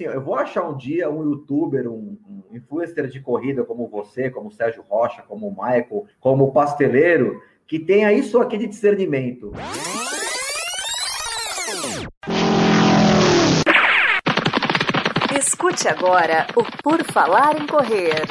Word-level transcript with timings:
Eu 0.00 0.20
vou 0.20 0.34
achar 0.34 0.68
um 0.68 0.76
dia 0.76 1.08
um 1.08 1.22
youtuber, 1.22 1.88
um, 1.88 2.18
um 2.28 2.56
influencer 2.56 3.06
de 3.06 3.20
corrida 3.20 3.62
como 3.62 3.86
você, 3.86 4.28
como 4.28 4.48
o 4.48 4.52
Sérgio 4.52 4.84
Rocha, 4.88 5.22
como 5.22 5.46
o 5.46 5.50
Michael, 5.50 6.06
como 6.20 6.44
o 6.44 6.52
Pasteleiro, 6.52 7.40
que 7.66 7.78
tenha 7.78 8.12
isso 8.12 8.40
aqui 8.40 8.58
de 8.58 8.66
discernimento. 8.66 9.52
Escute 15.38 15.86
agora 15.86 16.46
o 16.56 16.64
Por 16.82 17.04
Falar 17.04 17.60
em 17.60 17.66
Correr. 17.66 18.24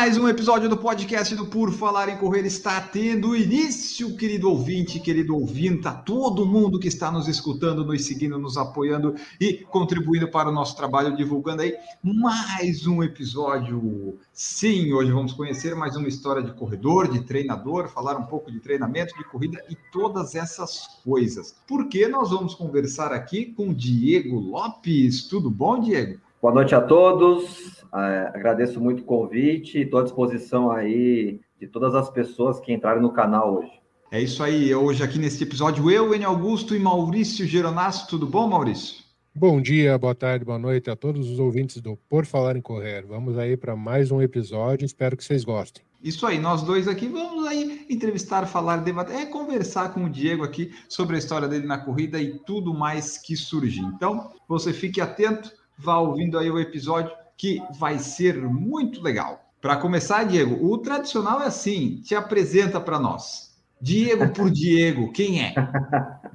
Mais 0.00 0.16
um 0.16 0.26
episódio 0.26 0.66
do 0.66 0.78
podcast 0.78 1.34
do 1.34 1.44
Por 1.44 1.70
Falar 1.70 2.08
em 2.08 2.16
Correr 2.16 2.46
está 2.46 2.80
tendo 2.80 3.36
início, 3.36 4.16
querido 4.16 4.48
ouvinte, 4.48 4.98
querido 4.98 5.36
ouvinta, 5.36 5.92
todo 5.92 6.46
mundo 6.46 6.80
que 6.80 6.88
está 6.88 7.12
nos 7.12 7.28
escutando, 7.28 7.84
nos 7.84 8.06
seguindo, 8.06 8.38
nos 8.38 8.56
apoiando 8.56 9.14
e 9.38 9.58
contribuindo 9.58 10.26
para 10.26 10.48
o 10.48 10.52
nosso 10.52 10.74
trabalho, 10.74 11.14
divulgando 11.14 11.60
aí 11.60 11.74
mais 12.02 12.86
um 12.86 13.02
episódio. 13.02 14.18
Sim, 14.32 14.90
hoje 14.94 15.12
vamos 15.12 15.34
conhecer 15.34 15.76
mais 15.76 15.94
uma 15.96 16.08
história 16.08 16.42
de 16.42 16.54
corredor, 16.54 17.06
de 17.12 17.20
treinador, 17.20 17.86
falar 17.90 18.16
um 18.16 18.24
pouco 18.24 18.50
de 18.50 18.58
treinamento, 18.58 19.14
de 19.18 19.24
corrida 19.24 19.62
e 19.68 19.76
todas 19.92 20.34
essas 20.34 20.98
coisas. 21.04 21.54
Porque 21.68 22.08
nós 22.08 22.30
vamos 22.30 22.54
conversar 22.54 23.12
aqui 23.12 23.52
com 23.52 23.74
Diego 23.74 24.40
Lopes. 24.40 25.24
Tudo 25.24 25.50
bom, 25.50 25.78
Diego? 25.78 26.18
Boa 26.40 26.54
noite 26.54 26.74
a 26.74 26.80
todos. 26.80 27.79
É, 27.94 28.30
agradeço 28.34 28.80
muito 28.80 29.00
o 29.00 29.04
convite, 29.04 29.80
estou 29.80 30.00
à 30.00 30.02
disposição 30.04 30.70
aí 30.70 31.40
de 31.58 31.66
todas 31.66 31.94
as 31.94 32.08
pessoas 32.08 32.60
que 32.60 32.72
entraram 32.72 33.02
no 33.02 33.12
canal 33.12 33.58
hoje. 33.58 33.72
É 34.12 34.20
isso 34.20 34.42
aí, 34.42 34.74
hoje 34.74 35.02
aqui 35.02 35.18
nesse 35.18 35.42
episódio, 35.42 35.90
eu, 35.90 36.14
Enio 36.14 36.28
Augusto 36.28 36.74
e 36.74 36.80
Maurício 36.80 37.46
Geronasso. 37.46 38.08
Tudo 38.08 38.26
bom, 38.26 38.48
Maurício? 38.48 39.04
Bom 39.32 39.60
dia, 39.60 39.96
boa 39.96 40.14
tarde, 40.14 40.44
boa 40.44 40.58
noite 40.58 40.90
a 40.90 40.96
todos 40.96 41.30
os 41.30 41.38
ouvintes 41.38 41.80
do 41.80 41.96
Por 42.08 42.26
Falar 42.26 42.56
em 42.56 42.60
Correr. 42.60 43.06
Vamos 43.06 43.38
aí 43.38 43.56
para 43.56 43.76
mais 43.76 44.10
um 44.10 44.20
episódio, 44.20 44.84
espero 44.84 45.16
que 45.16 45.22
vocês 45.22 45.44
gostem. 45.44 45.84
Isso 46.02 46.26
aí, 46.26 46.38
nós 46.38 46.62
dois 46.62 46.88
aqui 46.88 47.06
vamos 47.06 47.46
aí 47.46 47.86
entrevistar, 47.88 48.46
falar, 48.46 48.78
debater, 48.78 49.14
é 49.14 49.26
conversar 49.26 49.92
com 49.94 50.04
o 50.04 50.10
Diego 50.10 50.42
aqui 50.42 50.72
sobre 50.88 51.14
a 51.14 51.18
história 51.18 51.46
dele 51.46 51.66
na 51.66 51.78
corrida 51.78 52.20
e 52.20 52.38
tudo 52.40 52.74
mais 52.74 53.18
que 53.18 53.36
surgir. 53.36 53.84
Então, 53.84 54.32
você 54.48 54.72
fique 54.72 55.00
atento, 55.00 55.52
vá 55.78 55.98
ouvindo 55.98 56.38
aí 56.38 56.50
o 56.50 56.58
episódio 56.58 57.12
que 57.40 57.62
vai 57.78 57.98
ser 57.98 58.36
muito 58.36 59.02
legal. 59.02 59.40
Para 59.62 59.78
começar, 59.78 60.24
Diego, 60.24 60.62
o 60.62 60.76
tradicional 60.76 61.40
é 61.40 61.46
assim: 61.46 62.02
te 62.04 62.14
apresenta 62.14 62.78
para 62.78 62.98
nós. 62.98 63.58
Diego 63.80 64.28
por 64.28 64.50
Diego, 64.52 65.10
quem 65.10 65.42
é? 65.42 65.54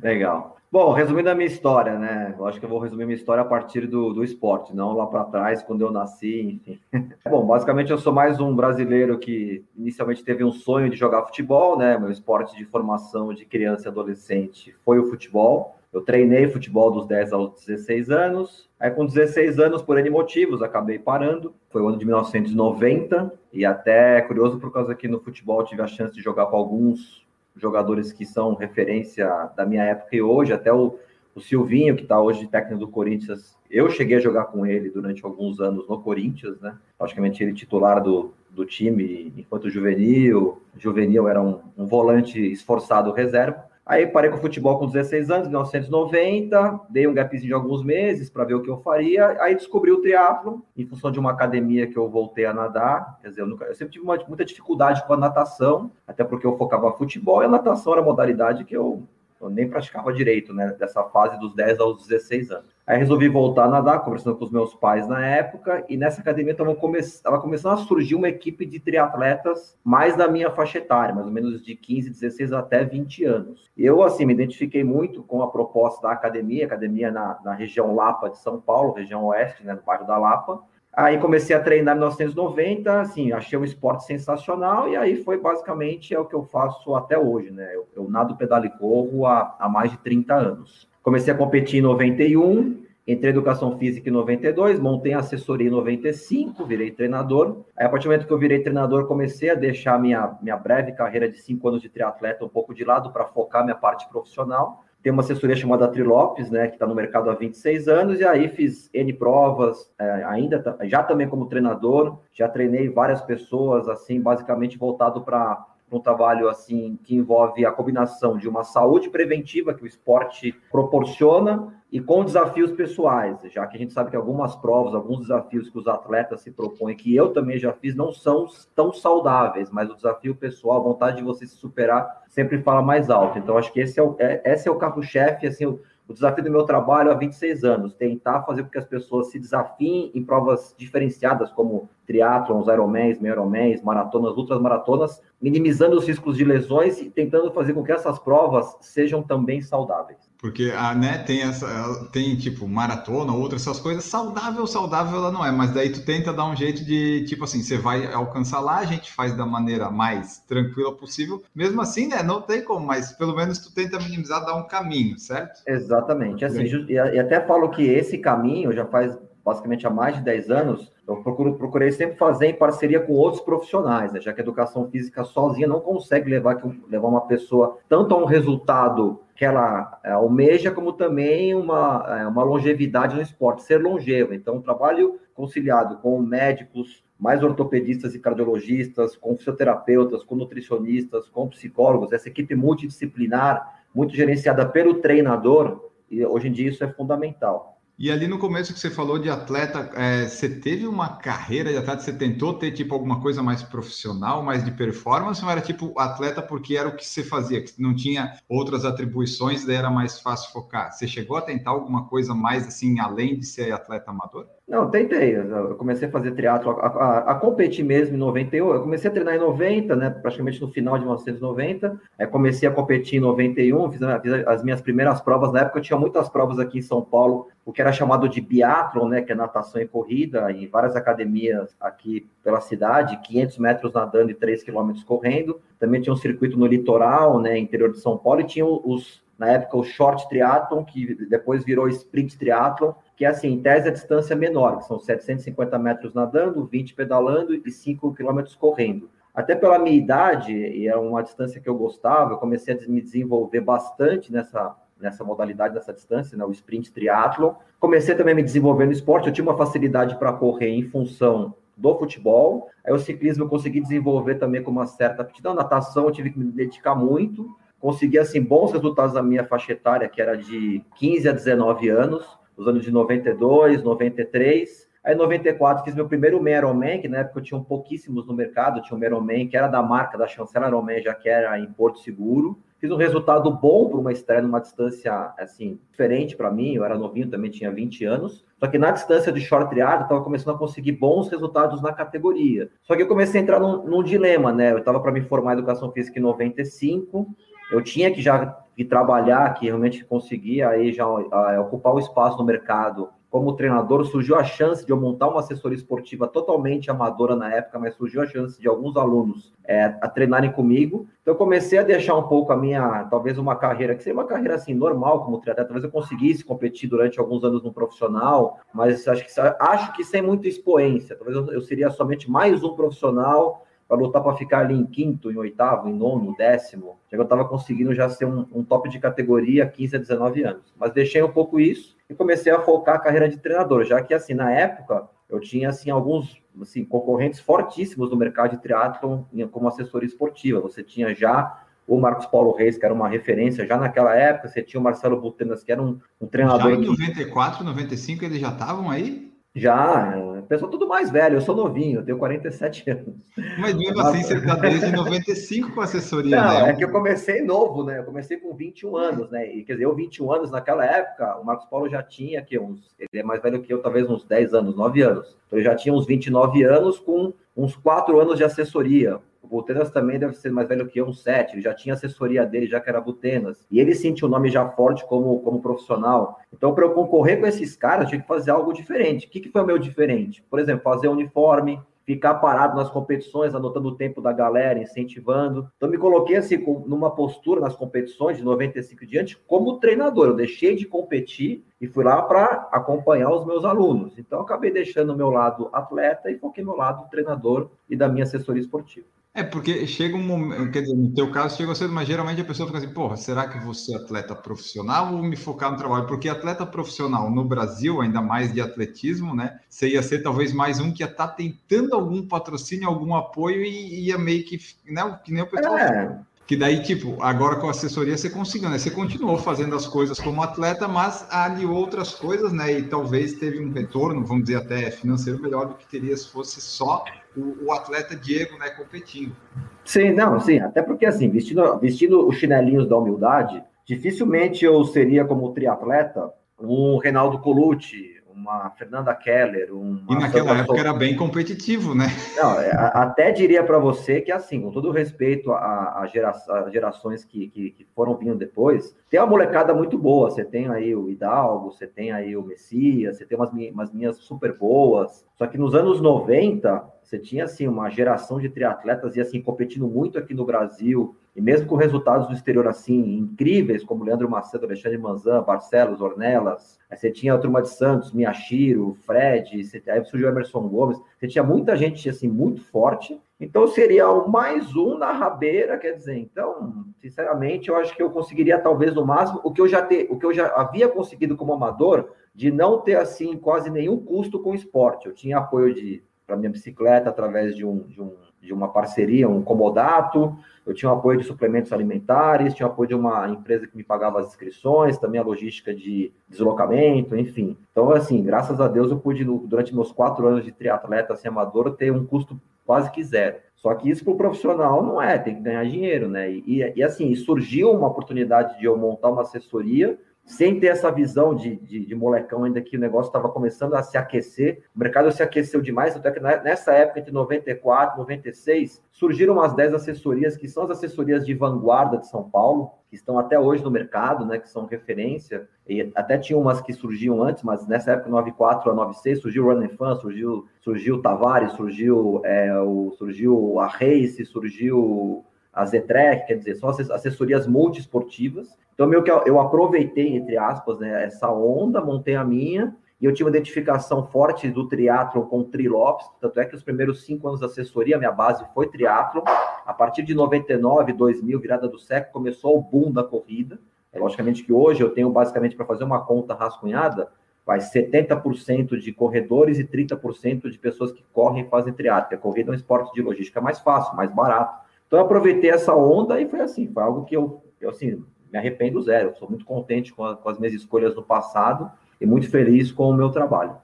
legal. 0.02 0.58
Bom, 0.72 0.92
resumindo 0.94 1.30
a 1.30 1.36
minha 1.36 1.45
história, 1.45 2.00
né? 2.00 2.33
Eu 2.36 2.48
acho 2.48 2.59
que 2.59 2.66
eu 2.66 2.70
vou 2.70 2.80
resumir 2.80 3.06
minha 3.06 3.16
história 3.16 3.44
a 3.44 3.45
partir 3.45 3.86
do, 3.86 4.14
do 4.14 4.23
esporte, 4.23 4.76
não 4.76 4.94
lá 4.94 5.06
para 5.06 5.23
trás, 5.26 5.61
quando 5.61 5.81
eu 5.81 5.92
nasci, 5.92 6.42
enfim. 6.42 6.80
Bom, 7.30 7.45
basicamente 7.45 7.92
eu 7.92 8.00
sou 8.00 8.11
mais 8.11 8.39
um 8.39 8.56
brasileiro 8.56 9.20
que 9.20 9.64
inicialmente 9.78 10.23
teve 10.23 10.44
um 10.44 10.52
sonho 10.52 10.89
de 10.89 10.98
jogar 10.98 11.22
futebol, 11.22 11.78
né? 11.78 12.00
Meu 12.00 12.09
esporte 12.09 12.58
de 12.58 12.66
formação 12.66 13.31
de 13.31 13.45
criança 13.45 13.88
e 13.88 13.92
adolescente 13.92 14.76
foi 14.83 14.98
o 14.98 15.06
futebol. 15.06 15.78
Eu 15.95 16.01
treinei 16.01 16.49
futebol 16.49 16.91
dos 16.91 17.07
10 17.07 17.31
aos 17.31 17.65
16 17.65 18.09
anos. 18.09 18.69
Aí, 18.77 18.91
com 18.91 19.05
16 19.05 19.59
anos, 19.59 19.81
por 19.81 19.97
N 19.97 20.09
motivos, 20.09 20.61
acabei 20.61 20.99
parando. 20.99 21.53
Foi 21.69 21.81
o 21.81 21.87
ano 21.87 21.97
de 21.97 22.03
1990. 22.03 23.31
E 23.53 23.64
até 23.64 24.20
curioso, 24.20 24.59
por 24.59 24.73
causa 24.73 24.93
que 24.93 25.08
no 25.08 25.21
futebol 25.21 25.64
tive 25.64 25.81
a 25.81 25.87
chance 25.87 26.14
de 26.14 26.21
jogar 26.21 26.47
com 26.47 26.58
alguns 26.58 27.25
jogadores 27.55 28.11
que 28.11 28.25
são 28.25 28.55
referência 28.55 29.25
da 29.55 29.65
minha 29.65 29.83
época 29.83 30.14
e 30.17 30.21
hoje. 30.21 30.52
Até 30.52 30.73
o, 30.73 30.99
o 31.33 31.39
Silvinho, 31.39 31.95
que 31.95 32.03
está 32.03 32.21
hoje 32.21 32.45
técnico 32.45 32.80
do 32.80 32.89
Corinthians. 32.89 33.58
Eu 33.71 33.89
cheguei 33.89 34.17
a 34.17 34.21
jogar 34.21 34.47
com 34.47 34.65
ele 34.65 34.89
durante 34.89 35.23
alguns 35.23 35.61
anos 35.61 35.87
no 35.87 36.02
Corinthians, 36.02 36.59
né? 36.59 36.75
Praticamente 36.97 37.41
ele 37.41 37.53
titular 37.53 38.03
do, 38.03 38.33
do 38.49 38.65
time, 38.65 39.31
enquanto 39.37 39.70
juvenil. 39.70 40.61
Juvenil 40.77 41.30
era 41.30 41.41
um, 41.41 41.61
um 41.77 41.86
volante 41.86 42.37
esforçado 42.52 43.14
reserva. 43.14 43.73
Aí 43.85 44.07
parei 44.07 44.31
com 44.31 44.37
o 44.37 44.41
futebol 44.41 44.79
com 44.79 44.87
16 44.87 45.29
anos, 45.29 45.47
1990, 45.47 46.79
dei 46.89 47.05
um 47.05 47.13
gapzinho 47.13 47.49
de 47.49 47.53
alguns 47.53 47.83
meses 47.83 48.31
para 48.31 48.43
ver 48.43 48.55
o 48.55 48.63
que 48.63 48.69
eu 48.69 48.77
faria. 48.77 49.39
Aí 49.39 49.53
descobri 49.53 49.91
o 49.91 50.01
triatlo 50.01 50.65
em 50.75 50.87
função 50.87 51.11
de 51.11 51.19
uma 51.19 51.29
academia 51.29 51.85
que 51.85 51.95
eu 51.95 52.09
voltei 52.09 52.45
a 52.45 52.53
nadar. 52.53 53.19
Quer 53.21 53.29
dizer, 53.29 53.41
eu, 53.41 53.47
nunca, 53.47 53.65
eu 53.65 53.75
sempre 53.75 53.93
tive 53.93 54.03
uma, 54.03 54.17
muita 54.27 54.43
dificuldade 54.43 55.05
com 55.05 55.13
a 55.13 55.17
natação, 55.17 55.91
até 56.07 56.23
porque 56.23 56.47
eu 56.47 56.57
focava 56.57 56.91
futebol 56.93 57.43
e 57.43 57.45
a 57.45 57.49
natação 57.49 57.93
era 57.93 58.01
a 58.01 58.05
modalidade 58.05 58.63
que 58.63 58.75
eu, 58.75 59.03
eu 59.41 59.49
nem 59.49 59.69
praticava 59.69 60.13
direito, 60.13 60.53
né? 60.53 60.75
Dessa 60.79 61.03
fase 61.03 61.39
dos 61.39 61.53
10 61.53 61.79
aos 61.79 62.07
16 62.07 62.51
anos. 62.51 62.75
Aí 62.87 62.99
resolvi 62.99 63.27
voltar 63.27 63.65
a 63.65 63.69
nadar, 63.69 64.03
conversando 64.03 64.35
com 64.35 64.45
os 64.45 64.51
meus 64.51 64.75
pais 64.75 65.07
na 65.07 65.25
época, 65.25 65.83
e 65.89 65.97
nessa 65.97 66.21
academia 66.21 66.51
estava 66.51 66.75
come 66.75 66.99
começando 67.41 67.73
a 67.73 67.77
surgir 67.77 68.13
uma 68.13 68.29
equipe 68.29 68.63
de 68.63 68.79
triatletas 68.79 69.75
mais 69.83 70.15
da 70.15 70.27
minha 70.27 70.51
faixa 70.51 70.77
etária, 70.77 71.13
mais 71.13 71.25
ou 71.25 71.33
menos 71.33 71.63
de 71.63 71.75
15, 71.75 72.11
16 72.11 72.53
até 72.53 72.83
20 72.83 73.25
anos. 73.25 73.71
Eu, 73.75 74.03
assim, 74.03 74.23
me 74.23 74.33
identifiquei 74.33 74.83
muito 74.83 75.23
com 75.23 75.41
a 75.41 75.49
proposta 75.49 76.07
da 76.07 76.13
academia, 76.13 76.65
academia 76.65 77.11
na, 77.11 77.39
na 77.43 77.53
região 77.55 77.95
Lapa 77.95 78.29
de 78.29 78.37
São 78.37 78.61
Paulo, 78.61 78.93
região 78.93 79.25
oeste, 79.25 79.65
né, 79.65 79.73
no 79.73 79.81
bairro 79.81 80.05
da 80.05 80.17
Lapa, 80.17 80.61
Aí 80.95 81.17
comecei 81.17 81.54
a 81.54 81.60
treinar 81.60 81.94
em 81.94 82.00
1990, 82.00 83.02
assim, 83.02 83.33
achei 83.33 83.60
um 83.60 83.66
esporte 83.66 84.06
sensacional 84.06 84.88
e 84.88 84.95
aí 84.95 85.22
foi 85.23 85.38
basicamente 85.38 86.14
é 86.14 86.20
o 86.20 86.23
que 86.23 86.33
eu 86.33 86.44
faço 86.44 86.95
até 86.95 87.17
hoje, 87.17 87.52
né? 87.52 87.76
Eu, 87.76 87.86
eu 87.94 88.10
nado, 88.10 88.38
pedalo 88.38 88.66
e 88.66 88.70
corro 88.70 89.26
há, 89.26 89.58
há 89.60 89.67
mais 89.67 89.92
de 89.92 89.98
30 89.98 90.33
anos. 90.33 90.88
Comecei 91.04 91.33
a 91.33 91.38
competir 91.38 91.80
em 91.80 91.82
91, 91.82 92.86
entrei 93.06 93.30
em 93.30 93.33
educação 93.33 93.78
física 93.78 94.08
em 94.08 94.14
92, 94.14 94.80
montei 94.80 95.11
assessoria 95.11 95.67
em 95.67 95.72
95, 95.72 96.66
virei 96.66 96.92
treinador. 96.92 97.66
Aí, 97.76 97.86
a 97.86 97.89
partir 97.89 98.06
do 98.06 98.12
momento 98.12 98.26
que 98.26 98.33
eu 98.33 98.39
virei 98.39 98.60
treinador, 98.60 99.06
comecei 99.06 99.50
a 99.50 99.56
deixar 99.56 100.00
minha, 100.00 100.38
minha 100.42 100.56
breve 100.56 100.94
carreira 100.94 101.30
de 101.30 101.38
cinco 101.38 101.67
anos 101.67 101.82
de 101.82 101.89
triatleta 101.89 102.45
um 102.45 102.50
pouco 102.50 102.73
de 102.73 102.86
lado 102.86 103.12
para 103.12 103.26
focar 103.26 103.66
minha 103.66 103.76
parte 103.76 104.08
profissional. 104.08 104.84
Tem 105.05 105.11
uma 105.11 105.21
assessoria 105.21 105.55
chamada 105.55 105.88
Trilopes, 105.88 106.49
né, 106.49 106.66
que 106.67 106.73
está 106.73 106.88
no 106.88 106.95
mercado 106.95 107.30
há 107.30 107.36
26 107.36 107.88
anos, 107.88 108.20
e 108.20 108.26
aí 108.26 108.49
fiz 108.49 108.89
N 108.92 109.14
provas, 109.14 109.88
é, 109.99 110.23
ainda 110.23 110.80
já 110.86 111.04
também 111.04 111.30
como 111.30 111.45
treinador, 111.45 112.17
já 112.33 112.49
treinei 112.49 112.89
várias 112.89 113.21
pessoas, 113.21 113.88
assim, 113.88 114.20
basicamente 114.20 114.80
voltado 114.80 115.21
para 115.21 115.64
um 115.91 115.99
trabalho 115.99 116.49
assim 116.49 116.99
que 117.03 117.15
envolve 117.15 117.65
a 117.65 117.71
combinação 117.71 118.37
de 118.37 118.49
uma 118.49 118.63
saúde 118.63 119.09
preventiva 119.09 119.73
que 119.73 119.83
o 119.83 119.87
esporte 119.87 120.53
proporciona 120.71 121.73
e 121.91 122.01
com 122.01 122.25
desafios 122.25 122.71
pessoais, 122.71 123.37
já 123.45 123.65
que 123.67 123.77
a 123.77 123.79
gente 123.79 123.93
sabe 123.93 124.09
que 124.09 124.15
algumas 124.17 124.55
provas, 124.55 124.93
alguns 124.93 125.19
desafios 125.21 125.69
que 125.69 125.77
os 125.77 125.87
atletas 125.87 126.41
se 126.41 126.51
propõem, 126.51 126.95
que 126.95 127.15
eu 127.15 127.31
também 127.31 127.57
já 127.57 127.71
fiz, 127.71 127.95
não 127.95 128.12
são 128.12 128.47
tão 128.75 128.91
saudáveis, 128.91 129.71
mas 129.71 129.89
o 129.89 129.95
desafio 129.95 130.35
pessoal, 130.35 130.81
a 130.81 130.83
vontade 130.83 131.18
de 131.18 131.23
você 131.23 131.45
se 131.45 131.56
superar, 131.56 132.23
sempre 132.27 132.62
fala 132.62 132.81
mais 132.81 133.09
alto. 133.09 133.38
Então, 133.38 133.57
acho 133.57 133.71
que 133.71 133.79
esse 133.79 134.00
é 134.00 134.03
o, 134.03 134.15
é, 134.19 134.41
esse 134.44 134.67
é 134.67 134.71
o 134.71 134.75
carro-chefe, 134.75 135.47
assim, 135.47 135.79
o 136.07 136.13
desafio 136.13 136.44
do 136.44 136.51
meu 136.51 136.63
trabalho 136.63 137.12
há 137.12 137.16
26 137.16 137.63
anos, 137.63 137.94
tentar 137.94 138.44
fazer 138.44 138.63
com 138.63 138.69
que 138.69 138.77
as 138.77 138.86
pessoas 138.86 139.31
se 139.31 139.39
desafiem 139.39 140.12
em 140.13 140.24
provas 140.24 140.75
diferenciadas, 140.77 141.51
como 141.51 141.89
triatlons, 142.06 142.68
ironmans, 142.68 143.19
meio 143.19 143.83
maratonas, 143.83 144.38
ultramaratonas, 144.38 145.21
minimizando 145.42 145.98
os 145.98 146.07
riscos 146.07 146.38
de 146.38 146.45
lesões 146.45 147.01
e 147.01 147.10
tentando 147.10 147.51
fazer 147.51 147.74
com 147.74 147.83
que 147.83 147.92
essas 147.92 148.19
provas 148.19 148.77
sejam 148.81 149.24
também 149.24 149.62
saudáveis. 149.62 150.25
Porque 150.39 150.71
a, 150.75 150.93
né, 150.93 151.17
tem 151.19 151.41
essa, 151.41 152.07
tem 152.11 152.35
tipo 152.35 152.67
maratona, 152.67 153.33
outras 153.33 153.61
essas 153.61 153.79
coisas, 153.79 154.03
saudável, 154.03 154.67
saudável 154.67 155.17
ela 155.17 155.31
não 155.31 155.45
é, 155.45 155.51
mas 155.51 155.71
daí 155.71 155.89
tu 155.89 156.03
tenta 156.03 156.33
dar 156.33 156.45
um 156.45 156.55
jeito 156.55 156.83
de, 156.83 157.25
tipo 157.25 157.43
assim, 157.43 157.61
você 157.63 157.77
vai 157.77 158.11
alcançar 158.11 158.59
lá, 158.59 158.77
a 158.77 158.85
gente 158.85 159.11
faz 159.11 159.35
da 159.35 159.45
maneira 159.45 159.89
mais 159.89 160.39
tranquila 160.47 160.95
possível. 160.95 161.41
Mesmo 161.55 161.81
assim, 161.81 162.07
né, 162.07 162.21
não 162.21 162.41
tem 162.41 162.63
como, 162.63 162.85
mas 162.85 163.11
pelo 163.13 163.35
menos 163.35 163.59
tu 163.59 163.73
tenta 163.73 163.97
minimizar, 163.99 164.45
dar 164.45 164.55
um 164.55 164.67
caminho, 164.67 165.17
certo? 165.17 165.61
Exatamente. 165.67 166.45
Assim, 166.45 166.63
e 166.89 166.97
até 166.97 167.39
falo 167.41 167.69
que 167.69 167.83
esse 167.83 168.17
caminho 168.17 168.71
já 168.71 168.85
faz 168.85 169.17
basicamente 169.43 169.85
há 169.85 169.89
mais 169.89 170.15
de 170.15 170.23
10 170.23 170.49
anos, 170.49 170.91
eu 171.07 171.17
procuro, 171.17 171.53
procurei 171.53 171.91
sempre 171.91 172.17
fazer 172.17 172.47
em 172.47 172.55
parceria 172.55 172.99
com 172.99 173.13
outros 173.13 173.41
profissionais, 173.43 174.11
né? 174.11 174.19
já 174.19 174.33
que 174.33 174.41
a 174.41 174.43
educação 174.43 174.89
física 174.89 175.23
sozinha 175.23 175.67
não 175.67 175.79
consegue 175.79 176.29
levar, 176.29 176.59
levar 176.89 177.07
uma 177.07 177.21
pessoa 177.27 177.77
tanto 177.87 178.15
a 178.15 178.17
um 178.17 178.25
resultado 178.25 179.19
que 179.35 179.45
ela 179.45 179.99
é, 180.03 180.11
almeja, 180.11 180.71
como 180.71 180.93
também 180.93 181.53
uma, 181.53 182.05
é, 182.19 182.27
uma 182.27 182.43
longevidade 182.43 183.15
no 183.15 183.21
esporte, 183.21 183.63
ser 183.63 183.81
longevo. 183.81 184.33
Então, 184.33 184.61
trabalho 184.61 185.19
conciliado 185.35 185.97
com 185.97 186.19
médicos, 186.21 187.03
mais 187.19 187.43
ortopedistas 187.43 188.15
e 188.15 188.19
cardiologistas, 188.19 189.15
com 189.15 189.35
fisioterapeutas, 189.37 190.23
com 190.23 190.35
nutricionistas, 190.35 191.29
com 191.29 191.49
psicólogos, 191.49 192.13
essa 192.13 192.29
equipe 192.29 192.55
multidisciplinar, 192.55 193.83
muito 193.93 194.15
gerenciada 194.15 194.65
pelo 194.65 194.95
treinador, 194.95 195.89
e 196.09 196.25
hoje 196.25 196.47
em 196.47 196.51
dia 196.51 196.69
isso 196.69 196.83
é 196.83 196.87
fundamental. 196.87 197.75
E 197.97 198.12
ali 198.12 198.27
no 198.27 198.38
começo 198.38 198.74
que 198.74 198.80
você 198.80 198.89
falou 198.89 199.18
de 199.18 199.30
atleta, 199.30 199.89
é, 199.95 200.27
você 200.27 200.50
teve 200.50 200.86
uma 200.86 201.15
carreira 201.18 201.71
de 201.71 201.77
atleta, 201.77 202.01
você 202.01 202.12
tentou 202.12 202.53
ter 202.53 202.71
tipo 202.71 202.94
alguma 202.94 203.21
coisa 203.21 203.42
mais 203.42 203.63
profissional, 203.63 204.44
mais 204.44 204.65
de 204.65 204.71
performance, 204.71 205.42
ou 205.44 205.50
era 205.50 205.62
tipo 205.62 205.97
atleta 205.97 206.42
porque 206.42 206.75
era 206.75 206.89
o 206.89 206.95
que 206.95 207.06
você 207.07 207.24
fazia, 207.24 207.63
que 207.63 207.81
não 207.81 207.95
tinha 207.95 208.38
outras 208.50 208.83
atribuições, 208.83 209.65
daí 209.65 209.77
era 209.77 209.89
mais 209.89 210.19
fácil 210.19 210.51
focar? 210.51 210.92
Você 210.92 211.07
chegou 211.07 211.38
a 211.38 211.42
tentar 211.42 211.71
alguma 211.71 212.06
coisa 212.09 212.36
mais 212.36 212.68
assim, 212.68 213.00
além 213.00 213.39
de 213.39 213.45
ser 213.45 213.71
atleta 213.71 214.12
amador? 214.12 214.45
Não, 214.67 214.89
tentei. 214.89 215.35
Eu 215.35 215.75
comecei 215.75 216.07
a 216.07 216.12
fazer 216.12 216.31
triatlo, 216.31 216.71
a, 216.79 216.88
a, 216.88 217.31
a, 217.31 217.35
competir 217.35 217.85
mesmo 217.85 218.15
em 218.15 218.17
91. 218.17 218.73
Eu 218.73 218.81
comecei 218.81 219.12
a 219.12 219.13
treinar 219.13 219.35
em 219.35 219.39
90, 219.39 219.95
né? 219.95 220.09
Praticamente 220.09 220.59
no 220.59 220.71
final 220.71 220.95
de 220.95 221.01
1990. 221.01 222.01
Aí 222.17 222.25
comecei 222.25 222.67
a 222.67 222.71
competir 222.71 223.17
em 223.17 223.21
91, 223.21 223.91
fiz, 223.91 224.01
fiz 224.23 224.33
as 224.47 224.63
minhas 224.63 224.81
primeiras 224.81 225.21
provas. 225.21 225.53
Na 225.53 225.59
época 225.59 225.77
eu 225.77 225.83
tinha 225.83 226.00
muitas 226.00 226.27
provas 226.29 226.57
aqui 226.57 226.79
em 226.79 226.81
São 226.81 227.00
Paulo, 227.03 227.47
o 227.63 227.71
que 227.71 227.79
era 227.79 227.91
chamado 227.91 228.27
de 228.27 228.41
biathlon, 228.41 229.07
né? 229.07 229.21
Que 229.21 229.33
é 229.33 229.35
natação 229.35 229.79
e 229.79 229.88
corrida, 229.88 230.51
em 230.51 230.67
várias 230.67 230.95
academias 230.95 231.75
aqui 231.79 232.27
pela 232.44 232.59
cidade, 232.59 233.21
500 233.21 233.59
metros 233.59 233.94
nadando 233.94 234.31
e 234.31 234.33
3 234.33 234.63
quilômetros 234.63 235.03
correndo. 235.03 235.62
Também 235.77 236.01
tinha 236.01 236.13
um 236.13 236.17
circuito 236.17 236.57
no 236.57 236.65
litoral, 236.65 237.39
né? 237.39 237.56
Interior 237.56 237.91
de 237.91 238.00
São 238.00 238.17
Paulo, 238.17 238.41
e 238.41 238.45
tinha 238.45 238.65
os 238.65 239.23
na 239.37 239.47
época 239.47 239.77
o 239.77 239.83
short 239.83 240.27
triathlon, 240.29 240.83
que 240.83 241.15
depois 241.25 241.63
virou 241.63 241.87
sprint 241.89 242.37
triathlon, 242.37 242.93
que 243.15 243.25
é 243.25 243.27
assim, 243.27 243.49
em 243.49 243.61
tese 243.61 243.89
a 243.89 243.91
distância 243.91 244.35
menor, 244.35 244.79
que 244.79 244.85
são 244.85 244.99
750 244.99 245.77
metros 245.77 246.13
nadando, 246.13 246.65
20 246.65 246.93
pedalando 246.93 247.53
e 247.53 247.71
5 247.71 248.13
quilômetros 248.13 248.55
correndo. 248.55 249.09
Até 249.33 249.53
pela 249.53 249.77
minha 249.77 249.95
idade, 249.95 250.53
e 250.53 250.87
é 250.87 250.95
uma 250.95 251.21
distância 251.21 251.59
que 251.59 251.67
eu 251.67 251.75
gostava, 251.75 252.33
eu 252.33 252.37
comecei 252.37 252.73
a 252.73 252.87
me 252.87 253.01
desenvolver 253.01 253.59
bastante 253.59 254.31
nessa, 254.31 254.75
nessa 254.99 255.23
modalidade, 255.25 255.75
nessa 255.75 255.91
distância, 255.91 256.38
né, 256.38 256.45
o 256.45 256.51
sprint 256.51 256.93
triathlon. 256.93 257.53
Comecei 257.77 258.15
também 258.15 258.31
a 258.31 258.35
me 258.35 258.43
desenvolver 258.43 258.85
no 258.85 258.93
esporte, 258.93 259.27
eu 259.27 259.33
tinha 259.33 259.43
uma 259.43 259.57
facilidade 259.57 260.17
para 260.17 260.31
correr 260.31 260.69
em 260.69 260.83
função 260.83 261.53
do 261.75 261.93
futebol. 261.97 262.69
Aí 262.85 262.93
o 262.93 262.99
ciclismo 262.99 263.43
eu 263.43 263.49
consegui 263.49 263.81
desenvolver 263.81 264.35
também 264.35 264.63
com 264.63 264.71
uma 264.71 264.85
certa 264.85 265.21
aptidão. 265.21 265.53
Natação 265.53 266.05
eu 266.05 266.11
tive 266.11 266.29
que 266.29 266.39
me 266.39 266.45
dedicar 266.45 266.95
muito 266.95 267.53
consegui 267.85 268.17
assim 268.17 268.41
bons 268.41 268.71
resultados 268.71 269.13
na 269.13 269.21
minha 269.21 269.43
faixa 269.43 269.73
etária, 269.73 270.09
que 270.09 270.19
era 270.19 270.35
de 270.35 270.83
15 270.95 271.29
a 271.29 271.31
19 271.31 271.87
anos, 271.89 272.25
nos 272.57 272.67
anos 272.67 272.83
de 272.83 272.89
92, 272.89 273.83
93. 273.83 274.89
Aí, 275.03 275.13
em 275.13 275.17
94, 275.17 275.83
fiz 275.83 275.93
meu 275.93 276.07
primeiro 276.07 276.41
Ironman, 276.49 276.99
que 276.99 277.07
na 277.07 277.19
época 277.19 277.37
eu 277.37 277.43
tinha 277.43 277.59
um 277.59 277.63
pouquíssimos 277.63 278.25
no 278.25 278.33
mercado. 278.33 278.81
Tinha 278.81 278.97
um 278.97 279.03
Ironman 279.03 279.47
que 279.47 279.55
era 279.55 279.67
da 279.67 279.83
marca 279.83 280.17
da 280.17 280.25
Chancela 280.25 280.67
Ironman, 280.67 280.99
já 280.99 281.13
que 281.13 281.29
era 281.29 281.59
em 281.59 281.67
Porto 281.73 281.99
Seguro. 281.99 282.57
Fiz 282.79 282.89
um 282.89 282.95
resultado 282.95 283.51
bom 283.51 283.88
para 283.88 283.99
uma 283.99 284.11
estreia 284.11 284.41
numa 284.41 284.59
distância, 284.59 285.31
assim, 285.38 285.79
diferente 285.91 286.35
para 286.35 286.49
mim. 286.49 286.73
Eu 286.73 286.83
era 286.83 286.97
novinho, 286.97 287.29
também 287.29 287.51
tinha 287.51 287.69
20 287.69 288.03
anos. 288.03 288.43
Só 288.59 288.65
que 288.65 288.79
na 288.79 288.89
distância 288.89 289.31
de 289.31 289.41
short 289.41 289.69
triado, 289.69 290.03
estava 290.03 290.23
começando 290.23 290.55
a 290.55 290.57
conseguir 290.57 290.93
bons 290.93 291.29
resultados 291.29 291.83
na 291.83 291.93
categoria. 291.93 292.67
Só 292.81 292.95
que 292.95 293.03
eu 293.03 293.07
comecei 293.07 293.39
a 293.39 293.43
entrar 293.43 293.59
num, 293.59 293.83
num 293.83 294.01
dilema, 294.01 294.51
né? 294.51 294.71
Eu 294.71 294.79
estava 294.79 294.99
para 294.99 295.11
me 295.11 295.21
formar 295.21 295.51
em 295.51 295.57
Educação 295.57 295.91
Física 295.91 296.17
em 296.17 296.23
95 296.23 297.27
eu 297.71 297.81
tinha 297.81 298.12
que 298.12 298.21
já 298.21 298.57
que 298.75 298.83
trabalhar, 298.83 299.53
que 299.53 299.65
realmente 299.65 300.03
conseguia 300.03 300.69
aí 300.69 300.91
já 300.91 301.07
uh, 301.07 301.62
ocupar 301.62 301.94
o 301.94 302.00
espaço 302.00 302.38
no 302.38 302.44
mercado 302.44 303.09
como 303.29 303.53
treinador, 303.53 304.06
surgiu 304.06 304.38
a 304.38 304.45
chance 304.45 304.85
de 304.85 304.94
eu 304.94 304.97
montar 304.97 305.27
uma 305.27 305.41
assessoria 305.41 305.75
esportiva 305.75 306.25
totalmente 306.25 306.89
amadora 306.89 307.35
na 307.35 307.53
época, 307.53 307.77
mas 307.77 307.94
surgiu 307.94 308.21
a 308.21 308.25
chance 308.25 308.62
de 308.62 308.65
alguns 308.65 308.95
alunos 308.95 309.53
é, 309.65 309.83
a 310.01 310.07
treinarem 310.07 310.53
comigo. 310.53 311.06
Então 311.21 311.33
eu 311.33 311.38
comecei 311.38 311.77
a 311.77 311.83
deixar 311.83 312.15
um 312.15 312.23
pouco 312.23 312.53
a 312.53 312.56
minha, 312.56 313.03
talvez 313.09 313.38
uma 313.38 313.57
carreira 313.57 313.94
que 313.94 314.03
seria 314.03 314.17
uma 314.17 314.25
carreira 314.25 314.56
assim 314.56 314.73
normal 314.73 315.25
como 315.25 315.41
triatleta, 315.41 315.67
talvez 315.67 315.83
eu 315.83 315.91
conseguisse 315.91 316.45
competir 316.45 316.89
durante 316.89 317.19
alguns 317.19 317.44
anos 317.44 317.62
no 317.62 317.73
profissional, 317.73 318.59
mas 318.73 319.06
acho 319.06 319.25
que 319.25 319.41
acho 319.59 319.94
que 319.94 320.06
sem 320.06 320.21
muita 320.21 320.47
expoência. 320.47 321.17
Talvez 321.17 321.35
eu, 321.35 321.51
eu 321.51 321.62
seria 321.62 321.89
somente 321.89 322.31
mais 322.31 322.63
um 322.63 322.73
profissional 322.73 323.65
para 323.87 323.97
lutar 323.97 324.23
para 324.23 324.35
ficar 324.35 324.59
ali 324.59 324.73
em 324.73 324.85
quinto, 324.85 325.31
em 325.31 325.37
oitavo, 325.37 325.87
em 325.87 325.93
nono, 325.93 326.35
décimo. 326.35 326.97
Já 327.07 327.17
que 327.17 327.21
eu 327.21 327.23
estava 327.23 327.45
conseguindo 327.45 327.93
já 327.93 328.09
ser 328.09 328.25
um, 328.25 328.45
um, 328.51 328.63
top 328.63 328.89
de 328.89 328.99
categoria 328.99 329.67
15 329.67 329.95
a 329.95 329.99
19 329.99 330.43
anos. 330.43 330.73
Mas 330.77 330.91
deixei 330.91 331.21
um 331.21 331.31
pouco 331.31 331.59
isso 331.59 331.95
e 332.09 332.13
comecei 332.13 332.51
a 332.51 332.61
focar 332.61 332.95
a 332.95 332.99
carreira 332.99 333.29
de 333.29 333.37
treinador, 333.37 333.83
já 333.83 334.01
que 334.01 334.13
assim, 334.13 334.33
na 334.33 334.51
época, 334.51 335.07
eu 335.29 335.39
tinha 335.39 335.69
assim 335.69 335.89
alguns 335.89 336.41
assim, 336.61 336.83
concorrentes 336.83 337.39
fortíssimos 337.39 338.09
no 338.09 338.17
mercado 338.17 338.51
de 338.51 338.61
triatlon 338.61 339.23
como 339.51 339.67
assessoria 339.67 340.07
esportiva. 340.07 340.59
Você 340.61 340.83
tinha 340.83 341.13
já 341.13 341.63
o 341.88 341.99
Marcos 341.99 342.25
Paulo 342.25 342.55
Reis, 342.55 342.77
que 342.77 342.85
era 342.85 342.93
uma 342.93 343.07
referência 343.07 343.65
já 343.65 343.77
naquela 343.77 344.15
época, 344.15 344.47
você 344.47 344.61
tinha 344.61 344.79
o 344.79 344.83
Marcelo 344.83 345.21
Butenas, 345.21 345.63
que 345.63 345.71
era 345.71 345.81
um, 345.81 345.99
um 346.19 346.27
treinador. 346.27 346.71
Já 346.71 346.77
em 346.77 346.85
94, 346.85 347.63
95 347.63 348.25
eles 348.25 348.39
já 348.39 348.49
estavam 348.49 348.89
aí? 348.89 349.34
Já, 349.55 350.13
pessoal 350.49 350.69
tudo 350.69 350.87
mais 350.87 351.09
velho, 351.09 351.37
eu 351.37 351.41
sou 351.41 351.55
novinho, 351.55 351.99
eu 351.99 352.05
tenho 352.05 352.17
47 352.17 352.89
anos. 352.91 353.15
Mas 353.57 353.73
mesmo 353.75 353.99
assim, 354.01 354.21
você 354.21 354.35
está 354.35 354.55
desde 354.55 354.91
95 354.91 355.71
com 355.71 355.81
assessoria, 355.81 356.35
Não, 356.35 356.65
né? 356.65 356.69
É 356.69 356.73
que 356.73 356.83
eu 356.83 356.91
comecei 356.91 357.41
novo, 357.41 357.83
né? 357.83 357.99
Eu 357.99 358.03
comecei 358.03 358.37
com 358.37 358.53
21 358.53 358.97
anos, 358.97 359.29
né? 359.31 359.49
E 359.53 359.63
quer 359.63 359.73
dizer, 359.73 359.85
eu 359.85 359.95
21 359.95 360.31
anos 360.31 360.51
naquela 360.51 360.85
época, 360.85 361.37
o 361.37 361.45
Marcos 361.45 361.67
Paulo 361.67 361.89
já 361.89 362.03
tinha 362.03 362.41
que 362.41 362.59
uns, 362.59 362.95
ele 362.99 363.21
é 363.21 363.23
mais 363.23 363.41
velho 363.41 363.61
que 363.61 363.73
eu, 363.73 363.81
talvez 363.81 364.09
uns 364.09 364.23
10 364.25 364.53
anos, 364.53 364.75
9 364.75 365.01
anos. 365.01 365.35
Então 365.47 365.57
ele 365.57 365.65
já 365.65 365.75
tinha 365.75 365.93
uns 365.93 366.05
29 366.05 366.63
anos 366.63 366.99
com 366.99 367.33
uns 367.55 367.75
4 367.75 368.19
anos 368.19 368.37
de 368.37 368.43
assessoria. 368.43 369.19
Butenas 369.55 369.89
também 369.89 370.19
deve 370.19 370.33
ser 370.33 370.51
mais 370.51 370.67
velho 370.67 370.87
que 370.87 370.99
eu, 370.99 371.07
uns 371.07 371.23
7. 371.23 371.53
Ele 371.53 371.61
já 371.61 371.73
tinha 371.73 371.93
assessoria 371.93 372.45
dele, 372.45 372.67
já 372.67 372.79
que 372.79 372.89
era 372.89 372.99
Butenas. 372.99 373.65
E 373.71 373.79
ele 373.79 373.95
sentiu 373.95 374.27
o 374.27 374.31
nome 374.31 374.49
já 374.49 374.67
forte 374.69 375.05
como, 375.05 375.39
como 375.39 375.61
profissional. 375.61 376.39
Então, 376.51 376.73
para 376.75 376.85
eu 376.85 376.91
concorrer 376.91 377.39
com 377.39 377.47
esses 377.47 377.75
caras, 377.75 378.03
eu 378.03 378.09
tinha 378.09 378.21
que 378.21 378.27
fazer 378.27 378.51
algo 378.51 378.73
diferente. 378.73 379.27
O 379.27 379.29
que, 379.29 379.39
que 379.39 379.49
foi 379.49 379.61
o 379.61 379.65
meu 379.65 379.77
diferente? 379.77 380.43
Por 380.49 380.59
exemplo, 380.59 380.83
fazer 380.83 381.07
uniforme, 381.07 381.79
ficar 382.05 382.35
parado 382.35 382.75
nas 382.75 382.89
competições, 382.89 383.55
anotando 383.55 383.87
o 383.87 383.95
tempo 383.95 384.21
da 384.21 384.33
galera, 384.33 384.79
incentivando. 384.79 385.71
Então, 385.77 385.89
me 385.89 385.97
coloquei 385.97 386.35
assim, 386.35 386.57
numa 386.85 387.15
postura 387.15 387.61
nas 387.61 387.75
competições 387.75 388.37
de 388.37 388.43
95 388.43 389.05
diante, 389.05 389.37
como 389.47 389.79
treinador. 389.79 390.27
Eu 390.27 390.35
deixei 390.35 390.75
de 390.75 390.85
competir 390.85 391.63
e 391.85 391.87
fui 391.87 392.03
lá 392.03 392.21
para 392.23 392.67
acompanhar 392.71 393.31
os 393.31 393.45
meus 393.45 393.63
alunos. 393.63 394.17
Então, 394.17 394.41
acabei 394.41 394.71
deixando 394.71 395.13
o 395.13 395.15
meu 395.15 395.29
lado 395.29 395.69
atleta 395.71 396.31
e 396.31 396.39
foquei 396.39 396.63
meu 396.63 396.75
lado 396.75 397.07
treinador 397.09 397.69
e 397.87 397.95
da 397.95 398.09
minha 398.09 398.23
assessoria 398.23 398.61
esportiva. 398.61 399.05
É, 399.35 399.43
porque 399.43 399.85
chega 399.85 400.15
um 400.15 400.23
momento, 400.23 400.71
quer 400.71 400.81
dizer, 400.81 400.95
no 400.95 401.13
teu 401.13 401.29
caso 401.29 401.57
chega 401.57 401.75
cedo, 401.75 401.93
mas 401.93 402.07
geralmente 402.07 402.39
a 402.39 402.45
pessoa 402.45 402.65
fica 402.67 402.79
assim, 402.79 402.93
porra, 402.93 403.17
será 403.17 403.49
que 403.49 403.59
você 403.59 403.93
é 403.93 403.97
atleta 403.97 404.33
profissional 404.33 405.13
ou 405.13 405.21
me 405.21 405.35
focar 405.35 405.71
no 405.71 405.77
trabalho? 405.77 406.07
Porque 406.07 406.29
atleta 406.29 406.65
profissional 406.65 407.29
no 407.29 407.43
Brasil, 407.43 408.01
ainda 408.01 408.21
mais 408.21 408.53
de 408.53 408.62
atletismo, 408.62 409.36
né? 409.36 409.60
Você 409.69 409.89
ia 409.89 410.01
ser 410.01 410.24
talvez 410.24 410.53
mais 410.53 410.79
um 410.79 410.91
que 410.91 411.03
ia 411.03 411.10
estar 411.10 411.27
tá 411.27 411.33
tentando 411.33 411.93
algum 411.93 412.25
patrocínio, 412.25 412.88
algum 412.88 413.13
apoio 413.13 413.62
e 413.62 414.07
ia 414.07 414.17
meio 414.17 414.43
que, 414.45 414.57
né? 414.89 415.19
Que 415.24 415.33
nem 415.33 415.43
o 415.43 415.48
pessoal. 415.48 415.77
É. 415.77 416.17
Que 416.47 416.55
daí, 416.55 416.83
tipo, 416.83 417.17
agora 417.23 417.55
com 417.55 417.67
a 417.67 417.71
assessoria 417.71 418.15
você 418.15 418.29
conseguiu, 418.29 418.69
né? 418.69 418.77
Você 418.77 418.91
continuou 418.91 419.37
fazendo 419.37 419.75
as 419.75 419.87
coisas 419.87 420.19
como 420.19 420.43
atleta, 420.43 420.87
mas 420.87 421.25
aliou 421.31 421.73
outras 421.73 422.13
coisas, 422.13 422.53
né? 422.53 422.71
E 422.71 422.83
talvez 422.83 423.33
teve 423.33 423.59
um 423.59 423.71
retorno, 423.71 424.23
vamos 424.23 424.43
dizer 424.43 424.57
até 424.57 424.91
financeiro 424.91 425.41
melhor 425.41 425.67
do 425.67 425.73
que 425.73 425.87
teria 425.87 426.15
se 426.15 426.29
fosse 426.29 426.61
só 426.61 427.03
o, 427.35 427.65
o, 427.65 427.71
atleta 427.71 428.15
Diego, 428.15 428.59
né, 428.59 428.69
competindo. 428.69 429.35
Sim, 429.83 430.11
não, 430.13 430.39
sim, 430.39 430.59
até 430.59 430.83
porque 430.83 431.05
assim, 431.05 431.29
vestindo, 431.29 431.79
vestindo 431.79 432.27
os 432.27 432.37
chinelinhos 432.37 432.87
da 432.87 432.95
humildade, 432.95 433.63
dificilmente 433.85 434.63
eu 434.63 434.83
seria 434.85 435.25
como 435.25 435.51
triatleta 435.51 436.31
um 436.59 436.97
Reinaldo 436.97 437.39
Colucci, 437.39 438.14
uma 438.36 438.70
Fernanda 438.72 439.13
Keller, 439.15 439.74
uma 439.74 440.13
E 440.13 440.20
naquela 440.20 440.50
Santa 440.50 440.62
época 440.62 440.80
era 440.80 440.94
bem 440.94 441.15
competitivo, 441.15 441.96
né? 441.96 442.08
Não, 442.36 442.60
é, 442.60 442.70
até 442.94 443.32
diria 443.32 443.63
para 443.63 443.80
você 443.80 444.20
que 444.20 444.32
assim, 444.32 444.62
com 444.62 444.72
todo 444.72 444.92
respeito 444.92 445.54
às 445.54 446.12
gera, 446.12 446.34
gerações 446.72 447.24
que, 447.24 447.48
que, 447.48 447.72
que, 447.72 447.88
foram 447.96 448.15
vindo 448.18 448.36
depois, 448.36 448.96
tem 449.10 449.20
uma 449.20 449.27
molecada 449.27 449.74
muito 449.74 449.98
boa. 449.98 450.30
Você 450.30 450.44
tem 450.44 450.68
aí 450.68 450.94
o 450.94 451.10
Hidalgo, 451.10 451.72
você 451.72 451.88
tem 451.88 452.12
aí 452.12 452.36
o 452.36 452.44
Messias, 452.44 453.18
você 453.18 453.25
tem 453.25 453.38
umas, 453.38 453.51
umas 453.51 453.94
minhas 453.94 454.18
super 454.18 454.58
boas. 454.58 455.25
Só 455.38 455.48
que 455.48 455.58
nos 455.58 455.74
anos 455.74 456.01
90, 456.01 456.84
você 457.01 457.18
tinha 457.18 457.46
assim 457.46 457.68
uma 457.68 457.89
geração 457.89 458.39
de 458.39 458.50
triatletas 458.50 459.15
e 459.15 459.22
assim 459.22 459.42
competindo 459.42 459.88
muito 459.88 460.18
aqui 460.18 460.34
no 460.34 460.46
Brasil 460.46 461.15
e 461.36 461.42
mesmo 461.42 461.68
com 461.68 461.75
resultados 461.75 462.27
do 462.27 462.34
exterior 462.34 462.68
assim 462.68 463.18
incríveis 463.18 463.84
como 463.84 464.04
Leandro 464.04 464.30
Macedo, 464.30 464.65
Alexandre 464.65 464.98
Manzan, 464.98 465.44
Barcelos, 465.44 466.00
Ornelas, 466.00 466.80
aí 466.89 466.98
você 466.98 467.12
tinha 467.12 467.34
a 467.34 467.38
turma 467.38 467.62
de 467.62 467.70
Santos, 467.70 468.13
Miyashiro, 468.13 468.96
Fred, 469.06 469.63
você, 469.63 469.84
aí 469.89 470.04
surgiu 470.06 470.30
Emerson 470.30 470.68
Gomes, 470.70 470.98
você 471.20 471.27
tinha 471.27 471.44
muita 471.44 471.75
gente 471.75 472.10
assim 472.10 472.30
muito 472.30 472.62
forte. 472.62 473.20
Então 473.38 473.68
seria 473.68 474.10
o 474.10 474.30
mais 474.32 474.74
um 474.75 474.98
na 474.98 475.12
rabeira, 475.12 475.77
quer 475.77 475.92
dizer, 475.92 476.18
então, 476.18 476.86
sinceramente, 477.01 477.68
eu 477.68 477.75
acho 477.75 477.94
que 477.94 478.01
eu 478.01 478.10
conseguiria 478.10 478.58
talvez 478.58 478.96
no 478.96 479.06
máximo 479.06 479.42
o 479.44 479.51
que 479.51 479.60
eu 479.60 479.68
já 479.68 479.82
ter, 479.82 480.08
o 480.10 480.18
que 480.18 480.25
eu 480.25 480.34
já 480.34 480.48
havia 480.56 480.88
conseguido 480.88 481.36
como 481.36 481.51
amador 481.51 482.13
de 482.34 482.50
não 482.50 482.80
ter 482.80 482.96
assim 482.96 483.38
quase 483.38 483.70
nenhum 483.70 483.98
custo 483.98 484.39
com 484.42 484.51
o 484.51 484.56
esporte. 484.56 485.06
Eu 485.06 485.13
tinha 485.13 485.38
apoio 485.38 485.74
de 485.74 486.01
para 486.25 486.36
minha 486.36 486.50
bicicleta 486.50 487.10
através 487.10 487.56
de 487.56 487.65
um, 487.65 487.80
de 487.84 488.01
um, 488.01 488.15
de 488.45 488.53
uma 488.53 488.67
parceria, 488.67 489.27
um 489.27 489.41
comodato, 489.41 490.37
eu 490.65 490.73
tinha 490.73 490.91
o 490.91 490.95
apoio 490.95 491.19
de 491.19 491.25
suplementos 491.25 491.71
alimentares, 491.71 492.53
tinha 492.53 492.67
o 492.67 492.71
apoio 492.71 492.89
de 492.89 492.95
uma 492.95 493.29
empresa 493.29 493.67
que 493.67 493.77
me 493.77 493.83
pagava 493.83 494.19
as 494.19 494.27
inscrições, 494.27 494.97
também 494.97 495.19
a 495.19 495.23
logística 495.23 495.73
de 495.73 496.11
deslocamento, 496.27 497.15
enfim. 497.15 497.57
Então, 497.71 497.91
assim, 497.91 498.23
graças 498.23 498.59
a 498.59 498.67
Deus 498.67 498.89
eu 498.89 498.97
pude, 498.97 499.23
durante 499.23 499.75
meus 499.75 499.91
quatro 499.91 500.27
anos 500.27 500.43
de 500.43 500.51
triatleta 500.51 501.13
assim, 501.13 501.27
amador, 501.27 501.75
ter 501.75 501.91
um 501.91 502.05
custo 502.05 502.39
quase 502.65 502.89
que 502.91 503.03
zero. 503.03 503.37
Só 503.55 503.73
que 503.75 503.89
isso 503.89 504.03
para 504.03 504.13
o 504.13 504.17
profissional 504.17 504.83
não 504.83 505.01
é, 505.01 505.17
tem 505.17 505.35
que 505.35 505.41
ganhar 505.41 505.63
dinheiro, 505.65 506.07
né? 506.07 506.31
E, 506.31 506.73
e, 506.75 506.83
assim, 506.83 507.13
surgiu 507.15 507.71
uma 507.71 507.87
oportunidade 507.87 508.59
de 508.59 508.65
eu 508.65 508.77
montar 508.77 509.09
uma 509.09 509.21
assessoria 509.21 509.97
sem 510.25 510.60
ter 510.60 510.67
essa 510.67 510.91
visão 510.91 511.36
de, 511.36 511.55
de, 511.58 511.86
de 511.86 511.96
molecão 511.96 512.44
ainda 512.44 512.60
que 512.60 512.75
o 512.75 512.79
negócio 512.79 513.10
estava 513.10 513.29
começando 513.29 513.75
a 513.75 513.84
se 513.84 513.96
aquecer. 513.98 514.63
O 514.75 514.79
mercado 514.79 515.12
se 515.12 515.22
aqueceu 515.22 515.62
demais, 515.62 515.96
até 515.96 516.12
que 516.12 516.20
nessa 516.20 516.74
época, 516.74 517.00
entre 517.00 517.12
94 517.12 517.96
e 517.96 518.00
96, 518.00 518.84
surgiram 518.91 519.36
umas 519.36 519.53
10 519.53 519.75
assessorias, 519.75 520.36
que 520.36 520.48
são 520.48 520.63
as 520.63 520.72
assessorias 520.72 521.25
de 521.25 521.34
vanguarda 521.36 521.98
de 521.98 522.08
São 522.08 522.27
Paulo, 522.27 522.72
que 522.89 522.96
estão 522.96 523.20
até 523.20 523.39
hoje 523.39 523.63
no 523.63 523.70
mercado, 523.70 524.25
né, 524.25 524.39
que 524.39 524.50
são 524.50 524.65
referência, 524.65 525.48
e 525.67 525.91
até 525.96 526.17
tinha 526.17 526.38
umas 526.38 526.62
que 526.62 526.74
surgiam 526.74 527.22
antes, 527.22 527.44
mas 527.44 527.67
nessa 527.67 527.91
época, 527.91 528.10
94 528.10 528.72
a 528.72 528.74
96, 528.74 529.22
surgiu 529.22 529.46
o 529.46 529.53
Running 529.53 529.75
Fan, 529.75 529.96
surgiu, 529.96 530.48
surgiu 530.60 530.96
o 530.96 531.01
Tavares, 531.01 531.51
surgiu, 531.53 532.22
é, 532.24 532.58
o, 532.60 532.91
surgiu 532.98 533.60
a 533.60 533.67
Race, 533.67 534.25
surgiu 534.25 535.24
a 535.55 535.65
Zetrec, 535.65 536.27
quer 536.27 536.35
dizer, 536.35 536.55
são 536.55 536.69
assessorias 536.69 537.47
multiesportivas. 537.47 538.50
Então, 538.74 538.85
meio 538.85 539.01
que 539.01 539.09
eu 539.09 539.39
aproveitei, 539.39 540.13
entre 540.13 540.38
aspas, 540.38 540.79
né, 540.79 541.05
essa 541.05 541.31
onda, 541.31 541.79
montei 541.79 542.15
a 542.15 542.25
minha, 542.25 542.75
e 543.00 543.05
eu 543.05 543.13
tinha 543.13 543.25
uma 543.25 543.29
identificação 543.29 544.05
forte 544.05 544.50
do 544.50 544.67
triatlo 544.67 545.25
com 545.27 545.39
o 545.39 545.43
Trilopes, 545.45 546.07
tanto 546.19 546.39
é 546.41 546.45
que 546.45 546.55
os 546.55 546.63
primeiros 546.63 547.05
cinco 547.05 547.29
anos 547.29 547.39
da 547.39 547.45
assessoria, 547.45 547.97
minha 547.97 548.12
base 548.12 548.45
foi 548.53 548.67
triatlo. 548.67 549.24
A 549.65 549.74
partir 549.74 550.03
de 550.03 550.13
99, 550.13 550.91
2000, 550.91 551.39
virada 551.39 551.69
do 551.69 551.79
século, 551.79 552.12
começou 552.12 552.57
o 552.57 552.62
boom 552.62 552.91
da 552.91 553.03
corrida. 553.03 553.57
É, 553.93 554.00
logicamente 554.00 554.43
que 554.43 554.51
hoje 554.51 554.81
eu 554.81 554.89
tenho 554.89 555.09
basicamente 555.09 555.55
para 555.55 555.65
fazer 555.65 555.85
uma 555.85 556.05
conta 556.05 556.33
rascunhada, 556.33 557.07
vai 557.45 557.59
70% 557.59 558.77
de 558.77 558.91
corredores 558.91 559.57
e 559.57 559.63
30% 559.63 560.50
de 560.50 560.57
pessoas 560.57 560.91
que 560.91 561.03
correm 561.13 561.45
e 561.45 561.50
fazem 561.50 561.71
triatlo. 561.74 562.17
A 562.17 562.19
corrida 562.19 562.51
é 562.51 562.53
um 562.53 562.55
esporte 562.55 562.93
de 562.93 563.01
logística 563.01 563.39
mais 563.39 563.59
fácil, 563.59 563.95
mais 563.95 564.12
barato 564.12 564.64
então 564.88 565.00
eu 565.00 565.06
aproveitei 565.06 565.50
essa 565.50 565.75
onda 565.75 566.20
e 566.20 566.27
foi 566.27 566.42
assim, 566.42 566.68
foi 566.68 566.84
algo 566.84 567.06
que 567.06 567.15
eu, 567.15 567.42
eu 567.60 567.70
assim, 567.70 568.04
me 568.32 568.39
arrependo 568.39 568.82
zero. 568.82 569.13
sou 569.18 569.30
muito 569.30 569.46
contente 569.46 569.94
com, 569.94 570.04
a, 570.04 570.15
com 570.15 570.30
as 570.30 570.38
minhas 570.38 570.54
escolhas 570.54 570.96
no 570.96 571.04
passado 571.04 571.72
e 572.00 572.06
muito 572.06 572.30
feliz 572.30 572.72
com 572.72 572.89
o 572.89 572.94
meu 572.94 573.10
trabalho. 573.10 573.56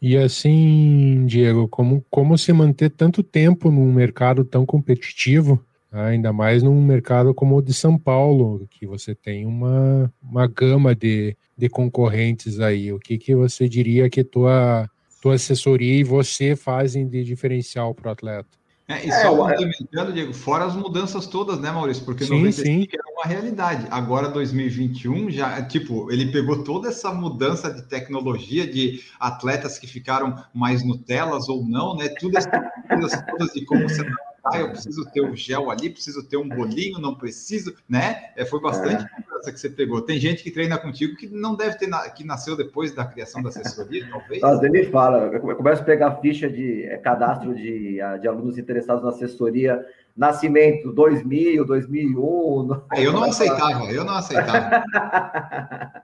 E 0.00 0.16
assim, 0.16 1.24
Diego, 1.26 1.68
como, 1.68 2.04
como 2.10 2.36
se 2.36 2.52
manter 2.52 2.90
tanto 2.90 3.22
tempo 3.22 3.70
num 3.70 3.92
mercado 3.92 4.44
tão 4.44 4.66
competitivo, 4.66 5.64
ainda 5.92 6.32
mais 6.32 6.62
num 6.62 6.82
mercado 6.84 7.32
como 7.32 7.56
o 7.56 7.62
de 7.62 7.72
São 7.72 7.96
Paulo, 7.96 8.66
que 8.70 8.86
você 8.86 9.14
tem 9.14 9.46
uma, 9.46 10.12
uma 10.20 10.46
gama 10.48 10.94
de, 10.94 11.36
de 11.56 11.68
concorrentes 11.68 12.58
aí. 12.58 12.92
O 12.92 12.98
que, 12.98 13.18
que 13.18 13.34
você 13.34 13.68
diria 13.68 14.10
que 14.10 14.24
tua, 14.24 14.88
tua 15.20 15.34
assessoria 15.34 15.94
e 15.94 16.02
você 16.02 16.56
fazem 16.56 17.06
de 17.06 17.22
diferencial 17.22 17.94
para 17.94 18.08
o 18.08 18.12
atleta? 18.12 18.61
É, 18.88 19.06
e 19.06 19.10
é, 19.10 19.22
só 19.22 19.36
complementando, 19.36 20.12
Diego, 20.12 20.34
fora 20.34 20.64
as 20.64 20.74
mudanças 20.74 21.26
todas, 21.26 21.60
né, 21.60 21.70
Maurício? 21.70 22.04
Porque 22.04 22.24
sim, 22.24 22.30
95 22.30 22.62
sim. 22.64 22.88
era 22.92 23.02
uma 23.12 23.24
realidade. 23.24 23.86
Agora, 23.90 24.28
2021, 24.28 25.30
já, 25.30 25.62
tipo, 25.62 26.10
ele 26.10 26.32
pegou 26.32 26.64
toda 26.64 26.88
essa 26.88 27.12
mudança 27.12 27.72
de 27.72 27.82
tecnologia, 27.82 28.66
de 28.66 29.00
atletas 29.20 29.78
que 29.78 29.86
ficaram 29.86 30.44
mais 30.52 30.84
Nutelas 30.84 31.48
ou 31.48 31.64
não, 31.64 31.96
né? 31.96 32.08
Tudo 32.18 32.36
essas 32.36 32.50
coisas 32.88 33.24
todas 33.26 33.52
de 33.52 33.64
como 33.64 33.88
você 33.88 34.04
ah, 34.44 34.58
eu 34.58 34.70
preciso 34.70 35.08
ter 35.12 35.20
o 35.20 35.36
gel 35.36 35.70
ali, 35.70 35.88
preciso 35.88 36.26
ter 36.28 36.36
um 36.36 36.48
bolinho, 36.48 36.98
não 36.98 37.14
preciso, 37.14 37.74
né? 37.88 38.30
É, 38.36 38.44
foi 38.44 38.60
bastante 38.60 39.04
é. 39.04 39.52
que 39.52 39.58
você 39.58 39.70
pegou. 39.70 40.02
Tem 40.02 40.18
gente 40.18 40.42
que 40.42 40.50
treina 40.50 40.76
contigo 40.76 41.16
que 41.16 41.28
não 41.28 41.54
deve 41.54 41.78
ter, 41.78 41.86
na, 41.86 42.08
que 42.10 42.24
nasceu 42.24 42.56
depois 42.56 42.92
da 42.92 43.04
criação 43.04 43.40
da 43.40 43.50
assessoria, 43.50 44.04
talvez. 44.10 44.42
Vezes 44.42 44.62
ele 44.62 44.84
fala, 44.90 45.30
eu 45.32 45.40
começo 45.40 45.82
a 45.82 45.84
pegar 45.84 46.16
ficha 46.16 46.50
de 46.50 46.84
é, 46.84 46.96
cadastro 46.98 47.54
de, 47.54 47.98
de 48.20 48.28
alunos 48.28 48.58
interessados 48.58 49.04
na 49.04 49.10
assessoria, 49.10 49.86
nascimento 50.16 50.92
2000, 50.92 51.64
2001. 51.64 52.82
Ah, 52.90 53.00
eu 53.00 53.12
não 53.12 53.22
aceitava, 53.30 53.84
eu 53.92 54.04
não 54.04 54.14
aceitava. 54.14 54.84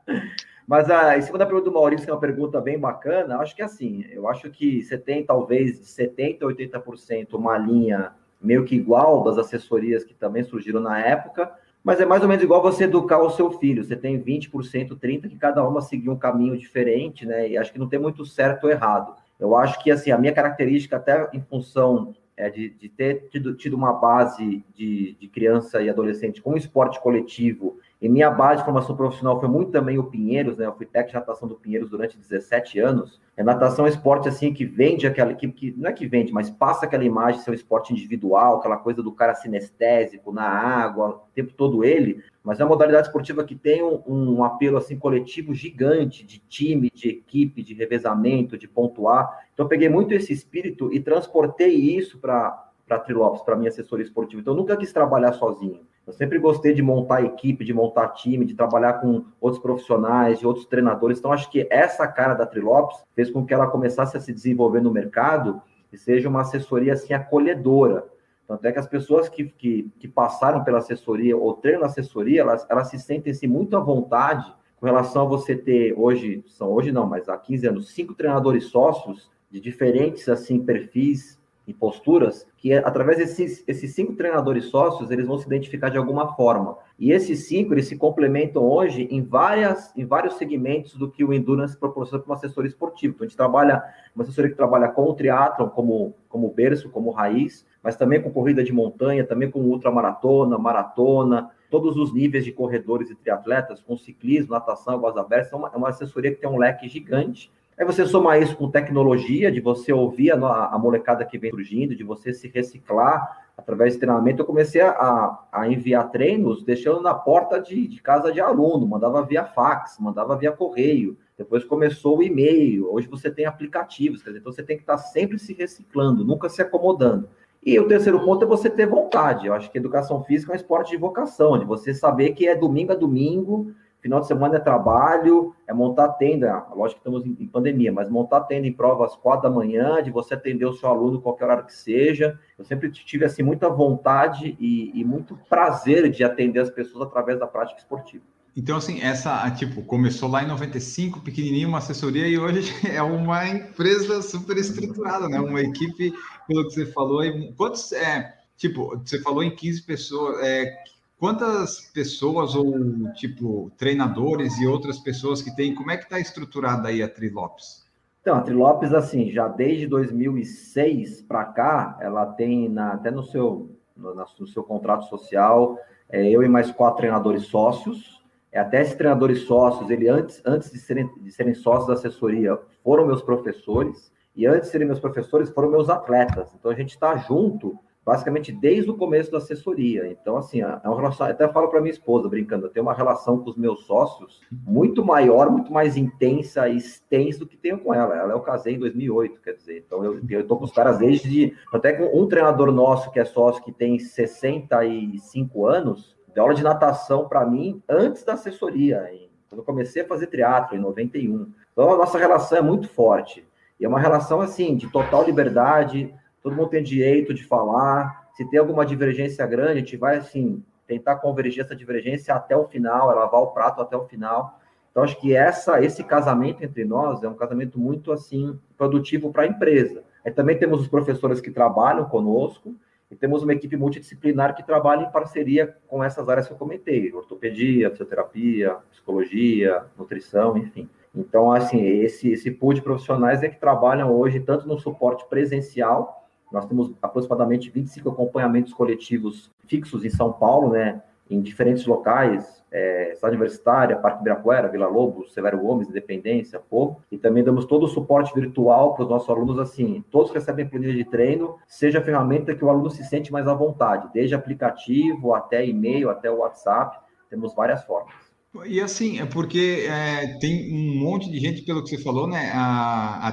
Mas 0.64 0.90
a, 0.90 1.16
em 1.16 1.22
cima 1.22 1.38
da 1.38 1.46
pergunta 1.46 1.70
do 1.70 1.74
Maurício, 1.74 2.04
que 2.04 2.10
é 2.10 2.14
uma 2.14 2.20
pergunta 2.20 2.60
bem 2.60 2.78
bacana, 2.78 3.38
acho 3.38 3.56
que 3.56 3.62
é 3.62 3.64
assim, 3.64 4.04
eu 4.12 4.28
acho 4.28 4.50
que 4.50 4.82
você 4.82 4.98
tem 4.98 5.24
talvez 5.24 5.80
de 5.80 5.86
70% 5.86 6.42
a 6.42 6.84
80% 6.84 7.32
uma 7.32 7.56
linha 7.56 8.12
meio 8.40 8.64
que 8.64 8.74
igual 8.74 9.24
das 9.24 9.38
assessorias 9.38 10.04
que 10.04 10.14
também 10.14 10.42
surgiram 10.44 10.80
na 10.80 10.98
época, 10.98 11.52
mas 11.82 12.00
é 12.00 12.04
mais 12.04 12.22
ou 12.22 12.28
menos 12.28 12.44
igual 12.44 12.60
você 12.60 12.84
educar 12.84 13.18
o 13.18 13.30
seu 13.30 13.50
filho. 13.52 13.84
Você 13.84 13.96
tem 13.96 14.22
20%, 14.22 14.50
30% 14.98 15.28
que 15.28 15.36
cada 15.36 15.66
uma 15.66 15.80
seguir 15.80 16.10
um 16.10 16.18
caminho 16.18 16.56
diferente, 16.56 17.24
né? 17.24 17.48
E 17.48 17.56
acho 17.56 17.72
que 17.72 17.78
não 17.78 17.88
tem 17.88 17.98
muito 17.98 18.26
certo 18.26 18.64
ou 18.64 18.70
errado. 18.70 19.14
Eu 19.38 19.56
acho 19.56 19.82
que, 19.82 19.90
assim, 19.90 20.10
a 20.10 20.18
minha 20.18 20.32
característica, 20.32 20.96
até 20.96 21.28
em 21.32 21.40
função 21.40 22.14
é, 22.36 22.50
de, 22.50 22.70
de, 22.70 22.88
ter 22.88 23.28
tido, 23.30 23.54
tido 23.54 23.74
uma 23.76 23.92
base 23.92 24.64
de, 24.74 25.16
de 25.18 25.28
criança 25.28 25.80
e 25.80 25.88
adolescente 25.88 26.42
com 26.42 26.56
esporte 26.56 27.00
coletivo 27.00 27.78
e 28.00 28.08
minha 28.08 28.30
base 28.30 28.60
de 28.60 28.64
formação 28.64 28.96
profissional 28.96 29.40
foi 29.40 29.48
muito 29.48 29.72
também 29.72 29.98
o 29.98 30.04
Pinheiros, 30.04 30.56
né? 30.56 30.66
Eu 30.66 30.74
fui 30.74 30.86
técnico 30.86 31.10
de 31.10 31.14
natação 31.16 31.48
do 31.48 31.56
Pinheiros 31.56 31.90
durante 31.90 32.16
17 32.16 32.78
anos. 32.78 33.20
A 33.36 33.42
natação 33.42 33.86
é 33.86 33.88
esporte 33.88 34.28
assim 34.28 34.54
que 34.54 34.64
vende 34.64 35.04
aquela 35.04 35.34
que, 35.34 35.48
que 35.48 35.74
não 35.76 35.90
é 35.90 35.92
que 35.92 36.06
vende, 36.06 36.32
mas 36.32 36.48
passa 36.48 36.86
aquela 36.86 37.04
imagem 37.04 37.40
um 37.48 37.52
esporte 37.52 37.92
individual, 37.92 38.58
aquela 38.58 38.76
coisa 38.76 39.02
do 39.02 39.10
cara 39.10 39.34
sinestésico 39.34 40.32
na 40.32 40.48
água, 40.48 41.08
o 41.08 41.34
tempo 41.34 41.52
todo 41.54 41.84
ele, 41.84 42.22
mas 42.44 42.60
é 42.60 42.64
uma 42.64 42.70
modalidade 42.70 43.08
esportiva 43.08 43.42
que 43.42 43.56
tem 43.56 43.82
um, 43.82 44.02
um 44.06 44.44
apelo 44.44 44.76
assim 44.76 44.96
coletivo 44.96 45.52
gigante 45.52 46.24
de 46.24 46.38
time, 46.38 46.90
de 46.94 47.08
equipe, 47.08 47.62
de 47.64 47.74
revezamento, 47.74 48.56
de 48.56 48.68
pontuar. 48.68 49.46
Então 49.52 49.66
eu 49.66 49.68
peguei 49.68 49.88
muito 49.88 50.14
esse 50.14 50.32
espírito 50.32 50.92
e 50.92 51.00
transportei 51.00 51.74
isso 51.74 52.18
para 52.18 52.64
para 52.86 53.00
Trilopes, 53.00 53.42
para 53.42 53.54
minha 53.54 53.68
assessoria 53.68 54.02
esportiva. 54.02 54.40
Então 54.40 54.54
eu 54.54 54.56
nunca 54.56 54.74
quis 54.74 54.90
trabalhar 54.90 55.34
sozinho. 55.34 55.80
Eu 56.08 56.14
sempre 56.14 56.38
gostei 56.38 56.72
de 56.72 56.80
montar 56.80 57.22
equipe, 57.22 57.66
de 57.66 57.74
montar 57.74 58.08
time, 58.14 58.46
de 58.46 58.54
trabalhar 58.54 58.94
com 58.94 59.26
outros 59.38 59.60
profissionais, 59.60 60.38
de 60.38 60.46
outros 60.46 60.64
treinadores. 60.64 61.18
Então, 61.18 61.30
acho 61.30 61.50
que 61.50 61.68
essa 61.70 62.08
cara 62.08 62.32
da 62.32 62.46
Trilopes 62.46 63.04
fez 63.14 63.30
com 63.30 63.44
que 63.44 63.52
ela 63.52 63.66
começasse 63.66 64.16
a 64.16 64.20
se 64.20 64.32
desenvolver 64.32 64.80
no 64.80 64.90
mercado 64.90 65.60
e 65.92 65.98
seja 65.98 66.26
uma 66.26 66.40
assessoria 66.40 66.94
assim 66.94 67.12
acolhedora. 67.12 68.06
Tanto 68.46 68.64
é 68.64 68.72
que 68.72 68.78
as 68.78 68.86
pessoas 68.86 69.28
que, 69.28 69.50
que, 69.50 69.92
que 69.98 70.08
passaram 70.08 70.64
pela 70.64 70.78
assessoria 70.78 71.36
ou 71.36 71.52
treinam 71.52 71.84
assessoria, 71.84 72.40
elas, 72.40 72.66
elas 72.70 72.88
se 72.88 72.98
sentem 72.98 73.30
assim, 73.30 73.46
muito 73.46 73.76
à 73.76 73.80
vontade 73.80 74.50
com 74.80 74.86
relação 74.86 75.26
a 75.26 75.28
você 75.28 75.54
ter 75.54 75.92
hoje, 75.94 76.42
são 76.46 76.72
hoje 76.72 76.90
não, 76.90 77.06
mas 77.06 77.28
há 77.28 77.36
15 77.36 77.66
anos, 77.66 77.90
cinco 77.90 78.14
treinadores 78.14 78.64
sócios 78.64 79.30
de 79.50 79.60
diferentes 79.60 80.26
assim 80.26 80.58
perfis 80.58 81.37
e 81.68 81.74
posturas, 81.74 82.48
que 82.56 82.72
através 82.72 83.18
desses 83.18 83.62
esses 83.68 83.94
cinco 83.94 84.14
treinadores 84.14 84.64
sócios, 84.64 85.10
eles 85.10 85.26
vão 85.26 85.36
se 85.36 85.46
identificar 85.46 85.90
de 85.90 85.98
alguma 85.98 86.34
forma. 86.34 86.78
E 86.98 87.12
esses 87.12 87.46
cinco, 87.46 87.74
eles 87.74 87.86
se 87.86 87.94
complementam 87.94 88.62
hoje 88.64 89.06
em, 89.10 89.22
várias, 89.22 89.94
em 89.94 90.06
vários 90.06 90.38
segmentos 90.38 90.94
do 90.94 91.10
que 91.10 91.22
o 91.22 91.32
Endurance 91.32 91.76
proporciona 91.76 92.22
para 92.24 92.32
uma 92.32 92.36
assessoria 92.36 92.70
esportiva. 92.70 93.12
Então, 93.14 93.26
a 93.26 93.28
gente 93.28 93.36
trabalha, 93.36 93.82
uma 94.16 94.24
assessoria 94.24 94.50
que 94.50 94.56
trabalha 94.56 94.88
com 94.88 95.02
o 95.02 95.12
triatlon 95.12 95.68
como, 95.68 96.14
como 96.26 96.50
berço, 96.50 96.88
como 96.88 97.10
raiz, 97.10 97.66
mas 97.82 97.96
também 97.96 98.22
com 98.22 98.30
corrida 98.30 98.64
de 98.64 98.72
montanha, 98.72 99.22
também 99.26 99.50
com 99.50 99.60
ultramaratona, 99.60 100.56
maratona, 100.56 101.50
todos 101.70 101.98
os 101.98 102.14
níveis 102.14 102.46
de 102.46 102.50
corredores 102.50 103.10
e 103.10 103.14
triatletas, 103.14 103.82
com 103.82 103.94
ciclismo, 103.94 104.52
natação, 104.52 104.94
águas 104.94 105.18
abertas, 105.18 105.52
é 105.52 105.56
uma, 105.56 105.70
é 105.74 105.76
uma 105.76 105.90
assessoria 105.90 106.30
que 106.30 106.40
tem 106.40 106.48
um 106.48 106.56
leque 106.56 106.88
gigante 106.88 107.52
Aí 107.78 107.86
você 107.86 108.04
soma 108.04 108.36
isso 108.36 108.56
com 108.56 108.68
tecnologia, 108.68 109.52
de 109.52 109.60
você 109.60 109.92
ouvir 109.92 110.32
a, 110.32 110.36
a 110.36 110.78
molecada 110.78 111.24
que 111.24 111.38
vem 111.38 111.50
surgindo, 111.50 111.94
de 111.94 112.02
você 112.02 112.34
se 112.34 112.48
reciclar 112.48 113.46
através 113.56 113.92
de 113.92 114.00
treinamento. 114.00 114.42
Eu 114.42 114.46
comecei 114.46 114.80
a, 114.80 115.38
a 115.52 115.68
enviar 115.68 116.10
treinos 116.10 116.64
deixando 116.64 117.00
na 117.00 117.14
porta 117.14 117.60
de, 117.60 117.86
de, 117.86 118.02
casa 118.02 118.32
de 118.32 118.40
aluno, 118.40 118.84
mandava 118.84 119.24
via 119.24 119.44
fax, 119.44 119.96
mandava 120.00 120.36
via 120.36 120.50
correio. 120.50 121.16
Depois 121.36 121.62
começou 121.62 122.18
o 122.18 122.22
e-mail. 122.22 122.92
Hoje 122.92 123.06
você 123.06 123.30
tem 123.30 123.46
aplicativos, 123.46 124.24
dizer, 124.24 124.36
então 124.36 124.52
você 124.52 124.64
tem 124.64 124.76
que 124.76 124.82
estar 124.82 124.98
sempre 124.98 125.38
se 125.38 125.54
reciclando, 125.54 126.24
nunca 126.24 126.48
se 126.48 126.60
acomodando. 126.60 127.28
E 127.64 127.78
o 127.78 127.86
terceiro 127.86 128.18
ponto 128.24 128.44
é 128.44 128.48
você 128.48 128.68
ter 128.68 128.86
vontade. 128.86 129.46
Eu 129.46 129.54
acho 129.54 129.70
que 129.70 129.78
educação 129.78 130.24
física 130.24 130.50
é 130.50 130.54
um 130.54 130.56
esporte 130.56 130.90
de 130.90 130.96
vocação, 130.96 131.56
de 131.56 131.64
você 131.64 131.94
saber 131.94 132.30
que 132.30 132.48
é 132.48 132.56
domingo 132.56 132.90
a 132.90 132.96
domingo 132.96 133.72
Final 134.00 134.20
de 134.20 134.28
semana 134.28 134.56
é 134.56 134.60
trabalho, 134.60 135.54
é 135.66 135.72
montar 135.72 136.08
tenda. 136.10 136.64
Lógico 136.74 137.00
que 137.00 137.08
estamos 137.08 137.26
em, 137.26 137.46
pandemia, 137.46 137.92
mas 137.92 138.08
montar 138.08 138.42
tenda 138.42 138.66
em 138.66 138.72
prova 138.72 139.04
às 139.04 139.16
quatro 139.16 139.48
da 139.48 139.54
manhã, 139.54 140.02
de 140.02 140.10
você 140.10 140.34
atender 140.34 140.66
o 140.66 140.72
seu 140.72 140.88
aluno 140.88 141.20
qualquer 141.20 141.46
hora 141.46 141.62
que 141.64 141.74
seja. 141.74 142.38
Eu 142.56 142.64
sempre 142.64 142.90
tive 142.90 143.24
assim 143.24 143.42
muita 143.42 143.68
vontade 143.68 144.56
e, 144.60 144.92
e 144.98 145.04
muito 145.04 145.38
prazer 145.48 146.08
de 146.10 146.22
atender 146.22 146.60
as 146.60 146.70
pessoas 146.70 147.08
através 147.08 147.38
da 147.40 147.46
prática 147.46 147.80
esportiva. 147.80 148.24
Então, 148.58 148.76
assim, 148.76 149.00
essa, 149.00 149.48
tipo, 149.52 149.82
começou 149.82 150.28
lá 150.28 150.42
em 150.42 150.48
95, 150.48 151.20
pequenininho, 151.20 151.68
uma 151.68 151.78
assessoria, 151.78 152.26
e 152.26 152.36
hoje 152.36 152.72
é 152.92 153.00
uma 153.00 153.48
empresa 153.48 154.20
super 154.20 154.56
estruturada, 154.56 155.28
né? 155.28 155.38
Uma 155.38 155.60
equipe, 155.60 156.12
pelo 156.46 156.64
que 156.64 156.74
você 156.74 156.86
falou, 156.86 157.22
quantos, 157.56 157.92
é, 157.92 158.34
tipo, 158.56 158.96
você 158.98 159.20
falou 159.22 159.44
em 159.44 159.54
15 159.54 159.82
pessoas, 159.82 160.44
é, 160.44 160.76
quantas 161.18 161.90
pessoas 161.92 162.54
ou, 162.54 163.12
tipo, 163.14 163.70
treinadores 163.76 164.58
e 164.58 164.66
outras 164.66 164.98
pessoas 164.98 165.42
que 165.42 165.54
tem, 165.54 165.74
como 165.74 165.90
é 165.90 165.96
que 165.96 166.04
está 166.04 166.18
estruturada 166.18 166.88
aí 166.88 167.02
a 167.02 167.08
Trilopes? 167.08 167.86
Então, 168.20 168.36
a 168.36 168.40
Trilopes, 168.40 168.92
assim, 168.92 169.30
já 169.30 169.48
desde 169.48 169.86
2006 169.86 171.22
para 171.22 171.44
cá, 171.46 171.98
ela 172.00 172.26
tem, 172.26 172.68
na, 172.68 172.92
até 172.92 173.10
no 173.10 173.22
seu, 173.22 173.70
no, 173.96 174.14
no 174.14 174.46
seu 174.46 174.62
contrato 174.62 175.06
social, 175.06 175.78
é, 176.08 176.28
eu 176.28 176.42
e 176.42 176.48
mais 176.48 176.70
quatro 176.70 176.98
treinadores 176.98 177.44
sócios, 177.44 178.22
é, 178.52 178.58
até 178.58 178.80
esses 178.80 178.94
treinadores 178.94 179.42
sócios, 179.42 179.90
ele 179.90 180.08
antes, 180.08 180.40
antes 180.44 180.70
de, 180.70 180.78
serem, 180.78 181.10
de 181.20 181.30
serem 181.30 181.54
sócios 181.54 181.86
da 181.86 181.94
assessoria, 181.94 182.58
foram 182.82 183.06
meus 183.06 183.22
professores, 183.22 184.12
e 184.34 184.46
antes 184.46 184.66
de 184.66 184.72
serem 184.72 184.86
meus 184.86 185.00
professores, 185.00 185.50
foram 185.50 185.70
meus 185.70 185.90
atletas. 185.90 186.48
Então, 186.54 186.70
a 186.70 186.74
gente 186.74 186.90
está 186.90 187.16
junto 187.16 187.78
basicamente 188.08 188.50
desde 188.50 188.90
o 188.90 188.96
começo 188.96 189.30
da 189.30 189.36
assessoria. 189.36 190.06
Então, 190.06 190.38
assim, 190.38 190.62
é 190.62 190.80
uma 190.86 190.96
relação, 190.96 191.26
até 191.26 191.46
falo 191.46 191.68
para 191.68 191.78
minha 191.82 191.92
esposa, 191.92 192.26
brincando, 192.26 192.64
eu 192.64 192.70
tenho 192.70 192.86
uma 192.86 192.94
relação 192.94 193.38
com 193.38 193.50
os 193.50 193.56
meus 193.58 193.84
sócios 193.84 194.40
muito 194.50 195.04
maior, 195.04 195.50
muito 195.50 195.70
mais 195.70 195.94
intensa 195.94 196.66
e 196.70 196.78
extensa 196.78 197.40
do 197.40 197.46
que 197.46 197.54
tenho 197.54 197.78
com 197.78 197.92
ela. 197.92 198.16
Ela 198.16 198.32
eu 198.32 198.40
casei 198.40 198.76
em 198.76 198.78
2008, 198.78 199.42
quer 199.42 199.52
dizer, 199.52 199.84
então 199.86 200.02
eu, 200.02 200.22
eu 200.26 200.46
tô 200.46 200.56
com 200.56 200.64
os 200.64 200.72
caras 200.72 200.96
desde, 200.96 201.54
até 201.70 201.92
com 201.92 202.18
um 202.18 202.26
treinador 202.26 202.72
nosso 202.72 203.10
que 203.10 203.20
é 203.20 203.26
sócio 203.26 203.62
que 203.62 203.72
tem 203.72 203.98
65 203.98 205.66
anos, 205.66 206.16
deu 206.34 206.44
aula 206.44 206.54
de 206.54 206.64
natação 206.64 207.28
para 207.28 207.44
mim 207.44 207.82
antes 207.86 208.24
da 208.24 208.32
assessoria, 208.32 209.06
hein? 209.12 209.28
quando 209.50 209.60
eu 209.60 209.66
comecei 209.66 210.00
a 210.00 210.08
fazer 210.08 210.28
triatlo 210.28 210.78
em 210.78 210.80
91. 210.80 211.52
Então 211.74 211.92
a 211.92 211.96
nossa 211.98 212.16
relação 212.16 212.56
é 212.56 212.62
muito 212.62 212.88
forte. 212.88 213.46
E 213.78 213.84
é 213.84 213.88
uma 213.88 214.00
relação 214.00 214.40
assim 214.40 214.76
de 214.76 214.90
total 214.90 215.24
liberdade, 215.24 216.14
todo 216.42 216.54
mundo 216.54 216.68
tem 216.68 216.82
direito 216.82 217.34
de 217.34 217.44
falar. 217.44 218.28
Se 218.34 218.44
tem 218.48 218.58
alguma 218.58 218.86
divergência 218.86 219.46
grande, 219.46 219.72
a 219.72 219.76
gente 219.76 219.96
vai, 219.96 220.16
assim, 220.16 220.62
tentar 220.86 221.16
convergir 221.16 221.64
essa 221.64 221.76
divergência 221.76 222.34
até 222.34 222.56
o 222.56 222.66
final, 222.66 223.10
é 223.10 223.14
lavar 223.14 223.42
o 223.42 223.48
prato 223.48 223.80
até 223.80 223.96
o 223.96 224.06
final. 224.06 224.58
Então, 224.90 225.02
acho 225.02 225.20
que 225.20 225.34
essa, 225.34 225.82
esse 225.82 226.02
casamento 226.02 226.64
entre 226.64 226.84
nós 226.84 227.22
é 227.22 227.28
um 227.28 227.34
casamento 227.34 227.78
muito, 227.78 228.10
assim, 228.12 228.58
produtivo 228.76 229.32
para 229.32 229.42
a 229.42 229.46
empresa. 229.46 230.02
Aí 230.24 230.32
também 230.32 230.58
temos 230.58 230.80
os 230.80 230.88
professores 230.88 231.40
que 231.40 231.50
trabalham 231.50 232.04
conosco, 232.06 232.74
e 233.10 233.16
temos 233.16 233.42
uma 233.42 233.54
equipe 233.54 233.76
multidisciplinar 233.76 234.54
que 234.54 234.62
trabalha 234.62 235.04
em 235.04 235.10
parceria 235.10 235.74
com 235.86 236.04
essas 236.04 236.28
áreas 236.28 236.46
que 236.46 236.52
eu 236.52 236.58
comentei: 236.58 237.12
ortopedia, 237.12 237.90
fisioterapia, 237.90 238.76
psicologia, 238.90 239.84
nutrição, 239.96 240.56
enfim. 240.58 240.88
Então, 241.14 241.50
assim, 241.50 241.82
esse, 241.84 242.30
esse 242.30 242.50
pool 242.50 242.74
de 242.74 242.82
profissionais 242.82 243.42
é 243.42 243.48
que 243.48 243.58
trabalham 243.58 244.14
hoje 244.14 244.40
tanto 244.40 244.68
no 244.68 244.78
suporte 244.78 245.26
presencial 245.28 246.27
nós 246.52 246.66
temos 246.66 246.92
aproximadamente 247.02 247.70
25 247.70 248.10
acompanhamentos 248.10 248.72
coletivos 248.72 249.50
fixos 249.66 250.04
em 250.04 250.10
São 250.10 250.32
Paulo, 250.32 250.70
né, 250.70 251.02
em 251.30 251.40
diferentes 251.42 251.84
locais, 251.86 252.62
é, 252.70 253.12
Cidade 253.14 253.36
Universitária, 253.36 253.96
Parque 253.96 254.20
Ibirapuera, 254.20 254.68
Vila 254.68 254.88
Lobos, 254.88 255.32
Severo 255.32 255.58
Gomes, 255.58 255.88
Independência, 255.88 256.58
Povo, 256.58 257.02
e 257.10 257.18
também 257.18 257.44
damos 257.44 257.66
todo 257.66 257.84
o 257.84 257.88
suporte 257.88 258.34
virtual 258.34 258.94
para 258.94 259.04
os 259.04 259.10
nossos 259.10 259.28
alunos, 259.28 259.58
assim, 259.58 260.04
todos 260.10 260.30
recebem 260.30 260.66
planilha 260.66 260.94
de 260.94 261.04
treino, 261.04 261.56
seja 261.66 261.98
a 261.98 262.02
ferramenta 262.02 262.54
que 262.54 262.64
o 262.64 262.70
aluno 262.70 262.90
se 262.90 263.04
sente 263.04 263.32
mais 263.32 263.46
à 263.46 263.54
vontade, 263.54 264.08
desde 264.12 264.34
aplicativo 264.34 265.34
até 265.34 265.66
e-mail, 265.66 266.10
até 266.10 266.30
WhatsApp, 266.30 266.98
temos 267.28 267.54
várias 267.54 267.84
formas. 267.84 268.27
E 268.64 268.80
assim, 268.80 269.20
é 269.20 269.26
porque 269.26 269.86
é, 269.88 270.38
tem 270.38 270.72
um 270.72 270.98
monte 270.98 271.30
de 271.30 271.38
gente, 271.38 271.62
pelo 271.62 271.82
que 271.84 271.90
você 271.90 272.02
falou, 272.02 272.26
né? 272.26 272.50
A, 272.54 273.28
a 273.28 273.32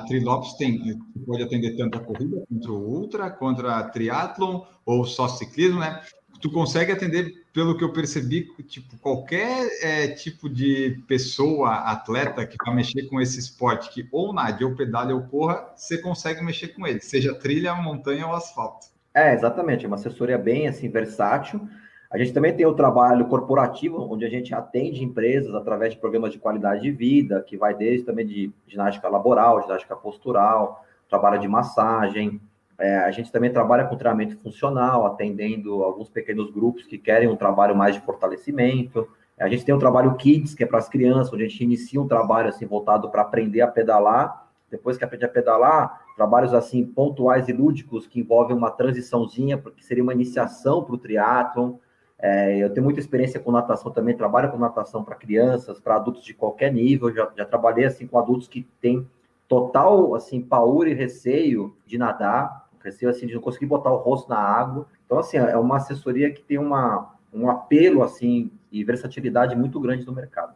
tem, 0.57 0.99
pode 1.25 1.41
atender 1.41 1.75
tanto 1.77 1.97
a 1.97 2.01
corrida 2.01 2.43
contra 2.47 2.71
o 2.71 2.77
ultra, 2.77 3.29
contra 3.29 3.77
a 3.77 3.83
triatlon 3.83 4.61
ou 4.85 5.05
só 5.05 5.27
ciclismo, 5.27 5.79
né? 5.79 6.01
Tu 6.41 6.51
consegue 6.51 6.91
atender, 6.91 7.31
pelo 7.53 7.77
que 7.77 7.83
eu 7.83 7.93
percebi, 7.93 8.45
tipo, 8.67 8.97
qualquer 8.97 9.67
é, 9.81 10.09
tipo 10.09 10.49
de 10.49 11.01
pessoa, 11.07 11.75
atleta 11.75 12.45
que 12.45 12.57
vai 12.63 12.75
mexer 12.75 13.03
com 13.03 13.21
esse 13.21 13.39
esporte, 13.39 13.89
que 13.89 14.07
ou 14.11 14.33
nade, 14.33 14.65
ou 14.65 14.75
pedale, 14.75 15.13
ou 15.13 15.23
corra, 15.23 15.73
você 15.75 15.97
consegue 15.97 16.43
mexer 16.43 16.69
com 16.69 16.85
ele, 16.85 16.99
seja 16.99 17.33
trilha, 17.33 17.73
montanha 17.73 18.27
ou 18.27 18.33
asfalto. 18.33 18.87
É, 19.13 19.33
exatamente, 19.33 19.85
é 19.85 19.87
uma 19.87 19.95
assessoria 19.95 20.37
bem, 20.37 20.67
assim, 20.67 20.89
versátil, 20.89 21.67
a 22.11 22.17
gente 22.17 22.33
também 22.33 22.55
tem 22.55 22.65
o 22.65 22.73
trabalho 22.73 23.25
corporativo, 23.25 24.07
onde 24.11 24.25
a 24.25 24.29
gente 24.29 24.53
atende 24.53 25.03
empresas 25.03 25.53
através 25.55 25.93
de 25.93 25.99
programas 25.99 26.31
de 26.31 26.39
qualidade 26.39 26.81
de 26.81 26.91
vida, 26.91 27.41
que 27.41 27.57
vai 27.57 27.73
desde 27.73 28.05
também 28.05 28.25
de 28.25 28.51
ginástica 28.67 29.09
laboral, 29.09 29.61
ginástica 29.63 29.95
postural, 29.95 30.83
trabalho 31.09 31.39
de 31.39 31.47
massagem. 31.47 32.39
É, 32.77 32.97
a 32.97 33.11
gente 33.11 33.31
também 33.31 33.51
trabalha 33.51 33.85
com 33.85 33.95
treinamento 33.95 34.37
funcional, 34.37 35.05
atendendo 35.05 35.83
alguns 35.83 36.09
pequenos 36.09 36.51
grupos 36.51 36.85
que 36.85 36.97
querem 36.97 37.27
um 37.27 37.35
trabalho 37.35 37.75
mais 37.75 37.95
de 37.95 38.01
fortalecimento. 38.01 39.07
A 39.39 39.49
gente 39.49 39.65
tem 39.65 39.73
o 39.75 39.79
trabalho 39.79 40.15
Kids, 40.15 40.53
que 40.53 40.63
é 40.63 40.67
para 40.67 40.79
as 40.79 40.87
crianças, 40.87 41.33
onde 41.33 41.43
a 41.43 41.47
gente 41.47 41.63
inicia 41.63 42.01
um 42.01 42.07
trabalho 42.07 42.49
assim 42.49 42.65
voltado 42.65 43.09
para 43.09 43.21
aprender 43.21 43.61
a 43.61 43.67
pedalar. 43.67 44.47
Depois 44.69 44.97
que 44.97 45.03
aprende 45.03 45.25
a 45.25 45.29
pedalar, 45.29 46.01
trabalhos 46.15 46.53
assim 46.53 46.85
pontuais 46.85 47.47
e 47.47 47.53
lúdicos 47.53 48.07
que 48.07 48.19
envolvem 48.19 48.55
uma 48.55 48.71
transiçãozinha, 48.71 49.57
porque 49.57 49.83
seria 49.83 50.03
uma 50.03 50.13
iniciação 50.13 50.83
para 50.83 50.95
o 50.95 50.97
triatlon. 50.97 51.73
É, 52.17 52.57
eu 52.57 52.73
tenho 52.73 52.83
muita 52.83 52.99
experiência 52.99 53.39
com 53.39 53.51
natação 53.51 53.91
também, 53.91 54.15
trabalho 54.15 54.49
com 54.49 54.57
natação 54.57 55.03
para 55.03 55.15
crianças, 55.15 55.79
para 55.79 55.95
adultos 55.95 56.23
de 56.23 56.33
qualquer 56.33 56.71
nível, 56.71 57.13
já, 57.13 57.29
já 57.35 57.45
trabalhei 57.45 57.85
assim 57.85 58.07
com 58.07 58.17
adultos 58.17 58.47
que 58.47 58.65
têm 58.79 59.07
total 59.47 60.15
assim 60.15 60.41
paura 60.41 60.89
e 60.89 60.93
receio 60.93 61.75
de 61.85 61.97
nadar, 61.97 62.69
receio 62.83 63.09
assim 63.09 63.27
de 63.27 63.33
não 63.33 63.41
conseguir 63.41 63.65
botar 63.65 63.91
o 63.91 63.97
rosto 63.97 64.29
na 64.29 64.37
água. 64.37 64.87
Então 65.05 65.19
assim, 65.19 65.37
é 65.37 65.57
uma 65.57 65.77
assessoria 65.77 66.31
que 66.31 66.41
tem 66.41 66.57
uma, 66.57 67.15
um 67.33 67.49
apelo 67.49 68.01
assim 68.01 68.51
e 68.71 68.83
versatilidade 68.83 69.55
muito 69.55 69.79
grande 69.79 70.05
no 70.05 70.13
mercado. 70.13 70.55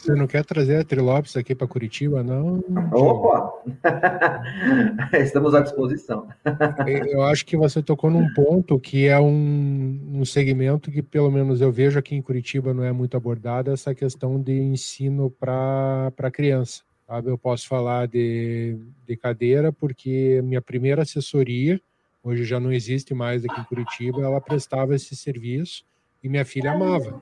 Você 0.00 0.14
não 0.14 0.26
quer 0.26 0.42
trazer 0.46 0.76
a 0.76 0.84
Trilopes 0.84 1.36
aqui 1.36 1.54
para 1.54 1.66
Curitiba, 1.66 2.22
não? 2.22 2.64
Opa! 2.90 3.52
Estamos 5.12 5.54
à 5.54 5.60
disposição. 5.60 6.26
Eu 7.06 7.22
acho 7.22 7.44
que 7.44 7.54
você 7.54 7.82
tocou 7.82 8.08
num 8.08 8.32
ponto 8.32 8.80
que 8.80 9.06
é 9.06 9.20
um, 9.20 10.00
um 10.14 10.24
segmento 10.24 10.90
que, 10.90 11.02
pelo 11.02 11.30
menos, 11.30 11.60
eu 11.60 11.70
vejo 11.70 11.98
aqui 11.98 12.14
em 12.14 12.22
Curitiba 12.22 12.72
não 12.72 12.82
é 12.82 12.92
muito 12.92 13.14
abordado, 13.14 13.70
essa 13.70 13.94
questão 13.94 14.40
de 14.40 14.58
ensino 14.58 15.30
para 15.30 16.30
criança. 16.32 16.82
Sabe? 17.06 17.28
Eu 17.28 17.36
posso 17.36 17.68
falar 17.68 18.08
de, 18.08 18.78
de 19.06 19.16
cadeira, 19.18 19.70
porque 19.70 20.40
minha 20.42 20.62
primeira 20.62 21.02
assessoria, 21.02 21.78
hoje 22.24 22.44
já 22.44 22.58
não 22.58 22.72
existe 22.72 23.12
mais 23.12 23.44
aqui 23.44 23.60
em 23.60 23.64
Curitiba, 23.64 24.22
ela 24.22 24.40
prestava 24.40 24.94
esse 24.94 25.14
serviço 25.14 25.84
e 26.22 26.28
minha 26.28 26.44
filha 26.44 26.72
amava. 26.72 27.20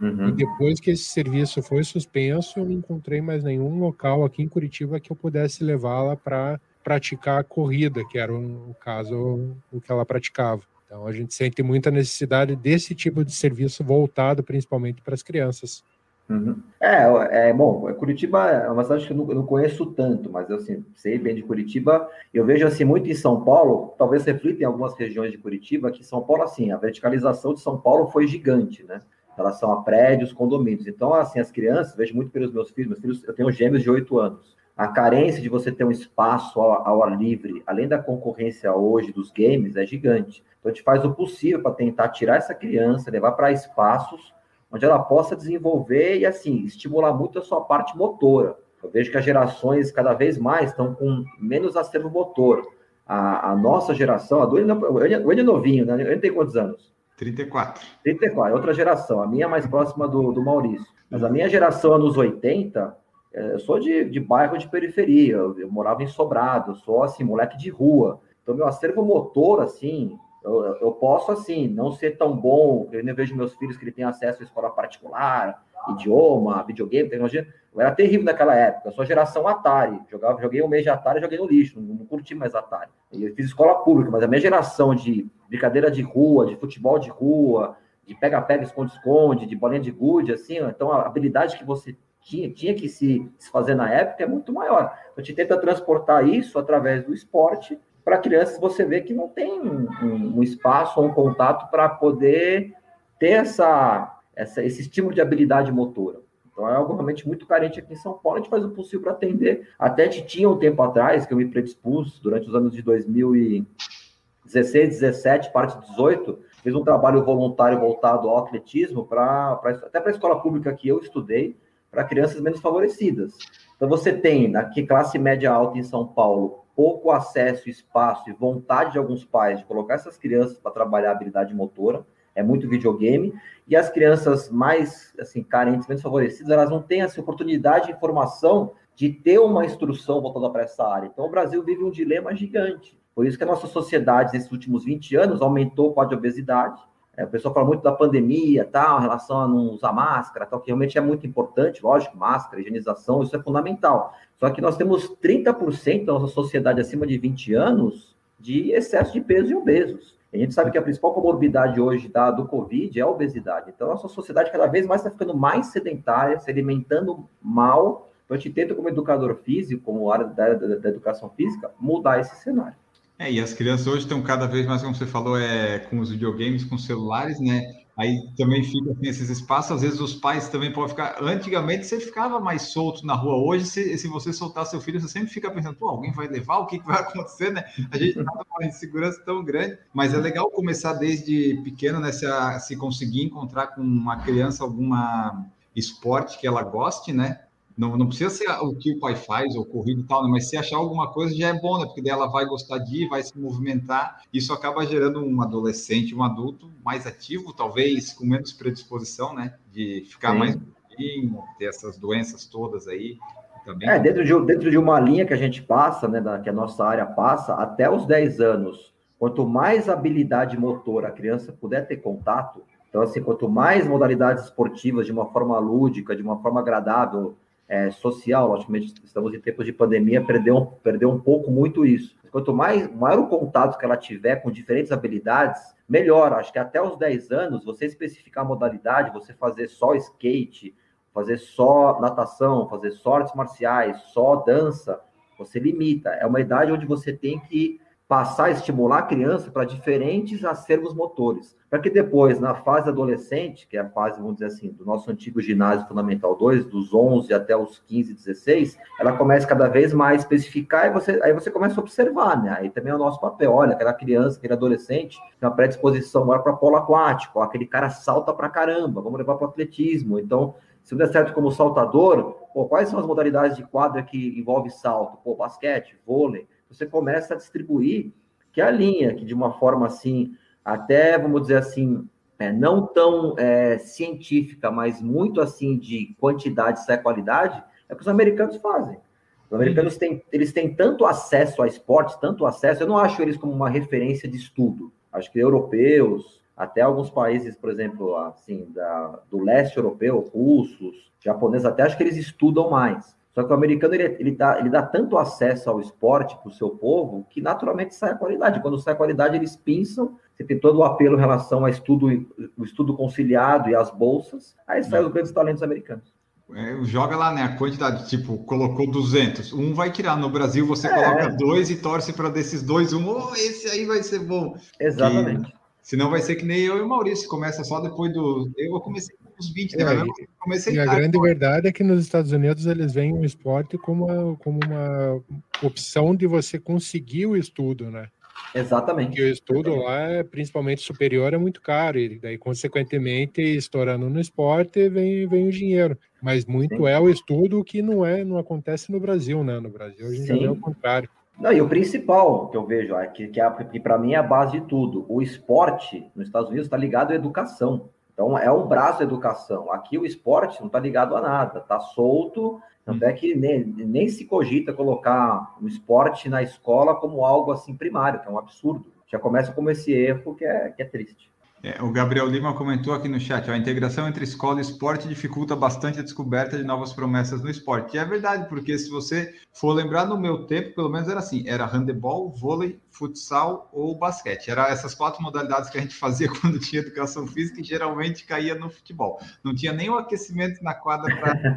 Uhum. 0.00 0.28
E 0.28 0.32
depois 0.32 0.78
que 0.78 0.90
esse 0.90 1.04
serviço 1.04 1.62
foi 1.62 1.82
suspenso, 1.82 2.58
eu 2.58 2.64
não 2.64 2.72
encontrei 2.72 3.20
mais 3.20 3.42
nenhum 3.42 3.78
local 3.80 4.24
aqui 4.24 4.42
em 4.42 4.48
Curitiba 4.48 5.00
que 5.00 5.10
eu 5.10 5.16
pudesse 5.16 5.64
levá-la 5.64 6.16
para 6.16 6.60
praticar 6.84 7.40
a 7.40 7.44
corrida, 7.44 8.04
que 8.08 8.18
era 8.18 8.32
o 8.32 8.74
caso 8.80 9.56
o 9.72 9.80
que 9.80 9.90
ela 9.90 10.06
praticava. 10.06 10.62
Então 10.86 11.06
a 11.06 11.12
gente 11.12 11.34
sente 11.34 11.62
muita 11.62 11.90
necessidade 11.90 12.56
desse 12.56 12.94
tipo 12.94 13.24
de 13.24 13.32
serviço 13.32 13.84
voltado 13.84 14.42
principalmente 14.42 15.02
para 15.02 15.14
as 15.14 15.22
crianças. 15.22 15.84
Uhum. 16.28 16.62
É, 16.78 17.48
é, 17.48 17.52
bom, 17.54 17.92
Curitiba 17.94 18.50
é 18.50 18.70
uma 18.70 18.84
cidade 18.84 19.06
que 19.06 19.12
eu 19.12 19.16
não, 19.16 19.28
eu 19.30 19.34
não, 19.34 19.46
conheço 19.46 19.86
tanto, 19.86 20.30
mas 20.30 20.48
eu 20.50 20.56
assim, 20.56 20.84
sei 20.94 21.18
bem 21.18 21.34
de 21.34 21.42
Curitiba. 21.42 22.08
Eu 22.32 22.44
vejo 22.44 22.66
assim 22.66 22.84
muito 22.84 23.08
em 23.08 23.14
São 23.14 23.42
Paulo, 23.42 23.94
talvez 23.98 24.24
reflita 24.24 24.62
em 24.62 24.66
algumas 24.66 24.94
regiões 24.94 25.32
de 25.32 25.38
Curitiba, 25.38 25.90
que 25.90 26.04
São 26.04 26.22
Paulo, 26.22 26.42
assim, 26.42 26.70
a 26.70 26.76
verticalização 26.76 27.54
de 27.54 27.60
São 27.60 27.80
Paulo 27.80 28.08
foi 28.08 28.26
gigante, 28.26 28.84
né? 28.84 29.00
Relação 29.38 29.72
a 29.72 29.82
prédios, 29.82 30.32
condomínios. 30.32 30.86
Então, 30.86 31.14
assim, 31.14 31.40
as 31.40 31.50
crianças, 31.50 31.96
vejo 31.96 32.14
muito 32.14 32.30
pelos 32.30 32.52
meus 32.52 32.70
filhos, 32.70 32.90
meus 32.90 33.00
filhos, 33.00 33.24
eu 33.24 33.34
tenho 33.34 33.50
gêmeos 33.50 33.82
de 33.82 33.90
8 33.90 34.18
anos. 34.18 34.56
A 34.76 34.88
carência 34.88 35.42
de 35.42 35.48
você 35.48 35.72
ter 35.72 35.84
um 35.84 35.90
espaço 35.90 36.60
ao, 36.60 36.86
ao 36.86 37.02
ar 37.02 37.18
livre, 37.18 37.62
além 37.66 37.88
da 37.88 37.98
concorrência 37.98 38.72
hoje 38.74 39.12
dos 39.12 39.32
games, 39.32 39.76
é 39.76 39.84
gigante. 39.86 40.42
Então, 40.58 40.70
a 40.70 40.74
gente 40.74 40.84
faz 40.84 41.04
o 41.04 41.14
possível 41.14 41.62
para 41.62 41.72
tentar 41.72 42.08
tirar 42.10 42.36
essa 42.36 42.54
criança, 42.54 43.10
levar 43.10 43.32
para 43.32 43.50
espaços 43.50 44.32
onde 44.70 44.84
ela 44.84 44.98
possa 44.98 45.34
desenvolver 45.34 46.18
e, 46.18 46.26
assim, 46.26 46.64
estimular 46.64 47.12
muito 47.12 47.38
a 47.38 47.42
sua 47.42 47.62
parte 47.62 47.96
motora. 47.96 48.56
Eu 48.82 48.90
vejo 48.90 49.10
que 49.10 49.16
as 49.16 49.24
gerações, 49.24 49.90
cada 49.90 50.12
vez 50.12 50.38
mais, 50.38 50.70
estão 50.70 50.94
com 50.94 51.24
menos 51.38 51.76
acervo 51.76 52.10
motor. 52.10 52.62
A, 53.06 53.52
a 53.52 53.56
nossa 53.56 53.94
geração, 53.94 54.42
a 54.42 54.46
do 54.46 54.56
o 54.56 55.04
Enio 55.04 55.30
é 55.30 55.42
novinho, 55.42 55.86
né? 55.86 56.00
Ele 56.00 56.18
tem 56.18 56.32
quantos 56.32 56.56
anos? 56.56 56.92
34. 57.18 57.84
34, 58.04 58.52
é 58.52 58.54
outra 58.54 58.72
geração. 58.72 59.20
A 59.20 59.26
minha 59.26 59.44
é 59.44 59.48
mais 59.48 59.66
próxima 59.66 60.06
do, 60.06 60.32
do 60.32 60.42
Maurício. 60.42 60.86
Mas 61.10 61.22
a 61.24 61.28
minha 61.28 61.48
geração, 61.48 61.92
anos 61.92 62.16
80, 62.16 62.96
é, 63.34 63.52
eu 63.54 63.58
sou 63.58 63.80
de, 63.80 64.04
de 64.04 64.20
bairro 64.20 64.56
de 64.56 64.68
periferia. 64.68 65.34
Eu, 65.34 65.58
eu, 65.58 65.70
morava 65.70 66.02
em 66.02 66.06
Sobrado, 66.06 66.70
eu 66.70 66.76
sou, 66.76 67.02
assim, 67.02 67.24
moleque 67.24 67.58
de 67.58 67.68
rua. 67.70 68.20
Então, 68.42 68.54
meu 68.54 68.66
acervo 68.66 69.04
motor, 69.04 69.60
assim, 69.60 70.16
eu, 70.44 70.62
eu 70.80 70.92
posso, 70.92 71.32
assim, 71.32 71.66
não 71.66 71.90
ser 71.90 72.16
tão 72.16 72.36
bom. 72.36 72.88
Eu 72.92 73.02
nem 73.02 73.14
vejo 73.14 73.36
meus 73.36 73.54
filhos 73.56 73.76
que 73.76 73.84
ele 73.84 73.92
tem 73.92 74.04
acesso 74.04 74.40
à 74.40 74.44
escola 74.44 74.70
particular 74.70 75.62
idioma, 75.92 76.62
videogame, 76.64 77.08
tecnologia. 77.08 77.46
Eu 77.74 77.80
era 77.80 77.90
terrível 77.90 78.24
naquela 78.24 78.54
época. 78.54 78.88
Eu 78.88 78.92
sou 78.92 79.04
geração 79.04 79.46
Atari. 79.46 80.00
Jogava, 80.10 80.40
joguei 80.40 80.62
um 80.62 80.68
mês 80.68 80.82
de 80.82 80.90
Atari 80.90 81.20
joguei 81.20 81.38
no 81.38 81.46
lixo. 81.46 81.80
Não, 81.80 81.94
não 81.94 82.06
curti 82.06 82.34
mais 82.34 82.54
Atari. 82.54 82.90
Eu 83.12 83.34
fiz 83.34 83.46
escola 83.46 83.82
pública, 83.84 84.10
mas 84.10 84.22
a 84.22 84.26
minha 84.26 84.40
geração 84.40 84.94
de 84.94 85.26
brincadeira 85.48 85.90
de 85.90 86.02
rua, 86.02 86.46
de 86.46 86.56
futebol 86.56 86.98
de 86.98 87.08
rua, 87.08 87.76
de 88.04 88.14
pega-pega, 88.14 88.64
esconde-esconde, 88.64 89.46
de 89.46 89.54
bolinha 89.54 89.80
de 89.80 89.90
gude, 89.90 90.32
assim, 90.32 90.58
então 90.60 90.90
a 90.90 91.02
habilidade 91.02 91.58
que 91.58 91.64
você 91.64 91.94
tinha, 92.20 92.50
tinha 92.50 92.74
que 92.74 92.88
se, 92.88 93.30
se 93.38 93.50
fazer 93.50 93.74
na 93.74 93.90
época 93.90 94.24
é 94.24 94.26
muito 94.26 94.52
maior. 94.52 94.96
A 95.16 95.20
gente 95.20 95.34
tenta 95.34 95.58
transportar 95.58 96.26
isso 96.26 96.58
através 96.58 97.04
do 97.04 97.12
esporte 97.12 97.78
para 98.04 98.16
crianças 98.16 98.58
você 98.58 98.86
vê 98.86 99.02
que 99.02 99.12
não 99.12 99.28
tem 99.28 99.60
um, 99.60 100.38
um 100.38 100.42
espaço 100.42 100.98
ou 100.98 101.06
um 101.06 101.12
contato 101.12 101.70
para 101.70 101.88
poder 101.90 102.72
ter 103.18 103.32
essa, 103.32 104.17
essa, 104.38 104.62
esse 104.62 104.82
estímulo 104.82 105.12
de 105.12 105.20
habilidade 105.20 105.72
motora. 105.72 106.20
Então 106.46 106.68
é 106.68 106.74
algo 106.74 106.94
realmente 106.94 107.26
muito 107.26 107.44
carente 107.44 107.80
aqui 107.80 107.92
em 107.92 107.96
São 107.96 108.14
Paulo. 108.14 108.38
A 108.38 108.40
gente 108.40 108.50
faz 108.50 108.64
o 108.64 108.70
possível 108.70 109.02
para 109.02 109.10
atender. 109.12 109.68
Até 109.76 110.10
gente 110.10 110.26
tinha 110.26 110.48
um 110.48 110.56
tempo 110.56 110.80
atrás, 110.80 111.26
que 111.26 111.32
eu 111.32 111.36
me 111.36 111.46
predispus 111.46 112.20
durante 112.20 112.48
os 112.48 112.54
anos 112.54 112.72
de 112.72 112.80
2016, 112.82 115.00
17, 115.00 115.52
parte 115.52 115.80
18, 115.90 116.38
fiz 116.62 116.74
um 116.74 116.84
trabalho 116.84 117.24
voluntário 117.24 117.80
voltado 117.80 118.28
ao 118.28 118.38
atletismo, 118.38 119.04
pra, 119.04 119.56
pra 119.56 119.72
até 119.72 120.00
para 120.00 120.10
a 120.10 120.14
escola 120.14 120.40
pública 120.40 120.72
que 120.72 120.88
eu 120.88 121.00
estudei, 121.00 121.56
para 121.90 122.04
crianças 122.04 122.40
menos 122.40 122.60
favorecidas. 122.60 123.36
Então 123.76 123.88
você 123.88 124.12
tem 124.12 124.54
aqui 124.56 124.86
classe 124.86 125.18
média 125.18 125.50
alta 125.50 125.78
em 125.78 125.82
São 125.82 126.06
Paulo, 126.06 126.64
pouco 126.76 127.10
acesso, 127.10 127.68
espaço 127.68 128.30
e 128.30 128.32
vontade 128.32 128.92
de 128.92 128.98
alguns 128.98 129.24
pais 129.24 129.58
de 129.58 129.64
colocar 129.64 129.94
essas 129.94 130.16
crianças 130.16 130.58
para 130.58 130.70
trabalhar 130.70 131.10
a 131.10 131.12
habilidade 131.12 131.52
motora 131.54 132.06
é 132.38 132.42
muito 132.42 132.68
videogame, 132.68 133.34
e 133.66 133.76
as 133.76 133.90
crianças 133.90 134.48
mais 134.48 135.12
assim 135.18 135.42
carentes, 135.42 135.88
menos 135.88 136.02
favorecidas, 136.02 136.50
elas 136.50 136.70
não 136.70 136.80
têm 136.80 137.02
essa 137.02 137.20
oportunidade 137.20 137.86
de 137.86 137.92
informação 137.92 138.72
de 138.94 139.10
ter 139.10 139.38
uma 139.38 139.64
instrução 139.64 140.20
voltada 140.20 140.50
para 140.50 140.62
essa 140.62 140.86
área. 140.86 141.06
Então, 141.06 141.26
o 141.26 141.30
Brasil 141.30 141.62
vive 141.62 141.84
um 141.84 141.90
dilema 141.90 142.34
gigante. 142.34 142.98
Por 143.14 143.26
isso 143.26 143.36
que 143.36 143.44
a 143.44 143.46
nossa 143.46 143.66
sociedade, 143.66 144.32
nesses 144.32 144.50
últimos 144.50 144.84
20 144.84 145.16
anos, 145.16 145.42
aumentou 145.42 145.88
o 145.88 145.92
quadro 145.92 146.10
de 146.10 146.18
obesidade. 146.18 146.80
É, 147.16 147.24
o 147.24 147.28
pessoal 147.28 147.52
fala 147.52 147.66
muito 147.66 147.82
da 147.82 147.92
pandemia, 147.92 148.64
tal, 148.64 148.98
em 148.98 149.02
relação 149.02 149.40
a 149.40 149.48
não 149.48 149.70
usar 149.70 149.92
máscara, 149.92 150.46
tal, 150.46 150.60
que 150.60 150.68
realmente 150.68 150.96
é 150.96 151.00
muito 151.00 151.26
importante, 151.26 151.82
lógico, 151.82 152.16
máscara, 152.16 152.60
higienização, 152.60 153.22
isso 153.22 153.34
é 153.34 153.42
fundamental. 153.42 154.14
Só 154.36 154.48
que 154.50 154.60
nós 154.60 154.76
temos 154.76 155.08
30% 155.20 156.04
da 156.04 156.12
nossa 156.12 156.28
sociedade 156.28 156.80
acima 156.80 157.06
de 157.06 157.18
20 157.18 157.54
anos 157.54 158.16
de 158.38 158.70
excesso 158.70 159.12
de 159.12 159.20
peso 159.20 159.50
e 159.50 159.54
obesos. 159.54 160.17
A 160.32 160.36
gente 160.36 160.52
sabe 160.52 160.70
que 160.70 160.76
a 160.76 160.82
principal 160.82 161.14
comorbidade 161.14 161.80
hoje 161.80 162.08
da, 162.08 162.30
do 162.30 162.46
Covid 162.46 162.98
é 162.98 163.02
a 163.02 163.08
obesidade. 163.08 163.72
Então, 163.74 163.88
a 163.88 163.90
nossa 163.92 164.08
sociedade 164.08 164.52
cada 164.52 164.66
vez 164.66 164.86
mais 164.86 165.00
está 165.00 165.10
ficando 165.10 165.34
mais 165.34 165.68
sedentária, 165.68 166.38
se 166.38 166.50
alimentando 166.50 167.26
mal. 167.40 168.10
Então, 168.24 168.36
a 168.36 168.38
gente 168.38 168.52
tenta, 168.52 168.74
como 168.74 168.90
educador 168.90 169.34
físico, 169.42 169.82
como 169.82 170.12
área 170.12 170.26
da, 170.26 170.52
da, 170.52 170.76
da 170.76 170.88
educação 170.90 171.30
física, 171.30 171.70
mudar 171.80 172.20
esse 172.20 172.36
cenário. 172.36 172.76
É, 173.18 173.32
e 173.32 173.40
as 173.40 173.54
crianças 173.54 173.86
hoje 173.86 174.00
estão 174.00 174.22
cada 174.22 174.46
vez 174.46 174.66
mais, 174.66 174.82
como 174.82 174.94
você 174.94 175.06
falou, 175.06 175.38
é, 175.38 175.78
com 175.78 175.98
os 175.98 176.10
videogames, 176.10 176.62
com 176.62 176.76
os 176.76 176.84
celulares, 176.84 177.40
né? 177.40 177.62
Aí 177.98 178.16
também 178.36 178.62
fica 178.62 178.92
assim, 178.92 179.08
esses 179.08 179.28
espaços, 179.28 179.72
às 179.72 179.82
vezes 179.82 179.98
os 179.98 180.14
pais 180.14 180.48
também 180.48 180.72
podem 180.72 180.90
ficar. 180.90 181.20
Antigamente 181.20 181.84
você 181.84 181.98
ficava 181.98 182.38
mais 182.38 182.62
solto 182.62 183.04
na 183.04 183.14
rua. 183.14 183.34
Hoje, 183.34 183.66
se, 183.66 183.98
se 183.98 184.06
você 184.06 184.32
soltar 184.32 184.64
seu 184.66 184.80
filho, 184.80 185.00
você 185.00 185.08
sempre 185.08 185.30
fica 185.30 185.50
pensando, 185.50 185.74
pô, 185.74 185.88
alguém 185.88 186.12
vai 186.12 186.28
levar? 186.28 186.58
O 186.58 186.66
que, 186.66 186.78
que 186.78 186.86
vai 186.86 187.00
acontecer, 187.02 187.52
né? 187.52 187.64
A 187.90 187.98
gente 187.98 188.20
está 188.20 188.22
numa 188.22 188.68
insegurança 188.68 189.20
tão 189.24 189.42
grande, 189.44 189.78
mas 189.92 190.14
é 190.14 190.18
legal 190.18 190.48
começar 190.52 190.92
desde 190.92 191.60
pequeno, 191.64 191.98
né? 191.98 192.12
Se, 192.12 192.24
a, 192.24 192.60
se 192.60 192.76
conseguir 192.76 193.24
encontrar 193.24 193.66
com 193.68 193.80
uma 193.80 194.18
criança 194.18 194.62
alguma 194.62 195.44
esporte 195.74 196.38
que 196.38 196.46
ela 196.46 196.62
goste, 196.62 197.12
né? 197.12 197.40
Não, 197.78 197.96
não 197.96 198.08
precisa 198.08 198.28
ser 198.28 198.50
o 198.60 198.74
que 198.74 198.90
o 198.90 198.98
pai 198.98 199.14
faz, 199.14 199.54
ou 199.54 199.64
corrida 199.64 200.00
e 200.00 200.04
tal, 200.04 200.24
né? 200.24 200.28
mas 200.28 200.48
se 200.48 200.56
achar 200.56 200.78
alguma 200.78 201.12
coisa 201.12 201.32
já 201.32 201.50
é 201.50 201.52
bom, 201.52 201.78
né? 201.78 201.86
Porque 201.86 202.02
daí 202.02 202.10
ela 202.10 202.26
vai 202.26 202.44
gostar 202.44 202.78
de 202.78 203.04
ir, 203.04 203.08
vai 203.08 203.22
se 203.22 203.38
movimentar. 203.38 204.22
Isso 204.32 204.52
acaba 204.52 204.84
gerando 204.84 205.24
um 205.24 205.40
adolescente, 205.40 206.12
um 206.12 206.24
adulto 206.24 206.68
mais 206.84 207.06
ativo, 207.06 207.52
talvez 207.52 208.12
com 208.12 208.26
menos 208.26 208.52
predisposição, 208.52 209.32
né? 209.32 209.54
De 209.72 210.04
ficar 210.08 210.32
Sim. 210.32 210.38
mais 210.38 210.56
bonzinho, 210.56 211.44
ter 211.56 211.66
essas 211.66 211.96
doenças 211.96 212.46
todas 212.46 212.88
aí. 212.88 213.16
Também. 213.64 213.88
É, 213.88 213.96
dentro 213.98 214.24
de, 214.24 214.46
dentro 214.46 214.70
de 214.72 214.78
uma 214.78 214.98
linha 214.98 215.24
que 215.24 215.34
a 215.34 215.36
gente 215.36 215.62
passa, 215.62 216.08
né, 216.08 216.20
da, 216.20 216.40
que 216.40 216.48
a 216.48 216.52
nossa 216.52 216.84
área 216.84 217.06
passa, 217.06 217.54
até 217.54 217.88
os 217.88 218.06
10 218.06 218.40
anos, 218.40 218.92
quanto 219.18 219.46
mais 219.46 219.88
habilidade 219.88 220.58
motora 220.58 221.08
a 221.08 221.12
criança 221.12 221.52
puder 221.52 221.86
ter 221.86 221.98
contato, 221.98 222.62
então, 222.88 223.02
assim, 223.02 223.22
quanto 223.22 223.48
mais 223.48 223.86
modalidades 223.86 224.44
esportivas 224.44 225.06
de 225.06 225.12
uma 225.12 225.26
forma 225.26 225.58
lúdica, 225.58 226.16
de 226.16 226.22
uma 226.22 226.40
forma 226.40 226.60
agradável, 226.60 227.36
é, 227.68 227.90
social, 227.90 228.48
logicamente 228.48 228.94
estamos 229.04 229.34
em 229.34 229.40
tempos 229.40 229.66
de 229.66 229.72
pandemia, 229.72 230.24
perdeu, 230.24 230.66
perdeu 230.82 231.10
um 231.10 231.20
pouco 231.20 231.50
muito 231.50 231.84
isso. 231.84 232.16
Quanto 232.30 232.52
mais 232.52 232.90
maior 232.94 233.20
o 233.20 233.26
contato 233.26 233.78
que 233.78 233.84
ela 233.84 233.96
tiver 233.96 234.36
com 234.36 234.50
diferentes 234.50 234.90
habilidades, 234.90 235.74
melhor. 235.88 236.32
Acho 236.32 236.52
que 236.52 236.58
até 236.58 236.80
os 236.80 236.96
10 236.96 237.30
anos, 237.30 237.64
você 237.64 237.86
especificar 237.86 238.44
a 238.44 238.48
modalidade, 238.48 239.12
você 239.12 239.32
fazer 239.32 239.68
só 239.68 239.94
skate, 239.94 240.74
fazer 241.12 241.38
só 241.38 242.00
natação, 242.00 242.68
fazer 242.68 242.90
só 242.92 243.16
artes 243.16 243.34
marciais, 243.34 244.00
só 244.12 244.36
dança, 244.36 245.00
você 245.38 245.58
limita. 245.58 246.10
É 246.10 246.26
uma 246.26 246.40
idade 246.40 246.72
onde 246.72 246.86
você 246.86 247.12
tem 247.12 247.38
que 247.38 247.80
passar 248.08 248.46
a 248.46 248.50
estimular 248.50 249.00
a 249.00 249.02
criança 249.02 249.50
para 249.50 249.66
diferentes 249.66 250.42
acervos 250.42 250.94
motores, 250.94 251.54
para 251.68 251.78
que 251.78 251.90
depois, 251.90 252.40
na 252.40 252.54
fase 252.54 252.88
adolescente, 252.88 253.68
que 253.68 253.76
é 253.76 253.80
a 253.80 253.88
fase, 253.90 254.18
vamos 254.18 254.36
dizer 254.36 254.46
assim, 254.46 254.70
do 254.70 254.82
nosso 254.82 255.10
antigo 255.10 255.42
ginásio 255.42 255.86
fundamental 255.86 256.34
2, 256.34 256.64
dos 256.64 256.94
11 256.94 257.34
até 257.34 257.54
os 257.54 257.78
15, 257.86 258.14
16, 258.14 258.78
ela 258.98 259.12
começa 259.12 259.46
cada 259.46 259.68
vez 259.68 259.92
mais 259.92 260.20
a 260.20 260.22
especificar 260.22 260.86
e 260.86 260.90
você, 260.90 261.20
aí 261.22 261.34
você 261.34 261.50
começa 261.50 261.78
a 261.78 261.82
observar, 261.82 262.42
né? 262.42 262.56
Aí 262.58 262.70
também 262.70 262.90
é 262.90 262.96
o 262.96 262.98
nosso 262.98 263.20
papel, 263.20 263.52
olha, 263.52 263.72
aquela 263.72 263.92
criança, 263.92 264.38
aquele 264.38 264.54
adolescente, 264.54 265.18
tem 265.38 265.46
uma 265.46 265.54
predisposição 265.54 266.24
maior 266.24 266.42
para 266.42 266.54
polo 266.54 266.76
aquático, 266.76 267.40
aquele 267.40 267.66
cara 267.66 267.90
salta 267.90 268.32
para 268.32 268.48
caramba, 268.48 269.02
vamos 269.02 269.18
levar 269.18 269.34
para 269.34 269.46
o 269.46 269.50
atletismo, 269.50 270.18
então 270.18 270.54
se 270.82 270.94
não 270.94 271.00
der 271.00 271.12
certo 271.12 271.34
como 271.34 271.52
saltador, 271.52 272.36
pô, 272.54 272.64
quais 272.64 272.88
são 272.88 272.98
as 272.98 273.04
modalidades 273.04 273.58
de 273.58 273.64
quadra 273.64 274.02
que 274.02 274.38
envolve 274.38 274.70
salto? 274.70 275.18
Pô, 275.22 275.34
basquete, 275.34 275.94
vôlei, 276.06 276.48
você 276.68 276.86
começa 276.86 277.34
a 277.34 277.36
distribuir 277.36 278.12
que 278.52 278.60
a 278.60 278.70
linha, 278.70 279.14
que 279.14 279.24
de 279.24 279.34
uma 279.34 279.52
forma 279.58 279.86
assim, 279.86 280.34
até, 280.64 281.18
vamos 281.18 281.42
dizer 281.42 281.58
assim, 281.58 282.08
é, 282.38 282.52
não 282.52 282.86
tão 282.86 283.34
é, 283.38 283.78
científica, 283.78 284.70
mas 284.70 285.00
muito 285.00 285.40
assim 285.40 285.78
de 285.78 286.14
quantidade 286.20 286.80
e 286.88 286.98
qualidade, 286.98 287.62
é 287.88 287.94
o 287.94 287.96
que 287.96 288.02
os 288.02 288.08
americanos 288.08 288.56
fazem. 288.56 288.98
Os 289.46 289.52
americanos 289.52 289.96
têm, 289.96 290.22
eles 290.30 290.52
têm 290.52 290.74
tanto 290.74 291.06
acesso 291.06 291.62
a 291.62 291.66
esportes, 291.66 292.16
tanto 292.16 292.44
acesso, 292.44 292.82
eu 292.82 292.86
não 292.86 292.98
acho 292.98 293.22
eles 293.22 293.36
como 293.36 293.52
uma 293.52 293.70
referência 293.70 294.28
de 294.28 294.36
estudo. 294.36 294.92
Acho 295.10 295.32
que 295.32 295.38
europeus, 295.38 296.42
até 296.56 296.82
alguns 296.82 297.08
países, 297.08 297.56
por 297.56 297.70
exemplo, 297.70 298.14
assim, 298.16 298.66
da, 298.74 299.20
do 299.30 299.42
leste 299.42 299.76
europeu, 299.76 300.28
russos, 300.34 301.10
japoneses, 301.18 301.64
até 301.64 301.82
acho 301.82 301.96
que 301.96 302.02
eles 302.02 302.16
estudam 302.16 302.70
mais. 302.70 303.16
Só 303.38 303.44
que 303.44 303.52
o 303.52 303.54
americano 303.54 303.94
ele, 303.94 304.16
ele, 304.18 304.32
dá, 304.32 304.58
ele 304.58 304.68
dá 304.68 304.82
tanto 304.82 305.16
acesso 305.16 305.70
ao 305.70 305.78
esporte 305.78 306.36
para 306.38 306.48
o 306.48 306.52
seu 306.52 306.70
povo 306.70 307.24
que 307.30 307.40
naturalmente 307.40 307.94
sai 307.94 308.10
a 308.10 308.16
qualidade. 308.16 308.60
Quando 308.60 308.76
sai 308.80 308.94
a 308.94 308.96
qualidade, 308.96 309.36
eles 309.36 309.54
pinçam. 309.54 310.18
Você 310.34 310.42
tem 310.42 310.58
todo 310.58 310.80
o 310.80 310.82
apelo 310.82 311.16
em 311.16 311.20
relação 311.20 311.60
ao 311.60 311.68
estudo, 311.68 312.08
o 312.56 312.64
estudo 312.64 312.96
conciliado 312.96 313.70
e 313.70 313.76
as 313.76 313.92
bolsas. 313.92 314.56
Aí 314.66 314.82
sai 314.82 315.04
os 315.04 315.12
grandes 315.12 315.30
talentos 315.30 315.62
americanos. 315.62 316.12
É, 316.52 316.82
joga 316.82 317.16
lá, 317.16 317.32
né? 317.32 317.44
A 317.44 317.56
quantidade, 317.56 318.08
tipo, 318.08 318.38
colocou 318.38 318.90
200. 318.90 319.52
Um 319.52 319.72
vai 319.72 319.92
tirar. 319.92 320.16
No 320.16 320.28
Brasil, 320.28 320.66
você 320.66 320.88
é. 320.88 320.92
coloca 320.92 321.28
dois 321.28 321.70
e 321.70 321.76
torce 321.76 322.12
para 322.12 322.30
desses 322.30 322.60
dois. 322.60 322.92
Um, 322.92 323.06
oh, 323.08 323.36
esse 323.36 323.68
aí 323.68 323.86
vai 323.86 324.02
ser 324.02 324.18
bom. 324.18 324.56
Exatamente. 324.80 325.54
senão 325.80 326.10
vai 326.10 326.22
ser 326.22 326.34
que 326.34 326.44
nem 326.44 326.62
eu 326.62 326.78
e 326.78 326.80
o 326.80 326.88
Maurício. 326.88 327.28
Começa 327.28 327.62
só 327.62 327.78
depois 327.78 328.12
do. 328.12 328.50
Eu 328.56 328.80
comecei 328.80 329.14
uns 329.38 329.52
20, 329.52 329.76
né? 329.76 329.84
É, 329.84 330.26
comecei 330.38 330.74
e 330.74 330.80
a 330.80 330.86
grande 330.86 331.20
verdade 331.20 331.68
é 331.68 331.72
que 331.72 331.84
nos 331.84 332.02
Estados 332.02 332.32
Unidos 332.32 332.66
eles 332.66 332.92
veem 332.92 333.12
o 333.12 333.24
esporte 333.24 333.78
como 333.78 334.06
uma, 334.06 334.36
como 334.36 334.58
uma 334.66 335.22
opção 335.62 336.14
de 336.14 336.26
você 336.26 336.58
conseguir 336.58 337.26
o 337.26 337.36
estudo, 337.36 337.90
né? 337.90 338.08
Exatamente. 338.54 339.08
Porque 339.08 339.22
o 339.22 339.28
estudo 339.28 339.76
lá, 339.76 340.24
principalmente 340.30 340.80
superior, 340.82 341.34
é 341.34 341.38
muito 341.38 341.60
caro, 341.60 341.98
e 341.98 342.18
daí, 342.18 342.38
consequentemente, 342.38 343.42
estourando 343.42 344.08
no 344.08 344.20
esporte, 344.20 344.88
vem, 344.88 345.26
vem 345.26 345.48
o 345.48 345.52
dinheiro. 345.52 345.98
Mas 346.22 346.44
muito 346.44 346.76
Sim. 346.76 346.86
é 346.86 346.98
o 346.98 347.08
estudo 347.08 347.62
que 347.62 347.82
não 347.82 348.04
é, 348.04 348.24
não 348.24 348.38
acontece 348.38 348.90
no 348.90 348.98
Brasil, 348.98 349.44
né? 349.44 349.60
No 349.60 349.68
Brasil 349.68 350.06
a 350.06 350.14
gente 350.14 350.32
vê 350.32 350.48
o 350.48 350.56
contrário. 350.56 351.08
Não, 351.38 351.52
e 351.52 351.60
o 351.60 351.68
principal 351.68 352.48
que 352.48 352.56
eu 352.56 352.66
vejo, 352.66 352.96
é 352.96 353.06
que, 353.06 353.28
que, 353.28 353.40
é, 353.40 353.50
que 353.50 353.78
para 353.78 353.96
mim 353.96 354.14
é 354.14 354.16
a 354.16 354.22
base 354.22 354.60
de 354.60 354.66
tudo. 354.66 355.06
O 355.08 355.22
esporte 355.22 356.04
nos 356.14 356.26
Estados 356.26 356.48
Unidos 356.48 356.66
está 356.66 356.76
ligado 356.76 357.12
à 357.12 357.14
educação. 357.14 357.90
Então, 358.18 358.36
é 358.36 358.50
um 358.50 358.66
braço 358.66 358.98
da 358.98 359.04
educação. 359.04 359.70
Aqui 359.70 359.96
o 359.96 360.04
esporte 360.04 360.58
não 360.58 360.66
está 360.66 360.80
ligado 360.80 361.16
a 361.16 361.20
nada, 361.20 361.60
está 361.60 361.78
solto, 361.78 362.60
tanto 362.84 363.04
é 363.04 363.12
que 363.12 363.32
nem, 363.36 363.64
nem 363.64 364.08
se 364.08 364.24
cogita 364.24 364.72
colocar 364.72 365.54
o 365.62 365.68
esporte 365.68 366.28
na 366.28 366.42
escola 366.42 366.96
como 366.96 367.24
algo 367.24 367.52
assim 367.52 367.76
primário, 367.76 368.20
que 368.20 368.26
é 368.26 368.30
um 368.32 368.36
absurdo. 368.36 368.92
Já 369.06 369.20
começa 369.20 369.52
como 369.52 369.70
esse 369.70 369.92
erro 369.92 370.34
que 370.34 370.44
é, 370.44 370.68
que 370.70 370.82
é 370.82 370.84
triste. 370.84 371.30
É, 371.62 371.82
o 371.82 371.90
Gabriel 371.90 372.26
Lima 372.26 372.54
comentou 372.54 372.94
aqui 372.94 373.08
no 373.08 373.18
chat: 373.18 373.50
ó, 373.50 373.52
a 373.52 373.58
integração 373.58 374.06
entre 374.06 374.22
escola 374.22 374.60
e 374.60 374.62
esporte 374.62 375.08
dificulta 375.08 375.56
bastante 375.56 375.98
a 375.98 376.02
descoberta 376.02 376.56
de 376.56 376.62
novas 376.62 376.92
promessas 376.92 377.42
no 377.42 377.50
esporte. 377.50 377.96
E 377.96 377.98
é 377.98 378.04
verdade, 378.04 378.48
porque 378.48 378.78
se 378.78 378.88
você 378.88 379.34
for 379.52 379.72
lembrar, 379.72 380.06
no 380.06 380.18
meu 380.18 380.46
tempo, 380.46 380.74
pelo 380.74 380.88
menos 380.88 381.08
era 381.08 381.18
assim: 381.18 381.42
era 381.48 381.66
handebol, 381.66 382.30
vôlei, 382.30 382.80
futsal 382.90 383.68
ou 383.72 383.98
basquete. 383.98 384.50
Era 384.50 384.68
essas 384.68 384.94
quatro 384.94 385.20
modalidades 385.20 385.68
que 385.68 385.78
a 385.78 385.80
gente 385.80 385.94
fazia 385.94 386.28
quando 386.40 386.60
tinha 386.60 386.80
educação 386.80 387.26
física 387.26 387.60
e 387.60 387.64
geralmente 387.64 388.24
caía 388.24 388.54
no 388.54 388.70
futebol. 388.70 389.20
Não 389.42 389.54
tinha 389.54 389.72
nem 389.72 389.90
o 389.90 389.98
aquecimento 389.98 390.62
na 390.62 390.74
quadra 390.74 391.16
para. 391.16 391.38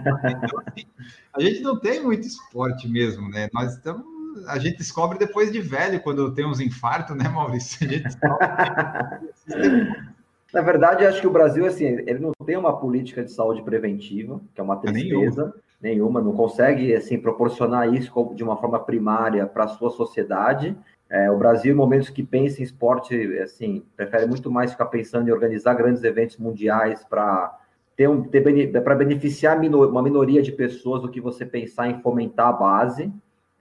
Então, 0.42 0.60
assim, 0.66 0.86
a 1.34 1.42
gente 1.42 1.62
não 1.62 1.80
tem 1.80 2.02
muito 2.02 2.26
esporte 2.26 2.88
mesmo, 2.88 3.30
né? 3.30 3.50
Nós 3.54 3.74
estamos 3.74 4.11
a 4.48 4.60
gente 4.60 4.78
descobre 4.78 5.17
depois 5.17 5.52
de 5.52 5.60
velho, 5.60 6.02
quando 6.02 6.34
tem 6.34 6.46
uns 6.46 6.60
infartos, 6.60 7.15
né, 7.15 7.28
Maurício? 7.28 7.88
Na 10.54 10.62
verdade, 10.62 11.06
acho 11.06 11.22
que 11.22 11.28
o 11.28 11.32
Brasil, 11.32 11.65
assim, 11.65 11.86
ele 11.86 12.20
não 12.20 12.34
tem 12.46 12.58
uma 12.58 12.78
política 12.78 13.24
de 13.24 13.32
saúde 13.32 13.62
preventiva, 13.62 14.41
que 14.54 14.60
é 14.60 14.63
uma 14.63 14.76
tristeza 14.76 15.54
nenhuma, 15.82 15.84
nenhuma 16.20 16.22
não 16.22 16.34
consegue, 16.34 16.94
assim, 16.94 17.17
proporcionar 17.17 17.94
isso 17.94 18.12
de 18.36 18.44
uma 18.44 18.58
forma 18.58 18.80
primária 18.80 19.46
para 19.46 19.63
a 19.63 19.70
sua 19.70 19.89
sociedade. 19.89 20.76
É, 21.10 21.32
o 21.32 21.38
Brasil, 21.38 21.74
em 21.74 21.78
momentos 21.78 22.10
que 22.10 22.22
pensa 22.22 22.60
em 22.60 22.63
esporte, 22.63 23.15
assim, 23.39 23.84
prefere 23.96 24.26
muito 24.26 24.52
mais 24.52 24.72
ficar 24.72 24.88
pensando 24.88 25.30
em 25.30 25.32
organizar 25.32 25.74
grandes 25.74 26.04
eventos 26.04 26.38
mundiais 26.38 27.04
para 27.04 27.58
ter 27.96 28.10
um, 28.10 28.24
para 28.84 28.96
beneficiar 28.96 29.58
uma 29.60 30.02
minoria 30.02 30.41
de 30.41 30.52
pessoas 30.52 31.02
do 31.02 31.10
que 31.10 31.22
você 31.22 31.46
pensar 31.46 31.89
em 31.89 32.02
fomentar 32.02 32.50
a 32.50 32.54
base. 32.54 33.12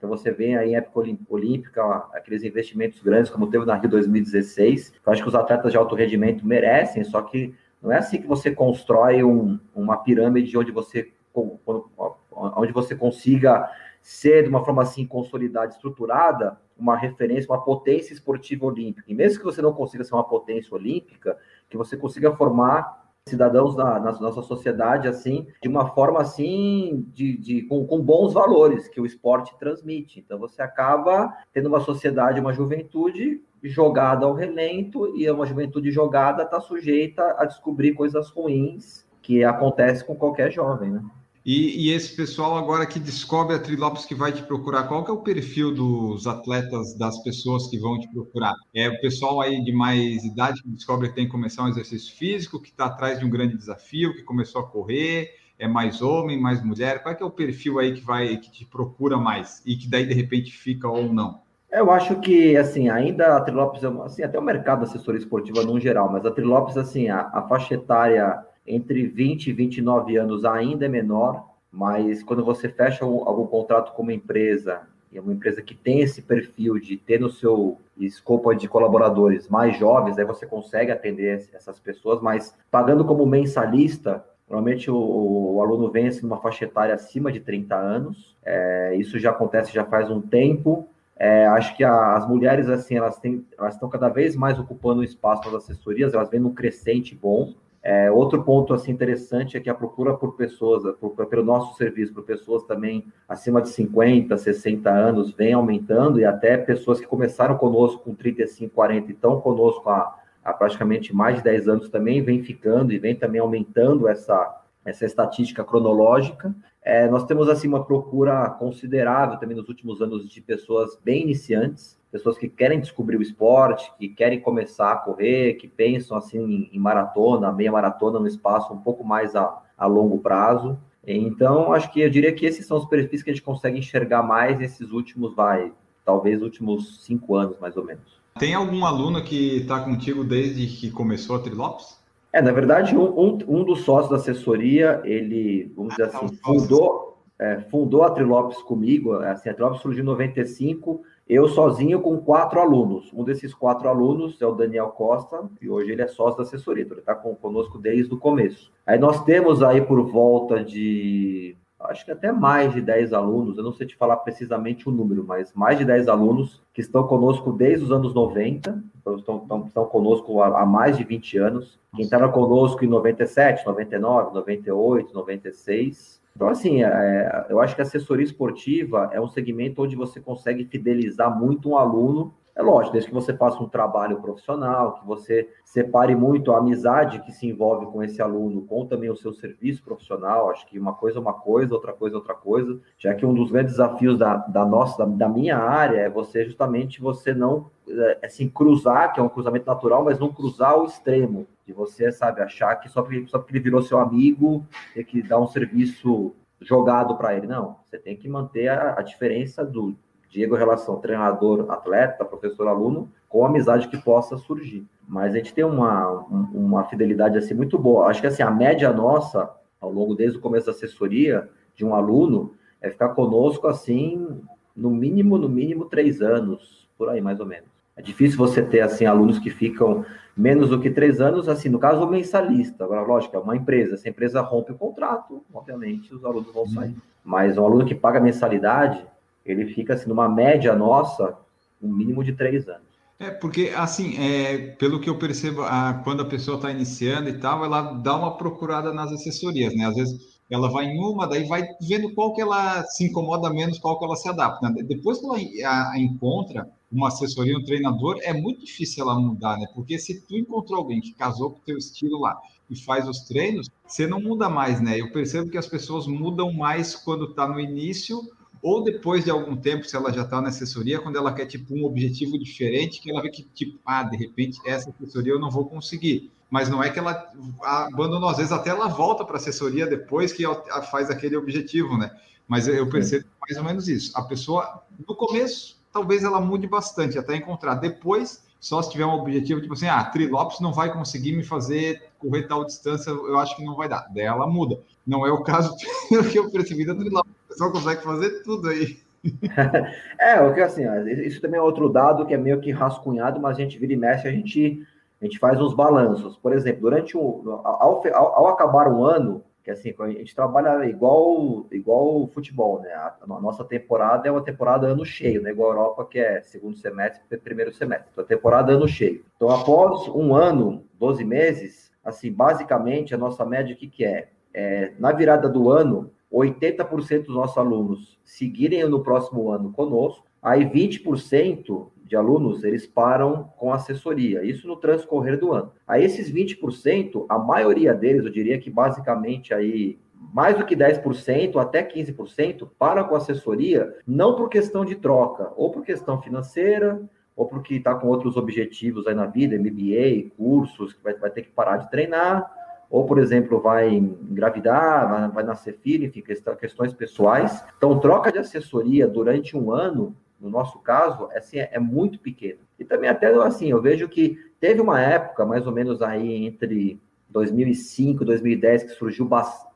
Então 0.01 0.09
você 0.09 0.31
vê 0.31 0.57
aí 0.57 0.71
em 0.71 0.75
época 0.75 1.15
olímpica 1.29 1.83
aqueles 2.11 2.43
investimentos 2.43 2.99
grandes, 3.03 3.29
como 3.29 3.51
teve 3.51 3.65
na 3.65 3.75
Rio 3.75 3.87
2016. 3.87 4.93
Eu 5.05 5.13
acho 5.13 5.21
que 5.21 5.29
os 5.29 5.35
atletas 5.35 5.71
de 5.71 5.77
alto 5.77 5.93
rendimento 5.93 6.43
merecem, 6.43 7.03
só 7.03 7.21
que 7.21 7.53
não 7.79 7.91
é 7.91 7.99
assim 7.99 8.19
que 8.19 8.25
você 8.25 8.49
constrói 8.49 9.23
um, 9.23 9.59
uma 9.75 9.97
pirâmide 9.97 10.57
onde 10.57 10.71
você, 10.71 11.11
onde 11.35 12.73
você 12.73 12.95
consiga 12.95 13.69
ser 14.01 14.41
de 14.41 14.49
uma 14.49 14.65
forma 14.65 14.81
assim 14.81 15.05
consolidada, 15.05 15.71
estruturada, 15.71 16.57
uma 16.75 16.97
referência, 16.97 17.51
uma 17.51 17.63
potência 17.63 18.11
esportiva 18.11 18.65
olímpica. 18.65 19.05
E 19.07 19.13
mesmo 19.13 19.37
que 19.37 19.45
você 19.45 19.61
não 19.61 19.71
consiga 19.71 20.03
ser 20.03 20.15
uma 20.15 20.27
potência 20.27 20.73
olímpica, 20.73 21.37
que 21.69 21.77
você 21.77 21.95
consiga 21.95 22.35
formar 22.35 23.00
cidadãos 23.27 23.75
na, 23.75 23.99
na, 23.99 24.11
nossa 24.19 24.41
sociedade 24.41 25.07
assim 25.07 25.45
de 25.61 25.69
uma 25.69 25.87
forma 25.93 26.21
assim 26.21 27.05
de, 27.13 27.37
de 27.37 27.61
com, 27.63 27.85
com, 27.85 28.01
bons 28.01 28.33
valores 28.33 28.87
que 28.87 28.99
o 28.99 29.05
esporte 29.05 29.55
transmite. 29.59 30.19
Então 30.19 30.39
você 30.39 30.61
acaba 30.61 31.31
tendo 31.53 31.67
uma 31.67 31.79
sociedade 31.79 32.39
uma 32.39 32.53
juventude 32.53 33.41
jogada 33.63 34.25
ao 34.25 34.33
relento 34.33 35.15
e 35.15 35.29
uma 35.29 35.45
juventude 35.45 35.91
jogada 35.91 36.43
está 36.43 36.59
sujeita 36.59 37.35
a 37.37 37.45
descobrir 37.45 37.93
coisas 37.93 38.29
ruins 38.29 39.07
que 39.21 39.43
acontece 39.43 40.03
com 40.03 40.15
qualquer 40.15 40.51
jovem 40.51 40.89
né 40.89 41.03
e, 41.45 41.87
e, 41.87 41.91
esse 41.91 42.15
pessoal 42.15 42.55
agora 42.55 42.85
que 42.85 42.99
descobre 42.99 43.55
a 43.55 43.59
Trilopes 43.59 44.05
que 44.05 44.13
vai 44.13 44.31
te 44.31 44.43
procurar, 44.43 44.83
qual 44.83 45.03
que 45.03 45.09
é 45.09 45.13
o 45.13 45.23
perfil 45.23 45.73
dos 45.73 46.27
atletas, 46.27 46.95
das 46.95 47.21
pessoas 47.23 47.67
que 47.67 47.79
vão 47.79 47.99
te 47.99 48.07
procurar? 48.09 48.53
É 48.73 48.87
o 48.87 49.01
pessoal 49.01 49.41
aí 49.41 49.63
de 49.63 49.71
mais 49.71 50.23
idade 50.23 50.61
que 50.61 50.69
descobre 50.69 51.09
que 51.09 51.15
tem 51.15 51.25
que 51.25 51.31
começar 51.31 51.63
um 51.63 51.69
exercício 51.69 52.15
físico, 52.15 52.61
que 52.61 52.69
está 52.69 52.85
atrás 52.85 53.19
de 53.19 53.25
um 53.25 53.29
grande 53.29 53.57
desafio, 53.57 54.13
que 54.13 54.21
começou 54.21 54.61
a 54.61 54.67
correr, 54.67 55.31
é 55.57 55.67
mais 55.67 56.01
homem, 56.01 56.39
mais 56.39 56.63
mulher? 56.63 57.01
Qual 57.01 57.13
é, 57.13 57.17
é 57.19 57.25
o 57.25 57.31
perfil 57.31 57.79
aí 57.79 57.93
que 57.93 58.01
vai 58.01 58.37
que 58.37 58.51
te 58.51 58.65
procura 58.65 59.17
mais 59.17 59.63
e 59.65 59.75
que 59.75 59.87
daí 59.87 60.05
de 60.05 60.13
repente 60.13 60.51
fica 60.51 60.87
ou 60.87 61.11
não? 61.11 61.41
Eu 61.71 61.89
acho 61.89 62.19
que, 62.19 62.57
assim, 62.57 62.89
ainda 62.89 63.37
a 63.37 63.41
Trilopes, 63.41 63.83
assim, 63.83 64.23
até 64.23 64.37
o 64.37 64.43
mercado 64.43 64.79
da 64.79 64.85
assessoria 64.85 65.19
esportiva 65.19 65.63
no 65.63 65.79
geral, 65.79 66.11
mas 66.11 66.25
a 66.25 66.31
Trilopes, 66.31 66.77
assim, 66.77 67.07
a, 67.07 67.29
a 67.33 67.43
faixa 67.47 67.75
etária 67.75 68.43
entre 68.73 69.05
20 69.05 69.47
e 69.47 69.53
29 69.53 70.15
anos 70.15 70.45
ainda 70.45 70.85
é 70.85 70.89
menor, 70.89 71.49
mas 71.71 72.23
quando 72.23 72.43
você 72.43 72.69
fecha 72.69 73.03
algum 73.03 73.45
contrato 73.45 73.93
com 73.93 74.01
uma 74.01 74.13
empresa, 74.13 74.81
e 75.11 75.17
é 75.17 75.21
uma 75.21 75.33
empresa 75.33 75.61
que 75.61 75.75
tem 75.75 75.99
esse 75.99 76.21
perfil 76.21 76.79
de 76.79 76.95
ter 76.95 77.19
no 77.19 77.29
seu 77.29 77.77
escopo 77.97 78.53
de 78.53 78.67
colaboradores 78.67 79.49
mais 79.49 79.77
jovens, 79.77 80.17
aí 80.17 80.25
você 80.25 80.45
consegue 80.45 80.91
atender 80.91 81.49
essas 81.53 81.79
pessoas, 81.79 82.21
mas 82.21 82.55
pagando 82.69 83.03
como 83.03 83.25
mensalista, 83.25 84.23
normalmente 84.49 84.89
o, 84.89 84.95
o 84.97 85.61
aluno 85.61 85.91
assim, 86.07 86.21
numa 86.21 86.37
faixa 86.37 86.65
etária 86.65 86.95
acima 86.95 87.31
de 87.31 87.41
30 87.41 87.75
anos, 87.75 88.35
é, 88.43 88.95
isso 88.95 89.19
já 89.19 89.31
acontece 89.31 89.73
já 89.73 89.83
faz 89.83 90.09
um 90.09 90.21
tempo, 90.21 90.87
é, 91.17 91.45
acho 91.47 91.75
que 91.75 91.83
a, 91.83 92.15
as 92.15 92.27
mulheres, 92.27 92.67
assim, 92.69 92.95
elas, 92.95 93.19
têm, 93.19 93.45
elas 93.57 93.75
estão 93.75 93.89
cada 93.89 94.09
vez 94.09 94.35
mais 94.35 94.57
ocupando 94.57 95.01
o 95.01 95.03
espaço 95.03 95.43
nas 95.51 95.63
assessorias, 95.63 96.13
elas 96.13 96.29
vêm 96.29 96.39
num 96.39 96.53
crescente 96.53 97.13
bom, 97.13 97.53
é, 97.83 98.11
outro 98.11 98.43
ponto 98.43 98.73
assim 98.75 98.91
interessante 98.91 99.57
é 99.57 99.59
que 99.59 99.69
a 99.69 99.73
procura 99.73 100.13
por 100.13 100.35
pessoas, 100.35 100.83
por, 100.97 101.25
pelo 101.25 101.43
nosso 101.43 101.75
serviço, 101.75 102.13
por 102.13 102.23
pessoas 102.23 102.63
também 102.63 103.07
acima 103.27 103.59
de 103.59 103.69
50, 103.69 104.37
60 104.37 104.89
anos, 104.89 105.31
vem 105.33 105.53
aumentando 105.53 106.19
e 106.19 106.25
até 106.25 106.57
pessoas 106.57 106.99
que 106.99 107.07
começaram 107.07 107.57
conosco 107.57 108.03
com 108.03 108.13
35, 108.13 108.75
40 108.75 109.07
e 109.07 109.13
estão 109.13 109.41
conosco 109.41 109.89
há, 109.89 110.15
há 110.43 110.53
praticamente 110.53 111.13
mais 111.15 111.37
de 111.37 111.43
10 111.43 111.67
anos 111.67 111.89
também, 111.89 112.21
vem 112.21 112.43
ficando 112.43 112.93
e 112.93 112.99
vem 112.99 113.15
também 113.15 113.41
aumentando 113.41 114.07
essa, 114.07 114.61
essa 114.85 115.05
estatística 115.05 115.63
cronológica. 115.63 116.53
É, 116.83 117.07
nós 117.07 117.25
temos 117.25 117.47
assim 117.47 117.67
uma 117.67 117.83
procura 117.83 118.49
considerável 118.49 119.37
também 119.37 119.55
nos 119.55 119.69
últimos 119.69 120.01
anos 120.01 120.27
de 120.27 120.41
pessoas 120.41 120.97
bem 121.03 121.21
iniciantes, 121.21 121.99
pessoas 122.11 122.37
que 122.37 122.49
querem 122.49 122.79
descobrir 122.79 123.17
o 123.17 123.21
esporte, 123.21 123.91
que 123.99 124.09
querem 124.09 124.39
começar 124.39 124.91
a 124.91 124.97
correr, 124.97 125.53
que 125.53 125.67
pensam 125.67 126.17
assim 126.17 126.69
em 126.71 126.79
maratona, 126.79 127.51
meia 127.51 127.71
maratona 127.71 128.19
no 128.19 128.27
espaço 128.27 128.73
um 128.73 128.79
pouco 128.79 129.03
mais 129.03 129.35
a, 129.35 129.61
a 129.77 129.85
longo 129.85 130.17
prazo. 130.17 130.77
Então, 131.05 131.71
acho 131.71 131.91
que 131.91 132.01
eu 132.01 132.09
diria 132.09 132.33
que 132.33 132.45
esses 132.45 132.65
são 132.65 132.77
os 132.77 132.85
perfis 132.85 133.23
que 133.23 133.29
a 133.29 133.33
gente 133.33 133.43
consegue 133.43 133.77
enxergar 133.77 134.21
mais 134.21 134.57
nesses 134.59 134.91
últimos, 134.91 135.35
vai, 135.35 135.71
talvez 136.05 136.41
últimos 136.41 137.03
cinco 137.03 137.35
anos, 137.35 137.57
mais 137.59 137.77
ou 137.77 137.83
menos. 137.83 138.21
Tem 138.39 138.53
algum 138.53 138.85
aluno 138.85 139.23
que 139.23 139.57
está 139.57 139.79
contigo 139.79 140.23
desde 140.23 140.67
que 140.67 140.91
começou 140.91 141.35
a 141.35 141.39
Trilopes? 141.39 142.00
É, 142.33 142.41
na 142.41 142.51
verdade, 142.51 142.95
um, 142.95 143.37
um, 143.47 143.63
dos 143.63 143.81
sócios 143.81 144.09
da 144.09 144.15
assessoria, 144.15 145.01
ele, 145.03 145.71
vamos 145.75 145.95
dizer 145.95 146.09
ah, 146.13 146.17
assim, 146.17 146.35
fundou, 146.37 147.17
é, 147.37 147.59
fundou 147.61 148.03
a 148.03 148.11
Trilopes 148.11 148.61
comigo. 148.61 149.13
Assim, 149.13 149.49
a 149.49 149.53
Trilopes 149.53 149.81
surgiu 149.81 150.01
em 150.01 150.07
95, 150.07 151.01
eu 151.27 151.47
sozinho 151.49 151.99
com 151.99 152.17
quatro 152.19 152.59
alunos. 152.61 153.11
Um 153.13 153.23
desses 153.23 153.53
quatro 153.53 153.89
alunos 153.89 154.41
é 154.41 154.45
o 154.45 154.55
Daniel 154.55 154.87
Costa, 154.87 155.49
e 155.61 155.69
hoje 155.69 155.91
ele 155.91 156.01
é 156.01 156.07
sócio 156.07 156.37
da 156.37 156.43
assessoria, 156.43 156.83
então 156.83 156.95
ele 156.95 157.01
está 157.01 157.15
conosco 157.15 157.77
desde 157.77 158.13
o 158.13 158.17
começo. 158.17 158.71
Aí 158.85 158.97
nós 158.97 159.23
temos 159.25 159.61
aí 159.61 159.81
por 159.81 160.01
volta 160.09 160.63
de, 160.63 161.57
acho 161.79 162.05
que 162.05 162.11
até 162.11 162.31
mais 162.31 162.73
de 162.73 162.81
10 162.81 163.11
alunos, 163.13 163.57
eu 163.57 163.63
não 163.63 163.73
sei 163.73 163.87
te 163.87 163.95
falar 163.95 164.17
precisamente 164.17 164.87
o 164.87 164.91
número, 164.91 165.25
mas 165.25 165.53
mais 165.53 165.77
de 165.77 165.85
10 165.85 166.07
alunos 166.07 166.61
que 166.73 166.81
estão 166.81 167.05
conosco 167.07 167.51
desde 167.51 167.85
os 167.85 167.91
anos 167.91 168.13
90, 168.13 168.69
então 168.69 168.90
estão, 169.05 169.37
estão, 169.37 169.65
estão 169.65 169.85
conosco 169.85 170.41
há, 170.41 170.61
há 170.61 170.65
mais 170.65 170.97
de 170.97 171.03
20 171.03 171.37
anos. 171.37 171.79
Quem 171.95 172.05
estava 172.05 172.29
conosco 172.29 172.83
em 172.85 172.87
97, 172.87 173.65
99, 173.65 174.33
98, 174.33 175.13
96, 175.13 176.21
então, 176.35 176.47
assim, 176.47 176.83
é, 176.83 177.45
eu 177.49 177.59
acho 177.59 177.75
que 177.75 177.81
a 177.81 177.83
assessoria 177.83 178.23
esportiva 178.23 179.09
é 179.13 179.19
um 179.19 179.27
segmento 179.27 179.83
onde 179.83 179.95
você 179.95 180.19
consegue 180.19 180.65
fidelizar 180.65 181.37
muito 181.37 181.69
um 181.69 181.77
aluno. 181.77 182.33
É 182.55 182.61
lógico, 182.61 182.93
desde 182.93 183.09
que 183.09 183.15
você 183.15 183.33
faça 183.33 183.61
um 183.63 183.69
trabalho 183.69 184.21
profissional, 184.21 184.95
que 184.95 185.07
você 185.07 185.49
separe 185.63 186.15
muito 186.15 186.51
a 186.51 186.57
amizade 186.57 187.21
que 187.21 187.31
se 187.31 187.47
envolve 187.47 187.85
com 187.85 188.03
esse 188.03 188.21
aluno, 188.21 188.63
com 188.63 188.85
também 188.85 189.09
o 189.09 189.15
seu 189.15 189.33
serviço 189.33 189.81
profissional. 189.83 190.49
Acho 190.49 190.67
que 190.67 190.77
uma 190.77 190.93
coisa 190.93 191.17
é 191.17 191.21
uma 191.21 191.33
coisa, 191.33 191.73
outra 191.73 191.93
coisa 191.93 192.15
é 192.15 192.19
outra 192.19 192.33
coisa. 192.33 192.79
Já 192.97 193.13
que 193.13 193.25
um 193.25 193.33
dos 193.33 193.51
grandes 193.51 193.73
desafios 193.73 194.17
da, 194.17 194.35
da 194.37 194.65
nossa, 194.65 194.97
da, 194.97 195.05
da 195.05 195.29
minha 195.29 195.57
área, 195.57 195.97
é 195.99 196.09
você 196.09 196.43
justamente 196.43 197.01
você 197.01 197.33
não 197.33 197.71
é, 197.87 198.19
assim 198.23 198.49
cruzar, 198.49 199.13
que 199.13 199.19
é 199.19 199.23
um 199.23 199.29
cruzamento 199.29 199.65
natural, 199.65 200.03
mas 200.03 200.19
não 200.19 200.31
cruzar 200.31 200.77
o 200.77 200.85
extremo 200.85 201.47
de 201.65 201.73
você, 201.73 202.11
sabe, 202.11 202.41
achar 202.41 202.75
que 202.75 202.89
só 202.89 203.01
porque, 203.01 203.27
só 203.27 203.39
porque 203.39 203.53
ele 203.53 203.63
virou 203.63 203.81
seu 203.81 203.97
amigo, 203.97 204.65
tem 204.93 205.05
que 205.05 205.21
dar 205.21 205.39
um 205.39 205.47
serviço 205.47 206.33
jogado 206.59 207.15
para 207.15 207.35
ele. 207.35 207.47
Não, 207.47 207.77
você 207.83 207.97
tem 207.97 208.15
que 208.15 208.27
manter 208.27 208.67
a, 208.67 208.99
a 208.99 209.01
diferença 209.01 209.65
do 209.65 209.95
Diego 210.31 210.55
relação 210.55 210.95
treinador-atleta, 210.95 212.23
professor-aluno, 212.23 213.11
com 213.27 213.45
a 213.45 213.49
amizade 213.49 213.89
que 213.89 213.97
possa 213.97 214.37
surgir. 214.37 214.87
Mas 215.05 215.35
a 215.35 215.37
gente 215.37 215.53
tem 215.53 215.65
uma, 215.65 216.25
uma 216.53 216.85
fidelidade 216.85 217.37
assim 217.37 217.53
muito 217.53 217.77
boa. 217.77 218.07
Acho 218.07 218.21
que 218.21 218.27
assim, 218.27 218.41
a 218.41 218.49
média 218.49 218.93
nossa, 218.93 219.51
ao 219.79 219.91
longo 219.91 220.15
desde 220.15 220.37
o 220.37 220.41
começo 220.41 220.67
da 220.67 220.71
assessoria, 220.71 221.49
de 221.75 221.83
um 221.83 221.93
aluno, 221.93 222.53
é 222.81 222.89
ficar 222.89 223.09
conosco 223.09 223.67
assim, 223.67 224.41
no 224.73 224.89
mínimo, 224.89 225.37
no 225.37 225.49
mínimo, 225.49 225.85
três 225.85 226.21
anos, 226.21 226.87
por 226.97 227.09
aí 227.09 227.19
mais 227.19 227.41
ou 227.41 227.45
menos. 227.45 227.69
É 227.97 228.01
difícil 228.01 228.37
você 228.37 228.61
ter 228.61 228.79
assim 228.79 229.05
alunos 229.05 229.37
que 229.37 229.49
ficam 229.49 230.05
menos 230.35 230.69
do 230.69 230.79
que 230.79 230.89
três 230.89 231.19
anos, 231.19 231.49
assim, 231.49 231.67
no 231.67 231.77
caso, 231.77 232.05
o 232.05 232.09
mensalista. 232.09 232.85
Agora, 232.85 233.01
lógico, 233.01 233.35
é 233.35 233.39
uma 233.39 233.57
empresa. 233.57 233.97
Se 233.97 234.07
a 234.07 234.11
empresa 234.11 234.39
rompe 234.39 234.71
o 234.71 234.77
contrato, 234.77 235.43
obviamente, 235.53 236.15
os 236.15 236.23
alunos 236.23 236.53
vão 236.53 236.65
sair. 236.67 236.91
Uhum. 236.91 237.01
Mas 237.23 237.57
um 237.57 237.65
aluno 237.65 237.85
que 237.85 237.93
paga 237.93 238.21
mensalidade, 238.21 239.05
ele 239.45 239.73
fica, 239.73 239.93
assim, 239.93 240.09
numa 240.09 240.29
média 240.29 240.75
nossa, 240.75 241.37
um 241.81 241.93
mínimo 241.93 242.23
de 242.23 242.33
três 242.33 242.67
anos. 242.67 242.91
É, 243.19 243.29
porque, 243.29 243.71
assim, 243.75 244.17
é, 244.17 244.57
pelo 244.79 244.99
que 244.99 245.09
eu 245.09 245.17
percebo, 245.17 245.61
a, 245.61 246.01
quando 246.03 246.21
a 246.21 246.25
pessoa 246.25 246.57
está 246.57 246.71
iniciando 246.71 247.29
e 247.29 247.37
tal, 247.37 247.63
ela 247.63 247.93
dá 247.93 248.15
uma 248.15 248.35
procurada 248.35 248.91
nas 248.91 249.11
assessorias, 249.11 249.75
né? 249.75 249.85
Às 249.85 249.95
vezes 249.95 250.31
ela 250.49 250.69
vai 250.69 250.85
em 250.85 250.99
uma, 250.99 251.27
daí 251.27 251.45
vai 251.45 251.65
vendo 251.81 252.13
qual 252.13 252.33
que 252.33 252.41
ela 252.41 252.83
se 252.83 253.05
incomoda 253.05 253.49
menos, 253.49 253.79
qual 253.79 253.97
que 253.97 254.03
ela 254.03 254.17
se 254.17 254.27
adapta. 254.27 254.69
Né? 254.69 254.83
Depois 254.83 255.19
que 255.19 255.25
ela 255.25 255.37
a, 255.71 255.91
a 255.91 255.99
encontra 255.99 256.67
uma 256.91 257.07
assessoria, 257.07 257.57
um 257.57 257.63
treinador, 257.63 258.17
é 258.21 258.33
muito 258.33 258.65
difícil 258.65 259.03
ela 259.03 259.17
mudar, 259.17 259.57
né? 259.57 259.65
Porque 259.73 259.97
se 259.97 260.19
tu 260.27 260.35
encontrou 260.35 260.79
alguém 260.79 260.99
que 260.99 261.13
casou 261.13 261.51
com 261.51 261.59
o 261.59 261.63
teu 261.63 261.77
estilo 261.77 262.19
lá 262.19 262.37
e 262.69 262.75
faz 262.75 263.07
os 263.07 263.21
treinos, 263.21 263.69
você 263.87 264.05
não 264.05 264.19
muda 264.19 264.49
mais, 264.49 264.81
né? 264.81 264.99
Eu 264.99 265.11
percebo 265.11 265.49
que 265.49 265.57
as 265.57 265.67
pessoas 265.67 266.05
mudam 266.05 266.51
mais 266.51 266.95
quando 266.95 267.25
está 267.29 267.47
no 267.47 267.59
início 267.59 268.19
ou 268.61 268.83
depois 268.83 269.23
de 269.23 269.31
algum 269.31 269.55
tempo, 269.55 269.85
se 269.85 269.95
ela 269.95 270.13
já 270.13 270.21
está 270.21 270.39
na 270.39 270.49
assessoria, 270.49 270.99
quando 270.99 271.17
ela 271.17 271.33
quer 271.33 271.45
tipo 271.45 271.73
um 271.73 271.83
objetivo 271.83 272.37
diferente, 272.37 273.01
que 273.01 273.09
ela 273.09 273.21
vê 273.21 273.29
que 273.29 273.43
tipo, 273.43 273.79
ah, 273.85 274.03
de 274.03 274.15
repente 274.15 274.59
essa 274.65 274.89
assessoria 274.91 275.33
eu 275.33 275.39
não 275.39 275.49
vou 275.49 275.65
conseguir. 275.65 276.31
Mas 276.49 276.69
não 276.69 276.83
é 276.83 276.89
que 276.89 276.99
ela 276.99 277.31
abandonou, 277.61 278.29
às 278.29 278.37
vezes 278.37 278.51
até 278.51 278.69
ela 278.69 278.87
volta 278.87 279.23
para 279.23 279.35
a 279.35 279.39
assessoria 279.39 279.87
depois 279.87 280.33
que 280.33 280.43
faz 280.91 281.09
aquele 281.09 281.37
objetivo, 281.37 281.97
né? 281.97 282.11
Mas 282.47 282.67
eu 282.67 282.89
percebo 282.89 283.25
mais 283.41 283.57
ou 283.57 283.63
menos 283.63 283.87
isso. 283.87 284.11
A 284.17 284.23
pessoa, 284.23 284.83
no 285.07 285.15
começo, 285.15 285.81
talvez 285.93 286.23
ela 286.23 286.41
mude 286.41 286.67
bastante 286.67 287.17
até 287.17 287.37
encontrar. 287.37 287.75
Depois, 287.75 288.43
só 288.59 288.81
se 288.81 288.91
tiver 288.91 289.05
um 289.05 289.13
objetivo, 289.13 289.61
tipo 289.61 289.73
assim, 289.73 289.87
ah, 289.87 290.03
Trilopes 290.03 290.59
não 290.59 290.73
vai 290.73 290.91
conseguir 290.91 291.31
me 291.31 291.43
fazer 291.43 292.11
correr 292.19 292.43
tal 292.43 292.65
distância, 292.65 293.09
eu 293.09 293.39
acho 293.39 293.55
que 293.55 293.63
não 293.63 293.75
vai 293.75 293.87
dar. 293.87 294.05
Daí 294.13 294.25
ela 294.25 294.45
muda. 294.45 294.79
Não 295.07 295.25
é 295.25 295.31
o 295.31 295.43
caso 295.43 295.73
que 296.29 296.37
eu 296.37 296.51
percebi 296.51 296.85
da 296.85 296.93
Trilopes 296.93 297.31
pessoal 297.51 297.71
consegue 297.71 298.03
fazer 298.03 298.43
tudo 298.43 298.69
aí. 298.69 298.97
é, 300.19 300.41
o 300.41 300.53
que 300.53 300.61
assim, 300.61 300.83
isso 301.25 301.41
também 301.41 301.59
é 301.59 301.63
outro 301.63 301.89
dado 301.89 302.25
que 302.25 302.33
é 302.33 302.37
meio 302.37 302.59
que 302.59 302.71
rascunhado, 302.71 303.39
mas 303.39 303.57
a 303.57 303.61
gente 303.61 303.77
vira 303.77 303.93
e 303.93 303.95
mexe, 303.95 304.27
a 304.27 304.31
gente, 304.31 304.85
a 305.21 305.25
gente 305.25 305.37
faz 305.37 305.61
uns 305.61 305.73
balanços. 305.73 306.37
Por 306.37 306.53
exemplo, 306.53 306.81
durante 306.81 307.15
o. 307.15 307.61
Ao, 307.63 308.01
ao, 308.15 308.47
acabar 308.47 308.87
um 308.87 309.03
ano, 309.03 309.43
que 309.63 309.69
assim, 309.69 309.93
a 309.99 310.09
gente 310.09 310.35
trabalha 310.35 310.85
igual 310.85 311.67
igual 311.71 312.27
futebol, 312.27 312.81
né? 312.81 312.91
A, 312.93 313.15
a, 313.21 313.39
nossa 313.39 313.63
temporada 313.63 314.27
é 314.27 314.31
uma 314.31 314.43
temporada 314.43 314.87
ano 314.87 315.05
cheio, 315.05 315.41
né? 315.41 315.51
Igual 315.51 315.71
a 315.71 315.73
Europa, 315.75 316.05
que 316.05 316.17
é 316.17 316.41
segundo 316.41 316.77
semestre, 316.77 317.37
primeiro 317.37 317.71
semestre. 317.73 318.07
Então, 318.11 318.23
a 318.23 318.27
temporada 318.27 318.71
ano 318.71 318.87
cheio. 318.87 319.23
Então, 319.35 319.51
após 319.51 320.07
um 320.07 320.33
ano, 320.33 320.83
12 320.97 321.23
meses, 321.23 321.91
assim, 322.03 322.31
basicamente, 322.31 323.13
a 323.13 323.17
nossa 323.17 323.45
média, 323.45 323.75
o 323.75 323.77
que, 323.77 323.87
que 323.87 324.03
é? 324.03 324.29
é 324.51 324.93
na 324.97 325.11
virada 325.11 325.47
do 325.47 325.69
ano, 325.69 326.11
80% 326.31 327.25
dos 327.25 327.35
nossos 327.35 327.57
alunos 327.57 328.19
seguirem 328.23 328.87
no 328.87 329.03
próximo 329.03 329.51
ano 329.51 329.71
conosco, 329.71 330.25
aí 330.41 330.65
20% 330.65 331.87
de 332.05 332.15
alunos 332.15 332.63
eles 332.63 332.85
param 332.85 333.49
com 333.57 333.71
assessoria, 333.71 334.43
isso 334.43 334.67
no 334.67 334.75
transcorrer 334.75 335.39
do 335.39 335.53
ano. 335.53 335.71
Aí 335.87 336.03
esses 336.03 336.31
20%, 336.31 337.25
a 337.29 337.39
maioria 337.39 337.93
deles, 337.93 338.25
eu 338.25 338.31
diria 338.31 338.59
que 338.59 338.69
basicamente 338.69 339.53
aí 339.53 339.97
mais 340.33 340.57
do 340.57 340.65
que 340.65 340.75
10%, 340.75 341.57
até 341.57 341.83
15%, 341.83 342.69
param 342.77 343.05
com 343.05 343.15
assessoria, 343.15 343.95
não 344.05 344.35
por 344.35 344.49
questão 344.49 344.85
de 344.85 344.95
troca, 344.95 345.51
ou 345.55 345.71
por 345.71 345.83
questão 345.83 346.21
financeira, 346.21 347.01
ou 347.35 347.47
porque 347.47 347.75
está 347.75 347.95
com 347.95 348.07
outros 348.07 348.37
objetivos 348.37 349.07
aí 349.07 349.15
na 349.15 349.25
vida, 349.25 349.57
MBA, 349.57 350.31
cursos, 350.37 350.93
que 350.93 351.03
vai, 351.03 351.13
vai 351.15 351.31
ter 351.31 351.41
que 351.41 351.49
parar 351.49 351.77
de 351.77 351.89
treinar, 351.89 352.49
ou, 352.91 353.05
por 353.05 353.17
exemplo, 353.17 353.61
vai 353.61 353.89
engravidar, 353.89 355.31
vai, 355.31 355.43
nascer 355.45 355.77
filho, 355.81 356.05
enfim, 356.05 356.21
questões 356.59 356.93
pessoais. 356.93 357.63
Então, 357.77 357.97
troca 357.99 358.29
de 358.29 358.37
assessoria 358.37 359.07
durante 359.07 359.55
um 359.55 359.71
ano, 359.71 360.13
no 360.37 360.49
nosso 360.49 360.77
caso, 360.79 361.29
assim, 361.33 361.59
é, 361.59 361.69
é 361.71 361.79
muito 361.79 362.19
pequeno. 362.19 362.59
E 362.77 362.83
também 362.83 363.09
até, 363.09 363.33
assim, 363.33 363.71
eu 363.71 363.81
vejo 363.81 364.09
que 364.09 364.37
teve 364.59 364.81
uma 364.81 364.99
época, 364.99 365.45
mais 365.45 365.65
ou 365.65 365.71
menos 365.71 366.01
aí 366.01 366.45
entre 366.45 366.99
2005 367.29 368.23
e 368.23 368.25
2010, 368.25 368.83
que 368.83 368.89
surgiu 368.89 369.29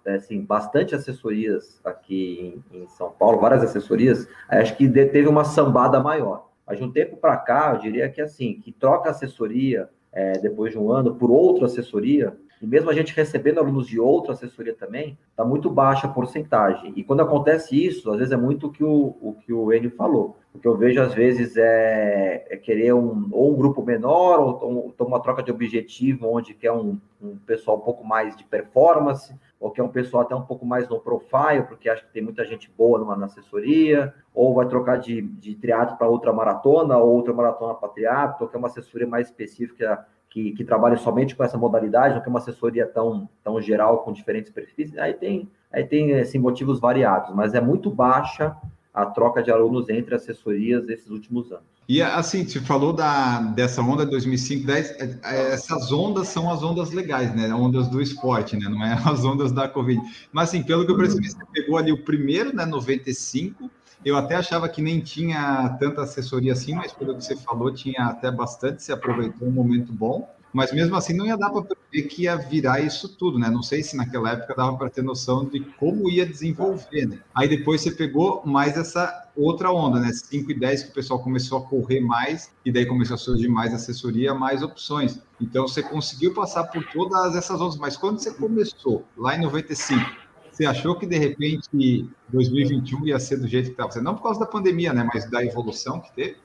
assim, 0.06 0.42
bastante 0.42 0.94
assessorias 0.94 1.80
aqui 1.86 2.62
em, 2.70 2.86
São 2.90 3.12
Paulo, 3.12 3.40
várias 3.40 3.64
assessorias, 3.64 4.28
acho 4.50 4.76
que 4.76 4.90
teve 4.90 5.30
uma 5.30 5.46
sambada 5.46 6.02
maior. 6.02 6.50
Mas 6.68 6.80
de 6.80 6.84
um 6.84 6.92
tempo 6.92 7.16
para 7.16 7.38
cá, 7.38 7.72
eu 7.74 7.80
diria 7.80 8.10
que 8.10 8.20
assim, 8.20 8.56
que 8.56 8.74
troca 8.74 9.10
assessoria 9.10 9.88
é, 10.12 10.34
depois 10.34 10.74
de 10.74 10.78
um 10.78 10.92
ano 10.92 11.16
por 11.16 11.32
outra 11.32 11.66
assessoria, 11.66 12.36
e 12.66 12.68
mesmo 12.68 12.90
a 12.90 12.94
gente 12.94 13.16
recebendo 13.16 13.60
alunos 13.60 13.86
de 13.86 14.00
outra 14.00 14.34
assessoria 14.34 14.74
também, 14.74 15.16
está 15.30 15.46
muito 15.46 15.70
baixa 15.70 16.08
a 16.08 16.10
porcentagem. 16.10 16.94
E 16.96 17.04
quando 17.04 17.20
acontece 17.22 17.76
isso, 17.76 18.10
às 18.10 18.18
vezes 18.18 18.32
é 18.32 18.38
muito 18.38 18.66
o 18.66 18.72
que 18.72 18.84
o, 18.84 19.16
o 19.22 19.36
que 19.40 19.54
o 19.54 19.72
Enio 19.72 19.92
falou. 19.92 20.36
O 20.52 20.58
que 20.58 20.68
eu 20.68 20.76
vejo 20.76 21.00
às 21.00 21.14
vezes 21.14 21.58
é, 21.58 22.48
é 22.50 22.58
querer 22.58 22.92
um, 22.94 23.30
ou 23.32 23.54
um 23.54 23.56
grupo 23.56 23.84
menor, 23.84 24.40
ou, 24.40 24.94
ou 24.98 25.08
uma 25.08 25.20
troca 25.20 25.44
de 25.44 25.52
objetivo, 25.52 26.28
onde 26.28 26.56
quer 26.56 26.72
um, 26.72 26.98
um 27.22 27.36
pessoal 27.46 27.78
um 27.78 27.82
pouco 27.82 28.04
mais 28.04 28.36
de 28.36 28.44
performance, 28.44 29.32
ou 29.60 29.70
quer 29.70 29.84
um 29.84 29.90
pessoal 29.90 30.24
até 30.24 30.34
um 30.34 30.42
pouco 30.42 30.66
mais 30.66 30.90
no 30.90 31.00
profile, 31.00 31.68
porque 31.68 31.88
acha 31.88 32.04
que 32.04 32.14
tem 32.14 32.24
muita 32.24 32.44
gente 32.46 32.72
boa 32.76 32.98
numa 32.98 33.16
na 33.16 33.28
assessoria, 33.28 34.12
ou 34.34 34.56
vai 34.56 34.68
trocar 34.68 34.98
de, 34.98 35.22
de 35.22 35.54
triatlo 35.54 35.98
para 35.98 36.08
outra 36.08 36.34
maratona, 36.34 36.98
ou 36.98 37.14
outra 37.14 37.32
maratona 37.32 37.76
para 37.76 37.90
triatlo, 37.90 38.38
ou 38.42 38.48
quer 38.48 38.58
uma 38.58 38.70
assessoria 38.70 39.06
mais 39.06 39.28
específica 39.28 40.04
que, 40.36 40.52
que 40.52 40.66
trabalha 40.66 40.98
somente 40.98 41.34
com 41.34 41.46
essa 41.46 41.58
modalidade, 41.58 42.14
não 42.14 42.22
que 42.22 42.28
uma 42.28 42.40
assessoria 42.40 42.86
tão, 42.86 43.30
tão 43.42 43.62
geral 43.62 44.00
com 44.00 44.12
diferentes 44.12 44.52
perfis, 44.52 44.96
aí 44.98 45.14
tem, 45.14 45.50
aí 45.72 45.86
tem 45.86 46.14
assim, 46.20 46.38
motivos 46.38 46.78
variados, 46.78 47.34
mas 47.34 47.54
é 47.54 47.62
muito 47.62 47.90
baixa 47.90 48.54
a 48.94 49.06
troca 49.06 49.42
de 49.42 49.50
alunos 49.50 49.88
entre 49.88 50.14
assessorias 50.14 50.86
desses 50.86 51.10
últimos 51.10 51.54
anos. 51.54 51.64
E 51.88 52.02
assim, 52.02 52.46
você 52.46 52.60
falou 52.60 52.92
da, 52.92 53.40
dessa 53.44 53.82
onda 53.82 54.04
de 54.04 54.12
2005, 54.12 54.68
10, 54.68 54.90
é, 54.92 55.20
é, 55.24 55.54
essas 55.54 55.90
ondas 55.94 56.28
são 56.28 56.52
as 56.52 56.62
ondas 56.62 56.92
legais, 56.92 57.34
né? 57.34 57.54
Ondas 57.54 57.88
do 57.88 58.02
esporte, 58.02 58.58
né? 58.58 58.68
Não 58.68 58.84
é 58.84 58.94
as 59.08 59.24
ondas 59.24 59.54
da 59.54 59.70
Covid. 59.70 60.02
Mas 60.34 60.50
assim, 60.50 60.64
pelo 60.64 60.86
que 60.86 60.92
eu 60.92 60.98
percebi, 60.98 61.30
você 61.30 61.38
pegou 61.54 61.78
ali 61.78 61.94
o 61.94 62.04
primeiro, 62.04 62.54
né? 62.54 62.66
95, 62.66 63.72
eu 64.04 64.18
até 64.18 64.36
achava 64.36 64.68
que 64.70 64.82
nem 64.82 65.00
tinha 65.00 65.76
tanta 65.80 66.02
assessoria 66.02 66.54
assim, 66.54 66.74
mas 66.74 66.92
pelo 66.92 67.16
que 67.16 67.24
você 67.24 67.36
falou, 67.36 67.74
tinha 67.74 68.06
até 68.06 68.32
bastante, 68.32 68.84
se 68.84 68.92
aproveitou 68.92 69.48
um 69.48 69.52
momento 69.52 69.92
bom. 69.92 70.30
Mas 70.56 70.72
mesmo 70.72 70.96
assim 70.96 71.14
não 71.14 71.26
ia 71.26 71.36
dar 71.36 71.50
para 71.50 71.64
prever 71.64 72.08
que 72.08 72.24
ia 72.24 72.38
virar 72.38 72.80
isso 72.80 73.10
tudo, 73.10 73.38
né? 73.38 73.50
Não 73.50 73.62
sei 73.62 73.84
se 73.84 73.98
naquela 73.98 74.32
época 74.32 74.56
dava 74.56 74.78
para 74.78 74.90
ter 74.90 75.02
noção 75.02 75.44
de 75.44 75.60
como 75.78 76.10
ia 76.10 76.26
desenvolver, 76.26 77.08
né? 77.08 77.20
Aí 77.36 77.50
depois 77.50 77.82
você 77.82 77.92
pegou 77.92 78.42
mais 78.46 78.78
essa 78.78 79.30
outra 79.36 79.70
onda, 79.70 80.00
né? 80.00 80.14
5 80.14 80.50
e 80.50 80.58
10 80.58 80.84
que 80.84 80.90
o 80.92 80.94
pessoal 80.94 81.20
começou 81.22 81.58
a 81.58 81.62
correr 81.68 82.00
mais 82.00 82.54
e 82.64 82.72
daí 82.72 82.86
começou 82.86 83.16
a 83.16 83.18
surgir 83.18 83.50
mais 83.50 83.74
assessoria, 83.74 84.34
mais 84.34 84.64
opções. 84.64 85.20
Então 85.42 85.68
você 85.68 85.84
conseguiu 85.84 86.34
passar 86.34 86.64
por 86.64 86.82
todas 86.86 87.36
essas 87.36 87.60
ondas, 87.60 87.76
mas 87.76 87.98
quando 87.98 88.20
você 88.20 88.34
começou 88.34 89.04
lá 89.18 89.36
em 89.36 89.42
95, 89.42 90.10
você 90.56 90.66
achou 90.66 90.96
que 90.96 91.06
de 91.06 91.18
repente 91.18 92.10
2021 92.30 93.08
ia 93.08 93.20
ser 93.20 93.38
do 93.38 93.48
jeito 93.48 93.74
que 93.74 93.82
estava 93.82 94.02
Não 94.02 94.16
por 94.16 94.24
causa 94.24 94.40
da 94.40 94.46
pandemia, 94.46 94.94
né? 94.94 95.08
Mas 95.14 95.30
da 95.30 95.44
evolução 95.44 96.00
que 96.00 96.14
teve? 96.14 96.38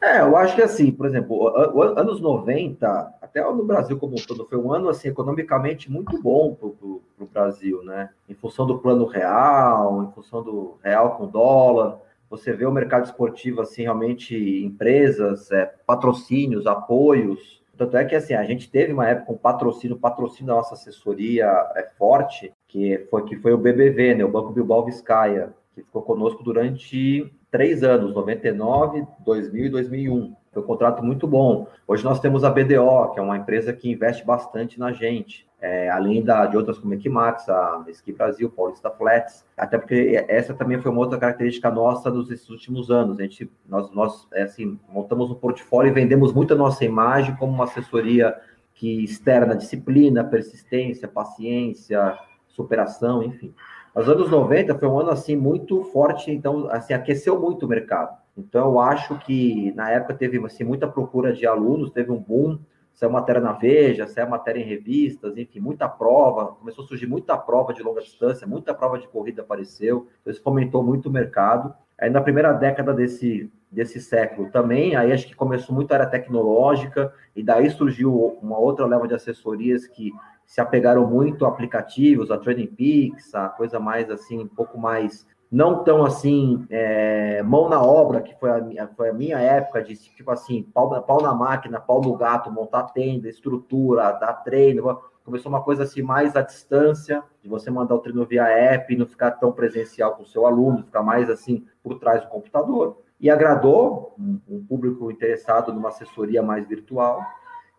É, 0.00 0.20
eu 0.20 0.36
acho 0.36 0.56
que 0.56 0.62
assim, 0.62 0.90
por 0.90 1.06
exemplo, 1.06 1.48
anos 1.96 2.20
90, 2.20 3.14
até 3.20 3.42
no 3.42 3.64
Brasil 3.64 3.98
como 3.98 4.14
um 4.14 4.26
todo, 4.26 4.46
foi 4.46 4.58
um 4.58 4.72
ano 4.72 4.88
assim, 4.88 5.08
economicamente 5.08 5.90
muito 5.90 6.20
bom 6.20 6.54
para 6.54 6.66
o 6.66 7.28
Brasil, 7.30 7.84
né? 7.84 8.10
Em 8.28 8.34
função 8.34 8.66
do 8.66 8.78
plano 8.78 9.04
real, 9.04 10.02
em 10.02 10.12
função 10.12 10.42
do 10.42 10.78
real 10.82 11.16
com 11.16 11.28
dólar. 11.28 12.00
Você 12.30 12.52
vê 12.52 12.64
o 12.64 12.72
mercado 12.72 13.04
esportivo, 13.04 13.60
assim, 13.60 13.82
realmente 13.82 14.34
empresas, 14.64 15.50
é, 15.52 15.66
patrocínios, 15.86 16.66
apoios, 16.66 17.62
tanto 17.76 17.96
é 17.96 18.04
que 18.04 18.14
assim, 18.14 18.34
a 18.34 18.44
gente 18.44 18.70
teve 18.70 18.92
uma 18.92 19.08
época 19.08 19.32
um 19.32 19.36
patrocínio, 19.36 19.98
patrocínio 19.98 20.46
da 20.46 20.54
nossa 20.54 20.74
assessoria 20.74 21.46
é 21.74 21.88
forte, 21.96 22.52
que 22.72 23.06
foi, 23.10 23.24
que 23.24 23.36
foi 23.36 23.52
o 23.52 23.58
BBV, 23.58 24.14
né, 24.14 24.24
o 24.24 24.30
Banco 24.30 24.50
Bilbao 24.50 24.82
Vizcaya, 24.86 25.52
que 25.74 25.82
ficou 25.82 26.00
conosco 26.00 26.42
durante 26.42 27.30
três 27.50 27.82
anos, 27.82 28.14
99, 28.14 29.06
2000 29.20 29.66
e 29.66 29.68
2001. 29.68 30.34
Foi 30.50 30.62
um 30.62 30.66
contrato 30.66 31.04
muito 31.04 31.26
bom. 31.26 31.66
Hoje 31.86 32.02
nós 32.02 32.18
temos 32.18 32.44
a 32.44 32.50
BDO, 32.50 33.12
que 33.12 33.20
é 33.20 33.22
uma 33.22 33.36
empresa 33.36 33.74
que 33.74 33.90
investe 33.90 34.24
bastante 34.24 34.78
na 34.78 34.90
gente, 34.90 35.46
é, 35.60 35.90
além 35.90 36.24
da, 36.24 36.46
de 36.46 36.56
outras 36.56 36.78
como 36.78 36.94
a 36.94 36.96
Equimax, 36.96 37.46
a 37.50 37.84
Ski 37.88 38.12
Brasil, 38.12 38.50
Paulista 38.50 38.90
Flats, 38.90 39.44
até 39.56 39.76
porque 39.76 40.24
essa 40.26 40.54
também 40.54 40.80
foi 40.80 40.90
uma 40.90 41.00
outra 41.00 41.18
característica 41.18 41.70
nossa 41.70 42.10
dos 42.10 42.48
últimos 42.48 42.90
anos. 42.90 43.18
A 43.18 43.22
gente, 43.22 43.50
nós, 43.68 43.92
nós 43.92 44.26
é 44.32 44.44
assim, 44.44 44.78
montamos 44.88 45.30
um 45.30 45.34
portfólio 45.34 45.90
e 45.90 45.94
vendemos 45.94 46.32
muito 46.32 46.54
a 46.54 46.56
nossa 46.56 46.84
imagem 46.86 47.36
como 47.36 47.52
uma 47.52 47.64
assessoria 47.64 48.34
que 48.74 49.04
externa 49.04 49.54
disciplina, 49.54 50.24
persistência, 50.24 51.06
paciência, 51.06 52.18
superação, 52.52 53.22
enfim. 53.22 53.52
Os 53.94 54.08
anos 54.08 54.30
90 54.30 54.78
foi 54.78 54.88
um 54.88 54.98
ano 54.98 55.10
assim 55.10 55.36
muito 55.36 55.82
forte, 55.84 56.30
então 56.30 56.68
assim 56.70 56.94
aqueceu 56.94 57.38
muito 57.38 57.66
o 57.66 57.68
mercado. 57.68 58.16
Então, 58.36 58.70
eu 58.70 58.80
acho 58.80 59.18
que 59.18 59.72
na 59.72 59.90
época 59.90 60.14
teve 60.14 60.42
assim, 60.46 60.64
muita 60.64 60.88
procura 60.88 61.32
de 61.32 61.46
alunos, 61.46 61.90
teve 61.90 62.10
um 62.10 62.16
boom, 62.18 62.58
saiu 62.94 63.10
matéria 63.10 63.40
na 63.40 63.52
Veja, 63.52 64.06
saiu 64.06 64.28
matéria 64.28 64.60
em 64.60 64.64
revistas, 64.64 65.36
enfim, 65.36 65.60
muita 65.60 65.88
prova, 65.88 66.46
começou 66.46 66.84
a 66.84 66.88
surgir 66.88 67.06
muita 67.06 67.36
prova 67.36 67.74
de 67.74 67.82
longa 67.82 68.00
distância, 68.00 68.46
muita 68.46 68.72
prova 68.72 68.98
de 68.98 69.08
corrida 69.08 69.42
apareceu, 69.42 70.06
então 70.20 70.30
isso 70.30 70.42
fomentou 70.42 70.82
muito 70.82 71.08
o 71.08 71.12
mercado. 71.12 71.74
Aí 71.98 72.08
na 72.08 72.20
primeira 72.20 72.52
década 72.52 72.94
desse, 72.94 73.50
desse 73.70 74.00
século 74.00 74.50
também, 74.50 74.96
aí 74.96 75.12
acho 75.12 75.26
que 75.26 75.34
começou 75.34 75.74
muito 75.74 75.92
a 75.92 75.96
área 75.96 76.06
tecnológica, 76.06 77.12
e 77.36 77.42
daí 77.42 77.70
surgiu 77.70 78.38
uma 78.42 78.58
outra 78.58 78.86
leva 78.86 79.06
de 79.06 79.14
assessorias 79.14 79.86
que 79.86 80.12
se 80.46 80.60
apegaram 80.60 81.06
muito 81.06 81.44
a 81.44 81.48
aplicativos, 81.48 82.30
a 82.30 82.38
Trading 82.38 82.66
Peaks, 82.66 83.34
a 83.34 83.48
coisa 83.48 83.80
mais 83.80 84.10
assim, 84.10 84.40
um 84.40 84.48
pouco 84.48 84.78
mais 84.78 85.26
não 85.52 85.84
tão 85.84 86.02
assim, 86.02 86.66
é, 86.70 87.42
mão 87.42 87.68
na 87.68 87.82
obra, 87.82 88.22
que 88.22 88.34
foi 88.40 88.50
a, 88.50 88.88
foi 88.96 89.10
a 89.10 89.12
minha 89.12 89.38
época 89.38 89.82
de 89.82 89.94
tipo 89.94 90.30
assim, 90.30 90.62
pau, 90.62 91.02
pau 91.02 91.20
na 91.20 91.34
máquina, 91.34 91.78
pau 91.78 92.00
no 92.00 92.16
gato, 92.16 92.50
montar 92.50 92.84
tenda, 92.84 93.28
estrutura, 93.28 94.12
dar 94.12 94.32
treino. 94.42 94.98
Começou 95.22 95.52
uma 95.52 95.62
coisa 95.62 95.82
assim 95.82 96.00
mais 96.00 96.34
à 96.36 96.40
distância, 96.40 97.22
de 97.42 97.50
você 97.50 97.70
mandar 97.70 97.94
o 97.94 97.98
treino 97.98 98.24
via 98.24 98.48
app, 98.48 98.96
não 98.96 99.06
ficar 99.06 99.32
tão 99.32 99.52
presencial 99.52 100.16
com 100.16 100.22
o 100.22 100.26
seu 100.26 100.46
aluno, 100.46 100.84
ficar 100.84 101.02
mais 101.02 101.28
assim 101.28 101.66
por 101.82 101.98
trás 101.98 102.22
do 102.22 102.28
computador. 102.28 102.96
E 103.20 103.28
agradou 103.28 104.14
um, 104.18 104.40
um 104.48 104.64
público 104.64 105.10
interessado 105.10 105.70
numa 105.70 105.90
assessoria 105.90 106.42
mais 106.42 106.66
virtual. 106.66 107.22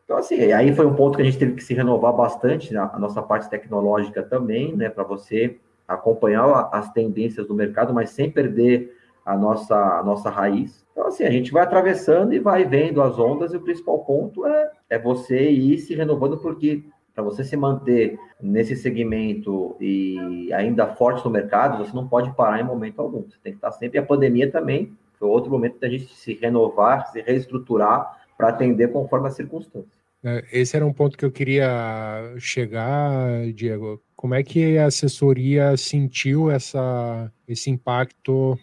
Então, 0.03 0.17
assim, 0.17 0.51
aí 0.51 0.73
foi 0.75 0.85
um 0.85 0.95
ponto 0.95 1.15
que 1.15 1.21
a 1.21 1.25
gente 1.25 1.37
teve 1.37 1.53
que 1.53 1.63
se 1.63 1.73
renovar 1.73 2.13
bastante, 2.13 2.73
né? 2.73 2.89
a 2.93 2.99
nossa 2.99 3.21
parte 3.21 3.49
tecnológica 3.49 4.21
também, 4.21 4.75
né, 4.75 4.89
para 4.89 5.03
você 5.03 5.57
acompanhar 5.87 6.69
as 6.71 6.91
tendências 6.91 7.47
do 7.47 7.53
mercado, 7.53 7.93
mas 7.93 8.09
sem 8.09 8.29
perder 8.29 8.97
a 9.25 9.37
nossa, 9.37 9.75
a 9.75 10.03
nossa 10.03 10.29
raiz. 10.29 10.85
Então, 10.91 11.07
assim, 11.07 11.23
a 11.23 11.31
gente 11.31 11.51
vai 11.51 11.63
atravessando 11.63 12.33
e 12.33 12.39
vai 12.39 12.65
vendo 12.65 13.01
as 13.01 13.17
ondas, 13.17 13.53
e 13.53 13.57
o 13.57 13.61
principal 13.61 13.99
ponto 13.99 14.45
é, 14.45 14.71
é 14.89 14.99
você 14.99 15.49
ir 15.49 15.77
se 15.79 15.95
renovando, 15.95 16.37
porque 16.37 16.83
para 17.15 17.23
você 17.23 17.43
se 17.43 17.55
manter 17.55 18.17
nesse 18.41 18.75
segmento 18.75 19.75
e 19.79 20.51
ainda 20.51 20.87
forte 20.87 21.23
no 21.23 21.31
mercado, 21.31 21.83
você 21.83 21.95
não 21.95 22.07
pode 22.07 22.35
parar 22.35 22.59
em 22.59 22.63
momento 22.63 22.99
algum. 22.99 23.21
Você 23.21 23.37
tem 23.43 23.53
que 23.53 23.57
estar 23.57 23.71
sempre. 23.71 23.99
A 23.99 24.03
pandemia 24.03 24.51
também 24.51 24.97
foi 25.19 25.27
outro 25.27 25.51
momento 25.51 25.79
da 25.79 25.87
gente 25.87 26.13
se 26.13 26.33
renovar, 26.33 27.07
se 27.11 27.21
reestruturar 27.21 28.22
para 28.43 28.49
atender 28.49 28.91
conforme 28.91 29.29
as 29.29 29.35
circunstâncias. 29.35 30.03
É, 30.21 30.43
esse 30.51 30.75
era 30.75 30.85
um 30.85 30.91
ponto 30.91 31.17
que 31.17 31.23
eu 31.23 31.31
queria 31.31 32.33
chegar, 32.37 33.51
Diego. 33.53 34.01
Como 34.15 34.33
é 34.33 34.43
que 34.43 34.77
a 34.77 34.87
assessoria 34.87 35.75
sentiu 35.77 36.51
essa, 36.51 37.31
esse 37.47 37.69
impacto 37.69 38.57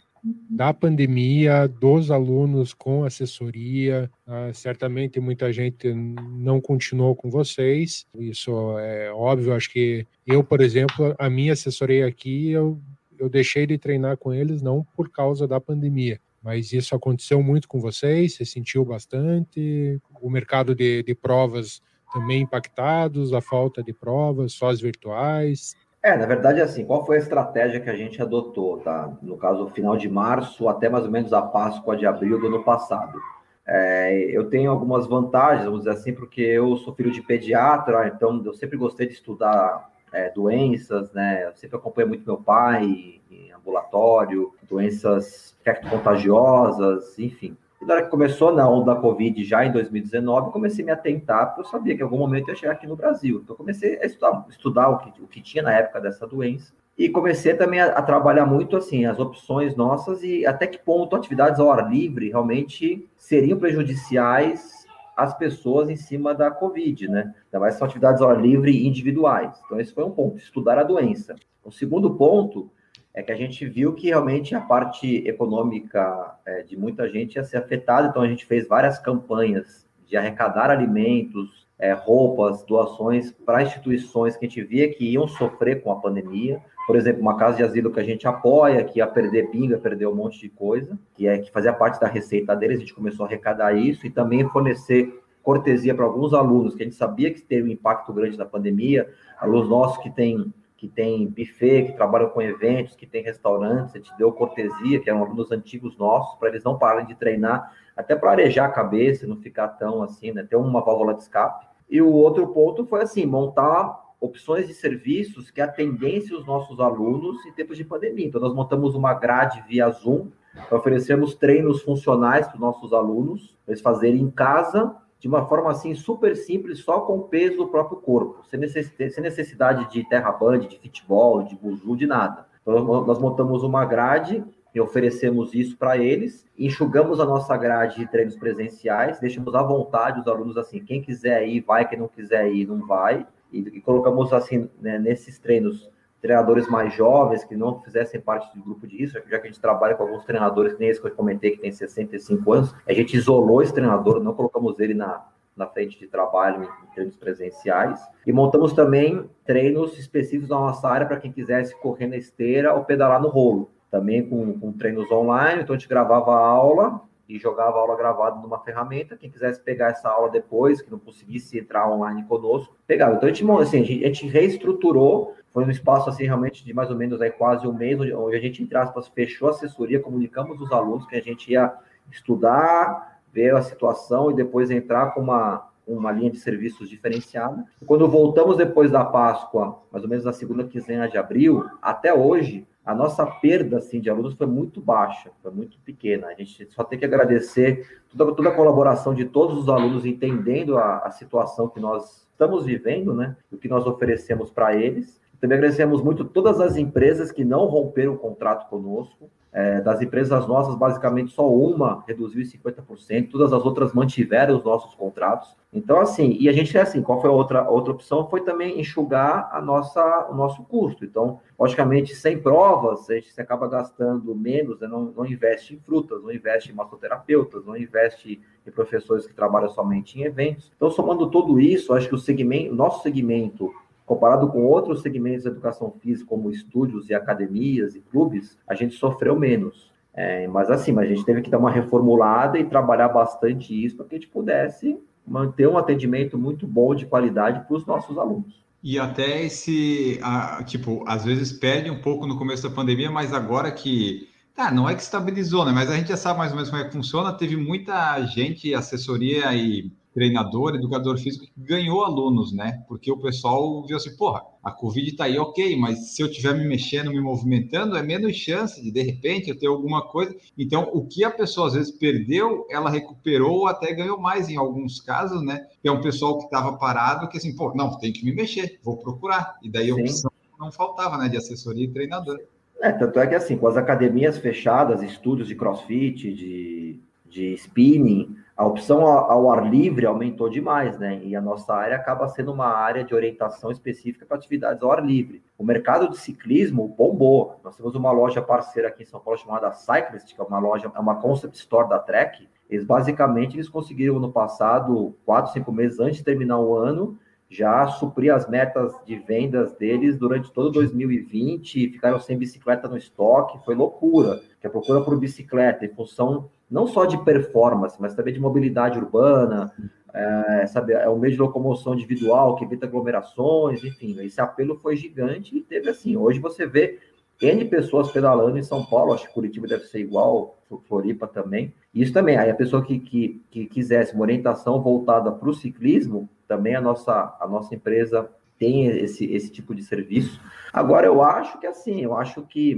da 0.50 0.72
pandemia, 0.74 1.66
dos 1.66 2.10
alunos 2.10 2.74
com 2.74 3.04
assessoria? 3.04 4.10
Uh, 4.26 4.52
certamente 4.52 5.20
muita 5.20 5.50
gente 5.52 5.92
não 5.92 6.60
continuou 6.60 7.14
com 7.14 7.30
vocês, 7.30 8.06
isso 8.18 8.78
é 8.78 9.10
óbvio. 9.12 9.54
Acho 9.54 9.70
que 9.70 10.06
eu, 10.26 10.42
por 10.44 10.60
exemplo, 10.60 11.14
a 11.18 11.28
minha 11.28 11.54
assessoria 11.54 12.06
aqui, 12.06 12.50
eu, 12.50 12.78
eu 13.18 13.28
deixei 13.28 13.66
de 13.66 13.76
treinar 13.76 14.16
com 14.16 14.32
eles 14.32 14.62
não 14.62 14.86
por 14.96 15.10
causa 15.10 15.46
da 15.46 15.60
pandemia, 15.60 16.18
mas 16.42 16.72
isso 16.72 16.94
aconteceu 16.94 17.42
muito 17.42 17.68
com 17.68 17.80
vocês, 17.80 18.34
você 18.34 18.44
sentiu 18.44 18.84
bastante, 18.84 20.00
o 20.20 20.30
mercado 20.30 20.74
de, 20.74 21.02
de 21.02 21.14
provas 21.14 21.82
também 22.12 22.42
impactados, 22.42 23.32
a 23.32 23.40
falta 23.40 23.82
de 23.82 23.92
provas, 23.92 24.52
só 24.52 24.68
as 24.68 24.80
virtuais? 24.80 25.76
É, 26.02 26.16
na 26.16 26.24
verdade, 26.24 26.60
assim, 26.60 26.84
qual 26.84 27.04
foi 27.04 27.16
a 27.16 27.20
estratégia 27.20 27.78
que 27.78 27.90
a 27.90 27.96
gente 27.96 28.22
adotou, 28.22 28.78
tá? 28.78 29.12
No 29.20 29.36
caso, 29.36 29.68
final 29.68 29.96
de 29.96 30.08
março 30.08 30.66
até 30.68 30.88
mais 30.88 31.04
ou 31.04 31.10
menos 31.10 31.32
a 31.32 31.42
Páscoa 31.42 31.96
de 31.96 32.06
abril 32.06 32.40
do 32.40 32.46
ano 32.46 32.64
passado. 32.64 33.20
É, 33.66 34.24
eu 34.30 34.48
tenho 34.48 34.70
algumas 34.70 35.06
vantagens, 35.06 35.66
vamos 35.66 35.80
dizer 35.80 35.90
assim, 35.90 36.12
porque 36.12 36.40
eu 36.40 36.76
sou 36.78 36.94
filho 36.94 37.10
de 37.10 37.22
pediatra, 37.22 38.08
então 38.08 38.42
eu 38.44 38.54
sempre 38.54 38.78
gostei 38.78 39.06
de 39.06 39.12
estudar 39.12 39.90
é, 40.12 40.30
doenças, 40.30 41.12
né? 41.12 41.46
Eu 41.46 41.52
sempre 41.54 41.76
acompanhei 41.76 42.08
muito 42.08 42.26
meu 42.26 42.36
pai 42.36 43.20
em 43.30 43.52
ambulatório, 43.52 44.52
doenças 44.68 45.56
contagiosas, 45.90 47.18
enfim. 47.18 47.56
E 47.80 47.84
na 47.84 47.94
hora 47.94 48.04
que 48.04 48.10
começou 48.10 48.54
na 48.54 48.68
onda 48.68 48.94
da 48.94 49.00
Covid, 49.00 49.42
já 49.42 49.64
em 49.64 49.72
2019, 49.72 50.48
eu 50.48 50.52
comecei 50.52 50.84
a 50.84 50.86
me 50.86 50.92
atentar, 50.92 51.46
porque 51.46 51.62
eu 51.62 51.64
sabia 51.64 51.94
que 51.94 52.00
em 52.00 52.04
algum 52.04 52.18
momento 52.18 52.48
eu 52.48 52.54
ia 52.54 52.60
chegar 52.60 52.72
aqui 52.72 52.86
no 52.86 52.94
Brasil. 52.96 53.40
Então, 53.42 53.56
comecei 53.56 53.98
a 54.02 54.04
estudar, 54.04 54.46
estudar 54.50 54.88
o, 54.90 54.98
que, 54.98 55.22
o 55.22 55.26
que 55.26 55.40
tinha 55.40 55.62
na 55.62 55.72
época 55.72 56.00
dessa 56.00 56.26
doença. 56.26 56.74
E 56.98 57.08
comecei 57.08 57.54
também 57.54 57.80
a, 57.80 57.86
a, 57.86 58.02
trabalhar 58.02 58.44
muito, 58.44 58.76
assim, 58.76 59.06
as 59.06 59.18
opções 59.18 59.74
nossas 59.74 60.22
e 60.22 60.44
até 60.44 60.66
que 60.66 60.78
ponto 60.78 61.16
atividades 61.16 61.58
ao 61.58 61.70
ar 61.70 61.90
livre 61.90 62.28
realmente 62.28 63.08
seriam 63.16 63.58
prejudiciais 63.58 64.79
às 65.22 65.36
pessoas 65.36 65.88
em 65.90 65.96
cima 65.96 66.34
da 66.34 66.50
Covid, 66.50 67.08
né? 67.08 67.34
Ainda 67.46 67.60
mais 67.60 67.74
são 67.74 67.86
atividades 67.86 68.22
ao 68.22 68.30
ar 68.30 68.40
livre 68.40 68.86
individuais. 68.86 69.60
Então, 69.64 69.80
esse 69.80 69.92
foi 69.92 70.04
um 70.04 70.10
ponto, 70.10 70.38
estudar 70.38 70.78
a 70.78 70.82
doença. 70.82 71.36
O 71.64 71.70
segundo 71.70 72.14
ponto 72.14 72.70
é 73.12 73.22
que 73.22 73.32
a 73.32 73.36
gente 73.36 73.66
viu 73.66 73.92
que 73.92 74.08
realmente 74.08 74.54
a 74.54 74.60
parte 74.60 75.26
econômica 75.28 76.36
é, 76.46 76.62
de 76.62 76.76
muita 76.76 77.08
gente 77.08 77.36
ia 77.36 77.44
ser 77.44 77.58
afetada, 77.58 78.08
então 78.08 78.22
a 78.22 78.28
gente 78.28 78.46
fez 78.46 78.66
várias 78.66 78.98
campanhas 78.98 79.86
de 80.06 80.16
arrecadar 80.16 80.70
alimentos, 80.70 81.66
é, 81.78 81.92
roupas, 81.92 82.62
doações 82.64 83.32
para 83.32 83.62
instituições 83.62 84.36
que 84.36 84.44
a 84.44 84.48
gente 84.48 84.62
via 84.62 84.92
que 84.92 85.04
iam 85.04 85.26
sofrer 85.26 85.82
com 85.82 85.90
a 85.90 85.96
pandemia. 85.96 86.62
Por 86.86 86.96
exemplo, 86.96 87.20
uma 87.20 87.36
casa 87.36 87.58
de 87.58 87.62
asilo 87.62 87.92
que 87.92 88.00
a 88.00 88.04
gente 88.04 88.26
apoia, 88.26 88.84
que 88.84 88.98
ia 88.98 89.06
perder 89.06 89.50
pinga, 89.50 89.78
perder 89.78 90.06
um 90.06 90.14
monte 90.14 90.40
de 90.40 90.48
coisa, 90.48 90.98
que 91.14 91.28
é 91.28 91.38
que 91.38 91.50
fazia 91.50 91.72
parte 91.72 92.00
da 92.00 92.08
receita 92.08 92.56
deles, 92.56 92.78
a 92.78 92.80
gente 92.80 92.94
começou 92.94 93.24
a 93.24 93.28
arrecadar 93.28 93.72
isso 93.72 94.06
e 94.06 94.10
também 94.10 94.48
fornecer 94.48 95.22
cortesia 95.42 95.94
para 95.94 96.04
alguns 96.04 96.34
alunos 96.34 96.74
que 96.74 96.82
a 96.82 96.84
gente 96.84 96.96
sabia 96.96 97.32
que 97.32 97.40
teve 97.40 97.68
um 97.68 97.72
impacto 97.72 98.12
grande 98.12 98.36
na 98.36 98.44
pandemia, 98.44 99.08
alunos 99.38 99.68
nossos 99.68 100.02
que 100.02 100.10
têm 100.10 100.52
que 100.80 100.88
tem 100.88 101.26
buffet, 101.26 101.88
que 101.88 101.92
trabalham 101.92 102.30
com 102.30 102.40
eventos, 102.40 102.96
que 102.96 103.06
tem 103.06 103.22
restaurantes, 103.22 103.94
a 103.94 103.98
gente 103.98 104.16
deu 104.16 104.32
cortesia, 104.32 104.98
que 104.98 105.10
eram 105.10 105.22
alunos 105.22 105.52
antigos 105.52 105.94
nossos, 105.98 106.38
para 106.38 106.48
eles 106.48 106.64
não 106.64 106.78
pararem 106.78 107.06
de 107.06 107.14
treinar, 107.14 107.70
até 107.94 108.16
para 108.16 108.30
arejar 108.30 108.64
a 108.64 108.72
cabeça, 108.72 109.26
não 109.26 109.36
ficar 109.36 109.68
tão 109.68 110.02
assim, 110.02 110.32
né? 110.32 110.42
Ter 110.42 110.56
uma 110.56 110.80
válvula 110.80 111.12
de 111.12 111.20
escape. 111.20 111.66
E 111.90 112.00
o 112.00 112.10
outro 112.10 112.46
ponto 112.46 112.86
foi 112.86 113.02
assim, 113.02 113.26
montar 113.26 113.94
opções 114.20 114.68
de 114.68 114.74
serviços 114.74 115.50
que 115.50 115.60
atendessem 115.60 116.36
os 116.36 116.46
nossos 116.46 116.78
alunos 116.78 117.44
em 117.46 117.52
tempos 117.52 117.76
de 117.76 117.84
pandemia. 117.84 118.26
Então, 118.26 118.40
nós 118.40 118.54
montamos 118.54 118.94
uma 118.94 119.14
grade 119.14 119.64
via 119.66 119.88
Zoom, 119.90 120.28
para 120.68 120.78
oferecermos 120.78 121.34
treinos 121.34 121.82
funcionais 121.82 122.46
para 122.46 122.56
os 122.56 122.60
nossos 122.60 122.92
alunos, 122.92 123.56
para 123.64 123.72
eles 123.72 123.80
fazerem 123.80 124.20
em 124.20 124.30
casa 124.30 124.96
de 125.18 125.28
uma 125.28 125.46
forma 125.46 125.70
assim 125.70 125.94
super 125.94 126.34
simples, 126.34 126.80
só 126.80 127.00
com 127.00 127.18
o 127.18 127.22
peso 127.24 127.58
do 127.58 127.68
próprio 127.68 127.98
corpo, 127.98 128.42
sem 128.46 128.58
necessidade, 128.58 129.90
de 129.90 130.08
terra 130.08 130.32
band, 130.32 130.60
de 130.60 130.78
futebol, 130.78 131.42
de 131.42 131.54
buzu, 131.54 131.94
de 131.94 132.06
nada. 132.06 132.46
Então, 132.62 133.04
nós 133.04 133.18
montamos 133.18 133.62
uma 133.62 133.84
grade 133.84 134.42
e 134.74 134.80
oferecemos 134.80 135.52
isso 135.52 135.76
para 135.76 135.98
eles, 135.98 136.46
enxugamos 136.58 137.20
a 137.20 137.24
nossa 137.24 137.56
grade 137.56 137.98
de 137.98 138.06
treinos 138.06 138.36
presenciais, 138.36 139.20
deixamos 139.20 139.54
à 139.54 139.62
vontade 139.62 140.20
os 140.20 140.26
alunos 140.26 140.56
assim, 140.56 140.82
quem 140.82 141.02
quiser 141.02 141.46
ir, 141.46 141.60
vai, 141.60 141.86
quem 141.86 141.98
não 141.98 142.08
quiser 142.08 142.50
ir, 142.50 142.66
não 142.66 142.86
vai, 142.86 143.26
e, 143.52 143.58
e 143.58 143.80
colocamos 143.80 144.32
assim, 144.32 144.68
né, 144.80 144.98
nesses 144.98 145.38
treinos 145.38 145.90
treinadores 146.20 146.68
mais 146.68 146.92
jovens 146.94 147.44
que 147.44 147.56
não 147.56 147.80
fizessem 147.80 148.20
parte 148.20 148.54
do 148.56 148.62
grupo 148.62 148.86
de 148.86 148.98
risco, 148.98 149.18
já 149.26 149.38
que 149.38 149.46
a 149.46 149.50
gente 149.50 149.60
trabalha 149.60 149.94
com 149.94 150.02
alguns 150.02 150.24
treinadores, 150.24 150.78
nem 150.78 150.88
esse 150.88 151.00
que 151.00 151.06
eu 151.06 151.10
comentei, 151.12 151.52
que 151.52 151.58
tem 151.58 151.72
65 151.72 152.52
anos, 152.52 152.74
a 152.86 152.92
gente 152.92 153.16
isolou 153.16 153.62
esse 153.62 153.72
treinador, 153.72 154.22
não 154.22 154.34
colocamos 154.34 154.78
ele 154.78 154.92
na, 154.92 155.26
na 155.56 155.66
frente 155.66 155.98
de 155.98 156.06
trabalho 156.06 156.64
em 156.64 156.94
treinos 156.94 157.16
presenciais. 157.16 158.00
E 158.26 158.32
montamos 158.32 158.72
também 158.72 159.28
treinos 159.46 159.98
específicos 159.98 160.50
na 160.50 160.60
nossa 160.60 160.88
área 160.88 161.06
para 161.06 161.16
quem 161.16 161.32
quisesse 161.32 161.74
correr 161.80 162.06
na 162.06 162.16
esteira 162.16 162.74
ou 162.74 162.84
pedalar 162.84 163.20
no 163.20 163.28
rolo. 163.28 163.70
Também 163.90 164.28
com, 164.28 164.58
com 164.58 164.72
treinos 164.72 165.10
online, 165.10 165.62
então 165.62 165.74
a 165.74 165.78
gente 165.78 165.88
gravava 165.88 166.32
a 166.32 166.46
aula 166.46 167.00
e 167.30 167.38
jogava 167.38 167.78
a 167.78 167.80
aula 167.80 167.96
gravada 167.96 168.40
numa 168.40 168.58
ferramenta. 168.58 169.16
Quem 169.16 169.30
quisesse 169.30 169.60
pegar 169.60 169.90
essa 169.90 170.08
aula 170.08 170.28
depois, 170.28 170.82
que 170.82 170.90
não 170.90 170.98
conseguisse 170.98 171.58
entrar 171.58 171.88
online 171.88 172.24
conosco, 172.24 172.76
pegava. 172.86 173.14
Então 173.14 173.28
a 173.28 173.32
gente, 173.32 173.50
assim, 173.62 173.80
a 173.80 173.84
gente, 173.84 174.26
reestruturou 174.26 175.34
foi 175.52 175.64
um 175.64 175.70
espaço 175.70 176.08
assim 176.08 176.24
realmente 176.24 176.64
de 176.64 176.72
mais 176.72 176.90
ou 176.90 176.96
menos 176.96 177.20
aí 177.20 177.30
quase 177.30 177.66
um 177.66 177.72
mês, 177.72 177.98
onde, 177.98 178.12
onde 178.12 178.36
a 178.36 178.40
gente, 178.40 178.62
entre 178.62 178.78
aspas, 178.78 179.08
fechou 179.08 179.48
a 179.48 179.50
assessoria, 179.50 179.98
comunicamos 179.98 180.60
os 180.60 180.70
alunos 180.70 181.06
que 181.06 181.16
a 181.16 181.20
gente 181.20 181.50
ia 181.50 181.72
estudar, 182.10 183.20
ver 183.32 183.54
a 183.54 183.62
situação 183.62 184.30
e 184.30 184.34
depois 184.34 184.70
entrar 184.70 185.12
com 185.12 185.20
uma, 185.20 185.68
uma 185.86 186.12
linha 186.12 186.30
de 186.30 186.38
serviços 186.38 186.88
diferenciada. 186.88 187.64
E 187.82 187.84
quando 187.84 188.08
voltamos 188.08 188.56
depois 188.56 188.90
da 188.90 189.04
Páscoa, 189.04 189.82
mais 189.90 190.04
ou 190.04 190.10
menos 190.10 190.24
na 190.24 190.32
segunda 190.32 190.64
quinzena 190.64 191.08
de 191.08 191.18
abril, 191.18 191.68
até 191.82 192.14
hoje, 192.14 192.66
a 192.90 192.94
nossa 192.94 193.24
perda 193.24 193.78
assim, 193.78 194.00
de 194.00 194.10
alunos 194.10 194.34
foi 194.34 194.48
muito 194.48 194.80
baixa, 194.80 195.30
foi 195.40 195.52
muito 195.52 195.78
pequena. 195.84 196.26
A 196.26 196.34
gente 196.34 196.66
só 196.72 196.82
tem 196.82 196.98
que 196.98 197.04
agradecer 197.04 197.86
toda, 198.16 198.34
toda 198.34 198.48
a 198.48 198.54
colaboração 198.54 199.14
de 199.14 199.26
todos 199.26 199.56
os 199.56 199.68
alunos, 199.68 200.04
entendendo 200.04 200.76
a, 200.76 200.98
a 200.98 201.10
situação 201.12 201.68
que 201.68 201.78
nós 201.78 202.26
estamos 202.32 202.64
vivendo, 202.64 203.14
né? 203.14 203.36
O 203.52 203.56
que 203.56 203.68
nós 203.68 203.86
oferecemos 203.86 204.50
para 204.50 204.74
eles 204.74 205.20
Também 205.40 205.56
agradecemos 205.56 206.02
muito 206.02 206.24
todas 206.24 206.60
as 206.60 206.76
empresas 206.76 207.30
que 207.30 207.44
não 207.44 207.66
romperam 207.66 208.14
o 208.14 208.18
contrato 208.18 208.68
conosco. 208.68 209.30
É, 209.52 209.80
das 209.80 210.00
empresas 210.00 210.46
nossas, 210.46 210.76
basicamente 210.76 211.32
só 211.32 211.48
uma 211.52 212.04
reduziu 212.06 212.40
em 212.40 212.44
50%, 212.44 213.30
todas 213.32 213.52
as 213.52 213.64
outras 213.64 213.92
mantiveram 213.92 214.56
os 214.56 214.62
nossos 214.62 214.94
contratos. 214.94 215.56
Então, 215.72 216.00
assim, 216.00 216.36
e 216.38 216.48
a 216.48 216.52
gente 216.52 216.76
é 216.76 216.80
assim, 216.80 217.02
qual 217.02 217.20
foi 217.20 217.30
a 217.30 217.32
outra, 217.32 217.60
a 217.60 217.68
outra 217.68 217.92
opção? 217.92 218.28
Foi 218.28 218.42
também 218.42 218.80
enxugar 218.80 219.48
a 219.52 219.60
nossa, 219.60 220.28
o 220.30 220.34
nosso 220.34 220.62
custo. 220.64 221.04
Então, 221.04 221.40
logicamente, 221.58 222.14
sem 222.14 222.38
provas, 222.38 223.10
a 223.10 223.14
gente 223.14 223.40
acaba 223.40 223.66
gastando 223.68 224.34
menos, 224.36 224.78
né? 224.80 224.86
não, 224.86 225.12
não 225.16 225.26
investe 225.26 225.74
em 225.74 225.78
frutas, 225.78 226.22
não 226.22 226.32
investe 226.32 226.70
em 226.70 226.74
massoterapeutas, 226.74 227.64
não 227.64 227.76
investe 227.76 228.40
em 228.64 228.70
professores 228.70 229.26
que 229.26 229.34
trabalham 229.34 229.68
somente 229.68 230.18
em 230.18 230.22
eventos. 230.22 230.70
Então, 230.76 230.90
somando 230.90 231.28
tudo 231.28 231.58
isso, 231.58 231.92
acho 231.92 232.08
que 232.08 232.14
o 232.14 232.18
segmento, 232.18 232.72
o 232.72 232.76
nosso 232.76 233.02
segmento 233.02 233.72
comparado 234.10 234.48
com 234.48 234.64
outros 234.64 235.02
segmentos 235.02 235.44
da 235.44 235.50
educação 235.50 235.94
física, 236.02 236.28
como 236.28 236.50
estúdios 236.50 237.08
e 237.08 237.14
academias 237.14 237.94
e 237.94 238.00
clubes, 238.00 238.58
a 238.66 238.74
gente 238.74 238.96
sofreu 238.96 239.38
menos. 239.38 239.88
É, 240.12 240.48
mas 240.48 240.68
assim, 240.68 240.98
a 240.98 241.04
gente 241.06 241.24
teve 241.24 241.40
que 241.42 241.48
dar 241.48 241.58
uma 241.58 241.70
reformulada 241.70 242.58
e 242.58 242.64
trabalhar 242.64 243.08
bastante 243.10 243.72
isso 243.72 243.96
para 243.96 244.06
que 244.06 244.16
a 244.16 244.18
gente 244.18 244.28
pudesse 244.28 244.98
manter 245.24 245.68
um 245.68 245.78
atendimento 245.78 246.36
muito 246.36 246.66
bom 246.66 246.92
de 246.92 247.06
qualidade 247.06 247.64
para 247.64 247.76
os 247.76 247.86
nossos 247.86 248.18
alunos. 248.18 248.64
E 248.82 248.98
até 248.98 249.44
esse, 249.44 250.18
tipo, 250.66 251.04
às 251.06 251.24
vezes 251.24 251.52
perde 251.52 251.88
um 251.88 252.00
pouco 252.00 252.26
no 252.26 252.36
começo 252.36 252.68
da 252.68 252.74
pandemia, 252.74 253.12
mas 253.12 253.32
agora 253.32 253.70
que, 253.70 254.28
tá, 254.56 254.72
não 254.72 254.88
é 254.88 254.94
que 254.96 255.02
estabilizou, 255.02 255.64
né? 255.64 255.70
Mas 255.70 255.88
a 255.88 255.94
gente 255.94 256.08
já 256.08 256.16
sabe 256.16 256.40
mais 256.40 256.50
ou 256.50 256.56
menos 256.56 256.68
como 256.68 256.82
é 256.82 256.84
que 256.84 256.92
funciona. 256.92 257.32
Teve 257.32 257.56
muita 257.56 258.20
gente, 258.22 258.74
assessoria 258.74 259.54
e 259.54 259.92
treinador, 260.12 260.74
educador 260.74 261.18
físico 261.18 261.46
que 261.46 261.52
ganhou 261.56 262.04
alunos, 262.04 262.52
né? 262.52 262.84
Porque 262.88 263.10
o 263.10 263.16
pessoal 263.16 263.84
viu 263.86 263.96
assim, 263.96 264.16
porra, 264.16 264.42
a 264.62 264.70
Covid 264.70 265.12
tá 265.12 265.24
aí, 265.24 265.38
ok, 265.38 265.76
mas 265.76 266.14
se 266.14 266.22
eu 266.22 266.26
estiver 266.26 266.54
me 266.54 266.66
mexendo, 266.66 267.10
me 267.10 267.20
movimentando, 267.20 267.96
é 267.96 268.02
menos 268.02 268.36
chance 268.36 268.82
de, 268.82 268.90
de 268.90 269.02
repente, 269.02 269.48
eu 269.48 269.58
ter 269.58 269.68
alguma 269.68 270.02
coisa. 270.02 270.34
Então, 270.58 270.90
o 270.92 271.06
que 271.06 271.24
a 271.24 271.30
pessoa 271.30 271.68
às 271.68 271.74
vezes 271.74 271.90
perdeu, 271.90 272.66
ela 272.70 272.90
recuperou 272.90 273.60
ou 273.60 273.66
até 273.66 273.92
ganhou 273.94 274.20
mais 274.20 274.48
em 274.48 274.56
alguns 274.56 275.00
casos, 275.00 275.42
né? 275.42 275.66
É 275.82 275.90
um 275.90 276.00
pessoal 276.00 276.38
que 276.38 276.44
estava 276.44 276.76
parado, 276.76 277.28
que 277.28 277.38
assim, 277.38 277.54
pô, 277.54 277.72
não, 277.74 277.96
tem 277.98 278.12
que 278.12 278.24
me 278.24 278.34
mexer, 278.34 278.80
vou 278.82 278.96
procurar. 278.96 279.56
E 279.62 279.70
daí 279.70 279.90
a 279.90 279.94
opção 279.94 280.30
não 280.58 280.72
faltava, 280.72 281.16
né? 281.16 281.28
De 281.28 281.36
assessoria 281.36 281.84
e 281.84 281.88
treinador. 281.88 282.38
É, 282.80 282.90
tanto 282.90 283.20
é 283.20 283.26
que 283.26 283.34
assim, 283.34 283.56
com 283.56 283.66
as 283.66 283.76
academias 283.76 284.38
fechadas, 284.38 285.02
estúdios 285.02 285.46
de 285.46 285.54
crossfit, 285.54 286.32
de, 286.32 286.98
de 287.28 287.54
spinning, 287.54 288.36
a 288.60 288.66
opção 288.66 289.06
ao 289.06 289.50
ar 289.50 289.70
livre 289.70 290.04
aumentou 290.04 290.50
demais, 290.50 290.98
né? 290.98 291.18
E 291.24 291.34
a 291.34 291.40
nossa 291.40 291.72
área 291.72 291.96
acaba 291.96 292.28
sendo 292.28 292.52
uma 292.52 292.66
área 292.66 293.02
de 293.02 293.14
orientação 293.14 293.70
específica 293.70 294.26
para 294.26 294.36
atividades 294.36 294.82
ao 294.82 294.92
ar 294.92 295.02
livre. 295.02 295.42
O 295.56 295.64
mercado 295.64 296.10
de 296.10 296.18
ciclismo 296.18 296.86
bombou. 296.86 297.58
Nós 297.64 297.74
temos 297.74 297.94
uma 297.94 298.12
loja 298.12 298.42
parceira 298.42 298.88
aqui 298.88 299.02
em 299.02 299.06
São 299.06 299.18
Paulo 299.18 299.40
chamada 299.40 299.72
Cyclist, 299.72 300.34
que 300.34 300.38
é 300.38 300.44
uma 300.44 300.58
loja, 300.58 300.92
é 300.94 301.00
uma 301.00 301.14
concept 301.14 301.56
store 301.56 301.88
da 301.88 301.98
Trek. 301.98 302.46
Eles 302.68 302.84
basicamente 302.84 303.56
eles 303.56 303.66
conseguiram 303.66 304.18
no 304.18 304.30
passado, 304.30 305.16
quatro, 305.24 305.54
cinco 305.54 305.72
meses 305.72 305.98
antes 305.98 306.18
de 306.18 306.24
terminar 306.24 306.60
o 306.60 306.76
ano, 306.76 307.18
já 307.50 307.88
suprir 307.88 308.32
as 308.32 308.48
metas 308.48 308.94
de 309.04 309.16
vendas 309.16 309.72
deles 309.74 310.16
durante 310.16 310.52
todo 310.52 310.70
2020, 310.70 311.90
ficaram 311.90 312.20
sem 312.20 312.38
bicicleta 312.38 312.86
no 312.86 312.96
estoque, 312.96 313.62
foi 313.64 313.74
loucura. 313.74 314.40
Que 314.60 314.68
a 314.68 314.70
procura 314.70 315.00
por 315.00 315.18
bicicleta, 315.18 315.84
em 315.84 315.88
função 315.88 316.48
não 316.70 316.86
só 316.86 317.04
de 317.04 317.18
performance, 317.24 317.96
mas 318.00 318.14
também 318.14 318.32
de 318.32 318.38
mobilidade 318.38 318.96
urbana, 318.96 319.72
é, 320.14 320.66
sabe, 320.66 320.92
é 320.92 321.08
um 321.08 321.18
meio 321.18 321.34
de 321.34 321.40
locomoção 321.40 321.94
individual 321.94 322.54
que 322.54 322.64
evita 322.64 322.86
aglomerações, 322.86 323.82
enfim, 323.82 324.16
esse 324.20 324.40
apelo 324.40 324.78
foi 324.78 324.94
gigante 324.96 325.56
e 325.56 325.60
teve 325.60 325.90
assim, 325.90 326.16
hoje 326.16 326.38
você 326.38 326.66
vê 326.66 327.00
N 327.40 327.64
pessoas 327.64 328.10
pedalando 328.10 328.58
em 328.58 328.62
São 328.62 328.84
Paulo, 328.84 329.12
acho 329.12 329.26
que 329.26 329.34
Curitiba 329.34 329.66
deve 329.66 329.84
ser 329.84 330.00
igual, 330.00 330.58
Floripa 330.86 331.26
também. 331.26 331.72
Isso 331.94 332.12
também, 332.12 332.36
aí 332.36 332.50
a 332.50 332.54
pessoa 332.54 332.84
que, 332.84 332.98
que, 332.98 333.42
que 333.50 333.66
quisesse 333.66 334.14
uma 334.14 334.22
orientação 334.22 334.80
voltada 334.80 335.32
para 335.32 335.48
o 335.48 335.54
ciclismo, 335.54 336.28
também 336.46 336.74
a 336.74 336.80
nossa, 336.80 337.36
a 337.40 337.46
nossa 337.48 337.74
empresa 337.74 338.28
tem 338.58 338.86
esse, 338.86 339.24
esse 339.32 339.50
tipo 339.50 339.74
de 339.74 339.82
serviço. 339.82 340.40
Agora, 340.72 341.06
eu 341.06 341.22
acho 341.22 341.58
que 341.58 341.66
assim, 341.66 342.02
eu 342.02 342.14
acho 342.14 342.42
que 342.42 342.76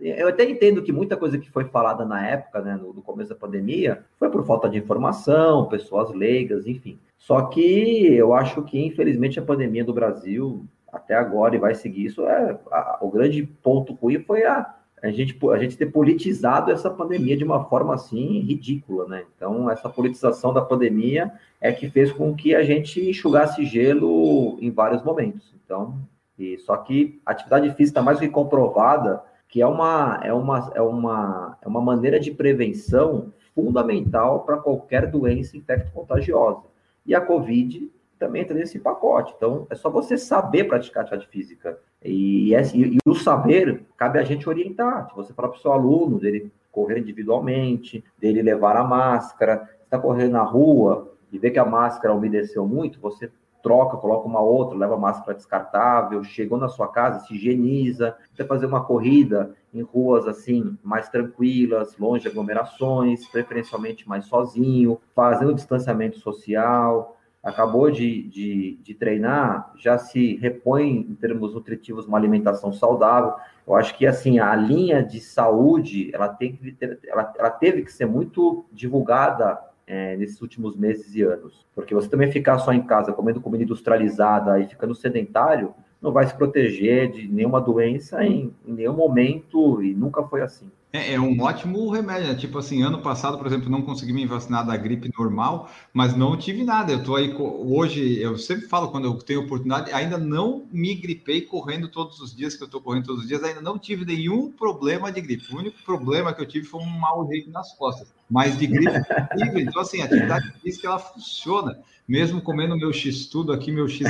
eu 0.00 0.28
até 0.28 0.48
entendo 0.48 0.82
que 0.82 0.92
muita 0.92 1.16
coisa 1.16 1.38
que 1.38 1.50
foi 1.50 1.64
falada 1.64 2.04
na 2.04 2.26
época, 2.26 2.60
né, 2.60 2.76
no, 2.76 2.92
no, 2.94 3.02
começo 3.02 3.30
da 3.30 3.36
pandemia, 3.36 4.04
foi 4.18 4.30
por 4.30 4.44
falta 4.46 4.68
de 4.68 4.78
informação, 4.78 5.68
pessoas 5.68 6.10
leigas, 6.14 6.66
enfim. 6.66 6.98
Só 7.18 7.42
que 7.42 8.14
eu 8.14 8.32
acho 8.32 8.62
que, 8.62 8.84
infelizmente, 8.84 9.38
a 9.38 9.42
pandemia 9.42 9.84
do 9.84 9.92
Brasil, 9.92 10.64
até 10.92 11.14
agora, 11.14 11.56
e 11.56 11.58
vai 11.58 11.74
seguir 11.74 12.04
isso, 12.04 12.26
é, 12.26 12.58
a, 12.70 12.98
o 13.00 13.10
grande 13.10 13.42
ponto 13.42 13.94
ruim 13.94 14.18
foi 14.20 14.44
a, 14.44 14.74
a, 15.02 15.10
gente, 15.10 15.38
a 15.50 15.58
gente 15.58 15.76
ter 15.76 15.86
politizado 15.86 16.70
essa 16.70 16.90
pandemia 16.90 17.36
de 17.36 17.44
uma 17.44 17.64
forma, 17.64 17.94
assim, 17.94 18.40
ridícula, 18.40 19.08
né? 19.08 19.24
Então, 19.34 19.70
essa 19.70 19.88
politização 19.88 20.52
da 20.52 20.60
pandemia 20.60 21.32
é 21.60 21.72
que 21.72 21.88
fez 21.88 22.12
com 22.12 22.34
que 22.34 22.54
a 22.54 22.62
gente 22.62 23.08
enxugasse 23.08 23.64
gelo 23.64 24.58
em 24.60 24.70
vários 24.70 25.02
momentos. 25.02 25.54
Então, 25.64 25.98
e, 26.38 26.58
só 26.58 26.76
que 26.76 27.20
a 27.24 27.32
atividade 27.32 27.72
física 27.74 28.02
mais 28.02 28.18
que 28.18 28.28
comprovada 28.28 29.22
que 29.48 29.60
é 29.60 29.66
uma, 29.66 30.18
é 30.22 30.32
uma, 30.32 30.72
é 30.74 30.80
uma, 30.80 31.58
é 31.60 31.68
uma 31.68 31.80
maneira 31.82 32.18
de 32.18 32.30
prevenção 32.30 33.32
fundamental 33.54 34.40
para 34.44 34.56
qualquer 34.56 35.10
doença 35.10 35.58
infecto-contagiosa. 35.58 36.62
E 37.04 37.14
a 37.14 37.20
Covid 37.20 37.90
também 38.22 38.42
entra 38.42 38.56
nesse 38.56 38.78
pacote. 38.78 39.34
Então, 39.36 39.66
é 39.68 39.74
só 39.74 39.90
você 39.90 40.16
saber 40.16 40.64
praticar 40.64 41.02
atividade 41.02 41.28
física. 41.28 41.78
E, 42.04 42.54
e, 42.54 42.96
e 42.96 42.98
o 43.04 43.14
saber, 43.14 43.84
cabe 43.96 44.20
a 44.20 44.22
gente 44.22 44.48
orientar. 44.48 45.08
Se 45.08 45.16
você 45.16 45.32
falar 45.32 45.48
para 45.48 45.58
o 45.58 45.60
seu 45.60 45.72
aluno, 45.72 46.20
dele 46.20 46.52
correr 46.70 47.00
individualmente, 47.00 48.04
dele 48.16 48.40
levar 48.40 48.76
a 48.76 48.84
máscara, 48.84 49.68
está 49.84 49.98
correndo 49.98 50.32
na 50.32 50.42
rua 50.42 51.12
e 51.32 51.38
vê 51.38 51.50
que 51.50 51.58
a 51.58 51.64
máscara 51.64 52.14
umedeceu 52.14 52.66
muito, 52.66 53.00
você 53.00 53.30
troca, 53.62 53.96
coloca 53.96 54.26
uma 54.26 54.40
outra, 54.40 54.76
leva 54.76 54.96
máscara 54.96 55.34
descartável, 55.34 56.22
chegou 56.24 56.58
na 56.58 56.68
sua 56.68 56.88
casa, 56.88 57.20
se 57.20 57.34
higieniza, 57.34 58.16
você 58.34 58.44
fazer 58.44 58.66
uma 58.66 58.84
corrida 58.84 59.54
em 59.72 59.82
ruas 59.82 60.26
assim 60.26 60.76
mais 60.82 61.08
tranquilas, 61.08 61.96
longe 61.96 62.22
de 62.22 62.28
aglomerações, 62.28 63.26
preferencialmente 63.28 64.08
mais 64.08 64.26
sozinho, 64.26 65.00
fazendo 65.14 65.54
distanciamento 65.54 66.18
social, 66.18 67.16
acabou 67.42 67.90
de, 67.90 68.22
de, 68.28 68.78
de, 68.82 68.94
treinar, 68.94 69.72
já 69.76 69.98
se 69.98 70.36
repõe 70.36 71.06
em 71.10 71.14
termos 71.14 71.54
nutritivos 71.54 72.06
uma 72.06 72.16
alimentação 72.16 72.72
saudável. 72.72 73.34
Eu 73.66 73.74
acho 73.74 73.96
que 73.98 74.06
assim 74.06 74.38
a 74.38 74.54
linha 74.54 75.02
de 75.02 75.20
saúde 75.20 76.10
ela 76.14 76.28
tem 76.28 76.52
que 76.52 76.72
ter, 76.72 77.00
ela, 77.06 77.32
ela 77.36 77.50
teve 77.50 77.82
que 77.82 77.92
ser 77.92 78.06
muito 78.06 78.64
divulgada 78.72 79.58
é, 79.86 80.16
nesses 80.16 80.40
últimos 80.40 80.76
meses 80.76 81.14
e 81.16 81.22
anos. 81.22 81.66
Porque 81.74 81.94
você 81.94 82.08
também 82.08 82.30
ficar 82.30 82.58
só 82.58 82.72
em 82.72 82.82
casa 82.82 83.12
comendo 83.12 83.40
comida 83.40 83.64
industrializada 83.64 84.60
e 84.60 84.66
ficando 84.66 84.94
sedentário, 84.94 85.74
não 86.00 86.12
vai 86.12 86.26
se 86.26 86.34
proteger 86.34 87.10
de 87.10 87.26
nenhuma 87.28 87.60
doença 87.60 88.24
em, 88.24 88.54
em 88.66 88.72
nenhum 88.72 88.94
momento 88.94 89.82
e 89.82 89.94
nunca 89.94 90.22
foi 90.22 90.42
assim. 90.42 90.70
É, 90.92 91.14
é, 91.14 91.20
um 91.20 91.40
ótimo 91.40 91.88
remédio, 91.88 92.28
né? 92.28 92.34
Tipo 92.34 92.58
assim, 92.58 92.82
ano 92.82 92.98
passado, 92.98 93.38
por 93.38 93.46
exemplo, 93.46 93.70
não 93.70 93.80
consegui 93.80 94.12
me 94.12 94.26
vacinar 94.26 94.66
da 94.66 94.76
gripe 94.76 95.10
normal, 95.18 95.70
mas 95.90 96.14
não 96.14 96.36
tive 96.36 96.62
nada. 96.64 96.92
Eu 96.92 97.02
tô 97.02 97.16
aí 97.16 97.34
hoje, 97.34 98.20
eu 98.20 98.36
sempre 98.36 98.66
falo 98.66 98.90
quando 98.90 99.06
eu 99.06 99.14
tenho 99.14 99.40
oportunidade, 99.40 99.90
ainda 99.90 100.18
não 100.18 100.66
me 100.70 100.94
gripei 100.94 101.40
correndo 101.40 101.88
todos 101.88 102.20
os 102.20 102.36
dias 102.36 102.54
que 102.54 102.62
eu 102.62 102.68
tô 102.68 102.78
correndo 102.78 103.06
todos 103.06 103.22
os 103.22 103.28
dias, 103.28 103.42
ainda 103.42 103.62
não 103.62 103.78
tive 103.78 104.04
nenhum 104.04 104.52
problema 104.52 105.10
de 105.10 105.22
gripe. 105.22 105.54
O 105.54 105.58
único 105.58 105.82
problema 105.82 106.34
que 106.34 106.42
eu 106.42 106.46
tive 106.46 106.66
foi 106.66 106.82
um 106.82 106.98
mau 106.98 107.26
jeito 107.26 107.50
nas 107.50 107.72
costas, 107.72 108.12
mas 108.30 108.58
de 108.58 108.66
gripe 108.66 108.92
Então 109.56 109.80
assim, 109.80 110.02
a 110.02 110.04
atividade 110.04 110.52
física 110.62 110.88
ela 110.88 110.98
funciona. 110.98 111.78
Mesmo 112.06 112.42
comendo 112.42 112.76
meu 112.76 112.92
X 112.92 113.26
tudo 113.26 113.52
aqui, 113.52 113.72
meu 113.72 113.88
X 113.88 114.06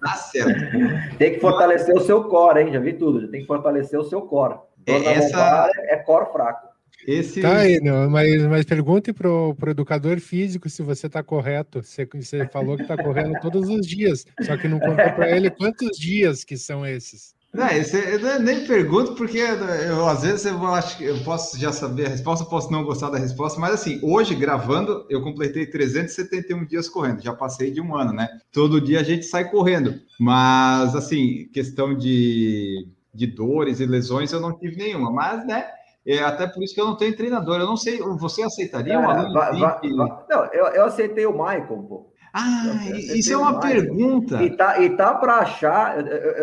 tá 0.00 0.12
certo. 0.12 1.16
Tem 1.18 1.34
que 1.34 1.40
fortalecer 1.40 1.96
o 1.96 2.00
seu 2.00 2.22
core, 2.24 2.60
hein? 2.60 2.72
Já 2.72 2.78
vi 2.78 2.92
tudo. 2.92 3.22
Já 3.22 3.28
tem 3.28 3.40
que 3.40 3.46
fortalecer 3.46 3.98
o 3.98 4.04
seu 4.04 4.22
core. 4.22 4.60
É, 4.86 5.14
essa... 5.14 5.70
é 5.76 5.96
core 5.96 6.32
fraco. 6.32 6.76
Esse... 7.06 7.40
Tá 7.40 7.58
aí, 7.58 7.80
não, 7.80 8.10
mas, 8.10 8.42
mas 8.46 8.64
pergunte 8.64 9.12
para 9.12 9.30
o 9.30 9.56
educador 9.68 10.18
físico 10.18 10.68
se 10.68 10.82
você 10.82 11.06
está 11.06 11.22
correto. 11.22 11.82
Você, 11.82 12.08
você 12.12 12.46
falou 12.48 12.76
que 12.76 12.82
está 12.82 12.96
correndo 12.96 13.38
todos 13.40 13.68
os 13.68 13.86
dias, 13.86 14.26
só 14.42 14.56
que 14.56 14.66
não 14.66 14.80
contou 14.80 15.12
para 15.12 15.30
ele 15.36 15.50
quantos 15.50 15.96
dias 15.96 16.42
que 16.42 16.56
são 16.56 16.84
esses. 16.84 17.36
Não, 17.56 17.68
esse, 17.68 17.96
eu 17.96 18.40
nem 18.40 18.66
pergunto, 18.66 19.14
porque 19.14 19.38
eu, 19.38 20.06
às 20.06 20.22
vezes 20.22 20.44
eu 20.44 20.62
acho 20.66 20.98
que 20.98 21.04
eu 21.04 21.18
posso 21.20 21.58
já 21.58 21.72
saber 21.72 22.06
a 22.06 22.10
resposta, 22.10 22.44
posso 22.44 22.70
não 22.70 22.84
gostar 22.84 23.08
da 23.08 23.18
resposta, 23.18 23.58
mas 23.58 23.72
assim, 23.72 23.98
hoje 24.02 24.34
gravando, 24.34 25.06
eu 25.08 25.22
completei 25.22 25.64
371 25.64 26.66
dias 26.66 26.86
correndo, 26.86 27.22
já 27.22 27.32
passei 27.32 27.70
de 27.70 27.80
um 27.80 27.96
ano, 27.96 28.12
né? 28.12 28.28
Todo 28.52 28.80
dia 28.80 29.00
a 29.00 29.02
gente 29.02 29.24
sai 29.24 29.48
correndo, 29.50 29.94
mas 30.20 30.94
assim, 30.94 31.48
questão 31.50 31.96
de 31.96 32.88
de 33.16 33.26
dores 33.26 33.80
e 33.80 33.86
lesões 33.86 34.32
eu 34.32 34.40
não 34.40 34.56
tive 34.56 34.76
nenhuma, 34.76 35.10
mas, 35.10 35.46
né, 35.46 35.66
é 36.06 36.20
até 36.20 36.46
por 36.46 36.62
isso 36.62 36.74
que 36.74 36.80
eu 36.80 36.86
não 36.86 36.96
tenho 36.96 37.16
treinador. 37.16 37.58
Eu 37.58 37.66
não 37.66 37.76
sei, 37.76 37.98
você 37.98 38.42
aceitaria 38.42 38.98
um 38.98 39.02
é, 39.02 39.06
aluno? 39.06 39.34
Vai, 39.34 39.58
vai, 39.58 39.90
vai. 39.90 40.18
Não, 40.28 40.44
eu, 40.52 40.66
eu 40.66 40.84
aceitei 40.84 41.26
o 41.26 41.32
Michael, 41.32 41.84
pô. 41.88 42.06
Ah, 42.38 42.90
isso 42.94 43.32
é 43.32 43.36
uma 43.36 43.58
pergunta. 43.58 44.42
E 44.42 44.50
tá, 44.50 44.78
e 44.78 44.90
tá 44.90 45.14
para 45.14 45.36
achar, 45.36 45.96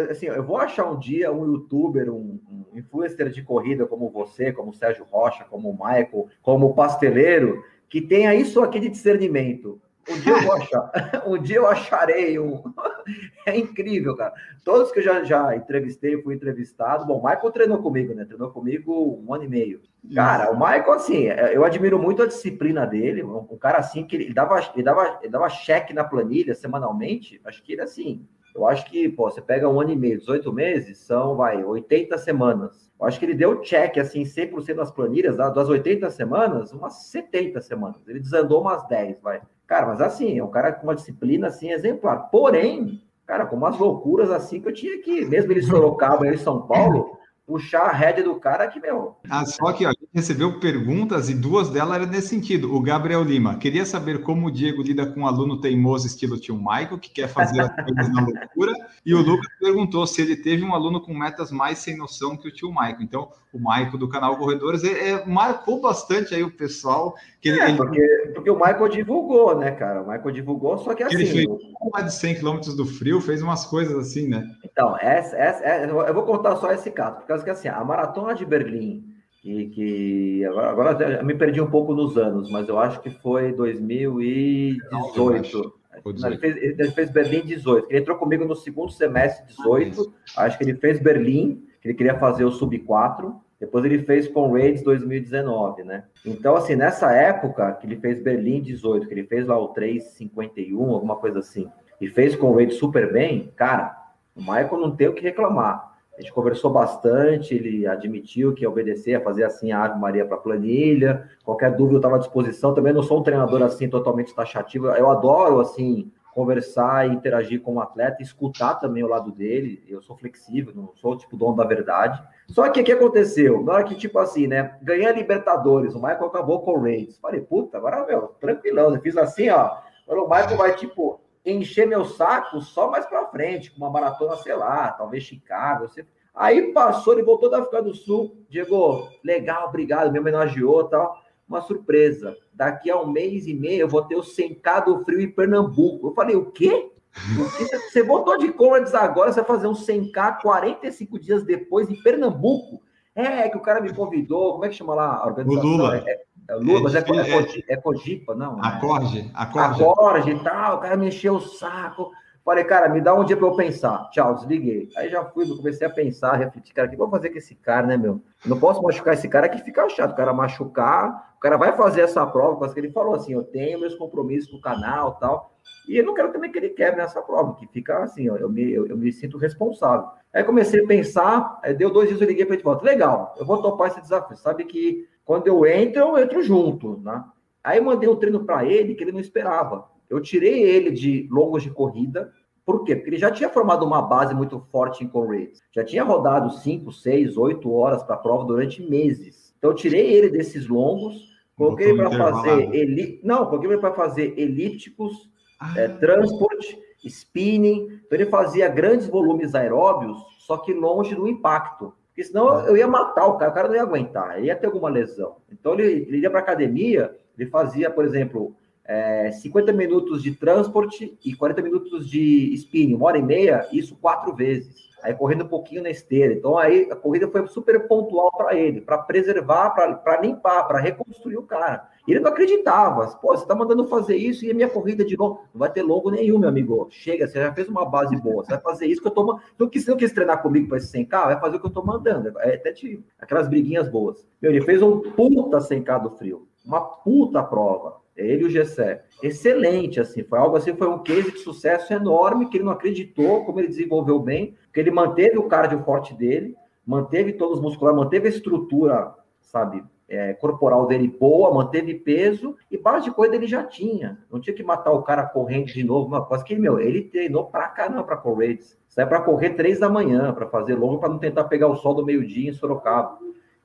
assim, 0.09 0.25
eu 0.25 0.43
vou 0.43 0.57
achar 0.57 0.89
um 0.89 0.97
dia 0.97 1.31
um 1.31 1.45
youtuber, 1.45 2.11
um, 2.11 2.39
um, 2.49 2.65
influencer 2.73 3.29
de 3.29 3.43
corrida 3.43 3.85
como 3.85 4.09
você, 4.09 4.51
como 4.51 4.71
o 4.71 4.73
Sérgio 4.73 5.05
Rocha, 5.09 5.45
como 5.47 5.69
o 5.69 5.73
Michael, 5.73 6.27
como 6.41 6.65
o 6.65 6.73
Pasteleiro, 6.73 7.63
que 7.87 8.01
tenha 8.01 8.33
isso 8.33 8.61
aqui 8.63 8.79
de 8.79 8.89
discernimento. 8.89 9.79
Um 10.09 10.19
dia 10.19 10.33
eu 10.33 10.41
vou 10.41 10.53
achar. 10.53 10.91
um 11.27 11.37
dia 11.37 11.57
eu 11.57 11.67
acharei 11.67 12.39
um. 12.39 12.63
é 13.45 13.57
incrível, 13.57 14.15
cara. 14.15 14.33
Todos 14.63 14.91
que 14.91 14.99
eu 14.99 15.03
já, 15.03 15.23
já 15.23 15.55
entrevistei, 15.55 16.21
fui 16.21 16.35
entrevistado. 16.35 17.05
Bom, 17.05 17.19
o 17.19 17.23
Michael 17.23 17.51
treinou 17.51 17.81
comigo, 17.81 18.13
né? 18.13 18.25
Treinou 18.25 18.51
comigo 18.51 19.21
um 19.25 19.33
ano 19.33 19.43
e 19.43 19.47
meio. 19.47 19.81
Cara, 20.13 20.51
o 20.51 20.55
Michael, 20.55 20.91
assim, 20.93 21.27
é, 21.27 21.55
eu 21.55 21.63
admiro 21.63 21.97
muito 21.97 22.21
a 22.21 22.27
disciplina 22.27 22.85
dele. 22.85 23.23
Um 23.23 23.57
cara 23.57 23.77
assim 23.77 24.03
que 24.03 24.15
ele 24.15 24.33
dava, 24.33 24.59
ele 24.73 24.83
dava, 24.83 25.19
ele 25.21 25.31
dava 25.31 25.49
cheque 25.49 25.93
na 25.93 26.03
planilha 26.03 26.53
semanalmente. 26.53 27.39
Acho 27.45 27.63
que 27.63 27.73
ele 27.73 27.81
assim. 27.81 28.27
Eu 28.53 28.67
acho 28.67 28.85
que, 28.85 29.09
pô, 29.09 29.29
você 29.29 29.41
pega 29.41 29.67
um 29.67 29.81
ano 29.81 29.91
e 29.91 29.95
meio, 29.95 30.19
18 30.19 30.53
meses, 30.53 30.99
são, 30.99 31.35
vai, 31.35 31.63
80 31.63 32.17
semanas. 32.19 32.91
Eu 32.99 33.07
acho 33.07 33.19
que 33.19 33.25
ele 33.25 33.33
deu 33.33 33.61
check, 33.61 33.97
assim, 33.97 34.23
100% 34.23 34.75
das 34.75 34.91
planilhas, 34.91 35.35
das 35.35 35.67
80 35.67 36.09
semanas, 36.11 36.71
umas 36.71 37.07
70 37.07 37.59
semanas. 37.61 38.07
Ele 38.07 38.19
desandou 38.19 38.61
umas 38.61 38.87
10, 38.87 39.19
vai. 39.21 39.41
Cara, 39.67 39.87
mas 39.87 40.01
assim, 40.01 40.37
é 40.37 40.43
um 40.43 40.51
cara 40.51 40.71
com 40.71 40.83
uma 40.83 40.95
disciplina 40.95 41.47
assim 41.47 41.71
exemplar. 41.71 42.29
Porém, 42.29 43.01
cara, 43.25 43.45
com 43.45 43.55
umas 43.55 43.77
loucuras 43.77 44.29
assim 44.29 44.59
que 44.59 44.67
eu 44.67 44.73
tinha 44.73 45.01
que, 45.01 45.25
mesmo 45.25 45.51
ele 45.51 45.61
Sorocaba 45.61 46.27
e 46.27 46.37
São 46.37 46.67
Paulo, 46.67 47.17
puxar 47.45 47.83
a 47.83 47.91
rédea 47.91 48.23
do 48.23 48.39
cara 48.39 48.67
que, 48.67 48.79
meu. 48.79 49.17
Ah, 49.29 49.45
só 49.45 49.71
que 49.73 49.85
ó, 49.85 49.93
recebeu 50.13 50.59
perguntas 50.59 51.27
e 51.27 51.33
duas 51.33 51.69
delas 51.69 51.95
eram 51.95 52.05
nesse 52.05 52.27
sentido. 52.27 52.73
O 52.73 52.79
Gabriel 52.79 53.23
Lima 53.23 53.55
queria 53.55 53.83
saber 53.83 54.21
como 54.21 54.47
o 54.47 54.51
Diego 54.51 54.83
lida 54.83 55.07
com 55.07 55.21
um 55.21 55.27
aluno 55.27 55.59
teimoso 55.59 56.05
estilo 56.05 56.39
tio 56.39 56.55
Michael, 56.55 56.99
que 56.99 57.09
quer 57.09 57.27
fazer 57.27 57.61
as 57.61 57.73
coisas 57.73 58.13
na 58.13 58.21
loucura. 58.21 58.73
E 59.03 59.13
o 59.15 59.21
Lucas 59.21 59.47
perguntou 59.59 60.05
se 60.05 60.21
ele 60.21 60.35
teve 60.35 60.63
um 60.63 60.75
aluno 60.75 61.01
com 61.01 61.13
metas 61.17 61.51
mais 61.51 61.79
sem 61.79 61.97
noção 61.97 62.37
que 62.37 62.47
o 62.47 62.51
tio 62.51 62.69
Michael. 62.69 63.01
Então, 63.01 63.29
o 63.51 63.57
Michael 63.57 63.97
do 63.97 64.07
canal 64.07 64.37
Corredores 64.37 64.83
é, 64.83 65.09
é, 65.09 65.25
marcou 65.25 65.81
bastante 65.81 66.35
aí 66.35 66.43
o 66.43 66.51
pessoal. 66.51 67.15
Que 67.41 67.49
ele, 67.49 67.59
é, 67.59 67.75
porque, 67.75 68.31
porque 68.35 68.49
o 68.51 68.55
Michael 68.55 68.89
divulgou, 68.89 69.57
né, 69.57 69.71
cara? 69.71 70.03
O 70.03 70.07
Michael 70.07 70.31
divulgou, 70.31 70.77
só 70.77 70.93
que 70.93 71.01
assim. 71.01 71.15
Ele 71.15 71.25
fez 71.25 71.47
mais 71.91 72.05
de 72.05 72.13
100 72.13 72.35
km 72.35 72.59
do 72.77 72.85
frio, 72.85 73.19
fez 73.19 73.41
umas 73.41 73.65
coisas 73.65 73.97
assim, 73.97 74.27
né? 74.27 74.43
Então, 74.63 74.95
essa, 74.99 75.35
essa, 75.35 75.63
eu 75.65 76.13
vou 76.13 76.23
contar 76.23 76.55
só 76.57 76.71
esse 76.71 76.91
caso, 76.91 77.17
por 77.17 77.25
causa 77.25 77.43
que 77.43 77.49
assim, 77.49 77.67
a 77.67 77.83
maratona 77.83 78.35
de 78.35 78.45
Berlim, 78.45 79.12
que, 79.43 79.67
que 79.67 80.43
agora, 80.45 80.71
agora 80.71 81.21
me 81.21 81.35
perdi 81.35 81.59
um 81.59 81.69
pouco 81.69 81.93
nos 81.93 82.17
anos, 82.17 82.49
mas 82.49 82.69
eu 82.69 82.79
acho 82.79 83.01
que 83.01 83.09
foi 83.09 83.51
2018. 83.51 85.73
Não, 86.05 86.29
ele, 86.29 86.37
fez, 86.37 86.55
ele 86.55 86.91
fez 86.91 87.11
Berlim 87.11 87.41
18. 87.41 87.87
Ele 87.89 87.99
entrou 87.99 88.17
comigo 88.17 88.45
no 88.45 88.55
segundo 88.55 88.93
semestre 88.93 89.45
18. 89.47 90.13
Ah, 90.35 90.45
acho 90.45 90.57
que 90.57 90.63
ele 90.63 90.75
fez 90.75 90.97
Berlim, 90.99 91.61
que 91.81 91.89
ele 91.89 91.93
queria 91.93 92.17
fazer 92.17 92.45
o 92.45 92.51
sub 92.51 92.79
4. 92.79 93.35
Depois 93.59 93.83
ele 93.83 93.99
fez 94.03 94.29
com 94.29 94.53
Raids 94.53 94.81
2019, 94.81 95.83
né? 95.83 96.05
Então, 96.25 96.55
assim, 96.55 96.75
nessa 96.75 97.11
época 97.11 97.73
que 97.73 97.85
ele 97.85 97.97
fez 97.97 98.23
Berlim 98.23 98.61
18, 98.61 99.05
que 99.07 99.13
ele 99.13 99.25
fez 99.25 99.45
lá 99.45 99.59
o 99.59 99.67
351, 99.69 100.89
alguma 100.89 101.17
coisa 101.17 101.39
assim, 101.39 101.69
e 101.99 102.07
fez 102.07 102.33
com 102.35 102.53
Raids 102.53 102.77
super 102.77 103.11
bem, 103.11 103.51
cara, 103.55 103.93
o 104.35 104.39
Michael 104.39 104.77
não 104.77 104.95
tem 104.95 105.09
o 105.09 105.13
que 105.13 105.21
reclamar. 105.21 105.92
A 106.17 106.21
gente 106.21 106.31
conversou 106.31 106.71
bastante, 106.71 107.55
ele 107.55 107.87
admitiu 107.87 108.53
que 108.53 108.61
ia 108.61 108.69
obedecer, 108.69 109.15
a 109.15 109.21
fazer 109.21 109.43
assim 109.43 109.71
a 109.71 109.83
Ave 109.83 109.99
Maria 109.99 110.25
para 110.25 110.37
a 110.37 110.39
planilha. 110.39 111.27
Qualquer 111.43 111.75
dúvida 111.75 111.95
eu 111.95 111.99
estava 111.99 112.15
à 112.17 112.19
disposição. 112.19 112.73
Também 112.73 112.93
não 112.93 113.01
sou 113.01 113.19
um 113.19 113.23
treinador 113.23 113.63
assim 113.63 113.89
totalmente 113.89 114.33
taxativo. 114.33 114.87
Eu 114.87 115.09
adoro 115.09 115.59
assim 115.59 116.11
conversar 116.33 117.07
e 117.07 117.13
interagir 117.13 117.61
com 117.61 117.75
o 117.75 117.79
atleta, 117.79 118.21
escutar 118.21 118.75
também 118.75 119.03
o 119.03 119.07
lado 119.07 119.31
dele. 119.31 119.83
Eu 119.87 120.01
sou 120.01 120.15
flexível, 120.15 120.73
não 120.75 120.91
sou 120.95 121.17
tipo 121.17 121.37
dono 121.37 121.55
da 121.55 121.63
verdade. 121.63 122.21
Só 122.47 122.67
que 122.69 122.81
o 122.81 122.83
que 122.83 122.91
aconteceu? 122.91 123.63
Na 123.63 123.73
hora 123.73 123.83
que, 123.83 123.95
tipo 123.95 124.19
assim, 124.19 124.47
né? 124.47 124.77
Ganhei 124.81 125.05
a 125.05 125.11
Libertadores, 125.11 125.93
o 125.93 125.99
Michael 125.99 126.25
acabou 126.25 126.61
com 126.61 126.71
o 126.71 126.81
Raids. 126.81 127.17
Falei, 127.19 127.41
puta, 127.41 127.77
agora, 127.77 128.05
meu, 128.05 128.33
tranquilão. 128.39 128.93
Eu 128.93 129.01
fiz 129.01 129.15
assim, 129.15 129.49
ó. 129.49 129.77
o 130.07 130.27
Michael 130.27 130.57
vai, 130.57 130.75
tipo, 130.75 131.19
encher 131.45 131.87
meu 131.87 132.05
saco 132.05 132.61
só 132.61 132.89
mais 132.89 133.05
para 133.05 133.27
frente, 133.27 133.71
com 133.71 133.77
uma 133.77 133.89
maratona, 133.89 134.35
sei 134.37 134.55
lá, 134.55 134.91
talvez 134.91 135.23
Chicago. 135.23 135.87
Você... 135.87 136.05
Aí 136.33 136.71
passou, 136.73 137.13
ele 137.13 137.23
voltou 137.23 137.49
da 137.49 137.59
África 137.59 137.81
do 137.81 137.93
Sul. 137.93 138.37
Diego, 138.49 139.09
legal, 139.23 139.67
obrigado, 139.67 140.11
me 140.11 140.19
homenageou 140.19 140.85
tal. 140.85 141.21
Uma 141.47 141.61
surpresa. 141.61 142.35
Daqui 142.53 142.89
a 142.89 142.99
um 142.99 143.07
mês 143.07 143.47
e 143.47 143.53
meio 143.53 143.81
eu 143.81 143.87
vou 143.87 144.03
ter 144.03 144.15
o 144.15 144.21
100K 144.21 144.85
do 144.85 145.03
frio 145.03 145.21
em 145.21 145.29
Pernambuco. 145.29 146.07
Eu 146.07 146.13
falei, 146.13 146.35
o 146.35 146.51
quê? 146.51 146.89
Você 147.89 148.01
voltou 148.01 148.37
de 148.37 148.51
Conrads 148.51 148.95
agora, 148.95 149.31
você 149.31 149.41
vai 149.41 149.47
fazer 149.47 149.67
um 149.67 149.73
100K 149.73 150.41
45 150.41 151.19
dias 151.19 151.43
depois 151.43 151.87
em 151.87 152.01
Pernambuco? 152.01 152.81
É, 153.15 153.47
que 153.47 153.57
o 153.57 153.61
cara 153.61 153.79
me 153.79 153.93
convidou, 153.93 154.53
como 154.53 154.65
é 154.65 154.69
que 154.69 154.75
chama 154.75 154.95
lá 154.95 155.17
a 155.17 155.27
organização? 155.27 155.69
O 155.69 155.77
Lula. 155.77 155.97
É, 155.97 156.23
é 156.47 156.55
Lula, 156.55 156.79
é, 156.79 156.81
mas 156.81 156.95
é, 156.95 156.99
é, 156.99 157.73
é, 157.73 157.77
Cogipa, 157.77 158.35
não? 158.35 158.63
Acorde, 158.63 159.31
acorde. 159.33 159.83
Acorde 159.83 160.31
e 160.31 160.43
tal, 160.43 160.77
o 160.77 160.79
cara 160.79 160.97
me 160.97 161.07
encheu 161.07 161.35
o 161.35 161.41
saco. 161.41 162.11
Falei, 162.43 162.65
cara, 162.65 162.89
me 162.89 162.99
dá 162.99 163.13
um 163.13 163.23
dia 163.23 163.37
para 163.37 163.47
eu 163.47 163.55
pensar. 163.55 164.09
Tchau, 164.09 164.35
desliguei. 164.35 164.89
Aí 164.97 165.09
já 165.09 165.23
fui, 165.23 165.47
comecei 165.47 165.87
a 165.87 165.89
pensar, 165.89 166.35
refletir, 166.35 166.73
cara, 166.73 166.89
o 166.89 166.91
que 166.91 166.97
vou 166.97 167.09
fazer 167.09 167.29
com 167.29 167.37
esse 167.37 167.55
cara, 167.55 167.87
né, 167.87 167.95
meu? 167.95 168.21
Eu 168.43 168.49
não 168.49 168.59
posso 168.59 168.81
machucar 168.83 169.13
esse 169.13 169.29
cara 169.29 169.47
que 169.47 169.59
fica 169.59 169.87
chato. 169.87 170.11
O 170.11 170.15
cara 170.15 170.33
machucar, 170.33 171.33
o 171.37 171.39
cara 171.39 171.55
vai 171.55 171.71
fazer 171.77 172.01
essa 172.01 172.25
prova, 172.25 172.57
porque 172.57 172.79
ele 172.81 172.91
falou 172.91 173.15
assim, 173.15 173.31
eu 173.31 173.43
tenho 173.43 173.79
meus 173.79 173.95
compromissos 173.95 174.51
com 174.51 174.57
o 174.57 174.61
canal 174.61 175.13
tal. 175.13 175.53
E 175.87 175.97
eu 175.97 176.05
não 176.05 176.13
quero 176.13 176.33
também 176.33 176.51
que 176.51 176.57
ele 176.57 176.69
quebre 176.69 177.01
nessa 177.01 177.21
prova, 177.21 177.55
que 177.55 177.65
fica 177.67 178.03
assim, 178.03 178.29
ó, 178.29 178.35
eu, 178.35 178.49
me, 178.49 178.73
eu, 178.73 178.87
eu 178.87 178.97
me 178.97 179.11
sinto 179.13 179.37
responsável. 179.37 180.09
Aí 180.33 180.43
comecei 180.43 180.83
a 180.83 180.87
pensar, 180.87 181.61
deu 181.77 181.91
dois 181.91 182.09
dias, 182.09 182.19
eu 182.19 182.27
liguei 182.27 182.43
para 182.43 182.55
ele 182.55 182.61
e 182.61 182.65
volta. 182.65 182.83
Legal, 182.83 183.35
eu 183.37 183.45
vou 183.45 183.61
topar 183.61 183.87
esse 183.87 184.01
desafio. 184.01 184.35
Sabe 184.35 184.65
que 184.65 185.07
quando 185.25 185.47
eu 185.47 185.65
entro, 185.65 186.01
eu 186.01 186.17
entro 186.17 186.43
junto, 186.43 186.99
né? 186.99 187.23
Aí 187.63 187.77
eu 187.77 187.83
mandei 187.83 188.09
um 188.09 188.15
treino 188.15 188.43
para 188.43 188.65
ele 188.65 188.93
que 188.93 189.03
ele 189.03 189.11
não 189.11 189.19
esperava. 189.19 189.87
Eu 190.09 190.19
tirei 190.19 190.63
ele 190.63 190.91
de 190.91 191.27
longos 191.31 191.63
de 191.63 191.69
corrida. 191.69 192.31
Por 192.65 192.83
quê? 192.83 192.95
Porque 192.95 193.09
ele 193.09 193.17
já 193.17 193.31
tinha 193.31 193.49
formado 193.49 193.85
uma 193.85 194.01
base 194.01 194.35
muito 194.35 194.59
forte 194.71 195.03
em 195.03 195.07
Conrads. 195.07 195.61
Já 195.71 195.83
tinha 195.83 196.03
rodado 196.03 196.51
5, 196.51 196.91
6, 196.91 197.37
8 197.37 197.71
horas 197.71 198.03
para 198.03 198.15
a 198.15 198.19
prova 198.19 198.45
durante 198.45 198.81
meses. 198.81 199.53
Então 199.57 199.71
eu 199.71 199.75
tirei 199.75 200.11
ele 200.13 200.29
desses 200.29 200.67
longos, 200.67 201.29
coloquei 201.55 201.89
ele 201.89 201.97
para 201.97 202.11
fazer 202.11 202.73
eli... 202.73 203.21
não, 203.23 203.45
coloquei 203.45 203.69
ele 203.69 203.79
para 203.79 203.93
fazer 203.93 204.37
elípticos, 204.37 205.29
ah. 205.59 205.73
é, 205.77 205.87
transport, 205.87 206.75
spinning. 207.05 208.01
Então 208.05 208.19
ele 208.19 208.25
fazia 208.25 208.67
grandes 208.67 209.07
volumes 209.07 209.55
aeróbios, 209.55 210.17
só 210.39 210.57
que 210.57 210.73
longe 210.73 211.15
do 211.15 211.27
impacto. 211.27 211.93
Porque 212.13 212.25
senão 212.25 212.59
eu 212.67 212.77
ia 212.77 212.87
matar 212.87 213.25
o 213.25 213.37
cara, 213.37 213.49
o 213.49 213.53
cara 213.55 213.67
não 213.67 213.75
ia 213.75 213.81
aguentar, 213.81 214.43
ia 214.43 214.55
ter 214.55 214.67
alguma 214.67 214.87
lesão. 214.87 215.37
Então 215.51 215.73
ele, 215.73 216.05
ele 216.07 216.19
ia 216.19 216.29
para 216.29 216.41
academia, 216.41 217.11
ele 217.35 217.49
fazia, 217.49 217.89
por 217.89 218.05
exemplo, 218.05 218.55
é, 218.85 219.31
50 219.31 219.73
minutos 219.73 220.21
de 220.21 220.35
transporte 220.35 221.17
e 221.25 221.35
40 221.35 221.61
minutos 221.63 222.07
de 222.07 222.53
spinning, 222.53 222.93
uma 222.93 223.07
hora 223.07 223.17
e 223.17 223.23
meia, 223.23 223.67
isso 223.71 223.95
quatro 223.95 224.35
vezes. 224.35 224.91
Aí 225.01 225.15
correndo 225.15 225.43
um 225.43 225.47
pouquinho 225.47 225.81
na 225.81 225.89
esteira. 225.89 226.33
Então 226.33 226.55
aí 226.55 226.87
a 226.91 226.95
corrida 226.95 227.27
foi 227.27 227.47
super 227.47 227.87
pontual 227.87 228.31
para 228.31 228.55
ele, 228.55 228.79
para 228.79 228.99
preservar, 228.99 229.71
para 229.71 230.21
limpar, 230.21 230.67
para 230.67 230.79
reconstruir 230.79 231.37
o 231.37 231.43
cara. 231.43 231.89
Ele 232.07 232.19
não 232.19 232.31
acreditava. 232.31 233.07
Pô, 233.21 233.35
você 233.35 233.45
tá 233.45 233.55
mandando 233.55 233.87
fazer 233.87 234.17
isso 234.17 234.45
e 234.45 234.51
a 234.51 234.53
minha 234.53 234.69
corrida 234.69 235.05
de 235.05 235.15
longo. 235.15 235.41
Não 235.53 235.59
vai 235.59 235.71
ter 235.71 235.81
longo 235.81 236.11
nenhum, 236.11 236.37
meu 236.37 236.49
amigo. 236.49 236.87
Chega, 236.89 237.27
você 237.27 237.39
já 237.39 237.53
fez 237.53 237.69
uma 237.69 237.85
base 237.85 238.15
boa. 238.17 238.43
Você 238.43 238.51
vai 238.51 238.61
fazer 238.61 238.87
isso 238.87 239.01
que 239.01 239.07
eu 239.07 239.11
tô. 239.11 239.39
Não 239.57 239.69
quis, 239.69 239.85
não 239.87 239.95
quis 239.95 240.11
treinar 240.11 240.41
comigo 240.41 240.67
para 240.67 240.77
esse 240.77 240.91
100K, 240.97 241.25
vai 241.25 241.39
fazer 241.39 241.55
o 241.55 241.59
que 241.59 241.65
eu 241.65 241.71
tô 241.71 241.83
mandando. 241.83 242.37
É 242.39 242.55
até 242.55 242.73
te... 242.73 243.03
aquelas 243.17 243.47
briguinhas 243.47 243.87
boas. 243.87 244.27
Meu, 244.41 244.51
ele 244.51 244.61
fez 244.61 244.81
um 244.81 244.99
puta 244.99 245.59
100K 245.59 246.03
do 246.03 246.09
frio. 246.11 246.47
Uma 246.65 246.81
puta 246.81 247.41
prova. 247.41 248.03
Ele 248.15 248.43
e 248.43 248.45
o 248.45 248.49
Gessé. 248.49 249.05
Excelente, 249.21 249.99
assim. 249.99 250.23
Foi 250.23 250.37
algo 250.37 250.55
assim, 250.55 250.75
foi 250.75 250.87
um 250.87 250.99
case 250.99 251.31
de 251.31 251.39
sucesso 251.39 251.91
enorme 251.93 252.47
que 252.47 252.57
ele 252.57 252.65
não 252.65 252.71
acreditou 252.71 253.43
como 253.43 253.59
ele 253.59 253.67
desenvolveu 253.67 254.19
bem, 254.19 254.55
porque 254.65 254.79
ele 254.79 254.91
manteve 254.91 255.37
o 255.37 255.47
cardio 255.47 255.83
forte 255.83 256.13
dele, 256.13 256.55
manteve 256.85 257.33
todos 257.33 257.57
os 257.57 257.63
musculares, 257.63 257.99
manteve 257.99 258.27
a 258.27 258.29
estrutura, 258.29 259.15
sabe, 259.41 259.83
é, 260.15 260.33
corporal 260.33 260.87
dele 260.87 261.07
boa, 261.07 261.53
manteve 261.53 261.93
peso 261.95 262.55
e 262.69 262.77
base 262.77 263.05
de 263.05 263.11
corrida 263.11 263.35
ele 263.35 263.47
já 263.47 263.63
tinha. 263.63 264.19
Não 264.31 264.39
tinha 264.39 264.55
que 264.55 264.63
matar 264.63 264.91
o 264.91 265.03
cara 265.03 265.25
correndo 265.25 265.65
de 265.65 265.83
novo, 265.83 266.07
uma 266.07 266.25
coisa 266.25 266.43
que, 266.43 266.55
meu, 266.55 266.79
ele 266.79 267.03
treinou 267.03 267.45
pra 267.45 267.67
caramba 267.67 268.03
pra 268.03 268.17
correr. 268.17 268.59
Sai 268.87 269.07
para 269.07 269.21
correr 269.21 269.51
três 269.51 269.79
da 269.79 269.89
manhã, 269.89 270.33
para 270.33 270.47
fazer 270.47 270.75
longo, 270.75 270.99
para 270.99 271.09
não 271.09 271.17
tentar 271.19 271.45
pegar 271.45 271.67
o 271.67 271.75
sol 271.75 271.93
do 271.93 272.05
meio-dia 272.05 272.49
em 272.49 272.53
Sorocaba. 272.53 273.17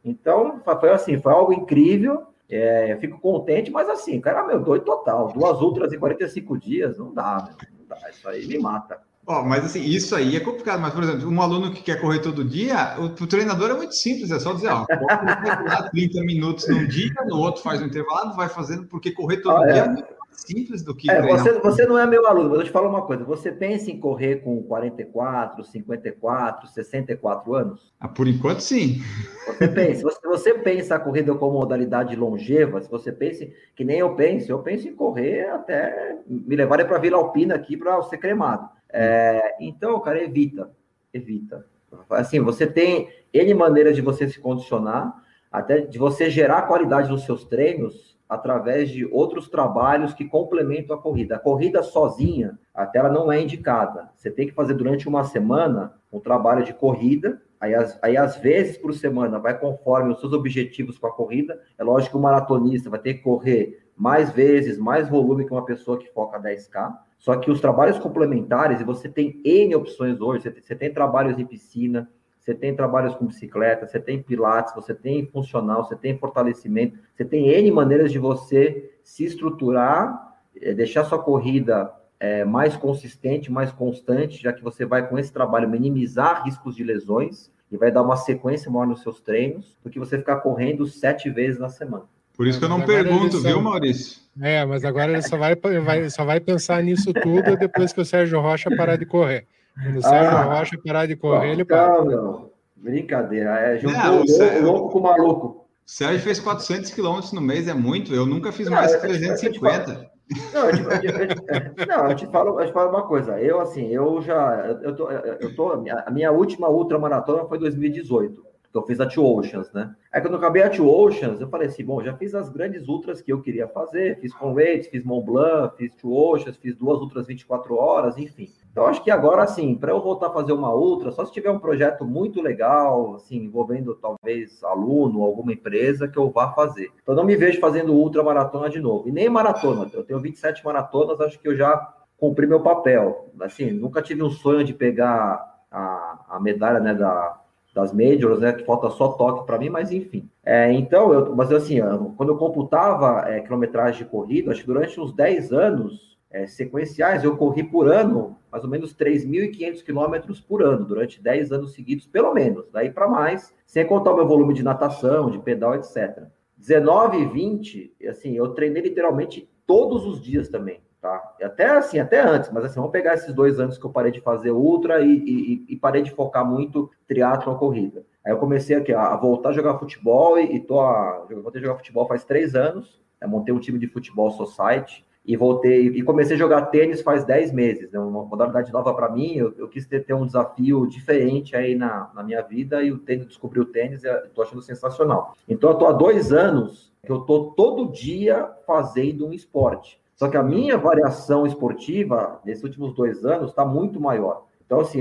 Então, 0.05 0.61
foi 0.81 0.91
assim, 0.91 1.19
foi 1.19 1.33
algo 1.33 1.53
incrível. 1.53 2.27
É, 2.51 2.97
fico 2.99 3.21
contente, 3.21 3.71
mas 3.71 3.89
assim, 3.91 4.19
cara, 4.21 4.47
meu, 4.47 4.61
doido 4.61 4.85
total. 4.85 5.29
Duas 5.33 5.61
ultras 5.61 5.93
em 5.93 5.99
45 5.99 6.59
dias, 6.59 6.99
não 6.99 7.13
dá, 7.13 7.45
meu, 7.47 7.69
não 7.79 7.87
dá. 7.87 8.09
Isso 8.09 8.27
aí 8.27 8.47
me 8.47 8.59
mata. 8.59 9.08
Oh, 9.31 9.43
mas 9.43 9.63
assim, 9.63 9.83
isso 9.83 10.17
aí 10.17 10.37
é 10.37 10.41
complicado. 10.41 10.81
Mas, 10.81 10.95
por 10.95 11.03
exemplo, 11.03 11.29
um 11.29 11.43
aluno 11.43 11.71
que 11.71 11.83
quer 11.83 12.01
correr 12.01 12.21
todo 12.21 12.43
dia, 12.43 12.97
o, 12.99 13.05
o 13.05 13.27
treinador 13.27 13.71
é 13.71 13.75
muito 13.75 13.95
simples, 13.95 14.31
é 14.31 14.39
só 14.41 14.55
dizer, 14.55 14.69
ó, 14.69 14.87
corre 14.87 15.91
30 15.91 16.23
minutos 16.23 16.67
num 16.67 16.87
dia, 16.89 17.13
no 17.27 17.37
outro 17.37 17.63
faz 17.63 17.83
um 17.83 17.85
intervalo, 17.85 18.35
vai 18.35 18.49
fazendo, 18.49 18.87
porque 18.87 19.13
correr 19.13 19.43
todo 19.43 19.67
dia 19.67 19.75
é. 19.75 19.79
é 19.81 19.89
muito 19.91 20.09
simples 20.31 20.83
do 20.83 20.95
que. 20.95 21.11
É, 21.11 21.21
você, 21.21 21.53
você 21.61 21.85
não 21.85 21.99
é 21.99 22.07
meu 22.07 22.27
aluno, 22.27 22.49
mas 22.49 22.61
eu 22.61 22.65
te 22.65 22.71
falo 22.71 22.89
uma 22.89 23.03
coisa: 23.03 23.23
você 23.23 23.53
pensa 23.53 23.91
em 23.91 24.01
correr 24.01 24.37
com 24.37 24.63
44, 24.63 25.63
54, 25.63 26.67
64 26.69 27.55
anos? 27.55 27.93
Ah, 28.01 28.09
por 28.09 28.27
enquanto, 28.27 28.61
sim. 28.61 29.03
Você 29.47 29.69
pensa, 29.69 30.03
você, 30.05 30.27
você 30.27 30.55
pensa 30.55 30.95
a 30.95 30.99
corrida 30.99 31.35
como 31.35 31.59
modalidade 31.59 32.17
longeva, 32.17 32.81
se 32.81 32.91
você 32.91 33.13
pensa, 33.13 33.47
que 33.77 33.85
nem 33.85 33.99
eu 33.99 34.15
penso, 34.15 34.51
eu 34.51 34.61
penso 34.61 34.89
em 34.89 34.95
correr 34.95 35.51
até 35.51 36.17
me 36.27 36.57
levarem 36.57 36.87
para 36.87 36.99
Vila 36.99 37.19
Alpina 37.19 37.55
aqui 37.55 37.77
para 37.77 38.01
ser 38.05 38.17
cremado. 38.17 38.78
É, 38.91 39.57
então, 39.61 40.01
cara, 40.01 40.23
evita, 40.23 40.71
evita. 41.13 41.67
Assim, 42.11 42.41
você 42.41 42.67
tem 42.67 43.09
N 43.33 43.55
maneiras 43.55 43.95
de 43.95 44.03
você 44.03 44.29
se 44.29 44.39
condicionar, 44.39 45.23
até 45.51 45.81
de 45.81 45.99
você 45.99 46.31
gerar 46.31 46.63
qualidade 46.63 47.11
nos 47.11 47.25
seus 47.25 47.45
treinos 47.45 48.19
através 48.29 48.91
de 48.91 49.07
outros 49.07 49.49
trabalhos 49.49 50.13
que 50.13 50.25
complementam 50.25 50.95
a 50.95 51.01
corrida. 51.01 51.37
A 51.37 51.39
corrida 51.39 51.83
sozinha, 51.83 52.59
até 52.75 52.99
ela 52.99 53.09
não 53.09 53.33
é 53.33 53.41
indicada. 53.41 54.11
Você 54.15 54.31
tem 54.31 54.47
que 54.47 54.53
fazer 54.53 54.75
durante 54.75 55.09
uma 55.09 55.25
semana 55.25 55.95
um 56.13 56.21
trabalho 56.21 56.63
de 56.63 56.75
corrida, 56.75 57.41
aí, 57.59 57.75
as, 57.75 57.99
aí 58.03 58.17
às 58.17 58.37
vezes 58.37 58.77
por 58.77 58.93
semana 58.93 59.39
vai 59.39 59.59
conforme 59.59 60.13
os 60.13 60.21
seus 60.21 60.33
objetivos 60.33 60.99
com 60.99 61.07
a 61.07 61.13
corrida. 61.13 61.59
É 61.79 61.83
lógico 61.83 62.13
que 62.13 62.19
o 62.19 62.23
maratonista 62.23 62.91
vai 62.91 63.01
ter 63.01 63.15
que 63.15 63.23
correr 63.23 63.89
mais 63.97 64.31
vezes, 64.31 64.79
mais 64.79 65.09
volume 65.09 65.47
que 65.47 65.53
uma 65.53 65.65
pessoa 65.65 65.99
que 65.99 66.13
foca 66.13 66.39
10K. 66.39 66.97
Só 67.19 67.37
que 67.37 67.51
os 67.51 67.61
trabalhos 67.61 67.99
complementares, 67.99 68.81
você 68.83 69.09
tem 69.09 69.41
N 69.45 69.75
opções 69.75 70.21
hoje, 70.21 70.45
você 70.45 70.51
tem, 70.51 70.63
você 70.63 70.75
tem 70.77 70.93
trabalhos 70.93 71.39
em 71.39 71.45
piscina, 71.45 72.09
você 72.39 72.55
tem 72.55 72.75
trabalhos 72.75 73.15
com 73.15 73.27
bicicleta, 73.27 73.87
você 73.87 74.01
tem 74.01 74.23
pilates, 74.23 74.75
você 74.75 74.95
tem 74.95 75.27
funcional, 75.27 75.85
você 75.85 75.97
tem 75.97 76.17
fortalecimento, 76.17 76.99
você 77.13 77.25
tem 77.25 77.49
N 77.49 77.71
maneiras 77.73 78.11
de 78.11 78.19
você 78.19 78.91
se 79.03 79.25
estruturar, 79.25 80.37
eh, 80.57 80.73
deixar 80.73 81.05
sua 81.05 81.23
corrida 81.23 81.93
é, 82.21 82.45
mais 82.45 82.77
consistente, 82.77 83.51
mais 83.51 83.71
constante, 83.71 84.43
já 84.43 84.53
que 84.53 84.63
você 84.63 84.85
vai 84.85 85.09
com 85.09 85.19
esse 85.19 85.33
trabalho 85.33 85.69
minimizar 85.69 86.45
riscos 86.45 86.75
de 86.75 86.83
lesões 86.83 87.53
e 87.71 87.77
vai 87.77 87.93
dar 87.93 88.03
uma 88.03 88.17
sequência 88.17 88.71
maior 88.71 88.87
nos 88.87 89.03
seus 89.03 89.21
treinos, 89.21 89.77
do 89.83 89.91
que 89.91 89.99
você 89.99 90.19
ficar 90.19 90.37
correndo 90.37 90.87
sete 90.87 91.29
vezes 91.31 91.61
na 91.61 91.69
semana. 91.69 92.07
Por 92.39 92.47
isso 92.47 92.61
que 92.61 92.65
eu 92.65 92.69
não 92.69 92.83
pergunto, 92.83 93.41
viu, 93.41 93.61
Maurício? 93.61 94.23
É, 94.41 94.65
mas 94.65 94.85
agora 94.85 95.11
ele 95.11 95.23
só 95.23 95.37
vai, 95.37 95.57
vai, 95.57 96.09
só 96.09 96.25
vai 96.25 96.39
pensar 96.39 96.81
nisso 96.85 97.13
tudo 97.13 97.57
depois 97.57 97.93
que 97.93 98.01
o 98.01 98.05
Sérgio 98.05 98.41
Rocha 98.41 98.71
parar 98.77 98.95
de 98.95 99.05
correr. 99.05 99.45
Quando 99.75 99.97
o 99.97 100.03
Sérgio 100.03 100.37
ah, 100.37 100.43
Rocha 100.45 100.79
parar 100.87 101.07
de 101.07 101.17
correr, 101.17 101.51
ele 101.51 101.65
para. 101.65 102.05
Não, 102.05 102.49
brincadeira. 102.77 103.59
É, 103.59 103.79
juntou 103.79 104.01
não, 104.01 104.23
o, 104.23 104.29
Sérgio, 104.29 104.63
louco 104.63 104.93
com 104.93 104.99
o 105.01 105.03
maluco. 105.03 105.47
O 105.49 105.67
Sérgio 105.85 106.21
fez 106.21 106.39
400 106.39 106.93
quilômetros 106.93 107.33
no 107.33 107.41
mês, 107.41 107.67
é 107.67 107.75
muito. 107.75 108.15
Eu 108.15 108.25
nunca 108.25 108.53
fiz 108.53 108.69
mais 108.69 108.95
que 108.95 109.01
350. 109.01 110.09
Não, 110.55 110.71
eu 110.71 110.77
te, 110.77 111.07
eu, 111.07 111.29
te, 111.29 111.87
não, 111.89 112.09
eu 112.09 112.15
te 112.15 112.27
falo, 112.29 112.61
eu 112.61 112.67
te 112.69 112.73
falo 112.73 112.91
uma 112.91 113.03
coisa. 113.03 113.41
Eu, 113.41 113.61
assim, 113.61 113.89
eu 113.89 114.23
já. 114.23 114.77
Eu 114.81 114.95
tô, 114.95 115.11
eu 115.11 115.57
tô, 115.57 115.73
a 115.73 116.11
minha 116.13 116.31
última 116.31 116.69
ultramaratona 116.69 117.47
foi 117.47 117.59
2018 117.59 118.48
que 118.71 118.79
eu 118.79 118.83
fiz 118.83 119.01
a 119.01 119.07
Two 119.07 119.25
Oceans, 119.25 119.73
né? 119.73 119.95
Aí 120.13 120.21
quando 120.21 120.35
eu 120.35 120.39
acabei 120.39 120.63
a 120.63 120.71
Two 120.71 120.89
Oceans, 120.89 121.41
eu 121.41 121.49
falei 121.49 121.69
assim, 121.69 121.85
bom, 121.85 122.03
já 122.03 122.15
fiz 122.15 122.35
as 122.35 122.49
grandes 122.49 122.89
ultras 122.89 123.21
que 123.21 123.33
eu 123.33 123.41
queria 123.41 123.67
fazer, 123.67 124.19
fiz 124.21 124.33
Conrads, 124.35 124.89
fiz 124.89 125.05
Mont 125.05 125.25
Blanc, 125.25 125.77
fiz 125.77 125.95
Two 125.95 126.13
Oceans, 126.13 126.57
fiz 126.57 126.77
duas 126.77 127.01
ultras 127.01 127.27
24 127.27 127.75
horas, 127.77 128.19
enfim. 128.19 128.49
Então 128.71 128.87
acho 128.87 129.03
que 129.03 129.11
agora, 129.11 129.43
assim, 129.43 129.75
para 129.75 129.93
eu 129.93 130.01
voltar 130.01 130.29
a 130.29 130.33
fazer 130.33 130.53
uma 130.53 130.73
ultra, 130.73 131.11
só 131.11 131.25
se 131.25 131.33
tiver 131.33 131.51
um 131.51 131.59
projeto 131.59 132.05
muito 132.05 132.41
legal, 132.41 133.15
assim, 133.17 133.37
envolvendo 133.39 133.95
talvez 133.95 134.63
aluno, 134.63 135.23
alguma 135.23 135.53
empresa, 135.53 136.07
que 136.07 136.19
eu 136.19 136.31
vá 136.31 136.53
fazer. 136.53 136.91
Então 137.03 137.15
não 137.15 137.25
me 137.25 137.37
vejo 137.37 137.59
fazendo 137.61 137.93
ultra 137.93 138.23
maratona 138.23 138.69
de 138.69 138.81
novo. 138.81 139.09
E 139.09 139.13
nem 139.13 139.29
maratona, 139.29 139.91
eu 139.93 140.05
tenho 140.05 140.21
27 140.21 140.65
maratonas, 140.65 141.21
acho 141.21 141.39
que 141.39 141.49
eu 141.49 141.57
já 141.57 141.95
cumpri 142.17 142.47
meu 142.47 142.61
papel. 142.61 143.31
Assim, 143.41 143.71
nunca 143.71 144.03
tive 144.03 144.23
um 144.23 144.31
sonho 144.31 144.63
de 144.63 144.75
pegar 144.75 145.45
a, 145.71 146.37
a 146.37 146.41
medalha, 146.41 146.81
né, 146.81 146.95
da 146.95 147.41
das 147.79 147.93
majors, 147.93 148.41
né? 148.41 148.53
Que 148.53 148.65
falta 148.65 148.91
só 148.91 149.09
toque 149.13 149.47
para 149.47 149.59
mim, 149.59 149.71
mas 149.71 149.93
enfim. 149.93 150.29
É, 150.45 150.73
então, 150.73 151.13
eu, 151.13 151.35
mas 151.37 151.53
assim, 151.53 151.79
quando 152.17 152.31
eu 152.31 152.37
computava 152.37 153.25
é, 153.29 153.41
quilometragem 153.41 154.05
de 154.05 154.11
corrida, 154.11 154.51
acho 154.51 154.63
que 154.63 154.67
durante 154.67 155.01
uns 155.01 155.13
10 155.13 155.53
anos 155.53 156.19
é, 156.31 156.47
sequenciais, 156.47 157.23
eu 157.23 157.37
corri 157.37 157.63
por 157.63 157.89
ano 157.89 158.37
mais 158.51 158.65
ou 158.65 158.71
menos 158.71 158.95
3.500 158.95 159.85
quilômetros 159.85 160.41
por 160.41 160.63
ano, 160.63 160.85
durante 160.85 161.23
10 161.23 161.53
anos 161.53 161.75
seguidos, 161.75 162.07
pelo 162.07 162.33
menos, 162.33 162.65
daí 162.73 162.91
para 162.91 163.07
mais, 163.07 163.55
sem 163.67 163.87
contar 163.87 164.13
o 164.13 164.17
meu 164.17 164.27
volume 164.27 164.55
de 164.55 164.63
natação, 164.63 165.31
de 165.31 165.39
pedal, 165.39 165.75
etc. 165.75 166.25
19 166.57 167.19
e 167.19 167.27
20, 167.27 167.95
assim, 168.09 168.33
eu 168.35 168.49
treinei 168.49 168.83
literalmente 168.83 169.49
todos 169.67 170.07
os 170.07 170.21
dias 170.21 170.49
também 170.49 170.81
tá? 171.01 171.35
Até 171.43 171.69
assim, 171.71 171.99
até 171.99 172.21
antes, 172.21 172.51
mas 172.51 172.65
assim, 172.65 172.77
vamos 172.77 172.91
pegar 172.91 173.15
esses 173.15 173.33
dois 173.33 173.59
anos 173.61 173.79
que 173.79 173.85
eu 173.85 173.91
parei 173.91 174.13
de 174.13 174.21
fazer 174.21 174.51
ultra 174.51 175.01
e, 175.01 175.11
e, 175.11 175.67
e 175.69 175.77
parei 175.77 176.03
de 176.03 176.11
focar 176.11 176.45
muito 176.45 176.91
triatlo 177.07 177.57
corrida. 177.57 178.05
Aí 178.25 178.33
eu 178.33 178.39
comecei 178.39 178.77
aqui 178.77 178.93
a, 178.93 179.17
voltar 179.17 179.51
a 179.51 179.53
jogar 179.53 179.79
futebol 179.79 180.39
e, 180.39 180.57
e 180.57 180.61
tô 180.61 180.81
a, 180.81 181.27
eu 181.31 181.43
voltei 181.43 181.61
a 181.61 181.65
jogar 181.65 181.79
futebol 181.79 182.07
faz 182.07 182.25
três 182.25 182.55
anos. 182.55 183.01
montei 183.27 183.55
um 183.55 183.61
time 183.61 183.79
de 183.79 183.87
futebol 183.87 184.31
society 184.31 185.05
e 185.25 185.37
voltei 185.37 185.89
e 185.89 186.03
comecei 186.03 186.37
a 186.37 186.39
jogar 186.39 186.67
tênis 186.67 187.03
faz 187.03 187.25
dez 187.25 187.53
meses. 187.53 187.91
Né? 187.93 187.99
Uma 187.99 188.25
modalidade 188.25 188.73
nova 188.73 188.95
para 188.95 189.11
mim. 189.11 189.35
Eu, 189.35 189.55
eu, 189.59 189.69
quis 189.69 189.87
ter, 189.87 190.05
ter, 190.05 190.15
um 190.15 190.27
desafio 190.27 190.87
diferente 190.87 191.55
aí 191.55 191.75
na, 191.75 192.11
na 192.15 192.23
minha 192.23 192.43
vida 192.43 192.83
e 192.83 192.91
o 192.91 192.99
tênis 192.99 193.27
descobri 193.27 193.61
o 193.61 193.67
tênis 193.67 194.05
e 194.05 194.09
estou 194.09 194.43
achando 194.43 194.63
sensacional. 194.63 195.35
Então 195.49 195.71
eu 195.71 195.77
tô 195.77 195.87
há 195.87 195.93
dois 195.93 196.33
anos 196.33 196.93
que 197.05 197.13
eu 197.13 197.21
tô 197.21 197.53
todo 197.57 197.93
dia 197.93 198.51
fazendo 198.67 199.27
um 199.27 199.33
esporte. 199.33 200.01
Só 200.19 200.29
que 200.29 200.37
a 200.37 200.43
minha 200.43 200.77
variação 200.77 201.47
esportiva 201.47 202.41
nesses 202.45 202.65
últimos 202.65 202.93
dois 202.93 203.25
anos 203.25 203.51
está 203.51 203.65
muito 203.65 204.01
maior. 204.01 204.47
Então, 204.67 204.81
assim, 204.81 205.01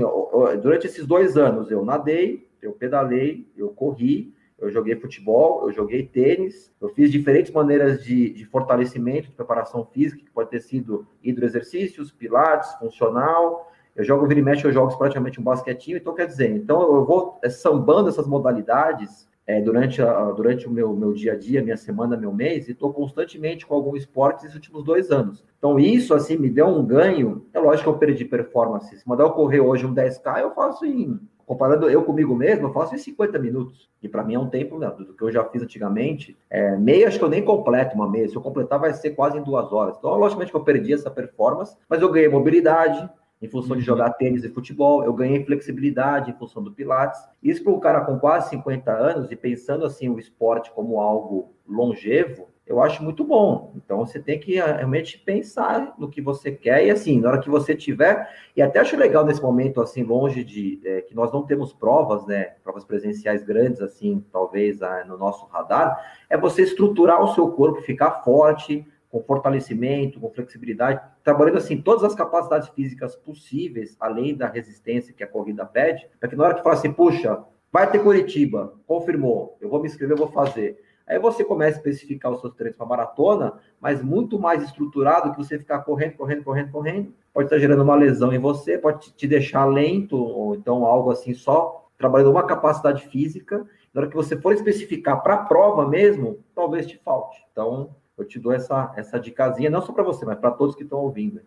durante 0.62 0.86
esses 0.86 1.04
dois 1.04 1.36
anos 1.36 1.72
eu 1.72 1.84
nadei, 1.84 2.48
eu 2.62 2.70
pedalei, 2.70 3.44
eu 3.56 3.68
corri, 3.70 4.32
eu 4.60 4.70
joguei 4.70 4.94
futebol, 4.94 5.66
eu 5.66 5.72
joguei 5.72 6.06
tênis, 6.06 6.72
eu 6.80 6.88
fiz 6.90 7.10
diferentes 7.10 7.52
maneiras 7.52 8.04
de, 8.04 8.30
de 8.30 8.44
fortalecimento, 8.44 9.28
de 9.28 9.34
preparação 9.34 9.84
física, 9.84 10.24
que 10.24 10.30
pode 10.30 10.50
ter 10.50 10.60
sido 10.60 11.04
hidroexercícios, 11.20 12.12
pilates, 12.12 12.72
funcional. 12.74 13.72
Eu 13.96 14.04
jogo 14.04 14.24
vira 14.24 14.38
e 14.38 14.42
mexe, 14.42 14.64
eu 14.64 14.72
jogo 14.72 14.96
praticamente 14.96 15.40
um 15.40 15.44
basquetinho, 15.44 15.96
então 15.96 16.14
quer 16.14 16.28
dizer, 16.28 16.50
então 16.50 16.80
eu 16.94 17.04
vou 17.04 17.40
é, 17.42 17.50
sambando 17.50 18.08
essas 18.08 18.28
modalidades 18.28 19.27
é, 19.48 19.62
durante, 19.62 20.02
a, 20.02 20.24
durante 20.32 20.68
o 20.68 20.70
meu, 20.70 20.94
meu 20.94 21.14
dia 21.14 21.32
a 21.32 21.36
dia, 21.36 21.62
minha 21.62 21.76
semana, 21.78 22.18
meu 22.18 22.30
mês, 22.30 22.68
e 22.68 22.72
estou 22.72 22.92
constantemente 22.92 23.66
com 23.66 23.74
algum 23.74 23.96
esporte 23.96 24.42
nesses 24.42 24.54
últimos 24.54 24.84
dois 24.84 25.10
anos. 25.10 25.42
Então, 25.56 25.80
isso, 25.80 26.12
assim, 26.12 26.36
me 26.36 26.50
deu 26.50 26.66
um 26.66 26.84
ganho. 26.84 27.46
É 27.54 27.58
lógico 27.58 27.84
que 27.84 27.96
eu 27.96 27.98
perdi 27.98 28.26
performance. 28.26 28.94
Se 28.94 29.08
mandar 29.08 29.24
eu 29.24 29.30
correr 29.30 29.60
hoje 29.60 29.86
um 29.86 29.94
10K, 29.94 30.42
eu 30.42 30.50
faço 30.54 30.84
em. 30.84 31.18
Comparando 31.46 31.88
eu 31.88 32.04
comigo 32.04 32.36
mesmo, 32.36 32.66
eu 32.66 32.72
faço 32.74 32.94
em 32.94 32.98
50 32.98 33.38
minutos. 33.38 33.88
E 34.02 34.08
para 34.08 34.22
mim 34.22 34.34
é 34.34 34.38
um 34.38 34.50
tempo 34.50 34.78
né, 34.78 34.86
do 34.90 35.14
que 35.14 35.24
eu 35.24 35.32
já 35.32 35.42
fiz 35.44 35.62
antigamente. 35.62 36.36
É, 36.50 36.76
meia, 36.76 37.08
acho 37.08 37.18
que 37.18 37.24
eu 37.24 37.30
nem 37.30 37.42
completo 37.42 37.94
uma 37.94 38.06
meia. 38.06 38.28
Se 38.28 38.36
eu 38.36 38.42
completar, 38.42 38.78
vai 38.78 38.92
ser 38.92 39.12
quase 39.12 39.38
em 39.38 39.42
duas 39.42 39.72
horas. 39.72 39.96
Então, 39.96 40.14
logicamente 40.14 40.50
que 40.50 40.56
eu 40.58 40.62
perdi 40.62 40.92
essa 40.92 41.10
performance, 41.10 41.74
mas 41.88 42.02
eu 42.02 42.12
ganhei 42.12 42.28
mobilidade, 42.28 43.08
em 43.40 43.48
função 43.48 43.76
de 43.76 43.82
uhum. 43.82 43.86
jogar 43.86 44.10
tênis 44.14 44.44
e 44.44 44.48
futebol, 44.48 45.04
eu 45.04 45.12
ganhei 45.12 45.44
flexibilidade 45.44 46.30
em 46.30 46.34
função 46.34 46.62
do 46.62 46.72
Pilates. 46.72 47.20
Isso 47.42 47.62
para 47.62 47.72
um 47.72 47.80
cara 47.80 48.00
com 48.00 48.18
quase 48.18 48.50
50 48.50 48.90
anos 48.90 49.30
e 49.30 49.36
pensando 49.36 49.84
assim 49.84 50.08
o 50.08 50.18
esporte 50.18 50.70
como 50.72 51.00
algo 51.00 51.52
longevo, 51.66 52.48
eu 52.68 52.82
acho 52.82 53.02
muito 53.02 53.24
bom. 53.24 53.72
Então 53.76 54.04
você 54.06 54.20
tem 54.20 54.38
que 54.38 54.60
ah, 54.60 54.76
realmente 54.76 55.18
pensar 55.18 55.94
no 55.98 56.10
que 56.10 56.20
você 56.20 56.52
quer 56.52 56.84
e 56.84 56.90
assim, 56.90 57.18
na 57.18 57.30
hora 57.30 57.40
que 57.40 57.48
você 57.48 57.74
tiver, 57.74 58.28
e 58.54 58.60
até 58.60 58.78
acho 58.78 58.96
legal 58.96 59.24
nesse 59.24 59.40
momento 59.40 59.80
assim 59.80 60.02
longe 60.02 60.44
de 60.44 60.78
é, 60.84 61.00
que 61.00 61.14
nós 61.14 61.32
não 61.32 61.46
temos 61.46 61.72
provas, 61.72 62.26
né, 62.26 62.52
provas 62.62 62.84
presenciais 62.84 63.42
grandes 63.42 63.80
assim, 63.80 64.22
talvez 64.30 64.82
ah, 64.82 65.04
no 65.06 65.16
nosso 65.16 65.46
radar, 65.46 65.98
é 66.28 66.36
você 66.36 66.62
estruturar 66.62 67.22
o 67.22 67.34
seu 67.34 67.50
corpo, 67.52 67.80
ficar 67.80 68.22
forte, 68.22 68.86
com 69.10 69.22
fortalecimento, 69.22 70.20
com 70.20 70.30
flexibilidade, 70.30 71.00
trabalhando 71.24 71.58
assim 71.58 71.80
todas 71.80 72.04
as 72.04 72.14
capacidades 72.14 72.68
físicas 72.68 73.16
possíveis, 73.16 73.96
além 73.98 74.34
da 74.34 74.48
resistência 74.48 75.14
que 75.14 75.24
a 75.24 75.28
corrida 75.28 75.64
pede, 75.64 76.08
para 76.20 76.28
que 76.28 76.36
na 76.36 76.44
hora 76.44 76.54
que 76.54 76.62
fala 76.62 76.74
assim, 76.74 76.92
puxa, 76.92 77.42
vai 77.72 77.90
ter 77.90 78.00
Curitiba, 78.00 78.74
confirmou, 78.86 79.56
eu 79.60 79.68
vou 79.68 79.80
me 79.80 79.86
inscrever, 79.86 80.14
eu 80.14 80.18
vou 80.18 80.32
fazer. 80.32 80.78
Aí 81.06 81.18
você 81.18 81.42
começa 81.42 81.78
a 81.78 81.78
especificar 81.78 82.30
os 82.30 82.40
seus 82.40 82.54
treinos 82.54 82.76
para 82.76 82.86
maratona, 82.86 83.54
mas 83.80 84.02
muito 84.02 84.38
mais 84.38 84.62
estruturado 84.62 85.30
que 85.30 85.38
você 85.38 85.58
ficar 85.58 85.78
correndo, 85.80 86.16
correndo, 86.16 86.44
correndo, 86.44 86.70
correndo. 86.70 87.14
Pode 87.32 87.46
estar 87.46 87.58
gerando 87.58 87.82
uma 87.82 87.94
lesão 87.94 88.30
em 88.30 88.38
você, 88.38 88.76
pode 88.76 89.14
te 89.14 89.26
deixar 89.26 89.64
lento, 89.64 90.16
ou 90.16 90.54
então 90.54 90.84
algo 90.84 91.10
assim, 91.10 91.32
só 91.32 91.88
trabalhando 91.96 92.30
uma 92.30 92.42
capacidade 92.42 93.06
física. 93.06 93.66
Na 93.94 94.02
hora 94.02 94.10
que 94.10 94.16
você 94.16 94.36
for 94.36 94.52
especificar 94.52 95.22
para 95.22 95.34
a 95.34 95.44
prova 95.44 95.88
mesmo, 95.88 96.44
talvez 96.54 96.86
te 96.86 96.98
falte. 96.98 97.42
Então, 97.52 97.96
eu 98.18 98.26
te 98.26 98.38
dou 98.38 98.52
essa, 98.52 98.92
essa 98.96 99.18
dicasinha, 99.18 99.70
não 99.70 99.82
só 99.82 99.92
para 99.92 100.02
você, 100.02 100.24
mas 100.24 100.38
para 100.38 100.50
todos 100.50 100.74
que 100.74 100.82
estão 100.82 100.98
ouvindo. 100.98 101.40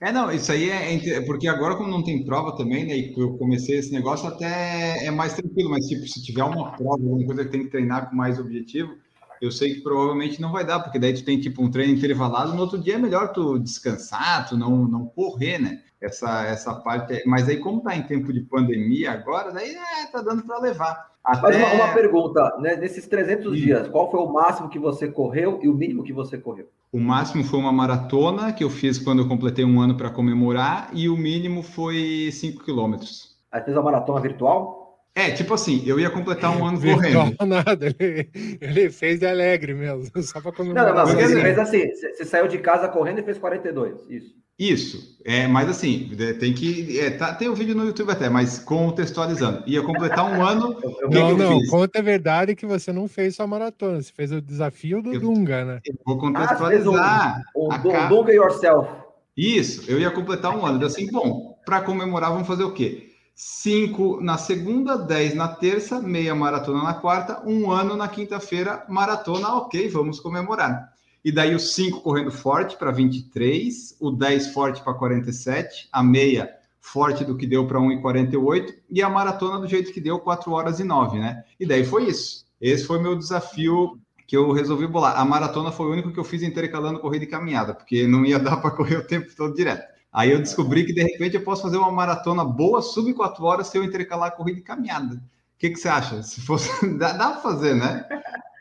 É, 0.00 0.10
não, 0.10 0.32
isso 0.32 0.50
aí 0.50 0.70
é 0.70 1.20
porque 1.26 1.46
agora, 1.46 1.76
como 1.76 1.90
não 1.90 2.02
tem 2.02 2.24
prova 2.24 2.56
também, 2.56 2.86
né? 2.86 2.96
E 2.96 3.14
eu 3.18 3.36
comecei 3.36 3.78
esse 3.78 3.92
negócio, 3.92 4.26
até 4.26 5.04
é 5.04 5.10
mais 5.10 5.34
tranquilo, 5.34 5.70
mas 5.70 5.86
tipo, 5.86 6.06
se 6.06 6.22
tiver 6.22 6.42
uma 6.42 6.72
prova, 6.72 6.94
alguma 6.94 7.26
coisa 7.26 7.44
que 7.44 7.50
tem 7.50 7.64
que 7.64 7.70
treinar 7.70 8.08
com 8.08 8.16
mais 8.16 8.38
objetivo, 8.38 8.94
eu 9.42 9.50
sei 9.50 9.74
que 9.74 9.80
provavelmente 9.82 10.40
não 10.40 10.52
vai 10.52 10.64
dar, 10.64 10.80
porque 10.80 10.98
daí 10.98 11.12
tu 11.12 11.24
tem 11.24 11.38
tipo 11.38 11.62
um 11.62 11.70
treino 11.70 11.94
intervalado, 11.94 12.54
no 12.54 12.60
outro 12.60 12.78
dia 12.78 12.94
é 12.94 12.98
melhor 12.98 13.32
tu 13.32 13.58
descansar, 13.58 14.48
tu 14.48 14.56
não, 14.56 14.86
não 14.86 15.06
correr, 15.06 15.58
né? 15.58 15.82
Essa, 16.00 16.46
essa 16.46 16.74
parte. 16.74 17.22
Mas 17.26 17.46
aí, 17.46 17.58
como 17.58 17.82
tá 17.82 17.94
em 17.94 18.02
tempo 18.02 18.32
de 18.32 18.40
pandemia 18.40 19.12
agora, 19.12 19.52
daí 19.52 19.74
é, 19.74 20.06
tá 20.10 20.22
dando 20.22 20.42
para 20.44 20.58
levar. 20.58 21.09
Até... 21.24 21.42
Mas 21.42 21.56
uma, 21.56 21.84
uma 21.84 21.94
pergunta, 21.94 22.56
né? 22.60 22.76
nesses 22.76 23.06
300 23.06 23.56
dias, 23.56 23.88
qual 23.88 24.10
foi 24.10 24.20
o 24.20 24.32
máximo 24.32 24.68
que 24.68 24.78
você 24.78 25.08
correu 25.08 25.60
e 25.62 25.68
o 25.68 25.74
mínimo 25.74 26.02
que 26.02 26.12
você 26.12 26.38
correu? 26.38 26.68
O 26.92 26.98
máximo 26.98 27.44
foi 27.44 27.60
uma 27.60 27.72
maratona 27.72 28.52
que 28.52 28.64
eu 28.64 28.70
fiz 28.70 28.98
quando 28.98 29.20
eu 29.20 29.28
completei 29.28 29.64
um 29.64 29.80
ano 29.80 29.96
para 29.96 30.10
comemorar 30.10 30.90
e 30.92 31.08
o 31.08 31.16
mínimo 31.16 31.62
foi 31.62 32.30
5 32.32 32.64
quilômetros. 32.64 33.36
Aí 33.52 33.62
fez 33.62 33.76
a 33.76 33.82
maratona 33.82 34.20
virtual? 34.20 34.80
É, 35.14 35.30
tipo 35.32 35.54
assim, 35.54 35.82
eu 35.84 35.98
ia 35.98 36.08
completar 36.08 36.56
um 36.56 36.64
ano 36.64 36.78
Virtual, 36.78 37.32
correndo. 37.36 37.46
nada, 37.46 37.86
ele, 37.86 38.30
ele, 38.60 38.90
fez 38.90 39.18
de 39.18 39.26
alegre 39.26 39.74
mesmo, 39.74 40.08
só 40.22 40.40
para 40.40 40.52
comemorar. 40.52 40.86
Não, 40.86 40.94
não, 40.94 41.04
não, 41.04 41.20
você 41.20 41.40
fez 41.42 41.58
assim, 41.58 41.90
você 41.90 42.24
saiu 42.24 42.46
de 42.46 42.58
casa 42.58 42.88
correndo 42.88 43.18
e 43.18 43.22
fez 43.22 43.36
42, 43.36 44.08
isso. 44.08 44.34
Isso, 44.60 45.16
é, 45.24 45.46
mas 45.46 45.70
assim, 45.70 46.10
tem 46.38 46.52
que. 46.52 47.00
É, 47.00 47.08
tá, 47.08 47.32
tem 47.32 47.48
o 47.48 47.52
um 47.52 47.54
vídeo 47.54 47.74
no 47.74 47.86
YouTube 47.86 48.12
até, 48.12 48.28
mas 48.28 48.58
contextualizando. 48.58 49.62
Ia 49.66 49.80
completar 49.80 50.22
um 50.30 50.44
ano. 50.44 50.76
não, 51.10 51.34
não, 51.34 51.60
fiz? 51.60 51.70
conta 51.70 51.98
a 51.98 52.02
verdade 52.02 52.54
que 52.54 52.66
você 52.66 52.92
não 52.92 53.08
fez 53.08 53.36
só 53.36 53.46
maratona, 53.46 54.02
você 54.02 54.12
fez 54.12 54.30
o 54.30 54.42
desafio 54.42 55.00
do 55.00 55.14
eu, 55.14 55.20
Dunga, 55.20 55.64
né? 55.64 55.80
Eu 55.82 55.94
vou 56.04 56.18
contextualizar. 56.18 57.38
Ah, 57.38 57.42
o, 57.54 57.72
o 57.72 58.08
Dunga 58.10 58.34
Yourself. 58.34 58.86
Isso, 59.34 59.90
eu 59.90 59.98
ia 59.98 60.10
completar 60.10 60.54
um 60.54 60.66
ano. 60.66 60.84
Assim, 60.84 61.10
bom, 61.10 61.58
para 61.64 61.80
comemorar, 61.80 62.30
vamos 62.30 62.46
fazer 62.46 62.64
o 62.64 62.74
quê? 62.74 63.08
5 63.34 64.20
na 64.20 64.36
segunda, 64.36 64.98
10 64.98 65.36
na 65.36 65.48
terça, 65.48 66.02
meia 66.02 66.34
maratona 66.34 66.82
na 66.82 66.92
quarta, 66.92 67.42
um 67.46 67.70
ano 67.70 67.96
na 67.96 68.08
quinta-feira, 68.08 68.84
maratona, 68.90 69.54
ok, 69.54 69.88
vamos 69.88 70.20
comemorar. 70.20 70.89
E 71.24 71.30
daí 71.30 71.54
os 71.54 71.74
5 71.74 72.00
correndo 72.00 72.30
forte 72.30 72.76
para 72.76 72.90
23, 72.90 73.96
o 74.00 74.10
10 74.10 74.48
forte 74.48 74.82
para 74.82 74.94
47, 74.94 75.88
a 75.92 76.02
meia 76.02 76.50
forte 76.80 77.24
do 77.24 77.36
que 77.36 77.46
deu 77.46 77.66
para 77.66 77.78
1,48 77.78 78.74
e 78.88 79.02
a 79.02 79.08
maratona 79.08 79.58
do 79.58 79.66
jeito 79.66 79.92
que 79.92 80.00
deu 80.00 80.18
4 80.18 80.50
horas 80.50 80.80
e 80.80 80.84
9, 80.84 81.18
né? 81.18 81.44
E 81.58 81.66
daí 81.66 81.84
foi 81.84 82.08
isso. 82.08 82.46
Esse 82.60 82.84
foi 82.84 83.00
meu 83.00 83.16
desafio 83.16 84.00
que 84.26 84.36
eu 84.36 84.52
resolvi 84.52 84.86
bolar. 84.86 85.18
A 85.18 85.24
maratona 85.24 85.72
foi 85.72 85.86
o 85.86 85.92
único 85.92 86.12
que 86.12 86.18
eu 86.18 86.24
fiz 86.24 86.42
intercalando 86.42 87.00
corrida 87.00 87.24
e 87.24 87.28
caminhada, 87.28 87.74
porque 87.74 88.06
não 88.06 88.24
ia 88.24 88.38
dar 88.40 88.56
para 88.56 88.70
correr 88.70 88.96
o 88.96 89.06
tempo 89.06 89.28
todo 89.36 89.54
direto. 89.54 89.84
Aí 90.12 90.30
eu 90.30 90.38
descobri 90.38 90.84
que 90.84 90.92
de 90.92 91.02
repente 91.02 91.36
eu 91.36 91.42
posso 91.42 91.62
fazer 91.62 91.76
uma 91.76 91.92
maratona 91.92 92.44
boa, 92.44 92.82
sub 92.82 93.12
4 93.12 93.44
horas, 93.44 93.68
se 93.68 93.78
eu 93.78 93.84
intercalar 93.84 94.36
corrida 94.36 94.58
e 94.58 94.62
caminhada. 94.62 95.16
O 95.16 95.20
que, 95.58 95.70
que 95.70 95.76
você 95.76 95.88
acha? 95.88 96.22
Se 96.22 96.40
fosse. 96.40 96.70
dá, 96.96 97.12
dá 97.12 97.30
para 97.30 97.42
fazer, 97.42 97.74
né? 97.74 98.06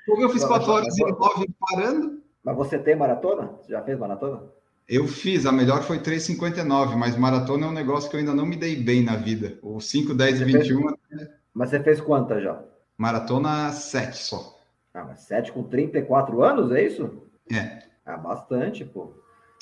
Porque 0.05 0.23
eu 0.23 0.29
fiz 0.29 0.43
4 0.43 0.71
horas 0.71 0.97
e 0.97 1.03
9 1.03 1.49
parando. 1.59 2.21
Mas 2.43 2.55
você 2.55 2.77
tem 2.79 2.95
maratona? 2.95 3.51
Você 3.61 3.71
já 3.71 3.81
fez 3.81 3.97
maratona? 3.97 4.43
Eu 4.87 5.07
fiz, 5.07 5.45
a 5.45 5.51
melhor 5.51 5.83
foi 5.83 5.99
3,59, 5.99 6.95
mas 6.95 7.15
maratona 7.15 7.67
é 7.67 7.69
um 7.69 7.73
negócio 7.73 8.09
que 8.09 8.15
eu 8.15 8.19
ainda 8.19 8.33
não 8.33 8.45
me 8.45 8.55
dei 8.55 8.75
bem 8.75 9.03
na 9.03 9.15
vida. 9.15 9.59
O 9.61 9.79
5, 9.79 10.15
10 10.15 10.41
e 10.41 10.45
21. 10.45 10.81
Fez... 10.89 11.29
Mas 11.53 11.69
você 11.69 11.79
fez 11.79 12.01
quantas 12.01 12.41
já? 12.41 12.59
Maratona 12.97 13.71
7 13.71 14.17
só. 14.17 14.57
Ah, 14.93 15.05
mas 15.05 15.21
7 15.21 15.51
com 15.51 15.63
34 15.63 16.43
anos, 16.43 16.71
é 16.71 16.83
isso? 16.83 17.23
É. 17.51 17.83
Ah, 18.05 18.17
bastante, 18.17 18.83
pô. 18.83 19.13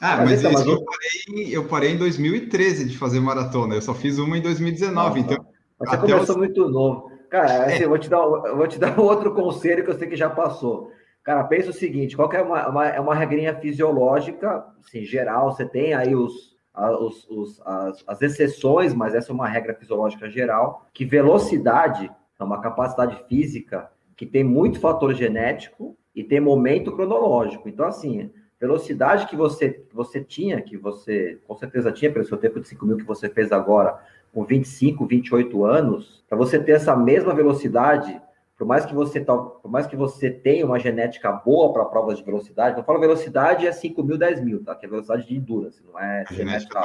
Ah, 0.02 0.18
mas, 0.18 0.30
mas 0.30 0.40
então, 0.40 0.52
mas 0.54 0.66
eu, 0.66 0.86
parei, 0.86 1.58
eu 1.58 1.68
parei 1.68 1.92
em 1.92 1.98
2013 1.98 2.86
de 2.86 2.98
fazer 2.98 3.20
maratona. 3.20 3.76
Eu 3.76 3.82
só 3.82 3.94
fiz 3.94 4.18
uma 4.20 4.38
em 4.38 4.42
2019. 4.42 4.94
Nossa, 4.94 5.20
então, 5.20 5.46
você 5.80 5.98
começou 5.98 6.36
os... 6.36 6.38
muito 6.38 6.70
novo. 6.70 7.12
Cara, 7.30 7.66
assim, 7.66 7.82
é. 7.82 7.86
eu, 7.86 7.90
vou 7.90 7.98
te 7.98 8.10
dar, 8.10 8.20
eu 8.20 8.56
vou 8.56 8.68
te 8.68 8.80
dar 8.80 8.98
outro 9.00 9.34
conselho 9.34 9.84
que 9.84 9.90
eu 9.90 9.98
sei 9.98 10.08
que 10.08 10.16
já 10.16 10.30
passou. 10.30 10.92
Cara, 11.28 11.44
pensa 11.44 11.72
o 11.72 11.74
seguinte: 11.74 12.16
qual 12.16 12.32
é 12.32 12.42
uma, 12.42 12.70
uma, 12.70 12.88
é 12.88 13.02
uma 13.02 13.14
regrinha 13.14 13.54
fisiológica, 13.54 14.66
assim, 14.80 15.04
geral, 15.04 15.52
você 15.52 15.66
tem 15.66 15.94
aí 15.94 16.16
os, 16.16 16.56
os, 16.74 17.28
os 17.30 17.62
as, 17.66 18.02
as, 18.08 18.22
exceções, 18.22 18.94
mas 18.94 19.14
essa 19.14 19.34
é 19.34 19.36
uma 19.36 19.46
regra 19.50 19.76
fisiológica 19.76 20.30
geral, 20.30 20.88
que 20.94 21.04
velocidade 21.04 22.10
é 22.40 22.44
uma 22.46 22.62
capacidade 22.62 23.22
física 23.28 23.92
que 24.16 24.26
tem 24.26 24.42
muito 24.42 24.80
fator 24.80 25.14
genético 25.14 25.98
e 26.16 26.24
tem 26.24 26.40
momento 26.40 26.94
cronológico. 26.94 27.68
Então, 27.68 27.86
assim, 27.86 28.32
velocidade 28.58 29.28
que 29.28 29.36
você, 29.36 29.84
você 29.94 30.24
tinha, 30.24 30.62
que 30.62 30.78
você 30.78 31.42
com 31.46 31.58
certeza 31.58 31.92
tinha 31.92 32.10
pelo 32.10 32.24
seu 32.24 32.38
tempo 32.38 32.62
de 32.62 32.70
5 32.70 32.86
mil 32.86 32.96
que 32.96 33.04
você 33.04 33.28
fez 33.28 33.52
agora, 33.52 34.00
com 34.34 34.46
25, 34.46 35.06
28 35.06 35.66
anos, 35.66 36.24
para 36.30 36.38
você 36.38 36.58
ter 36.58 36.72
essa 36.72 36.96
mesma 36.96 37.36
velocidade, 37.36 38.18
por 38.58 38.66
mais 38.66 38.86
que 38.86 38.94
você 38.94 39.22
por 39.22 39.70
mais 39.70 39.86
que 39.86 39.96
você 39.96 40.32
tenha 40.32 40.66
uma 40.66 40.80
genética 40.80 41.32
boa 41.32 41.72
para 41.72 41.86
provas 41.86 42.18
de 42.18 42.24
velocidade, 42.24 42.76
não 42.76 42.84
falo 42.84 43.00
velocidade 43.00 43.68
é 43.68 43.72
5 43.72 44.04
mil, 44.04 44.18
10 44.18 44.44
mil, 44.44 44.64
tá? 44.64 44.74
Que 44.76 44.86
é 44.86 44.90
velocidade 44.90 45.28
de 45.28 45.36
endurance, 45.36 45.82
não 45.86 46.00
é 46.00 46.26
genética. 46.32 46.80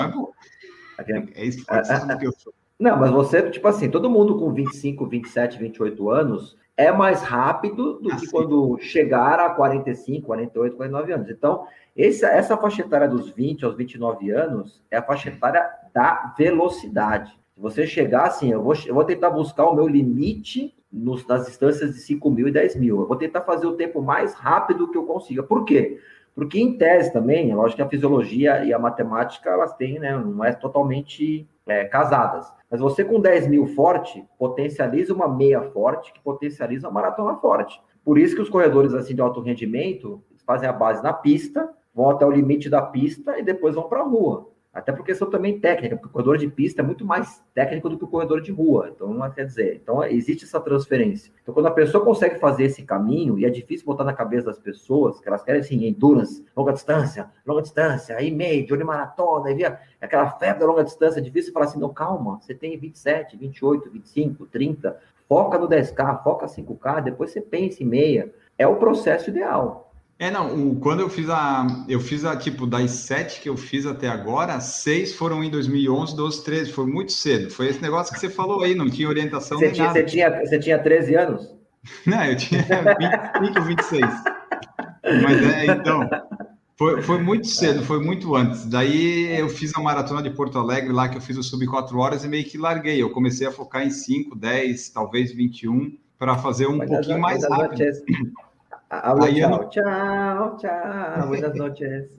É, 0.98 1.12
é, 1.12 1.24
é 1.34 1.44
isso, 1.46 1.64
é, 1.70 2.12
é, 2.12 2.16
que 2.16 2.26
eu 2.26 2.32
sou. 2.32 2.52
Não, 2.78 2.96
mas 2.98 3.10
você, 3.10 3.48
tipo 3.48 3.66
assim, 3.68 3.88
todo 3.88 4.10
mundo 4.10 4.38
com 4.38 4.52
25, 4.52 5.06
27, 5.06 5.58
28 5.58 6.10
anos 6.10 6.58
é 6.76 6.90
mais 6.90 7.22
rápido 7.22 8.00
do 8.00 8.16
que 8.16 8.30
quando 8.30 8.78
chegar 8.78 9.38
a 9.38 9.50
45, 9.50 10.26
48, 10.26 10.76
49 10.76 11.12
anos. 11.12 11.30
Então, 11.30 11.66
esse, 11.96 12.24
essa 12.24 12.56
faixa 12.56 12.82
etária 12.82 13.08
dos 13.08 13.30
20 13.30 13.64
aos 13.64 13.76
29 13.76 14.30
anos 14.30 14.82
é 14.90 14.96
a 14.96 15.02
faixa 15.02 15.28
etária 15.28 15.64
da 15.94 16.34
velocidade. 16.36 17.32
Se 17.54 17.60
você 17.60 17.86
chegar 17.86 18.26
assim, 18.26 18.50
eu 18.50 18.62
vou, 18.62 18.74
eu 18.86 18.94
vou 18.94 19.04
tentar 19.04 19.30
buscar 19.30 19.66
o 19.66 19.74
meu 19.74 19.86
limite 19.86 20.74
nos, 20.92 21.26
nas 21.26 21.46
distâncias 21.46 21.94
de 21.94 22.00
5 22.00 22.30
mil 22.30 22.48
e 22.48 22.52
10 22.52 22.76
mil. 22.76 23.00
Eu 23.00 23.06
vou 23.06 23.16
tentar 23.16 23.42
fazer 23.42 23.66
o 23.66 23.76
tempo 23.76 24.00
mais 24.00 24.34
rápido 24.34 24.90
que 24.90 24.96
eu 24.96 25.04
consiga. 25.04 25.42
Por 25.42 25.64
quê? 25.64 26.00
Porque 26.34 26.58
em 26.58 26.78
tese 26.78 27.12
também, 27.12 27.50
é 27.50 27.54
lógico 27.54 27.76
que 27.76 27.82
a 27.82 27.88
fisiologia 27.88 28.64
e 28.64 28.72
a 28.72 28.78
matemática, 28.78 29.50
elas 29.50 29.74
têm, 29.74 29.98
né, 29.98 30.16
não 30.16 30.44
é 30.44 30.52
totalmente 30.52 31.46
é, 31.66 31.84
casadas. 31.84 32.50
Mas 32.70 32.80
você 32.80 33.04
com 33.04 33.20
10 33.20 33.48
mil 33.48 33.66
forte, 33.66 34.24
potencializa 34.38 35.12
uma 35.12 35.28
meia 35.28 35.60
forte, 35.60 36.12
que 36.12 36.20
potencializa 36.20 36.88
uma 36.88 36.94
maratona 36.94 37.36
forte. 37.36 37.80
Por 38.02 38.18
isso 38.18 38.34
que 38.34 38.40
os 38.40 38.48
corredores 38.48 38.94
assim 38.94 39.14
de 39.14 39.20
alto 39.20 39.40
rendimento 39.40 40.22
fazem 40.46 40.68
a 40.68 40.72
base 40.72 41.02
na 41.02 41.12
pista, 41.12 41.68
vão 41.94 42.10
até 42.10 42.24
o 42.24 42.30
limite 42.30 42.70
da 42.70 42.80
pista 42.80 43.38
e 43.38 43.42
depois 43.42 43.74
vão 43.74 43.88
para 43.88 44.00
a 44.00 44.04
rua. 44.04 44.51
Até 44.72 44.90
por 44.90 45.04
questão 45.04 45.28
também 45.28 45.60
técnica, 45.60 45.96
porque 45.96 46.08
o 46.08 46.10
corredor 46.10 46.38
de 46.38 46.48
pista 46.48 46.80
é 46.80 46.84
muito 46.84 47.04
mais 47.04 47.44
técnico 47.54 47.90
do 47.90 47.98
que 47.98 48.04
o 48.04 48.08
corredor 48.08 48.40
de 48.40 48.50
rua. 48.50 48.90
Então, 48.94 49.12
não 49.12 49.26
é, 49.26 49.30
quer 49.30 49.44
dizer, 49.44 49.74
então 49.82 50.02
existe 50.02 50.46
essa 50.46 50.58
transferência. 50.58 51.30
Então, 51.42 51.52
quando 51.52 51.66
a 51.66 51.70
pessoa 51.70 52.02
consegue 52.02 52.38
fazer 52.38 52.64
esse 52.64 52.82
caminho, 52.82 53.38
e 53.38 53.44
é 53.44 53.50
difícil 53.50 53.84
botar 53.84 54.02
na 54.02 54.14
cabeça 54.14 54.46
das 54.46 54.58
pessoas, 54.58 55.20
que 55.20 55.28
elas 55.28 55.42
querem 55.42 55.60
assim, 55.60 55.84
endurance, 55.84 56.42
longa 56.56 56.72
distância, 56.72 57.30
longa 57.46 57.60
distância, 57.60 58.16
aí 58.16 58.30
meio, 58.30 58.66
de 58.66 58.84
maratona, 58.84 59.48
aí 59.48 59.54
via 59.54 59.78
aquela 60.00 60.30
febre 60.30 60.60
da 60.60 60.66
longa 60.66 60.84
distância, 60.84 61.20
é 61.20 61.22
difícil 61.22 61.52
falar 61.52 61.66
assim, 61.66 61.78
não, 61.78 61.92
calma, 61.92 62.40
você 62.40 62.54
tem 62.54 62.78
27, 62.78 63.36
28, 63.36 63.90
25, 63.90 64.46
30, 64.46 64.98
foca 65.28 65.58
no 65.58 65.68
10K, 65.68 66.22
foca 66.22 66.46
5K, 66.46 67.02
depois 67.02 67.30
você 67.30 67.42
pensa 67.42 67.82
em 67.82 67.86
meia. 67.86 68.32
É 68.56 68.66
o 68.66 68.76
processo 68.76 69.28
ideal. 69.28 69.91
É, 70.22 70.30
não, 70.30 70.54
o, 70.54 70.76
quando 70.76 71.00
eu 71.00 71.08
fiz 71.08 71.28
a. 71.28 71.66
Eu 71.88 71.98
fiz 71.98 72.24
a, 72.24 72.36
tipo, 72.36 72.64
das 72.64 72.92
sete 72.92 73.40
que 73.40 73.48
eu 73.48 73.56
fiz 73.56 73.84
até 73.86 74.06
agora, 74.06 74.60
seis 74.60 75.16
foram 75.16 75.42
em 75.42 75.50
2011, 75.50 76.14
12, 76.14 76.44
13. 76.44 76.70
Foi 76.70 76.86
muito 76.86 77.10
cedo. 77.10 77.50
Foi 77.50 77.66
esse 77.66 77.82
negócio 77.82 78.14
que 78.14 78.20
você 78.20 78.30
falou 78.30 78.62
aí, 78.62 78.72
não 78.72 78.88
tinha 78.88 79.08
orientação 79.08 79.58
você 79.58 79.72
tinha, 79.72 79.88
nada. 79.88 79.98
Você 79.98 80.06
tinha, 80.06 80.30
você 80.30 80.58
tinha 80.60 80.78
13 80.78 81.16
anos? 81.16 81.50
Não, 82.06 82.24
eu 82.24 82.36
tinha 82.36 82.62
25, 83.40 83.62
26. 83.62 84.06
Mas 85.24 85.42
é, 85.42 85.66
então. 85.66 86.08
Foi, 86.76 87.02
foi 87.02 87.18
muito 87.18 87.48
cedo, 87.48 87.82
foi 87.82 87.98
muito 87.98 88.36
antes. 88.36 88.64
Daí 88.66 89.36
eu 89.36 89.48
fiz 89.48 89.74
a 89.74 89.80
maratona 89.80 90.22
de 90.22 90.30
Porto 90.30 90.56
Alegre 90.56 90.92
lá, 90.92 91.08
que 91.08 91.16
eu 91.16 91.20
fiz 91.20 91.36
o 91.36 91.42
sub 91.42 91.66
4 91.66 91.98
horas 91.98 92.24
e 92.24 92.28
meio 92.28 92.44
que 92.44 92.56
larguei. 92.56 93.02
Eu 93.02 93.10
comecei 93.10 93.44
a 93.44 93.50
focar 93.50 93.84
em 93.84 93.90
5, 93.90 94.36
10, 94.36 94.90
talvez 94.90 95.34
21, 95.34 95.98
para 96.16 96.36
fazer 96.36 96.68
um 96.68 96.76
mas 96.76 96.88
pouquinho 96.88 97.18
mais 97.18 97.42
rápido. 97.42 97.82
Habla 98.92 99.28
aí, 99.28 99.36
tchau, 99.36 99.70
tchau, 99.70 100.56
tchau, 100.58 101.26
buenas 101.28 101.54
noches. 101.56 102.10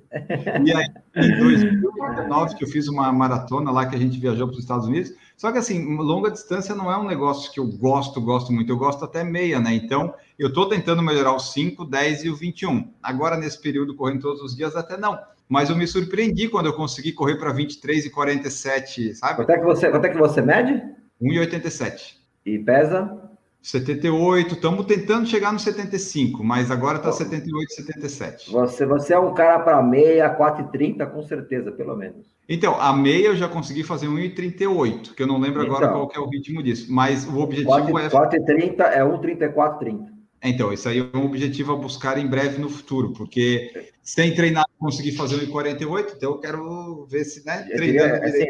E 0.65 0.73
aí, 0.73 0.87
em 1.15 1.37
2019, 1.37 2.55
que 2.55 2.63
eu 2.63 2.67
fiz 2.67 2.87
uma 2.87 3.11
maratona 3.13 3.69
lá 3.69 3.85
que 3.85 3.95
a 3.95 3.99
gente 3.99 4.19
viajou 4.19 4.47
para 4.47 4.55
os 4.55 4.63
Estados 4.63 4.87
Unidos. 4.87 5.13
Só 5.37 5.51
que, 5.51 5.59
assim, 5.59 5.95
longa 5.97 6.31
distância 6.31 6.73
não 6.73 6.91
é 6.91 6.97
um 6.97 7.05
negócio 7.05 7.51
que 7.51 7.59
eu 7.59 7.67
gosto, 7.67 8.19
gosto 8.19 8.51
muito. 8.51 8.71
Eu 8.71 8.77
gosto 8.77 9.05
até 9.05 9.23
meia, 9.23 9.59
né? 9.59 9.75
Então, 9.75 10.15
eu 10.39 10.47
estou 10.47 10.67
tentando 10.67 11.03
melhorar 11.03 11.33
o 11.33 11.39
5, 11.39 11.85
10 11.85 12.23
e 12.23 12.29
o 12.29 12.35
21. 12.35 12.91
Agora, 13.03 13.37
nesse 13.37 13.61
período, 13.61 13.95
correndo 13.95 14.21
todos 14.21 14.41
os 14.41 14.55
dias, 14.55 14.75
até 14.75 14.97
não. 14.97 15.19
Mas 15.47 15.69
eu 15.69 15.75
me 15.75 15.85
surpreendi 15.85 16.49
quando 16.49 16.65
eu 16.65 16.73
consegui 16.73 17.11
correr 17.11 17.35
para 17.35 17.53
23 17.53 18.07
e 18.07 18.09
47, 18.09 19.13
sabe? 19.13 19.35
Quanto 19.35 19.51
é 19.51 19.59
que 19.59 19.63
você, 19.63 19.91
quanto 19.91 20.05
é 20.05 20.09
que 20.09 20.17
você 20.17 20.41
mede? 20.41 20.81
1,87. 21.21 22.15
E 22.47 22.57
pesa? 22.57 23.22
78, 23.63 24.55
estamos 24.55 24.85
tentando 24.85 25.25
chegar 25.25 25.53
no 25.53 25.57
75, 25.57 26.43
mas 26.43 26.69
agora 26.69 26.97
está 26.97 27.13
78, 27.13 27.73
77. 27.73 28.51
Você, 28.51 28.85
você 28.85 29.13
é 29.13 29.19
um 29.19 29.33
cara 29.33 29.57
para 29.59 29.81
meia, 29.81 30.37
4,30 30.37 31.09
com 31.09 31.23
certeza, 31.23 31.71
pelo 31.71 31.95
menos. 31.95 32.27
Então, 32.47 32.75
a 32.77 32.91
meia 32.91 33.27
eu 33.27 33.35
já 33.37 33.47
consegui 33.47 33.81
fazer 33.81 34.07
1,38, 34.07 35.15
que 35.15 35.23
eu 35.23 35.27
não 35.27 35.39
lembro 35.39 35.63
então, 35.63 35.77
agora 35.77 35.93
qual 35.93 36.11
é 36.13 36.19
o 36.19 36.29
ritmo 36.29 36.61
disso, 36.61 36.93
mas 36.93 37.25
o 37.25 37.39
objetivo 37.39 37.69
4, 37.69 37.99
é... 37.99 38.09
4,30 38.09 38.81
é 38.81 39.01
1,34,30. 39.01 40.13
Então, 40.43 40.73
isso 40.73 40.89
aí 40.89 40.99
é 40.99 41.17
um 41.17 41.25
objetivo 41.25 41.71
a 41.71 41.77
buscar 41.77 42.17
em 42.17 42.27
breve 42.27 42.57
no 42.59 42.69
futuro, 42.69 43.13
porque 43.13 43.93
sem 44.01 44.35
treinar 44.35 44.65
conseguir 44.77 45.13
fazer 45.13 45.41
um 45.41 45.49
48, 45.49 46.15
então 46.17 46.31
eu 46.31 46.37
quero 46.37 47.05
ver 47.09 47.23
se, 47.23 47.45
né, 47.45 47.65
treinando. 47.73 48.19
Queria, 48.19 48.49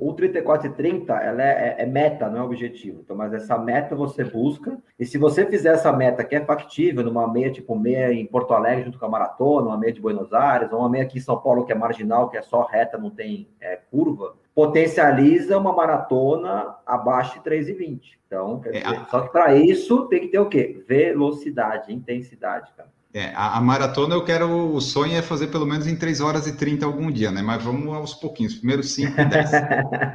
o, 0.00 0.10
o 0.10 0.12
34 0.14 0.68
e 0.68 0.72
30, 0.72 1.12
ela 1.14 1.42
é, 1.42 1.76
é, 1.78 1.82
é, 1.82 1.86
meta, 1.86 2.28
não 2.28 2.38
é 2.38 2.42
objetivo. 2.42 3.00
Então, 3.04 3.16
mas 3.16 3.32
essa 3.32 3.58
meta 3.58 3.94
você 3.94 4.24
busca, 4.24 4.78
e 4.98 5.04
se 5.04 5.18
você 5.18 5.46
fizer 5.46 5.74
essa 5.74 5.92
meta 5.92 6.24
que 6.24 6.34
é 6.34 6.44
factível, 6.44 7.04
numa 7.04 7.30
meia 7.30 7.50
tipo 7.50 7.78
meia 7.78 8.12
em 8.12 8.26
Porto 8.26 8.54
Alegre 8.54 8.84
junto 8.84 8.98
com 8.98 9.06
a 9.06 9.10
maratona, 9.10 9.68
uma 9.68 9.78
meia 9.78 9.92
de 9.92 10.00
Buenos 10.00 10.32
Aires, 10.32 10.72
ou 10.72 10.80
uma 10.80 10.88
meia 10.88 11.04
aqui 11.04 11.18
em 11.18 11.22
São 11.22 11.38
Paulo 11.38 11.64
que 11.64 11.72
é 11.72 11.74
marginal, 11.74 12.28
que 12.28 12.36
é 12.36 12.42
só 12.42 12.62
reta, 12.62 12.98
não 12.98 13.10
tem 13.10 13.48
é, 13.60 13.78
curva, 13.90 14.34
potencializa 14.54 15.58
uma 15.58 15.72
maratona 15.72 16.76
abaixo 16.86 17.34
de 17.34 17.50
3,20. 17.50 18.00
Então, 18.26 18.60
é, 18.64 18.70
dizer, 18.70 18.86
a... 18.86 19.04
só 19.06 19.20
que 19.20 19.30
para 19.30 19.54
isso 19.54 20.06
tem 20.08 20.20
que 20.20 20.28
ter 20.28 20.38
o 20.38 20.48
quê? 20.48 20.82
Velocidade, 20.88 21.92
intensidade, 21.92 22.72
cara. 22.76 22.88
É, 23.16 23.32
a, 23.34 23.56
a, 23.56 23.60
maratona 23.62 24.14
eu 24.14 24.22
quero, 24.22 24.74
o 24.74 24.78
sonho 24.78 25.16
é 25.16 25.22
fazer 25.22 25.46
pelo 25.46 25.64
menos 25.64 25.86
em 25.86 25.96
3 25.96 26.20
horas 26.20 26.46
e 26.46 26.54
30 26.54 26.84
algum 26.84 27.10
dia, 27.10 27.30
né? 27.30 27.40
Mas 27.40 27.62
vamos 27.62 27.90
aos 27.94 28.12
pouquinhos, 28.12 28.56
primeiro 28.56 28.82
5 28.82 29.18
e 29.18 29.24
10. 29.24 29.50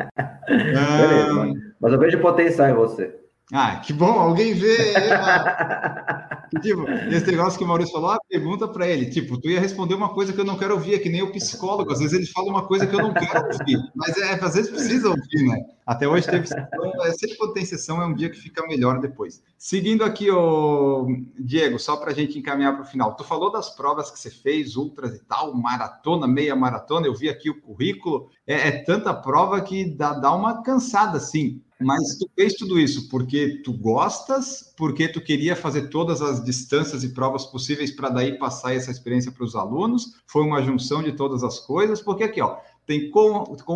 Beleza, 0.48 1.54
mas 1.82 1.94
eu 1.94 1.98
vejo 1.98 2.22
potencial 2.22 2.70
em 2.70 2.76
você. 2.76 3.16
Ah, 3.52 3.78
que 3.78 3.92
bom, 3.92 4.20
alguém 4.20 4.54
vê. 4.54 4.94
tipo, 6.62 6.88
esse 7.10 7.26
negócio 7.32 7.58
que 7.58 7.66
o 7.66 7.68
Maurício 7.68 7.92
falou, 7.92 8.12
ah, 8.12 8.20
pergunta 8.30 8.68
para 8.68 8.88
ele. 8.88 9.08
Tipo, 9.08 9.42
tu 9.42 9.50
ia 9.50 9.60
responder 9.60 9.96
uma 9.96 10.10
coisa 10.10 10.32
que 10.32 10.40
eu 10.40 10.46
não 10.46 10.58
quero 10.58 10.76
ouvir, 10.76 10.94
é 10.94 11.00
que 11.00 11.10
nem 11.10 11.24
o 11.24 11.32
psicólogo. 11.32 11.92
Às 11.92 12.00
vezes 12.02 12.14
ele 12.14 12.28
fala 12.28 12.52
uma 12.52 12.68
coisa 12.68 12.86
que 12.86 12.94
eu 12.94 13.00
não 13.00 13.16
quero 13.16 13.48
ouvir, 13.48 13.80
mas 13.96 14.16
é, 14.16 14.34
às 14.34 14.54
vezes 14.54 14.70
precisa 14.70 15.10
ouvir, 15.10 15.44
né? 15.48 15.58
Até 15.92 16.08
hoje 16.08 16.26
teve 16.26 16.48
sessão, 16.48 17.04
é, 17.04 17.12
sempre 17.12 17.36
quando 17.36 17.52
tem 17.52 17.66
sessão 17.66 18.02
é 18.02 18.06
um 18.06 18.14
dia 18.14 18.30
que 18.30 18.38
fica 18.38 18.66
melhor 18.66 19.02
depois. 19.02 19.44
Seguindo 19.58 20.06
aqui, 20.06 20.32
o 20.32 21.06
Diego, 21.38 21.78
só 21.78 21.98
para 21.98 22.12
a 22.12 22.14
gente 22.14 22.40
encaminhar 22.40 22.74
para 22.76 22.84
o 22.84 22.88
final. 22.88 23.14
Tu 23.14 23.26
falou 23.26 23.52
das 23.52 23.76
provas 23.76 24.10
que 24.10 24.18
você 24.18 24.32
fez, 24.32 24.78
ultras 24.78 25.16
e 25.16 25.20
tal, 25.26 25.54
maratona, 25.54 26.26
meia 26.26 26.56
maratona. 26.56 27.08
Eu 27.08 27.14
vi 27.14 27.28
aqui 27.28 27.50
o 27.50 27.60
currículo. 27.60 28.30
É, 28.48 28.70
é 28.70 28.72
tanta 28.72 29.14
prova 29.14 29.60
que 29.60 29.84
dá, 29.84 30.14
dá 30.14 30.34
uma 30.34 30.64
cansada, 30.64 31.18
assim. 31.18 31.62
Mas 31.82 32.18
tu 32.18 32.30
fez 32.36 32.54
tudo 32.54 32.80
isso 32.80 33.10
porque 33.10 33.62
tu 33.64 33.74
gostas, 33.74 34.72
porque 34.78 35.08
tu 35.08 35.20
queria 35.20 35.56
fazer 35.56 35.90
todas 35.90 36.22
as 36.22 36.44
distâncias 36.44 37.04
e 37.04 37.10
provas 37.10 37.46
possíveis 37.46 37.92
para 37.92 38.10
daí 38.10 38.38
passar 38.38 38.76
essa 38.76 38.92
experiência 38.92 39.32
para 39.32 39.44
os 39.44 39.56
alunos? 39.56 40.22
Foi 40.28 40.44
uma 40.44 40.62
junção 40.62 41.02
de 41.02 41.12
todas 41.12 41.44
as 41.44 41.60
coisas? 41.60 42.00
Porque 42.00 42.24
aqui, 42.24 42.40
ó, 42.40 42.58
tem 42.86 43.12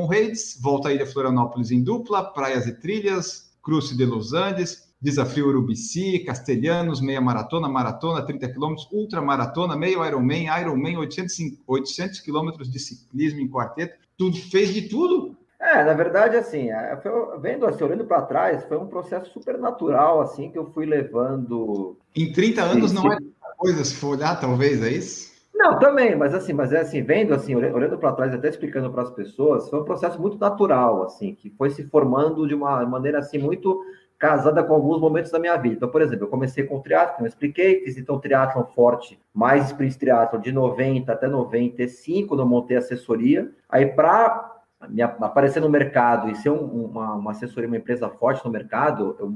Reis, 0.10 0.60
volta 0.62 0.90
aí 0.90 0.98
de 0.98 1.06
Florianópolis 1.06 1.72
em 1.72 1.84
dupla, 1.84 2.24
praias 2.24 2.68
e 2.68 2.74
trilhas, 2.74 3.52
Cruze 3.64 3.96
de 3.96 4.06
Los 4.06 4.34
Andes, 4.34 4.86
Desafio 5.02 5.48
Urubici, 5.48 6.20
Castelhanos, 6.20 7.02
meia 7.02 7.22
maratona, 7.22 7.68
maratona, 7.68 8.26
30 8.26 8.50
quilômetros, 8.50 8.88
ultramaratona, 8.92 9.76
meio 9.76 10.06
Ironman, 10.06 10.48
Ironman, 10.60 10.98
800, 10.98 11.60
800 11.68 12.20
quilômetros 12.20 12.72
de 12.72 12.80
ciclismo 12.80 13.40
em 13.40 13.50
quarteto. 13.50 13.96
Tu 14.18 14.34
fez 14.50 14.74
de 14.74 14.84
tudo? 14.84 15.36
É, 15.60 15.84
na 15.84 15.94
verdade, 15.94 16.36
assim, 16.38 16.70
é, 16.70 16.98
foi, 17.02 17.12
vendo 17.40 17.66
assim, 17.66 17.84
olhando 17.84 18.06
para 18.06 18.22
trás, 18.24 18.66
foi 18.66 18.78
um 18.78 18.88
processo 18.88 19.32
super 19.32 19.58
natural, 19.58 20.22
assim, 20.22 20.50
que 20.50 20.58
eu 20.58 20.72
fui 20.72 20.86
levando. 20.86 21.98
Em 22.16 22.32
30 22.32 22.62
anos 22.64 22.92
não 22.92 23.12
é 23.12 23.18
coisa, 23.58 23.84
se 23.84 23.96
for 23.96 24.18
olhar, 24.18 24.40
talvez, 24.40 24.84
é 24.84 24.92
isso? 24.92 25.35
Não, 25.56 25.80
também, 25.80 26.16
mas 26.16 26.34
assim, 26.36 26.52
mas 26.52 26.74
é 26.74 26.82
assim, 26.82 27.02
vendo 27.02 27.34
assim, 27.34 27.56
olhando 27.56 27.98
para 27.98 28.12
trás, 28.12 28.34
até 28.34 28.50
explicando 28.50 28.92
para 28.92 29.04
as 29.04 29.12
pessoas, 29.12 29.70
foi 29.70 29.80
um 29.80 29.86
processo 29.86 30.22
muito 30.22 30.38
natural, 30.38 31.04
assim, 31.04 31.34
que 31.34 31.50
foi 31.50 31.70
se 31.70 31.84
formando 31.86 32.46
de 32.46 32.54
uma 32.54 32.86
maneira 32.86 33.20
assim 33.20 33.38
muito 33.38 33.82
casada 34.18 34.64
com 34.64 34.74
alguns 34.74 35.00
momentos 35.00 35.32
da 35.32 35.40
minha 35.40 35.56
vida. 35.56 35.76
Então, 35.76 35.90
por 35.90 36.02
exemplo, 36.02 36.26
eu 36.26 36.30
comecei 36.30 36.66
com 36.66 36.78
o 36.78 36.82
triatlo, 36.82 37.16
como 37.16 37.26
eu 37.26 37.30
expliquei, 37.30 37.82
fiz 37.82 37.98
então 37.98 38.20
triatlo 38.20 38.66
forte, 38.76 39.18
mais 39.34 39.66
sprint 39.68 39.98
triatlo 39.98 40.40
de 40.40 40.52
90 40.52 41.12
até 41.12 41.28
95, 41.28 42.28
quando 42.28 42.42
eu 42.42 42.48
montei 42.48 42.76
assessoria. 42.76 43.50
Aí 43.70 43.86
para 43.86 44.54
me 44.90 45.02
aparecer 45.02 45.62
no 45.62 45.70
mercado 45.70 46.30
e 46.30 46.36
ser 46.36 46.50
um, 46.50 46.86
uma, 46.86 47.16
uma 47.16 47.32
assessoria, 47.32 47.68
uma 47.68 47.78
empresa 47.78 48.10
forte 48.10 48.44
no 48.44 48.52
mercado, 48.52 49.16
eu, 49.20 49.34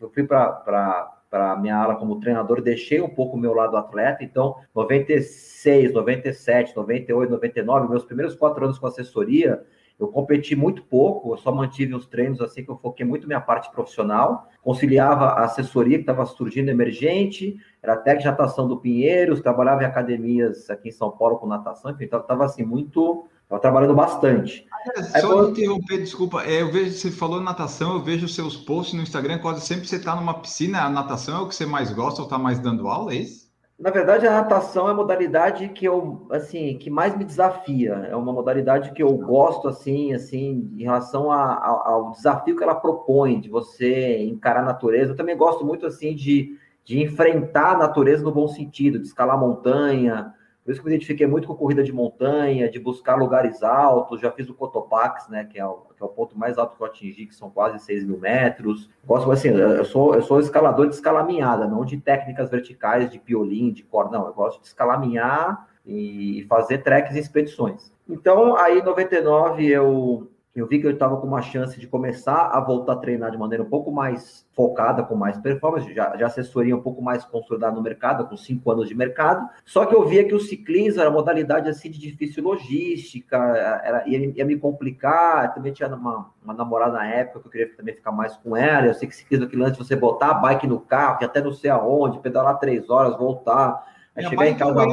eu 0.00 0.10
fui 0.10 0.24
para 0.24 1.21
a 1.32 1.56
minha 1.56 1.76
ala 1.76 1.96
como 1.96 2.20
treinador, 2.20 2.60
deixei 2.60 3.00
um 3.00 3.08
pouco 3.08 3.36
o 3.36 3.40
meu 3.40 3.54
lado 3.54 3.76
atleta, 3.76 4.22
então 4.22 4.56
96, 4.74 5.92
97, 5.92 6.76
98, 6.76 7.30
99, 7.30 7.88
meus 7.88 8.04
primeiros 8.04 8.34
quatro 8.34 8.64
anos 8.64 8.78
com 8.78 8.86
assessoria, 8.86 9.62
eu 9.98 10.08
competi 10.08 10.54
muito 10.56 10.82
pouco, 10.82 11.32
eu 11.32 11.38
só 11.38 11.52
mantive 11.52 11.94
os 11.94 12.06
treinos 12.06 12.40
assim 12.40 12.64
que 12.64 12.70
eu 12.70 12.76
foquei 12.76 13.06
muito 13.06 13.26
minha 13.26 13.40
parte 13.40 13.70
profissional, 13.70 14.48
conciliava 14.60 15.26
a 15.26 15.44
assessoria 15.44 15.96
que 15.96 16.02
estava 16.02 16.26
surgindo 16.26 16.70
emergente, 16.70 17.56
era 17.82 17.96
técnico 17.96 18.22
de 18.22 18.30
natação 18.30 18.68
do 18.68 18.78
Pinheiros, 18.78 19.40
trabalhava 19.40 19.82
em 19.82 19.86
academias 19.86 20.68
aqui 20.68 20.88
em 20.88 20.92
São 20.92 21.10
Paulo 21.10 21.38
com 21.38 21.46
natação, 21.46 21.92
enfim, 21.92 22.04
então 22.04 22.20
estava 22.20 22.44
assim 22.44 22.64
muito 22.64 23.26
Estava 23.52 23.60
trabalhando 23.60 23.94
bastante. 23.94 24.66
É, 24.96 25.20
só 25.20 25.28
quando... 25.28 25.50
interromper, 25.50 25.98
desculpa. 25.98 26.42
É, 26.42 26.62
eu 26.62 26.72
vejo, 26.72 26.92
você 26.92 27.10
falou 27.10 27.38
natação, 27.38 27.94
eu 27.94 28.00
vejo 28.00 28.26
seus 28.26 28.56
posts 28.56 28.94
no 28.94 29.02
Instagram, 29.02 29.38
quase 29.38 29.60
sempre 29.60 29.86
você 29.86 29.96
está 29.96 30.16
numa 30.16 30.40
piscina. 30.40 30.82
A 30.82 30.88
natação 30.88 31.36
é 31.36 31.42
o 31.42 31.48
que 31.48 31.54
você 31.54 31.66
mais 31.66 31.92
gosta 31.92 32.22
ou 32.22 32.26
está 32.26 32.38
mais 32.38 32.58
dando 32.58 32.88
aula, 32.88 33.12
é 33.12 33.16
isso? 33.16 33.42
Na 33.78 33.90
verdade, 33.90 34.26
a 34.26 34.32
natação 34.32 34.88
é 34.88 34.92
a 34.92 34.94
modalidade 34.94 35.68
que 35.68 35.84
eu, 35.84 36.26
assim, 36.30 36.78
que 36.78 36.88
mais 36.88 37.16
me 37.16 37.24
desafia. 37.24 38.06
É 38.08 38.16
uma 38.16 38.32
modalidade 38.32 38.92
que 38.92 39.02
eu 39.02 39.12
gosto, 39.18 39.68
assim, 39.68 40.14
assim, 40.14 40.70
em 40.78 40.84
relação 40.84 41.30
a, 41.30 41.52
a, 41.52 41.90
ao 41.90 42.12
desafio 42.12 42.56
que 42.56 42.62
ela 42.62 42.74
propõe, 42.74 43.38
de 43.38 43.50
você 43.50 44.22
encarar 44.24 44.60
a 44.60 44.66
natureza. 44.66 45.12
Eu 45.12 45.16
também 45.16 45.36
gosto 45.36 45.64
muito, 45.64 45.84
assim, 45.84 46.14
de, 46.14 46.56
de 46.84 47.02
enfrentar 47.02 47.72
a 47.72 47.78
natureza 47.78 48.22
no 48.22 48.32
bom 48.32 48.48
sentido, 48.48 48.98
de 48.98 49.08
escalar 49.08 49.38
montanha, 49.38 50.32
por 50.64 50.70
isso 50.70 50.80
que 50.80 50.86
eu 50.86 50.90
me 50.90 50.94
identifiquei 50.94 51.26
muito 51.26 51.48
com 51.48 51.54
corrida 51.54 51.82
de 51.82 51.92
montanha, 51.92 52.70
de 52.70 52.78
buscar 52.78 53.16
lugares 53.16 53.62
altos. 53.62 54.20
Já 54.20 54.30
fiz 54.30 54.48
o 54.48 54.54
Cotopax, 54.54 55.28
né, 55.28 55.44
que 55.44 55.58
é 55.58 55.66
o, 55.66 55.86
que 55.96 56.02
é 56.02 56.06
o 56.06 56.08
ponto 56.08 56.38
mais 56.38 56.56
alto 56.56 56.76
que 56.76 56.82
eu 56.82 56.86
atingi, 56.86 57.26
que 57.26 57.34
são 57.34 57.50
quase 57.50 57.80
6 57.80 58.04
mil 58.04 58.18
metros. 58.18 58.88
Gosto, 59.04 59.30
assim, 59.30 59.48
eu 59.48 59.84
sou, 59.84 60.14
eu 60.14 60.22
sou 60.22 60.38
escalador 60.38 60.88
de 60.88 60.94
escalaminhada, 60.94 61.66
não 61.66 61.84
de 61.84 61.96
técnicas 61.96 62.48
verticais, 62.48 63.10
de 63.10 63.18
piolim, 63.18 63.72
de 63.72 63.82
corda, 63.82 64.16
não. 64.16 64.26
Eu 64.26 64.34
gosto 64.34 64.60
de 64.60 64.68
escalaminhar 64.68 65.68
e 65.84 66.46
fazer 66.48 66.78
treques 66.78 67.16
e 67.16 67.18
expedições. 67.18 67.92
Então, 68.08 68.56
aí 68.56 68.78
em 68.78 68.84
99 68.84 69.66
eu 69.66 70.30
eu 70.54 70.66
vi 70.66 70.78
que 70.78 70.86
eu 70.86 70.90
estava 70.90 71.16
com 71.16 71.26
uma 71.26 71.40
chance 71.40 71.80
de 71.80 71.86
começar 71.86 72.48
a 72.48 72.60
voltar 72.60 72.92
a 72.92 72.96
treinar 72.96 73.30
de 73.30 73.38
maneira 73.38 73.64
um 73.64 73.68
pouco 73.68 73.90
mais 73.90 74.46
focada, 74.52 75.02
com 75.02 75.14
mais 75.14 75.38
performance, 75.38 75.92
já, 75.94 76.14
já 76.14 76.26
assessoria 76.26 76.76
um 76.76 76.82
pouco 76.82 77.00
mais 77.00 77.24
consolidada 77.24 77.74
no 77.74 77.80
mercado, 77.80 78.28
com 78.28 78.36
cinco 78.36 78.70
anos 78.70 78.86
de 78.86 78.94
mercado. 78.94 79.48
Só 79.64 79.86
que 79.86 79.94
eu 79.94 80.06
via 80.06 80.24
que 80.24 80.34
o 80.34 80.40
ciclismo 80.40 81.00
era 81.00 81.10
modalidade 81.10 81.70
assim 81.70 81.90
de 81.90 81.98
difícil 81.98 82.44
logística, 82.44 83.36
era, 83.82 84.06
ia, 84.06 84.30
ia 84.36 84.44
me 84.44 84.58
complicar. 84.58 85.46
Eu 85.46 85.54
também 85.54 85.72
tinha 85.72 85.88
uma, 85.88 86.30
uma 86.44 86.52
namorada 86.52 86.92
na 86.92 87.06
época 87.06 87.40
que 87.40 87.46
eu 87.46 87.50
queria 87.50 87.74
também 87.74 87.94
ficar 87.94 88.12
mais 88.12 88.36
com 88.36 88.54
ela. 88.54 88.86
Eu 88.86 88.94
sei 88.94 89.08
que 89.08 89.16
ciclismo 89.16 89.46
aquilo 89.46 89.64
antes 89.64 89.78
de 89.78 89.86
você 89.86 89.96
botar 89.96 90.32
a 90.32 90.34
bike 90.34 90.66
no 90.66 90.80
carro, 90.80 91.16
que 91.16 91.24
até 91.24 91.40
não 91.40 91.52
sei 91.52 91.70
aonde, 91.70 92.20
pedalar 92.20 92.58
três 92.58 92.90
horas, 92.90 93.16
voltar 93.16 93.90
Aí 94.14 94.28
chegar 94.28 94.46
em 94.46 94.56
casa. 94.56 94.84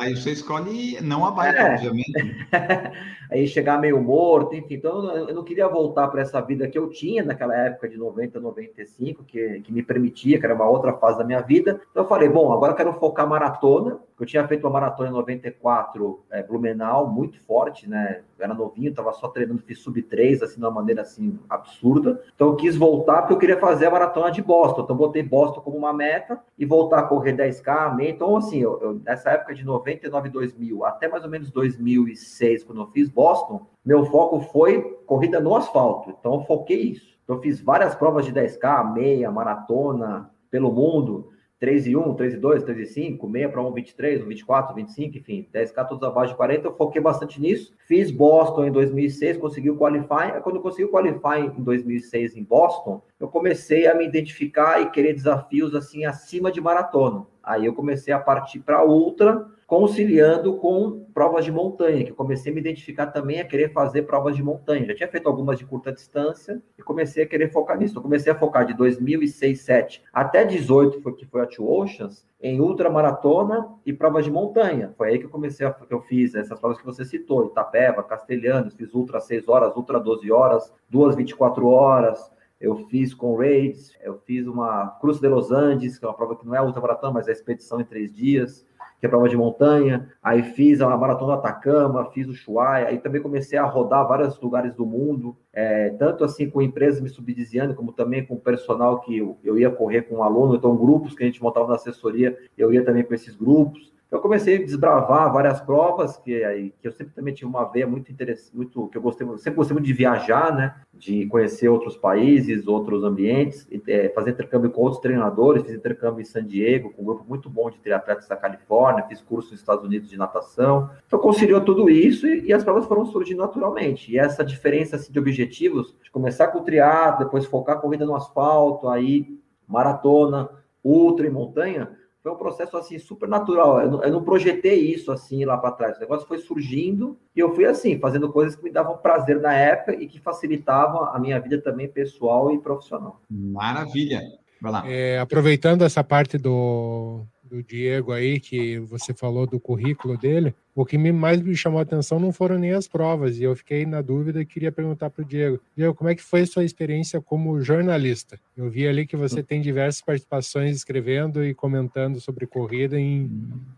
Aí 0.00 0.16
você 0.16 0.30
escolhe 0.30 1.00
não 1.00 1.24
a 1.24 1.32
bike, 1.32 1.58
é. 1.58 1.74
obviamente. 1.74 2.12
aí 3.30 3.46
chegar 3.48 3.80
meio 3.80 4.00
morto, 4.00 4.54
enfim. 4.54 4.74
Então 4.74 5.10
eu 5.28 5.34
não 5.34 5.42
queria 5.42 5.66
voltar 5.66 6.06
para 6.08 6.22
essa 6.22 6.40
vida 6.40 6.68
que 6.68 6.78
eu 6.78 6.88
tinha 6.88 7.24
naquela 7.24 7.56
época 7.56 7.88
de 7.88 7.96
90, 7.96 8.38
95, 8.38 9.24
que, 9.24 9.60
que 9.60 9.72
me 9.72 9.82
permitia, 9.82 10.38
que 10.38 10.44
era 10.44 10.54
uma 10.54 10.68
outra 10.68 10.92
fase 10.92 11.18
da 11.18 11.24
minha 11.24 11.40
vida. 11.40 11.80
Então 11.90 12.04
eu 12.04 12.08
falei, 12.08 12.28
bom, 12.28 12.52
agora 12.52 12.72
eu 12.72 12.76
quero 12.76 12.92
focar 12.94 13.28
maratona. 13.28 13.98
Eu 14.18 14.26
tinha 14.26 14.46
feito 14.48 14.66
uma 14.66 14.72
maratona 14.72 15.10
em 15.10 15.12
94, 15.12 16.24
é, 16.30 16.42
Blumenau, 16.42 17.08
muito 17.08 17.40
forte, 17.40 17.88
né? 17.88 18.22
Eu 18.38 18.44
era 18.44 18.54
novinho, 18.54 18.90
estava 18.90 19.12
só 19.12 19.28
treinando, 19.28 19.62
fiz 19.62 19.78
sub 19.78 20.02
3, 20.02 20.42
assim, 20.42 20.56
de 20.56 20.64
uma 20.64 20.70
maneira 20.70 21.02
assim 21.02 21.38
absurda. 21.48 22.22
Então 22.34 22.48
eu 22.48 22.56
quis 22.56 22.76
voltar 22.76 23.22
porque 23.22 23.34
eu 23.34 23.38
queria 23.38 23.60
fazer 23.60 23.86
a 23.86 23.90
maratona 23.90 24.30
de 24.30 24.42
Boston. 24.42 24.82
Então 24.82 24.96
botei 24.96 25.22
Boston 25.22 25.60
como 25.60 25.76
uma 25.76 25.92
meta 25.92 26.40
e 26.58 26.66
voltar 26.66 27.00
a 27.00 27.02
correr 27.04 27.34
10K, 27.34 27.94
meio. 27.94 28.10
Então, 28.10 28.36
assim, 28.36 28.58
eu, 28.58 28.80
eu, 28.80 29.00
nessa 29.04 29.30
época 29.30 29.54
de 29.54 29.64
99, 29.64 30.28
2000, 30.30 30.84
até 30.84 31.08
mais 31.08 31.22
ou 31.22 31.30
menos 31.30 31.50
2006, 31.50 32.64
quando 32.64 32.80
eu 32.80 32.86
fiz 32.88 33.08
Boston, 33.08 33.66
meu 33.84 34.04
foco 34.06 34.40
foi 34.40 34.82
corrida 35.06 35.40
no 35.40 35.54
asfalto. 35.54 36.10
Então, 36.18 36.34
eu 36.34 36.40
foquei 36.42 36.80
isso. 36.80 37.16
Então, 37.22 37.36
eu 37.36 37.42
fiz 37.42 37.60
várias 37.60 37.94
provas 37.94 38.24
de 38.24 38.32
10K, 38.32 38.92
meia, 38.92 39.30
maratona, 39.30 40.30
pelo 40.50 40.72
mundo. 40.72 41.30
3 41.60 41.88
e 41.88 41.96
1, 41.96 42.14
3 42.14 42.34
e 42.34 42.36
2, 42.36 42.62
3 42.62 42.78
e 42.78 42.86
5, 42.86 43.28
meia 43.28 43.48
para 43.48 43.60
1, 43.60 43.72
23, 43.72 44.22
1, 44.22 44.26
24, 44.26 44.74
25, 44.74 45.18
enfim, 45.18 45.48
10K 45.52 45.88
todos 45.88 46.08
abaixo 46.08 46.32
de 46.32 46.36
40, 46.36 46.68
eu 46.68 46.74
foquei 46.74 47.00
bastante 47.00 47.40
nisso. 47.40 47.74
Fiz 47.86 48.10
Boston 48.10 48.66
em 48.66 48.72
2006, 48.72 49.38
consegui 49.38 49.70
o 49.70 49.76
Qualify. 49.76 50.40
Quando 50.42 50.56
eu 50.56 50.62
consegui 50.62 50.84
o 50.84 50.90
Qualify 50.90 51.40
em 51.58 51.62
2006 51.62 52.36
em 52.36 52.44
Boston, 52.44 53.02
eu 53.18 53.26
comecei 53.26 53.88
a 53.88 53.94
me 53.94 54.06
identificar 54.06 54.80
e 54.80 54.90
querer 54.90 55.14
desafios 55.14 55.74
assim 55.74 56.04
acima 56.04 56.52
de 56.52 56.60
maratona. 56.60 57.26
Aí 57.42 57.66
eu 57.66 57.74
comecei 57.74 58.14
a 58.14 58.18
partir 58.18 58.60
para 58.60 58.84
ultra, 58.84 59.46
conciliando 59.68 60.56
com 60.56 61.04
provas 61.12 61.44
de 61.44 61.52
montanha, 61.52 62.02
que 62.02 62.10
comecei 62.10 62.50
a 62.50 62.54
me 62.54 62.60
identificar 62.60 63.08
também 63.08 63.38
a 63.38 63.44
querer 63.44 63.70
fazer 63.70 64.04
provas 64.04 64.34
de 64.34 64.42
montanha. 64.42 64.86
Já 64.86 64.94
tinha 64.94 65.08
feito 65.08 65.28
algumas 65.28 65.58
de 65.58 65.66
curta 65.66 65.92
distância 65.92 66.62
e 66.78 66.82
comecei 66.82 67.22
a 67.22 67.26
querer 67.26 67.52
focar 67.52 67.78
nisso. 67.78 67.98
Eu 67.98 68.02
comecei 68.02 68.32
a 68.32 68.34
focar 68.34 68.64
de 68.64 68.72
2006, 68.72 69.60
7 69.60 70.02
até 70.10 70.42
18, 70.42 71.02
foi 71.02 71.12
que 71.12 71.26
foi 71.26 71.42
a 71.42 71.46
Two 71.46 71.70
Oceans, 71.70 72.26
em 72.40 72.62
ultramaratona 72.62 73.68
e 73.84 73.92
provas 73.92 74.24
de 74.24 74.30
montanha. 74.30 74.94
Foi 74.96 75.10
aí 75.10 75.18
que 75.18 75.26
eu 75.26 75.30
comecei 75.30 75.66
a 75.66 75.70
que 75.70 75.92
eu 75.92 76.00
fiz 76.00 76.34
essas 76.34 76.58
provas 76.58 76.78
que 76.78 76.86
você 76.86 77.04
citou, 77.04 77.44
Itapeva, 77.44 78.02
Castelhanos, 78.02 78.74
fiz 78.74 78.94
ultra 78.94 79.20
6 79.20 79.48
horas, 79.48 79.76
ultra 79.76 80.00
12 80.00 80.32
horas, 80.32 80.72
duas 80.88 81.14
24 81.14 81.68
horas, 81.68 82.32
eu 82.58 82.74
fiz 82.88 83.12
com 83.12 83.36
raids, 83.36 83.92
eu 84.02 84.18
fiz 84.24 84.46
uma 84.46 84.96
Cruz 84.98 85.20
de 85.20 85.28
Los 85.28 85.52
Andes, 85.52 85.98
que 85.98 86.06
é 86.06 86.08
uma 86.08 86.14
prova 86.14 86.36
que 86.36 86.46
não 86.46 86.54
é 86.54 86.62
ultramaratona, 86.62 87.12
mas 87.12 87.28
é 87.28 87.32
expedição 87.32 87.78
em 87.82 87.84
três 87.84 88.10
dias 88.10 88.66
que 89.00 89.06
é 89.06 89.08
prova 89.08 89.28
de 89.28 89.36
montanha, 89.36 90.08
aí 90.22 90.42
fiz 90.42 90.80
a 90.80 90.96
Maratona 90.96 91.34
do 91.34 91.38
Atacama, 91.38 92.10
fiz 92.10 92.28
o 92.28 92.34
Chuai, 92.34 92.86
aí 92.86 92.98
também 92.98 93.22
comecei 93.22 93.58
a 93.58 93.64
rodar 93.64 94.06
vários 94.08 94.40
lugares 94.40 94.74
do 94.74 94.84
mundo, 94.84 95.36
é, 95.52 95.90
tanto 95.90 96.24
assim 96.24 96.50
com 96.50 96.60
empresas 96.60 97.00
me 97.00 97.08
subsidiando, 97.08 97.74
como 97.74 97.92
também 97.92 98.24
com 98.26 98.34
o 98.34 98.40
personal 98.40 99.00
que 99.00 99.18
eu, 99.18 99.38
eu 99.44 99.58
ia 99.58 99.70
correr 99.70 100.02
com 100.02 100.16
um 100.16 100.22
aluno, 100.22 100.56
então 100.56 100.76
grupos 100.76 101.14
que 101.14 101.22
a 101.22 101.26
gente 101.26 101.42
montava 101.42 101.68
na 101.68 101.74
assessoria, 101.74 102.36
eu 102.56 102.72
ia 102.72 102.84
também 102.84 103.04
com 103.04 103.14
esses 103.14 103.36
grupos, 103.36 103.92
eu 104.10 104.20
comecei 104.20 104.56
a 104.56 104.64
desbravar 104.64 105.30
várias 105.30 105.60
provas 105.60 106.16
que, 106.16 106.72
que 106.80 106.88
eu 106.88 106.92
sempre 106.92 107.12
também 107.14 107.34
tinha 107.34 107.46
uma 107.46 107.64
veia 107.64 107.86
muito 107.86 108.10
interessante, 108.10 108.56
muito 108.56 108.88
que 108.88 108.96
eu 108.96 109.02
gostei, 109.02 109.26
sempre 109.36 109.56
gostei 109.56 109.74
muito 109.74 109.84
de 109.84 109.92
viajar, 109.92 110.54
né? 110.54 110.74
De 110.94 111.26
conhecer 111.26 111.68
outros 111.68 111.94
países, 111.94 112.66
outros 112.66 113.04
ambientes, 113.04 113.68
é, 113.86 114.08
fazer 114.08 114.30
intercâmbio 114.30 114.70
com 114.70 114.80
outros 114.80 115.02
treinadores. 115.02 115.62
Fiz 115.62 115.74
intercâmbio 115.74 116.22
em 116.22 116.24
San 116.24 116.42
Diego 116.42 116.90
com 116.90 117.02
um 117.02 117.04
grupo 117.04 117.24
muito 117.28 117.50
bom 117.50 117.70
de 117.70 117.78
triatletas 117.80 118.26
da 118.26 118.34
Califórnia. 118.34 119.04
Fiz 119.06 119.20
curso 119.20 119.50
nos 119.50 119.60
Estados 119.60 119.84
Unidos 119.84 120.08
de 120.08 120.16
natação. 120.16 120.88
Então 121.06 121.18
conciliou 121.18 121.60
tudo 121.60 121.90
isso 121.90 122.26
e, 122.26 122.46
e, 122.46 122.52
as 122.52 122.64
provas 122.64 122.86
foram 122.86 123.04
surgindo 123.04 123.42
naturalmente. 123.42 124.10
E 124.10 124.18
essa 124.18 124.42
diferença 124.42 124.96
assim, 124.96 125.12
de 125.12 125.18
objetivos, 125.18 125.94
de 126.02 126.10
começar 126.10 126.48
com 126.48 126.60
o 126.60 126.64
triatlo, 126.64 127.26
depois 127.26 127.44
focar 127.44 127.76
a 127.76 127.80
corrida 127.80 128.06
no 128.06 128.16
asfalto, 128.16 128.88
aí 128.88 129.38
maratona, 129.66 130.48
ultra 130.82 131.26
e 131.26 131.30
montanha 131.30 131.98
foi 132.22 132.32
um 132.32 132.36
processo 132.36 132.76
assim 132.76 132.98
super 132.98 133.28
natural. 133.28 133.80
Eu 133.80 133.90
não, 133.90 134.02
eu 134.02 134.12
não 134.12 134.24
projetei 134.24 134.92
isso 134.92 135.12
assim 135.12 135.44
lá 135.44 135.56
para 135.56 135.72
trás. 135.72 135.96
O 135.96 136.00
negócio 136.00 136.26
foi 136.26 136.38
surgindo 136.38 137.18
e 137.34 137.40
eu 137.40 137.54
fui 137.54 137.64
assim, 137.64 137.98
fazendo 137.98 138.30
coisas 138.32 138.56
que 138.56 138.64
me 138.64 138.70
davam 138.70 138.98
prazer 138.98 139.40
na 139.40 139.54
época 139.54 139.94
e 139.94 140.06
que 140.06 140.20
facilitavam 140.20 141.04
a 141.04 141.18
minha 141.18 141.38
vida 141.40 141.60
também 141.60 141.88
pessoal 141.88 142.52
e 142.52 142.58
profissional. 142.58 143.20
Maravilha. 143.30 144.22
Vai 144.60 144.72
lá. 144.72 144.82
É, 144.86 145.20
aproveitando 145.20 145.82
essa 145.82 146.02
parte 146.02 146.36
do, 146.36 147.24
do 147.48 147.62
Diego 147.62 148.12
aí, 148.12 148.38
que 148.38 148.78
você 148.80 149.14
falou 149.14 149.46
do 149.46 149.58
currículo 149.58 150.16
dele, 150.16 150.54
o 150.74 150.84
que 150.84 150.96
mais 150.96 151.40
me 151.40 151.56
chamou 151.56 151.80
a 151.80 151.82
atenção 151.82 152.20
não 152.20 152.32
foram 152.32 152.58
nem 152.58 152.72
as 152.72 152.86
provas, 152.86 153.38
e 153.38 153.42
eu 153.42 153.56
fiquei 153.56 153.84
na 153.84 154.00
dúvida 154.00 154.40
e 154.40 154.46
queria 154.46 154.70
perguntar 154.70 155.10
para 155.10 155.22
o 155.22 155.24
Diego. 155.24 155.60
Diego, 155.76 155.94
como 155.94 156.10
é 156.10 156.14
que 156.14 156.22
foi 156.22 156.42
a 156.42 156.46
sua 156.46 156.64
experiência 156.64 157.20
como 157.20 157.60
jornalista? 157.60 158.38
Eu 158.56 158.70
vi 158.70 158.86
ali 158.86 159.06
que 159.06 159.16
você 159.16 159.42
tem 159.42 159.60
diversas 159.60 160.02
participações 160.02 160.76
escrevendo 160.76 161.44
e 161.44 161.54
comentando 161.54 162.20
sobre 162.20 162.46
corrida 162.46 162.98
em, 162.98 163.30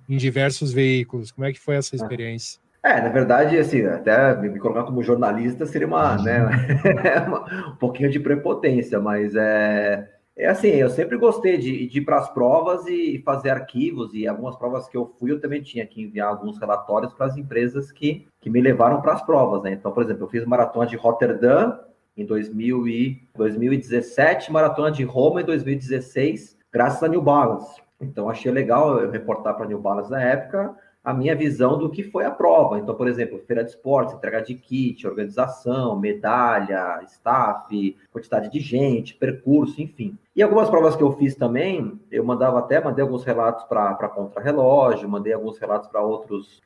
em 0.08 0.16
diversos 0.16 0.72
veículos. 0.72 1.30
Como 1.32 1.46
é 1.46 1.52
que 1.52 1.60
foi 1.60 1.76
essa 1.76 1.94
experiência? 1.94 2.60
É, 2.82 3.00
na 3.00 3.10
verdade, 3.10 3.58
assim, 3.58 3.84
até 3.84 4.34
me 4.36 4.58
colocar 4.58 4.84
como 4.84 5.02
jornalista 5.02 5.66
seria 5.66 5.86
uma, 5.86 6.16
né, 6.16 6.48
um 7.68 7.76
pouquinho 7.76 8.10
de 8.10 8.18
prepotência, 8.18 8.98
mas 8.98 9.34
é 9.34 10.08
é 10.40 10.46
assim, 10.46 10.68
eu 10.68 10.88
sempre 10.88 11.18
gostei 11.18 11.58
de, 11.58 11.86
de 11.86 11.98
ir 11.98 12.04
para 12.04 12.18
as 12.18 12.32
provas 12.32 12.86
e 12.86 13.20
fazer 13.24 13.50
arquivos, 13.50 14.14
e 14.14 14.26
algumas 14.26 14.56
provas 14.56 14.88
que 14.88 14.96
eu 14.96 15.14
fui, 15.18 15.30
eu 15.30 15.40
também 15.40 15.62
tinha 15.62 15.86
que 15.86 16.02
enviar 16.02 16.28
alguns 16.28 16.58
relatórios 16.58 17.12
para 17.12 17.26
as 17.26 17.36
empresas 17.36 17.92
que, 17.92 18.26
que 18.40 18.48
me 18.48 18.60
levaram 18.60 19.02
para 19.02 19.12
as 19.12 19.22
provas, 19.22 19.62
né? 19.62 19.72
Então, 19.72 19.92
por 19.92 20.02
exemplo, 20.02 20.24
eu 20.24 20.28
fiz 20.28 20.44
maratona 20.46 20.86
de 20.86 20.96
Rotterdam 20.96 21.78
em 22.16 22.24
2000 22.24 22.88
e 22.88 23.22
2017, 23.36 24.50
maratona 24.50 24.90
de 24.90 25.04
Roma 25.04 25.42
em 25.42 25.44
2016, 25.44 26.56
graças 26.72 27.02
a 27.02 27.08
New 27.08 27.22
Balance. 27.22 27.80
Então, 28.00 28.30
achei 28.30 28.50
legal 28.50 28.98
eu 28.98 29.10
reportar 29.10 29.54
para 29.54 29.66
a 29.66 29.68
New 29.68 29.78
Balance 29.78 30.10
na 30.10 30.22
época, 30.22 30.74
a 31.02 31.14
minha 31.14 31.34
visão 31.34 31.78
do 31.78 31.90
que 31.90 32.02
foi 32.02 32.24
a 32.24 32.30
prova. 32.30 32.78
Então, 32.78 32.94
por 32.94 33.08
exemplo, 33.08 33.42
feira 33.46 33.64
de 33.64 33.70
esportes, 33.70 34.14
entrega 34.14 34.42
de 34.42 34.54
kit, 34.54 35.06
organização, 35.06 35.98
medalha, 35.98 37.02
staff, 37.04 37.96
quantidade 38.12 38.50
de 38.50 38.60
gente, 38.60 39.14
percurso, 39.14 39.80
enfim. 39.80 40.18
E 40.34 40.42
algumas 40.42 40.70
provas 40.70 40.94
que 40.94 41.02
eu 41.02 41.10
fiz 41.12 41.34
também, 41.34 41.98
eu 42.08 42.24
mandava 42.24 42.60
até, 42.60 42.82
mandei 42.82 43.02
alguns 43.02 43.24
relatos 43.24 43.64
para 43.64 44.08
contra-relógio, 44.08 45.08
mandei 45.08 45.32
alguns 45.32 45.58
relatos 45.58 45.88
para 45.88 46.00
outros, 46.00 46.60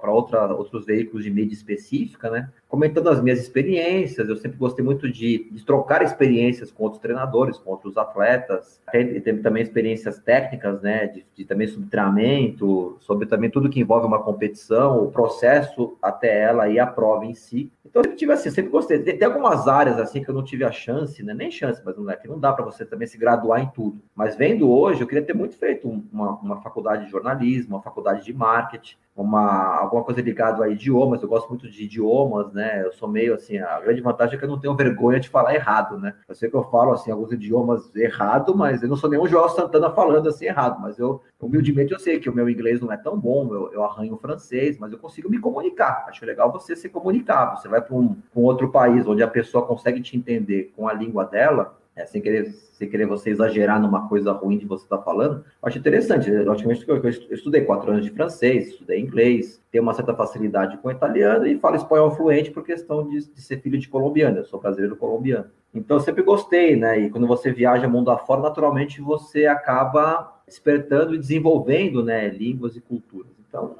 para 0.00 0.10
outros 0.10 0.86
veículos 0.86 1.24
de 1.24 1.30
mídia 1.30 1.54
específica, 1.54 2.30
né? 2.30 2.48
Comentando 2.66 3.10
as 3.10 3.20
minhas 3.20 3.38
experiências, 3.38 4.26
eu 4.26 4.36
sempre 4.36 4.56
gostei 4.56 4.82
muito 4.82 5.10
de, 5.10 5.50
de 5.50 5.64
trocar 5.66 6.02
experiências 6.02 6.72
com 6.72 6.84
outros 6.84 7.02
treinadores, 7.02 7.58
com 7.58 7.70
outros 7.70 7.98
atletas, 7.98 8.80
tem, 8.90 9.20
tem 9.20 9.42
também 9.42 9.62
experiências 9.62 10.18
técnicas, 10.18 10.80
né? 10.80 11.08
De, 11.08 11.26
de 11.36 11.44
também 11.44 11.66
sobre 11.66 11.90
treinamento, 11.90 12.96
sobre 13.00 13.26
também 13.26 13.50
tudo 13.50 13.68
que 13.68 13.80
envolve 13.80 14.06
uma 14.06 14.22
competição, 14.22 15.04
o 15.04 15.10
processo 15.10 15.94
até 16.00 16.40
ela 16.40 16.70
e 16.70 16.78
a 16.78 16.86
prova 16.86 17.26
em 17.26 17.34
si. 17.34 17.70
Então, 17.84 18.02
eu 18.04 18.16
tive 18.16 18.32
assim, 18.32 18.50
sempre 18.50 18.70
gostei. 18.70 19.00
Tem, 19.00 19.18
tem, 19.18 19.26
algumas 19.26 19.66
áreas 19.66 19.98
assim 19.98 20.22
que 20.22 20.30
eu 20.30 20.34
não 20.34 20.44
tive 20.44 20.64
a 20.64 20.70
chance, 20.70 21.22
né? 21.22 21.34
Nem 21.34 21.50
chance, 21.50 21.82
mas 21.84 21.96
não 21.96 22.08
é 22.08 22.16
que 22.16 22.28
não 22.28 22.38
dá 22.38 22.52
para 22.52 22.64
você 22.64 22.84
também 22.84 23.09
se 23.10 23.18
graduar 23.18 23.60
em 23.60 23.68
tudo. 23.68 24.00
Mas 24.14 24.36
vendo 24.36 24.70
hoje, 24.70 25.00
eu 25.00 25.06
queria 25.06 25.24
ter 25.24 25.34
muito 25.34 25.56
feito 25.56 25.88
uma, 26.12 26.32
uma 26.38 26.60
faculdade 26.60 27.04
de 27.04 27.10
jornalismo, 27.10 27.76
uma 27.76 27.82
faculdade 27.82 28.24
de 28.24 28.32
marketing, 28.32 28.96
uma, 29.16 29.78
alguma 29.78 30.02
coisa 30.02 30.20
ligada 30.20 30.64
a 30.64 30.68
idiomas, 30.68 31.22
eu 31.22 31.28
gosto 31.28 31.48
muito 31.48 31.68
de 31.68 31.84
idiomas, 31.84 32.52
né? 32.52 32.84
Eu 32.84 32.92
sou 32.92 33.08
meio 33.08 33.34
assim, 33.34 33.58
a 33.58 33.80
grande 33.80 34.00
vantagem 34.00 34.36
é 34.36 34.38
que 34.38 34.44
eu 34.44 34.48
não 34.48 34.58
tenho 34.58 34.74
vergonha 34.74 35.20
de 35.20 35.28
falar 35.28 35.54
errado, 35.54 35.98
né? 35.98 36.14
Eu 36.28 36.34
sei 36.34 36.48
que 36.48 36.56
eu 36.56 36.64
falo 36.64 36.92
assim 36.92 37.10
alguns 37.10 37.32
idiomas 37.32 37.94
errado, 37.94 38.54
mas 38.56 38.82
eu 38.82 38.88
não 38.88 38.96
sou 38.96 39.10
nenhum 39.10 39.26
João 39.26 39.48
Santana 39.48 39.90
falando 39.90 40.28
assim 40.28 40.46
errado, 40.46 40.80
mas 40.80 40.98
eu 40.98 41.20
humildemente 41.40 41.92
eu 41.92 41.98
sei 41.98 42.20
que 42.20 42.30
o 42.30 42.34
meu 42.34 42.48
inglês 42.48 42.80
não 42.80 42.92
é 42.92 42.96
tão 42.96 43.18
bom, 43.18 43.52
eu, 43.52 43.72
eu 43.72 43.84
arranho 43.84 44.16
francês, 44.16 44.78
mas 44.78 44.92
eu 44.92 44.98
consigo 44.98 45.28
me 45.28 45.38
comunicar. 45.38 46.06
Acho 46.08 46.24
legal 46.24 46.52
você 46.52 46.76
se 46.76 46.88
comunicar. 46.88 47.56
Você 47.56 47.68
vai 47.68 47.80
para 47.80 47.96
um, 47.96 48.16
um 48.34 48.42
outro 48.42 48.70
país 48.70 49.06
onde 49.06 49.22
a 49.22 49.28
pessoa 49.28 49.66
consegue 49.66 50.00
te 50.00 50.16
entender 50.16 50.72
com 50.76 50.86
a 50.88 50.92
língua 50.92 51.24
dela, 51.24 51.79
é, 52.00 52.06
sem, 52.06 52.20
querer, 52.20 52.50
sem 52.72 52.88
querer 52.88 53.06
você 53.06 53.30
exagerar 53.30 53.80
numa 53.80 54.08
coisa 54.08 54.32
ruim 54.32 54.56
de 54.56 54.64
você 54.64 54.84
estar 54.84 54.98
tá 54.98 55.02
falando, 55.02 55.44
eu 55.62 55.68
acho 55.68 55.78
interessante. 55.78 56.30
Logicamente, 56.30 56.88
eu, 56.88 56.96
eu 56.96 57.10
estudei 57.10 57.62
quatro 57.62 57.90
anos 57.90 58.04
de 58.04 58.10
francês, 58.10 58.68
estudei 58.68 58.98
inglês, 59.00 59.62
tenho 59.70 59.82
uma 59.82 59.94
certa 59.94 60.14
facilidade 60.14 60.78
com 60.78 60.90
italiano 60.90 61.46
e 61.46 61.58
falo 61.58 61.76
espanhol 61.76 62.10
fluente 62.10 62.50
por 62.50 62.64
questão 62.64 63.06
de, 63.08 63.18
de 63.18 63.40
ser 63.42 63.60
filho 63.60 63.78
de 63.78 63.88
colombiano. 63.88 64.38
Eu 64.38 64.44
sou 64.44 64.60
brasileiro 64.60 64.96
colombiano. 64.96 65.46
Então, 65.72 65.98
eu 65.98 66.00
sempre 66.00 66.22
gostei, 66.22 66.74
né? 66.74 66.98
E 66.98 67.10
quando 67.10 67.26
você 67.26 67.52
viaja 67.52 67.86
mundo 67.86 68.10
afora, 68.10 68.40
naturalmente 68.40 69.00
você 69.00 69.46
acaba 69.46 70.40
despertando 70.46 71.14
e 71.14 71.18
desenvolvendo, 71.18 72.02
né, 72.02 72.28
línguas 72.28 72.74
e 72.74 72.80
culturas. 72.80 73.30
Então, 73.48 73.76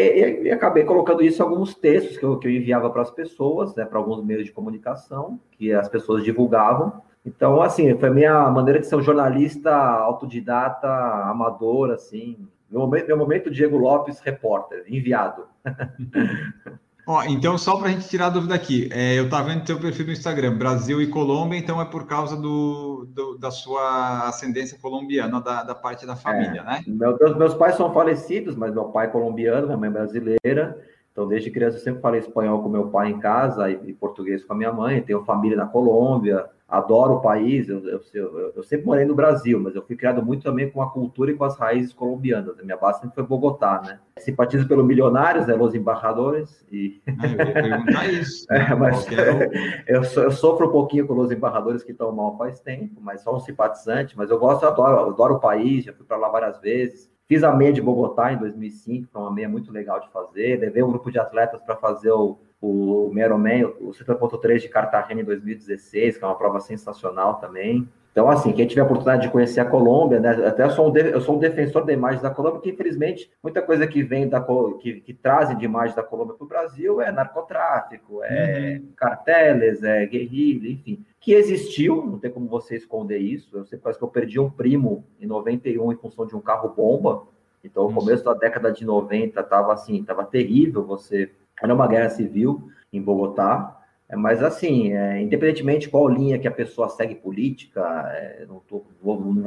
e, 0.00 0.50
acabei 0.50 0.84
colocando 0.84 1.22
isso 1.22 1.42
em 1.42 1.44
alguns 1.44 1.74
textos 1.74 2.16
que 2.16 2.24
eu, 2.24 2.38
que 2.38 2.46
eu 2.46 2.52
enviava 2.52 2.90
para 2.90 3.02
as 3.02 3.10
pessoas, 3.10 3.74
né, 3.74 3.84
para 3.84 3.98
alguns 3.98 4.24
meios 4.24 4.44
de 4.44 4.52
comunicação, 4.52 5.40
que 5.52 5.72
as 5.72 5.88
pessoas 5.88 6.24
divulgavam. 6.24 7.02
Então, 7.24 7.62
assim, 7.62 7.96
foi 7.96 8.08
a 8.08 8.12
minha 8.12 8.50
maneira 8.50 8.80
de 8.80 8.86
ser 8.86 8.96
um 8.96 9.02
jornalista 9.02 9.74
autodidata, 9.74 10.88
amador, 10.88 11.90
assim. 11.90 12.48
Meu 12.70 12.80
momento, 12.80 13.06
meu 13.06 13.16
momento 13.16 13.50
Diego 13.50 13.76
Lopes, 13.76 14.20
repórter, 14.20 14.84
enviado. 14.88 15.44
Ó, 17.06 17.24
então, 17.24 17.58
só 17.58 17.76
para 17.76 17.88
a 17.88 17.90
gente 17.90 18.08
tirar 18.08 18.26
a 18.26 18.30
dúvida 18.30 18.54
aqui, 18.54 18.88
é, 18.92 19.18
eu 19.18 19.24
estava 19.24 19.48
vendo 19.48 19.66
seu 19.66 19.78
perfil 19.78 20.06
no 20.06 20.12
Instagram, 20.12 20.56
Brasil 20.56 21.02
e 21.02 21.06
Colômbia, 21.08 21.58
então 21.58 21.80
é 21.80 21.84
por 21.84 22.06
causa 22.06 22.36
do, 22.36 23.06
do 23.10 23.36
da 23.36 23.50
sua 23.50 24.28
ascendência 24.28 24.78
colombiana, 24.80 25.40
da, 25.40 25.64
da 25.64 25.74
parte 25.74 26.06
da 26.06 26.14
família, 26.14 26.60
é, 26.60 26.64
né? 26.64 26.84
Meu, 26.86 27.18
meus 27.36 27.54
pais 27.54 27.74
são 27.74 27.92
falecidos, 27.92 28.54
mas 28.54 28.72
meu 28.72 28.84
pai 28.84 29.06
é 29.06 29.10
colombiano, 29.10 29.66
minha 29.66 29.76
mãe 29.76 29.88
é 29.88 29.92
brasileira, 29.92 30.80
então 31.10 31.26
desde 31.26 31.50
criança 31.50 31.76
eu 31.76 31.82
sempre 31.82 32.00
falei 32.00 32.20
espanhol 32.20 32.62
com 32.62 32.68
meu 32.68 32.86
pai 32.86 33.10
em 33.10 33.18
casa 33.18 33.68
e, 33.68 33.80
e 33.84 33.92
português 33.92 34.44
com 34.44 34.52
a 34.52 34.56
minha 34.56 34.72
mãe, 34.72 35.02
tenho 35.02 35.24
família 35.24 35.56
na 35.56 35.66
Colômbia, 35.66 36.46
adoro 36.72 37.16
o 37.16 37.20
país, 37.20 37.68
eu, 37.68 37.86
eu, 37.86 38.00
eu, 38.14 38.52
eu, 38.56 38.62
sempre 38.62 38.86
morei 38.86 39.04
no 39.04 39.14
Brasil, 39.14 39.60
mas 39.60 39.74
eu 39.74 39.82
fui 39.82 39.94
criado 39.94 40.24
muito 40.24 40.42
também 40.42 40.70
com 40.70 40.80
a 40.80 40.88
cultura 40.88 41.30
e 41.30 41.34
com 41.34 41.44
as 41.44 41.54
raízes 41.58 41.92
colombianas. 41.92 42.58
A 42.58 42.62
minha 42.62 42.78
base 42.78 43.00
sempre 43.00 43.14
foi 43.14 43.24
Bogotá, 43.24 43.82
né? 43.84 44.00
Simpatizo 44.18 44.66
pelo 44.66 44.82
Milionários, 44.82 45.46
né, 45.46 45.54
Los 45.54 45.74
Embarradores. 45.74 46.64
E... 46.72 47.02
Ah, 47.06 47.26
eu 47.26 47.46
ia 47.46 47.52
perguntar 47.52 48.10
isso. 48.10 48.46
é, 48.50 48.74
mas 48.74 49.06
eu, 49.86 50.02
eu, 50.22 50.30
sofro 50.30 50.68
um 50.68 50.72
pouquinho 50.72 51.06
com 51.06 51.14
os 51.18 51.30
embarradores 51.30 51.84
que 51.84 51.92
estão 51.92 52.10
mal 52.10 52.38
faz 52.38 52.58
tempo, 52.60 52.98
mas 53.02 53.20
só 53.20 53.36
um 53.36 53.40
simpatizante. 53.40 54.16
Mas 54.16 54.30
eu 54.30 54.38
gosto, 54.38 54.62
eu 54.62 54.70
adoro, 54.70 55.10
adoro 55.10 55.34
o 55.34 55.40
país, 55.40 55.84
já 55.84 55.92
fui 55.92 56.06
para 56.06 56.16
lá 56.16 56.30
várias 56.30 56.58
vezes. 56.58 57.12
Fiz 57.28 57.44
a 57.44 57.54
meia 57.54 57.72
de 57.74 57.82
Bogotá 57.82 58.32
em 58.32 58.38
2005, 58.38 59.08
foi 59.12 59.20
uma 59.20 59.30
meia 59.30 59.48
muito 59.48 59.70
legal 59.70 60.00
de 60.00 60.10
fazer. 60.10 60.58
Levei 60.58 60.82
um 60.82 60.88
grupo 60.90 61.10
de 61.10 61.18
atletas 61.18 61.60
para 61.60 61.76
fazer 61.76 62.12
o 62.12 62.38
o 62.62 63.10
Meroman, 63.12 63.66
o 63.80 63.90
70.3 63.90 64.60
de 64.60 64.68
Cartagena 64.68 65.20
em 65.20 65.24
2016, 65.24 66.16
que 66.16 66.24
é 66.24 66.26
uma 66.26 66.38
prova 66.38 66.60
sensacional 66.60 67.34
também. 67.34 67.88
Então, 68.12 68.28
assim, 68.28 68.52
quem 68.52 68.66
tiver 68.66 68.82
a 68.82 68.84
oportunidade 68.84 69.22
de 69.22 69.30
conhecer 69.30 69.58
a 69.58 69.64
Colômbia, 69.64 70.20
né, 70.20 70.30
até 70.46 70.62
eu 70.64 70.70
sou, 70.70 70.88
um 70.88 70.92
de, 70.92 71.00
eu 71.00 71.20
sou 71.20 71.36
um 71.36 71.38
defensor 71.38 71.84
da 71.84 71.94
imagem 71.94 72.20
da 72.22 72.30
Colômbia, 72.30 72.60
porque 72.60 72.70
infelizmente 72.70 73.30
muita 73.42 73.62
coisa 73.62 73.86
que 73.86 74.02
vem 74.02 74.28
da 74.28 74.40
que, 74.78 75.00
que 75.00 75.14
trazem 75.14 75.56
de 75.56 75.64
imagem 75.64 75.96
da 75.96 76.02
Colômbia 76.02 76.34
para 76.34 76.44
o 76.44 76.48
Brasil 76.48 77.00
é 77.00 77.10
narcotráfico, 77.10 78.22
é 78.22 78.78
uhum. 78.80 78.88
carteles, 78.94 79.82
é 79.82 80.04
guerrilha, 80.04 80.70
enfim, 80.70 81.02
que 81.18 81.32
existiu, 81.32 82.04
não 82.04 82.18
tem 82.18 82.30
como 82.30 82.46
você 82.48 82.76
esconder 82.76 83.18
isso. 83.18 83.56
Eu 83.56 83.64
sei 83.64 83.78
quase 83.78 83.98
que 83.98 84.04
eu 84.04 84.08
perdi 84.08 84.38
um 84.38 84.50
primo 84.50 85.04
em 85.18 85.26
91 85.26 85.92
em 85.92 85.96
função 85.96 86.26
de 86.26 86.36
um 86.36 86.40
carro 86.40 86.68
bomba. 86.68 87.24
Então, 87.64 87.88
no 87.88 87.94
começo 87.94 88.24
da 88.24 88.34
década 88.34 88.70
de 88.70 88.84
90 88.84 89.40
estava 89.40 89.72
assim, 89.72 90.00
estava 90.00 90.24
terrível 90.24 90.84
você 90.84 91.30
era 91.62 91.72
uma 91.72 91.86
guerra 91.86 92.10
civil 92.10 92.68
em 92.92 93.00
Bogotá, 93.00 93.78
é, 94.12 94.16
mas 94.16 94.42
assim, 94.42 94.92
é, 94.92 95.22
independentemente 95.22 95.88
qual 95.88 96.06
linha 96.06 96.38
que 96.38 96.46
a 96.46 96.50
pessoa 96.50 96.88
segue 96.90 97.14
política, 97.14 97.80
é, 98.14 98.46
não 98.46 98.58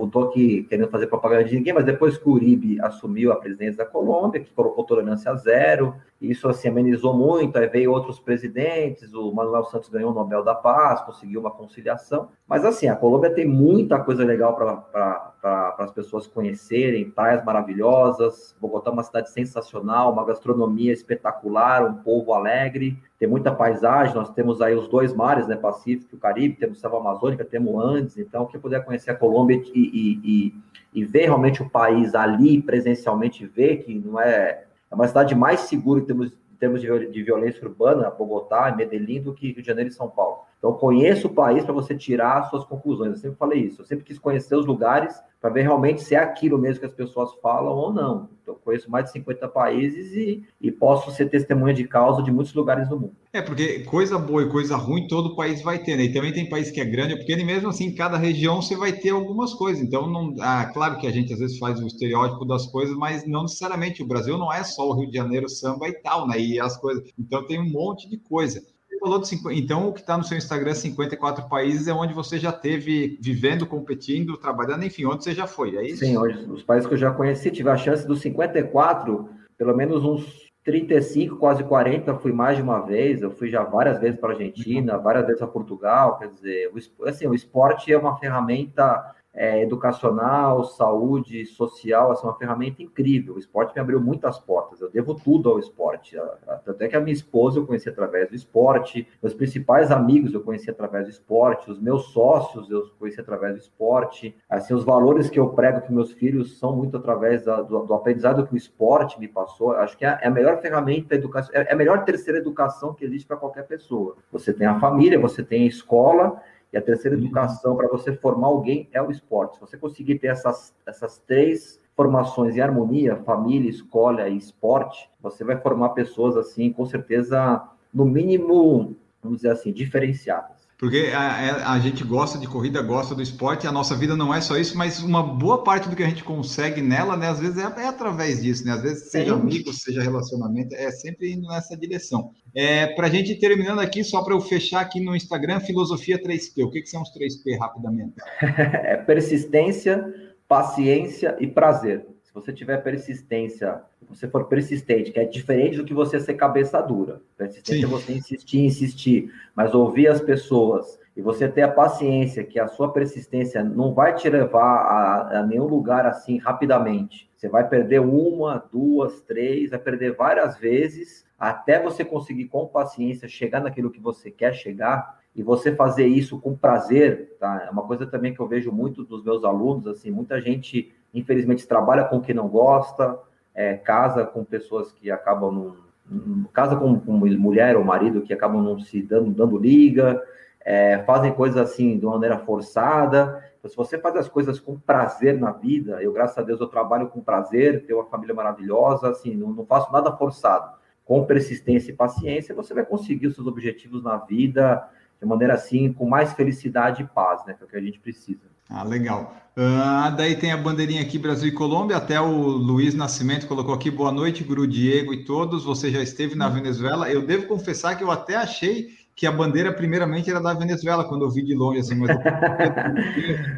estou 0.06 0.30
aqui 0.30 0.64
querendo 0.64 0.90
fazer 0.90 1.06
propaganda 1.06 1.44
de 1.44 1.56
ninguém, 1.56 1.74
mas 1.74 1.86
depois 1.86 2.18
que 2.18 2.28
o 2.28 2.32
Uribe 2.32 2.82
assumiu 2.82 3.32
a 3.32 3.36
presidência 3.36 3.78
da 3.78 3.86
Colômbia, 3.86 4.42
que 4.42 4.52
colocou 4.52 4.84
tolerância 4.84 5.36
zero, 5.36 5.94
isso 6.20 6.48
assim 6.48 6.68
amenizou 6.68 7.14
muito, 7.16 7.58
aí 7.58 7.68
veio 7.68 7.92
outros 7.92 8.20
presidentes, 8.20 9.14
o 9.14 9.32
Manuel 9.32 9.66
Santos 9.66 9.90
ganhou 9.90 10.12
o 10.12 10.16
Nobel 10.16 10.44
da 10.44 10.56
Paz, 10.56 11.02
conseguiu 11.02 11.42
uma 11.42 11.52
conciliação, 11.52 12.30
mas 12.48 12.64
assim, 12.64 12.88
a 12.88 12.96
Colômbia 12.96 13.34
tem 13.34 13.46
muita 13.46 14.00
coisa 14.00 14.24
legal 14.24 14.56
para 14.56 15.76
as 15.80 15.92
pessoas 15.92 16.28
conhecerem, 16.28 17.10
praias 17.10 17.44
maravilhosas, 17.44 18.56
Bogotá 18.62 18.92
é 18.92 18.94
uma 18.94 19.02
cidade 19.02 19.32
sensacional, 19.32 20.14
uma 20.14 20.24
gastronomia 20.24 20.94
espetacular, 20.94 21.84
um 21.84 21.96
povo 21.96 22.34
alegre, 22.34 23.00
tem 23.18 23.28
muita 23.28 23.52
paisagem, 23.52 24.14
nós 24.14 24.30
temos 24.30 24.62
aí 24.62 24.76
os 24.76 24.88
dois 24.88 25.12
mares, 25.12 25.48
né, 25.48 25.56
Pacífico 25.56 26.16
e 26.16 26.20
Caribe, 26.20 26.56
temos 26.56 26.80
Selva 26.80 27.00
Amazônica, 27.00 27.44
temos 27.44 27.84
Andes, 27.84 28.18
então 28.20 28.46
quem 28.46 28.60
puder 28.60 28.86
conhecer 28.86 29.10
a 29.10 29.16
Colômbia 29.16 29.60
e, 29.74 29.80
e, 29.80 30.22
e, 30.24 30.56
e 30.94 31.04
ver 31.04 31.24
realmente 31.24 31.64
o 31.64 31.70
país 31.70 32.14
ali 32.14 32.62
presencialmente, 32.62 33.44
ver 33.48 33.78
que 33.78 33.96
não 33.96 34.20
é, 34.20 34.66
é 34.92 34.96
uma 34.96 35.08
cidade 35.08 35.34
mais 35.34 35.62
segura 35.62 36.00
em 36.00 36.06
termos, 36.06 36.32
em 36.32 36.56
termos 36.60 36.80
de, 36.80 37.08
de 37.08 37.24
violência 37.24 37.68
urbana, 37.68 38.12
Bogotá 38.12 38.72
Medellín, 38.76 39.24
do 39.24 39.34
que 39.34 39.52
Rio 39.52 39.62
de 39.62 39.68
Janeiro 39.68 39.90
e 39.90 39.94
São 39.94 40.08
Paulo. 40.08 40.46
Então, 40.66 40.74
conheça 40.74 41.28
o 41.28 41.30
país 41.30 41.64
para 41.64 41.76
você 41.76 41.94
tirar 41.94 42.40
as 42.40 42.50
suas 42.50 42.66
conclusões. 42.66 43.12
Eu 43.12 43.18
sempre 43.18 43.38
falei 43.38 43.60
isso. 43.60 43.84
Eu 43.84 43.86
sempre 43.86 44.04
quis 44.04 44.18
conhecer 44.18 44.56
os 44.56 44.66
lugares 44.66 45.16
para 45.40 45.52
ver 45.52 45.62
realmente 45.62 46.02
se 46.02 46.16
é 46.16 46.18
aquilo 46.18 46.58
mesmo 46.58 46.80
que 46.80 46.88
as 46.88 46.92
pessoas 46.92 47.36
falam 47.36 47.72
ou 47.72 47.94
não. 47.94 48.28
Então, 48.42 48.58
conheço 48.66 48.90
mais 48.90 49.06
de 49.06 49.12
50 49.12 49.48
países 49.48 50.12
e, 50.14 50.44
e 50.60 50.72
posso 50.72 51.12
ser 51.12 51.30
testemunha 51.30 51.72
de 51.72 51.88
causa 51.88 52.24
de 52.24 52.32
muitos 52.32 52.52
lugares 52.56 52.90
do 52.90 53.00
mundo. 53.00 53.16
É, 53.32 53.44
porque 53.44 53.82
coisa 53.82 54.18
boa 54.18 54.42
e 54.42 54.50
coisa 54.50 54.76
ruim 54.76 55.08
todo 55.08 55.36
país 55.36 55.62
vai 55.62 55.78
ter, 55.84 55.98
né? 55.98 56.06
E 56.06 56.14
também 56.14 56.34
tem 56.34 56.50
país 56.50 56.72
que 56.72 56.82
é 56.82 56.86
grande 56.86 57.14
ou 57.14 57.20
pequeno, 57.20 57.44
e 57.44 57.46
mesmo 57.46 57.70
assim, 57.70 57.86
em 57.86 57.94
cada 57.94 58.18
região 58.18 58.60
você 58.60 58.76
vai 58.76 58.92
ter 58.92 59.12
algumas 59.12 59.54
coisas. 59.54 59.84
Então, 59.84 60.10
não, 60.10 60.34
ah, 60.40 60.66
claro 60.74 60.98
que 60.98 61.06
a 61.06 61.12
gente 61.12 61.32
às 61.32 61.38
vezes 61.38 61.60
faz 61.60 61.80
o 61.80 61.86
estereótipo 61.86 62.44
das 62.44 62.66
coisas, 62.66 62.96
mas 62.98 63.28
não 63.28 63.44
necessariamente. 63.44 64.02
O 64.02 64.08
Brasil 64.08 64.36
não 64.36 64.52
é 64.52 64.64
só 64.64 64.90
o 64.90 64.94
Rio 64.94 65.12
de 65.12 65.18
Janeiro, 65.18 65.48
samba 65.48 65.88
e 65.88 65.94
tal, 66.02 66.28
né? 66.28 66.40
E 66.40 66.60
as 66.60 66.76
coisas. 66.76 67.04
Então, 67.20 67.46
tem 67.46 67.60
um 67.60 67.70
monte 67.70 68.10
de 68.10 68.18
coisa 68.18 68.64
falou 69.00 69.20
de 69.20 69.28
50, 69.28 69.60
então 69.60 69.90
o 69.90 69.94
que 69.94 70.00
está 70.00 70.18
no 70.18 70.24
seu 70.24 70.38
Instagram, 70.38 70.74
54 70.74 71.48
países, 71.48 71.88
é 71.88 71.94
onde 71.94 72.14
você 72.14 72.38
já 72.38 72.52
teve 72.52 73.18
vivendo, 73.22 73.66
competindo, 73.66 74.38
trabalhando, 74.38 74.86
enfim, 74.86 75.06
onde 75.06 75.24
você 75.24 75.34
já 75.34 75.48
foi, 75.48 75.76
é 75.76 75.84
isso? 75.84 76.06
Sim, 76.06 76.18
hoje, 76.18 76.46
os 76.50 76.64
países 76.64 76.88
que 76.88 76.94
eu 76.94 76.98
já 76.98 77.12
conheci, 77.12 77.52
tive 77.52 77.70
a 77.70 77.78
chance 77.78 78.08
dos 78.08 78.22
54, 78.22 79.30
pelo 79.58 79.76
menos 79.76 80.04
uns 80.04 80.46
35, 80.64 81.38
quase 81.38 81.64
40, 81.64 82.16
fui 82.16 82.34
mais 82.34 82.58
de 82.58 82.64
uma 82.64 82.80
vez, 82.80 83.22
eu 83.22 83.30
fui 83.30 83.50
já 83.50 83.64
várias 83.64 84.00
vezes 84.00 84.20
para 84.20 84.30
a 84.30 84.34
Argentina, 84.34 84.98
várias 84.98 85.26
vezes 85.26 85.40
para 85.40 85.48
Portugal, 85.48 86.18
quer 86.18 86.30
dizer, 86.30 86.72
o, 86.74 87.08
assim, 87.08 87.28
o 87.28 87.36
esporte 87.36 87.94
é 87.94 87.98
uma 87.98 88.18
ferramenta 88.18 89.15
é, 89.36 89.62
educacional, 89.62 90.64
saúde, 90.64 91.46
social, 91.46 92.12
assim, 92.12 92.26
uma 92.26 92.38
ferramenta 92.38 92.82
incrível. 92.82 93.36
O 93.36 93.40
esporte 93.40 93.76
me 93.76 93.82
abriu 93.82 94.00
muitas 94.00 94.40
portas, 94.40 94.80
eu 94.80 94.90
devo 94.90 95.14
tudo 95.14 95.50
ao 95.50 95.60
esporte. 95.60 96.18
Até 96.48 96.88
que 96.88 96.96
a 96.96 97.02
minha 97.02 97.14
esposa 97.14 97.60
eu 97.60 97.66
conheci 97.66 97.90
através 97.90 98.30
do 98.30 98.36
esporte, 98.36 99.08
meus 99.22 99.34
principais 99.34 99.92
amigos 99.92 100.34
eu 100.34 100.42
conheci 100.42 100.70
através 100.70 101.06
do 101.06 101.10
esporte, 101.10 101.70
os 101.70 101.80
meus 101.80 102.14
sócios 102.14 102.72
eu 102.72 102.90
conheci 102.98 103.20
através 103.20 103.54
do 103.54 103.60
esporte. 103.60 104.36
Assim, 104.50 104.74
os 104.74 104.86
valores 104.86 105.30
que 105.30 105.40
eu 105.40 105.50
prego 105.50 105.82
para 105.82 105.92
meus 105.92 106.14
filhos 106.14 106.58
são 106.58 106.76
muito 106.76 106.96
através 106.96 107.44
da, 107.44 107.62
do, 107.62 107.86
do, 107.86 107.94
aprendizado 107.94 108.48
que 108.48 108.54
o 108.54 108.58
esporte 108.58 109.20
me 109.20 109.28
passou. 109.28 109.74
Acho 109.74 109.98
que 109.98 110.06
é, 110.06 110.18
é 110.22 110.28
a 110.28 110.32
melhor 110.32 110.62
ferramenta 110.62 111.14
educação, 111.14 111.54
é, 111.54 111.70
é 111.70 111.74
a 111.74 111.76
melhor 111.76 112.06
terceira 112.06 112.40
educação 112.40 112.94
que 112.94 113.04
existe 113.04 113.28
para 113.28 113.38
qualquer 113.38 113.68
pessoa. 113.68 114.16
Você 114.32 114.54
tem 114.54 114.66
a 114.66 114.80
família, 114.80 115.20
você 115.20 115.44
tem 115.44 115.64
a 115.64 115.68
escola, 115.68 116.42
e 116.76 116.78
a 116.78 116.82
terceira 116.82 117.16
uhum. 117.16 117.24
educação 117.24 117.78
para 117.78 117.88
você 117.88 118.14
formar 118.14 118.48
alguém 118.48 118.90
é 118.92 119.02
o 119.02 119.10
esporte. 119.10 119.56
Se 119.56 119.62
você 119.62 119.78
conseguir 119.78 120.20
ter 120.20 120.28
essas, 120.28 120.76
essas 120.86 121.18
três 121.20 121.82
formações 121.96 122.58
em 122.58 122.60
harmonia, 122.60 123.16
família, 123.24 123.70
escola 123.70 124.28
e 124.28 124.36
esporte, 124.36 125.10
você 125.22 125.46
vai 125.46 125.58
formar 125.58 125.90
pessoas 125.90 126.36
assim, 126.36 126.74
com 126.74 126.86
certeza, 126.86 127.64
no 127.94 128.04
mínimo, 128.04 128.94
vamos 129.24 129.38
dizer 129.38 129.52
assim, 129.52 129.72
diferenciadas. 129.72 130.55
Porque 130.78 131.12
a, 131.16 131.42
é, 131.42 131.50
a, 131.64 131.80
gente 131.80 132.04
gosta 132.04 132.38
de 132.38 132.48
corrida, 132.48 132.82
gosta 132.82 133.16
do 133.16 133.22
esporte, 133.22 133.66
a 133.66 133.72
nossa 133.72 133.96
vida 133.96 134.16
não 134.16 134.34
é 134.34 134.42
só 134.42 134.58
isso, 134.58 134.78
mas 134.78 135.02
uma 135.02 135.24
boa 135.24 135.64
parte 135.64 135.88
do 135.88 135.96
que 135.96 136.04
a 136.04 136.08
gente 136.08 136.24
consegue 136.24 136.82
nela, 136.82 137.16
né, 137.16 137.30
às 137.30 137.40
vezes 137.40 137.58
é, 137.58 137.62
é 137.62 137.88
através 137.88 138.44
disso, 138.44 138.66
né? 138.66 138.74
Às 138.74 138.82
vezes, 138.82 139.10
seja 139.10 139.34
Sim. 139.34 139.42
amigos, 139.42 139.82
seja 139.82 140.02
relacionamento, 140.02 140.76
é 140.76 140.92
sempre 140.92 141.32
indo 141.32 141.48
nessa 141.48 141.78
direção. 141.78 142.32
É, 142.54 142.88
para 142.88 143.08
a 143.08 143.10
gente 143.10 143.32
ir 143.32 143.40
terminando 143.40 143.80
aqui, 143.80 144.04
só 144.04 144.22
para 144.22 144.34
eu 144.34 144.42
fechar 144.42 144.82
aqui 144.82 145.00
no 145.00 145.16
Instagram, 145.16 145.62
filosofia 145.62 146.22
3P. 146.22 146.66
O 146.66 146.70
que, 146.70 146.82
que 146.82 146.90
são 146.90 147.02
os 147.02 147.10
3P 147.10 147.58
rapidamente? 147.58 148.16
é 148.42 148.98
persistência, 148.98 150.04
paciência 150.48 151.38
e 151.40 151.48
prazer 151.48 152.06
você 152.36 152.52
tiver 152.52 152.84
persistência, 152.84 153.82
se 153.95 153.95
você 154.10 154.28
for 154.28 154.46
persistente, 154.46 155.12
que 155.12 155.20
é 155.20 155.26
diferente 155.26 155.78
do 155.78 155.86
que 155.86 155.94
você 155.94 156.20
ser 156.20 156.36
cabeça 156.36 156.82
dura. 156.82 157.22
Persistência 157.38 157.88
Sim. 157.88 157.94
é 157.94 157.98
você 158.00 158.14
insistir, 158.14 158.66
insistir, 158.66 159.32
mas 159.56 159.74
ouvir 159.74 160.08
as 160.08 160.22
pessoas 160.22 161.00
e 161.16 161.22
você 161.22 161.48
ter 161.48 161.62
a 161.62 161.72
paciência 161.72 162.44
que 162.44 162.60
a 162.60 162.68
sua 162.68 162.92
persistência 162.92 163.64
não 163.64 163.94
vai 163.94 164.14
te 164.16 164.30
levar 164.30 164.82
a, 164.82 165.40
a 165.40 165.44
nenhum 165.46 165.66
lugar 165.66 166.06
assim 166.06 166.38
rapidamente. 166.38 167.30
Você 167.36 167.48
vai 167.48 167.68
perder 167.68 168.00
uma, 168.02 168.64
duas, 168.72 169.22
três, 169.22 169.70
vai 169.70 169.80
perder 169.80 170.14
várias 170.16 170.58
vezes 170.58 171.26
até 171.40 171.82
você 171.82 172.04
conseguir 172.04 172.46
com 172.46 172.68
paciência 172.68 173.28
chegar 173.28 173.62
naquilo 173.62 173.92
que 173.92 174.00
você 174.00 174.32
quer 174.32 174.54
chegar 174.54 175.20
e 175.36 175.44
você 175.44 175.76
fazer 175.76 176.08
isso 176.08 176.40
com 176.40 176.56
prazer, 176.56 177.36
tá? 177.40 177.66
É 177.68 177.70
uma 177.70 177.84
coisa 177.84 178.06
também 178.06 178.34
que 178.34 178.40
eu 178.40 178.48
vejo 178.48 178.72
muito 178.72 179.04
dos 179.04 179.24
meus 179.24 179.44
alunos, 179.44 179.86
assim, 179.86 180.10
muita 180.10 180.40
gente 180.42 180.94
infelizmente 181.14 181.68
trabalha 181.68 182.04
com 182.06 182.22
quem 182.22 182.36
não 182.36 182.48
gosta, 182.48 183.18
é, 183.56 183.76
casa 183.76 184.26
com 184.26 184.44
pessoas 184.44 184.92
que 184.92 185.10
acabam 185.10 185.52
não, 185.52 186.46
casa 186.54 186.76
com, 186.76 187.00
com, 187.00 187.14
mulher 187.14 187.76
ou 187.78 187.84
marido 187.84 188.22
que 188.22 188.34
acabam 188.34 188.62
não 188.62 188.80
se 188.80 189.02
dando, 189.02 189.32
dando 189.32 189.58
liga, 189.58 190.22
é, 190.64 191.00
fazem 191.00 191.34
coisas 191.34 191.58
assim 191.58 191.98
de 191.98 192.06
uma 192.06 192.16
maneira 192.16 192.38
forçada. 192.40 193.44
Então, 193.58 193.70
se 193.72 193.76
você 193.76 193.98
faz 193.98 194.16
as 194.16 194.28
coisas 194.28 194.60
com 194.60 194.78
prazer 194.78 195.40
na 195.40 195.52
vida, 195.52 196.02
eu, 196.04 196.12
graças 196.12 196.38
a 196.38 196.42
Deus, 196.42 196.60
eu 196.60 196.68
trabalho 196.68 197.08
com 197.08 197.22
prazer, 197.22 197.86
tenho 197.86 198.00
uma 198.00 198.10
família 198.10 198.36
maravilhosa, 198.36 199.10
assim, 199.10 199.36
não, 199.36 199.52
não 199.52 199.66
faço 199.66 199.92
nada 199.92 200.12
forçado. 200.12 200.76
Com 201.04 201.24
persistência 201.26 201.92
e 201.92 201.96
paciência, 201.96 202.54
você 202.54 202.74
vai 202.74 202.86
conseguir 202.86 203.28
os 203.28 203.36
seus 203.36 203.48
objetivos 203.48 204.04
na 204.04 204.18
vida 204.18 204.88
de 205.20 205.26
maneira 205.26 205.54
assim, 205.54 205.94
com 205.94 206.06
mais 206.06 206.34
felicidade 206.34 207.04
e 207.04 207.08
paz, 207.08 207.46
né? 207.46 207.54
Que 207.54 207.64
é 207.64 207.66
o 207.66 207.70
que 207.70 207.78
a 207.78 207.82
gente 207.82 208.00
precisa. 208.00 208.55
Ah, 208.70 208.84
legal. 208.84 209.36
Uh, 209.58 210.14
daí 210.18 210.36
tem 210.36 210.52
a 210.52 210.58
bandeirinha 210.58 211.02
aqui, 211.02 211.18
Brasil 211.18 211.48
e 211.48 211.52
Colômbia. 211.52 211.96
Até 211.96 212.20
o 212.20 212.28
Luiz 212.28 212.94
Nascimento 212.94 213.48
colocou 213.48 213.74
aqui, 213.74 213.90
boa 213.90 214.12
noite, 214.12 214.44
Guru 214.44 214.68
Diego 214.68 215.14
e 215.14 215.24
todos. 215.24 215.64
Você 215.64 215.90
já 215.90 216.02
esteve 216.02 216.36
na 216.36 216.50
Venezuela. 216.50 217.10
Eu 217.10 217.26
devo 217.26 217.48
confessar 217.48 217.96
que 217.96 218.04
eu 218.04 218.12
até 218.12 218.36
achei 218.36 218.90
que 219.16 219.26
a 219.26 219.32
bandeira 219.32 219.72
primeiramente 219.72 220.30
era 220.30 220.42
da 220.42 220.54
Venezuela 220.54 221.08
quando 221.08 221.24
eu 221.24 221.30
vi 221.30 221.42
de 221.42 221.56
longe, 221.56 221.80
assim, 221.80 221.96
mas 221.96 222.10
eu... 222.10 222.18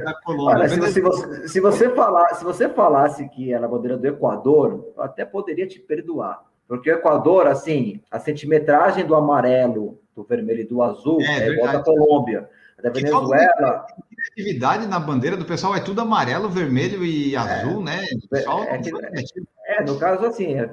era 0.01 0.13
Colômbia. 0.23 0.55
Olha, 0.55 0.69
se, 0.69 1.01
você, 1.01 1.47
se, 1.47 1.59
você 1.59 1.89
falar, 1.89 2.35
se 2.35 2.43
você 2.43 2.69
falasse 2.69 3.27
que 3.29 3.51
era 3.51 3.65
a 3.65 3.69
bandeira 3.69 3.97
do 3.97 4.05
Equador, 4.05 4.93
eu 4.95 5.01
até 5.01 5.25
poderia 5.25 5.65
te 5.65 5.79
perdoar. 5.79 6.43
Porque 6.67 6.91
o 6.91 6.95
Equador, 6.95 7.47
assim, 7.47 8.01
a 8.11 8.19
centimetragem 8.19 9.03
do 9.03 9.15
amarelo, 9.15 9.97
do 10.15 10.23
vermelho 10.23 10.61
e 10.61 10.67
do 10.67 10.84
azul 10.84 11.19
é, 11.21 11.47
é 11.47 11.53
igual 11.53 11.73
da 11.73 11.81
Colômbia. 11.81 12.47
Da 12.81 12.89
Venezuela. 12.89 13.87
Criatividade 14.35 14.87
na 14.87 14.99
bandeira 14.99 15.37
do 15.37 15.45
pessoal 15.45 15.75
é 15.75 15.79
tudo 15.79 16.01
amarelo, 16.01 16.49
vermelho 16.49 17.03
e 17.03 17.33
é, 17.33 17.37
azul, 17.37 17.81
né? 17.81 18.05
Pessoal, 18.29 18.63
é, 18.63 18.75
é, 18.75 19.77
é, 19.79 19.83
no 19.83 19.97
caso, 19.97 20.25
assim, 20.25 20.53
é, 20.53 20.69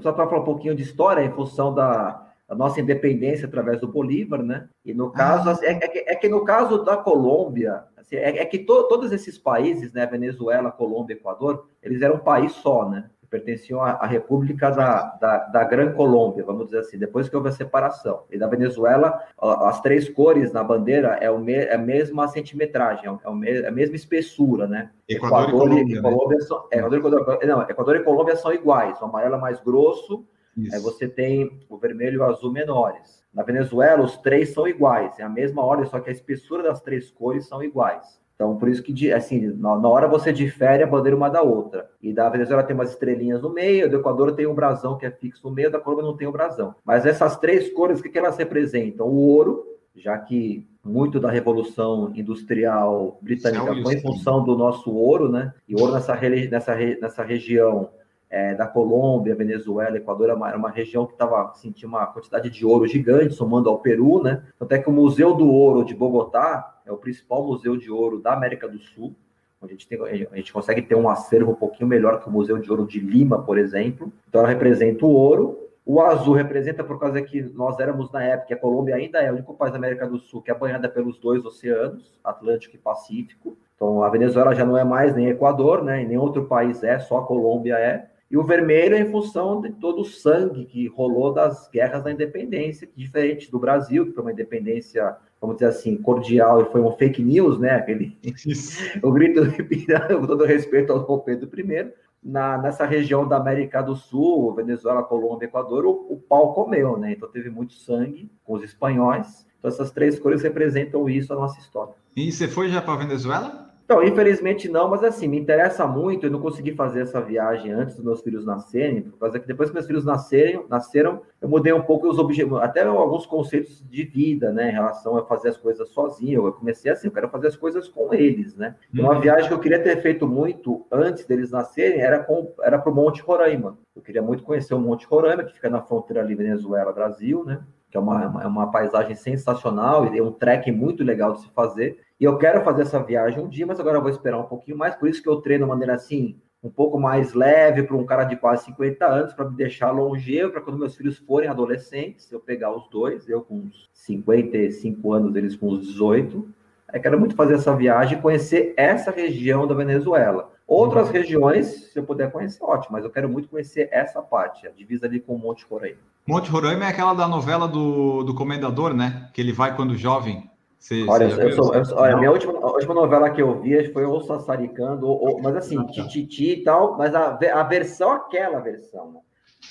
só 0.00 0.12
para 0.12 0.26
falar 0.26 0.42
um 0.42 0.44
pouquinho 0.44 0.74
de 0.74 0.82
história, 0.82 1.22
em 1.22 1.32
função 1.32 1.74
da, 1.74 2.26
da, 2.48 2.54
nossa 2.54 2.80
independência 2.80 3.46
através 3.46 3.80
do 3.80 3.88
Bolívar, 3.88 4.42
né? 4.42 4.68
E 4.84 4.94
no 4.94 5.10
caso, 5.10 5.50
ah. 5.50 5.58
é, 5.62 5.74
que, 5.74 5.98
é, 5.98 6.14
que 6.14 6.28
no 6.28 6.44
caso 6.44 6.84
da 6.84 6.96
Colômbia, 6.96 7.84
assim, 7.96 8.16
é, 8.16 8.44
que 8.44 8.58
to, 8.58 8.88
todos 8.88 9.12
esses 9.12 9.36
países, 9.36 9.92
né? 9.92 10.06
Venezuela, 10.06 10.70
Colômbia, 10.70 11.14
Equador, 11.14 11.66
eles 11.82 12.00
eram 12.02 12.16
um 12.16 12.20
país 12.20 12.52
só, 12.52 12.88
né? 12.88 13.10
Pertenciam 13.32 13.82
à, 13.82 13.92
à 13.92 14.06
República 14.06 14.70
da, 14.70 15.16
da, 15.18 15.38
da, 15.46 15.64
Gran 15.64 15.94
Colômbia, 15.94 16.44
vamos 16.44 16.66
dizer 16.66 16.80
assim, 16.80 16.98
depois 16.98 17.30
que 17.30 17.34
houve 17.34 17.48
a 17.48 17.52
separação. 17.52 18.24
E 18.30 18.36
da 18.36 18.46
Venezuela, 18.46 19.18
as 19.40 19.80
três 19.80 20.06
cores 20.06 20.52
na 20.52 20.62
bandeira 20.62 21.16
é, 21.18 21.30
o 21.30 21.38
me, 21.38 21.54
é 21.54 21.74
a 21.74 21.78
mesma 21.78 22.28
centimetragem, 22.28 23.06
é, 23.06 23.28
o 23.28 23.34
me, 23.34 23.48
é 23.48 23.68
a 23.68 23.72
mesma 23.72 23.96
espessura, 23.96 24.66
né? 24.66 24.90
Equador, 25.08 25.48
Equador 25.48 25.48
e 25.48 25.70
Colômbia, 25.70 25.96
e 25.96 26.02
Colômbia 26.02 26.38
né? 26.38 26.44
são, 26.44 26.68
é, 26.70 26.78
Equador, 26.78 26.98
Equador, 26.98 27.38
não, 27.46 27.62
Equador 27.62 27.96
e 27.96 28.00
Colômbia 28.00 28.36
são 28.36 28.52
iguais, 28.52 29.00
o 29.00 29.06
amarelo 29.06 29.36
é 29.36 29.38
mais 29.38 29.58
grosso, 29.60 30.26
Isso. 30.54 30.74
aí 30.74 30.82
você 30.82 31.08
tem 31.08 31.58
o 31.70 31.78
vermelho 31.78 32.16
e 32.16 32.18
o 32.18 32.24
azul 32.24 32.52
menores. 32.52 33.24
Na 33.32 33.42
Venezuela, 33.42 34.02
os 34.02 34.18
três 34.18 34.50
são 34.52 34.68
iguais, 34.68 35.18
é 35.18 35.22
a 35.22 35.28
mesma 35.28 35.64
ordem, 35.64 35.86
só 35.86 35.98
que 36.00 36.10
a 36.10 36.12
espessura 36.12 36.62
das 36.62 36.82
três 36.82 37.10
cores 37.10 37.48
são 37.48 37.62
iguais. 37.62 38.20
Então, 38.42 38.56
por 38.56 38.68
isso 38.68 38.82
que, 38.82 39.12
assim, 39.12 39.54
na, 39.56 39.88
hora 39.88 40.08
você 40.08 40.32
difere 40.32 40.82
a 40.82 40.86
bandeira 40.86 41.16
uma 41.16 41.28
da 41.28 41.42
outra. 41.42 41.88
E 42.02 42.12
da 42.12 42.28
Venezuela 42.28 42.64
tem 42.64 42.74
umas 42.74 42.90
estrelinhas 42.90 43.40
no 43.40 43.48
meio, 43.48 43.88
do 43.88 43.98
Equador 43.98 44.32
tem 44.32 44.48
um 44.48 44.54
brasão 44.54 44.98
que 44.98 45.06
é 45.06 45.12
fixo 45.12 45.48
no 45.48 45.54
meio, 45.54 45.70
da 45.70 45.78
Colômbia 45.78 46.06
não 46.06 46.16
tem 46.16 46.26
o 46.26 46.30
um 46.30 46.32
brasão. 46.32 46.74
Mas 46.84 47.06
essas 47.06 47.36
três 47.36 47.72
cores, 47.72 48.00
o 48.00 48.02
que, 48.02 48.08
que 48.08 48.18
elas 48.18 48.36
representam? 48.36 49.06
O 49.06 49.14
ouro, 49.14 49.64
já 49.94 50.18
que 50.18 50.66
muito 50.84 51.20
da 51.20 51.30
Revolução 51.30 52.10
Industrial 52.16 53.16
Britânica 53.22 53.80
foi 53.80 53.94
em 53.94 54.02
função 54.02 54.42
do 54.42 54.58
nosso 54.58 54.92
ouro, 54.92 55.30
né? 55.30 55.54
E 55.68 55.80
ouro 55.80 55.92
nessa, 55.92 56.18
nessa, 56.50 56.74
nessa 57.00 57.22
região 57.22 57.90
é, 58.28 58.56
da 58.56 58.66
Colômbia, 58.66 59.36
Venezuela, 59.36 59.96
Equador, 59.96 60.30
era 60.30 60.36
uma, 60.36 60.48
era 60.48 60.58
uma 60.58 60.70
região 60.70 61.06
que 61.06 61.12
estava 61.12 61.52
sentindo 61.54 61.90
uma 61.90 62.06
quantidade 62.06 62.50
de 62.50 62.66
ouro 62.66 62.88
gigante, 62.88 63.34
somando 63.34 63.68
ao 63.68 63.78
Peru, 63.78 64.20
né? 64.20 64.42
Até 64.58 64.80
que 64.80 64.88
o 64.88 64.92
Museu 64.92 65.32
do 65.32 65.48
Ouro 65.48 65.84
de 65.84 65.94
Bogotá 65.94 66.71
é 66.86 66.92
o 66.92 66.96
principal 66.96 67.46
museu 67.46 67.76
de 67.76 67.90
ouro 67.90 68.20
da 68.20 68.32
América 68.32 68.68
do 68.68 68.78
Sul, 68.78 69.14
a 69.62 69.66
gente, 69.68 69.86
tem, 69.86 70.00
a 70.02 70.36
gente 70.36 70.52
consegue 70.52 70.82
ter 70.82 70.96
um 70.96 71.08
acervo 71.08 71.52
um 71.52 71.54
pouquinho 71.54 71.88
melhor 71.88 72.20
que 72.20 72.28
o 72.28 72.32
Museu 72.32 72.58
de 72.58 72.68
Ouro 72.68 72.84
de 72.84 72.98
Lima, 72.98 73.42
por 73.42 73.56
exemplo. 73.56 74.12
Então, 74.28 74.40
ela 74.40 74.50
representa 74.50 75.06
o 75.06 75.10
ouro. 75.10 75.68
O 75.86 76.00
azul 76.00 76.34
representa 76.34 76.82
por 76.82 76.98
causa 76.98 77.22
que 77.22 77.42
nós 77.42 77.78
éramos 77.78 78.10
na 78.12 78.22
época, 78.22 78.54
a 78.54 78.58
Colômbia 78.58 78.96
ainda 78.96 79.20
é 79.20 79.30
o 79.30 79.34
único 79.34 79.54
país 79.54 79.72
da 79.72 79.78
América 79.78 80.06
do 80.06 80.18
Sul 80.18 80.42
que 80.42 80.50
é 80.50 80.54
banhada 80.54 80.88
pelos 80.88 81.18
dois 81.18 81.44
oceanos, 81.44 82.20
Atlântico 82.22 82.76
e 82.76 82.78
Pacífico. 82.78 83.56
Então, 83.76 84.02
a 84.02 84.08
Venezuela 84.08 84.54
já 84.54 84.64
não 84.64 84.76
é 84.76 84.84
mais 84.84 85.14
nem 85.14 85.28
Equador, 85.28 85.82
né? 85.82 86.04
Nem 86.04 86.16
outro 86.16 86.44
país 86.46 86.82
é, 86.82 86.98
só 86.98 87.18
a 87.18 87.26
Colômbia 87.26 87.76
é. 87.78 88.08
E 88.30 88.36
o 88.36 88.44
vermelho 88.44 88.94
é 88.94 89.00
em 89.00 89.10
função 89.10 89.60
de 89.60 89.70
todo 89.72 90.02
o 90.02 90.04
sangue 90.04 90.64
que 90.64 90.86
rolou 90.88 91.32
das 91.32 91.68
guerras 91.68 92.02
da 92.02 92.10
independência, 92.10 92.88
diferente 92.96 93.50
do 93.50 93.58
Brasil, 93.58 94.06
que 94.06 94.12
foi 94.12 94.22
uma 94.22 94.32
independência, 94.32 95.16
vamos 95.42 95.56
dizer 95.56 95.66
assim, 95.66 95.96
cordial 95.96 96.62
e 96.62 96.64
foi 96.66 96.80
um 96.80 96.92
fake 96.92 97.20
news, 97.20 97.58
né? 97.58 97.72
Aquele, 97.72 98.16
o 99.02 99.10
grito 99.10 99.44
de 99.44 99.62
com 100.16 100.26
todo 100.26 100.44
respeito 100.44 100.92
ao 100.92 101.04
Dom 101.04 101.18
Pedro 101.18 101.50
I. 101.58 101.92
Na, 102.22 102.56
nessa 102.56 102.86
região 102.86 103.26
da 103.26 103.36
América 103.36 103.82
do 103.82 103.96
Sul, 103.96 104.54
Venezuela, 104.54 105.02
Colômbia, 105.02 105.46
Equador, 105.46 105.84
o, 105.84 106.06
o 106.08 106.16
pau 106.16 106.54
comeu, 106.54 106.96
né? 106.96 107.14
Então 107.14 107.28
teve 107.28 107.50
muito 107.50 107.72
sangue 107.72 108.30
com 108.44 108.54
os 108.54 108.62
espanhóis. 108.62 109.44
Então 109.58 109.68
essas 109.68 109.90
três 109.90 110.20
cores 110.20 110.40
representam 110.40 111.08
isso, 111.08 111.32
a 111.32 111.36
nossa 111.36 111.58
história. 111.58 111.94
E 112.14 112.30
você 112.30 112.46
foi 112.46 112.68
já 112.68 112.80
para 112.80 112.94
Venezuela? 112.94 113.71
Então, 113.84 114.02
infelizmente 114.02 114.68
não, 114.68 114.88
mas 114.88 115.02
assim, 115.04 115.28
me 115.28 115.38
interessa 115.38 115.86
muito. 115.86 116.26
Eu 116.26 116.30
não 116.30 116.40
consegui 116.40 116.72
fazer 116.72 117.00
essa 117.00 117.20
viagem 117.20 117.72
antes 117.72 117.96
dos 117.96 118.04
meus 118.04 118.20
filhos 118.22 118.44
nascerem, 118.44 119.02
por 119.02 119.18
causa 119.18 119.38
que 119.38 119.46
depois 119.46 119.68
que 119.68 119.74
meus 119.74 119.86
filhos 119.86 120.04
nascerem, 120.04 120.64
nasceram, 120.68 121.22
eu 121.40 121.48
mudei 121.48 121.72
um 121.72 121.82
pouco 121.82 122.08
os 122.08 122.18
objetivos, 122.18 122.60
até 122.62 122.82
alguns 122.82 123.26
conceitos 123.26 123.84
de 123.88 124.04
vida, 124.04 124.52
né, 124.52 124.70
em 124.70 124.72
relação 124.72 125.16
a 125.16 125.26
fazer 125.26 125.50
as 125.50 125.56
coisas 125.56 125.88
sozinho. 125.90 126.46
Eu 126.46 126.52
comecei 126.52 126.90
assim, 126.90 127.08
eu 127.08 127.12
quero 127.12 127.28
fazer 127.28 127.48
as 127.48 127.56
coisas 127.56 127.88
com 127.88 128.14
eles, 128.14 128.56
né? 128.56 128.76
Então, 128.92 129.04
uma 129.04 129.14
uhum. 129.14 129.20
viagem 129.20 129.48
que 129.48 129.54
eu 129.54 129.60
queria 129.60 129.82
ter 129.82 130.00
feito 130.00 130.26
muito 130.26 130.86
antes 130.90 131.26
deles 131.26 131.50
nascerem 131.50 132.00
era 132.00 132.20
com, 132.20 132.52
era 132.62 132.78
para 132.78 132.90
o 132.90 132.94
Monte 132.94 133.20
Roraima. 133.22 133.78
Eu 133.94 134.02
queria 134.02 134.22
muito 134.22 134.42
conhecer 134.42 134.74
o 134.74 134.78
Monte 134.78 135.06
Roraima, 135.06 135.44
que 135.44 135.52
fica 135.52 135.68
na 135.68 135.82
fronteira 135.82 136.22
ali 136.22 136.34
Venezuela-Brasil, 136.34 137.44
né? 137.44 137.60
Que 137.90 137.98
é 137.98 138.00
uma, 138.00 138.26
uma, 138.26 138.46
uma 138.46 138.70
paisagem 138.70 139.14
sensacional 139.14 140.14
e 140.14 140.18
é 140.18 140.22
um 140.22 140.32
trek 140.32 140.72
muito 140.72 141.04
legal 141.04 141.34
de 141.34 141.42
se 141.42 141.50
fazer. 141.50 141.98
E 142.22 142.24
eu 142.24 142.38
quero 142.38 142.62
fazer 142.62 142.82
essa 142.82 143.02
viagem 143.02 143.42
um 143.42 143.48
dia, 143.48 143.66
mas 143.66 143.80
agora 143.80 143.98
eu 143.98 144.00
vou 144.00 144.08
esperar 144.08 144.38
um 144.38 144.44
pouquinho 144.44 144.78
mais, 144.78 144.94
por 144.94 145.08
isso 145.08 145.20
que 145.20 145.28
eu 145.28 145.40
treino 145.40 145.64
de 145.64 145.68
maneira 145.68 145.96
assim, 145.96 146.36
um 146.62 146.70
pouco 146.70 146.96
mais 146.96 147.34
leve 147.34 147.82
para 147.82 147.96
um 147.96 148.06
cara 148.06 148.22
de 148.22 148.36
quase 148.36 148.66
50 148.66 149.04
anos, 149.04 149.32
para 149.32 149.50
me 149.50 149.56
deixar 149.56 149.90
longevo, 149.90 150.52
para 150.52 150.60
quando 150.60 150.78
meus 150.78 150.94
filhos 150.94 151.18
forem 151.18 151.50
adolescentes, 151.50 152.30
eu 152.30 152.38
pegar 152.38 152.72
os 152.72 152.88
dois, 152.88 153.28
eu 153.28 153.40
com 153.40 153.56
uns 153.56 153.90
55 153.92 155.12
anos, 155.12 155.34
eles 155.34 155.56
com 155.56 155.70
uns 155.70 155.84
18. 155.84 156.48
Eu 156.94 157.00
quero 157.00 157.18
muito 157.18 157.34
fazer 157.34 157.54
essa 157.54 157.74
viagem 157.74 158.16
e 158.16 158.22
conhecer 158.22 158.72
essa 158.76 159.10
região 159.10 159.66
da 159.66 159.74
Venezuela. 159.74 160.52
Outras 160.64 161.08
uhum. 161.08 161.14
regiões, 161.14 161.90
se 161.90 161.98
eu 161.98 162.04
puder 162.04 162.30
conhecer, 162.30 162.62
ótimo, 162.62 162.92
mas 162.92 163.04
eu 163.04 163.10
quero 163.10 163.28
muito 163.28 163.48
conhecer 163.48 163.88
essa 163.90 164.22
parte, 164.22 164.64
a 164.68 164.70
divisa 164.70 165.06
ali 165.06 165.18
com 165.18 165.34
o 165.34 165.38
Monte 165.40 165.66
Roraima. 165.68 165.98
Monte 166.24 166.48
Roraima 166.48 166.84
é 166.84 166.88
aquela 166.88 167.14
da 167.14 167.26
novela 167.26 167.66
do, 167.66 168.22
do 168.22 168.32
Comendador, 168.32 168.94
né? 168.94 169.28
Que 169.34 169.40
ele 169.40 169.52
vai 169.52 169.74
quando 169.74 169.96
jovem. 169.96 170.51
Você, 170.82 171.06
olha, 171.08 171.28
você 171.28 171.44
eu 171.44 171.52
sou, 171.52 171.72
eu 171.72 171.84
sou, 171.84 171.96
olha, 171.96 172.16
minha 172.16 172.32
última, 172.32 172.54
a 172.54 172.72
última 172.72 172.92
novela 172.92 173.30
que 173.30 173.40
eu 173.40 173.60
vi 173.60 173.92
foi 173.92 174.04
ou 174.04 174.20
Sassaricando, 174.20 175.06
ou, 175.06 175.28
ou, 175.28 175.40
mas 175.40 175.54
assim, 175.54 175.80
Tititi 175.86 176.54
e 176.54 176.64
tal, 176.64 176.98
mas 176.98 177.14
a, 177.14 177.38
a 177.54 177.62
versão, 177.62 178.10
aquela 178.10 178.58
versão, 178.58 179.12
né? 179.12 179.20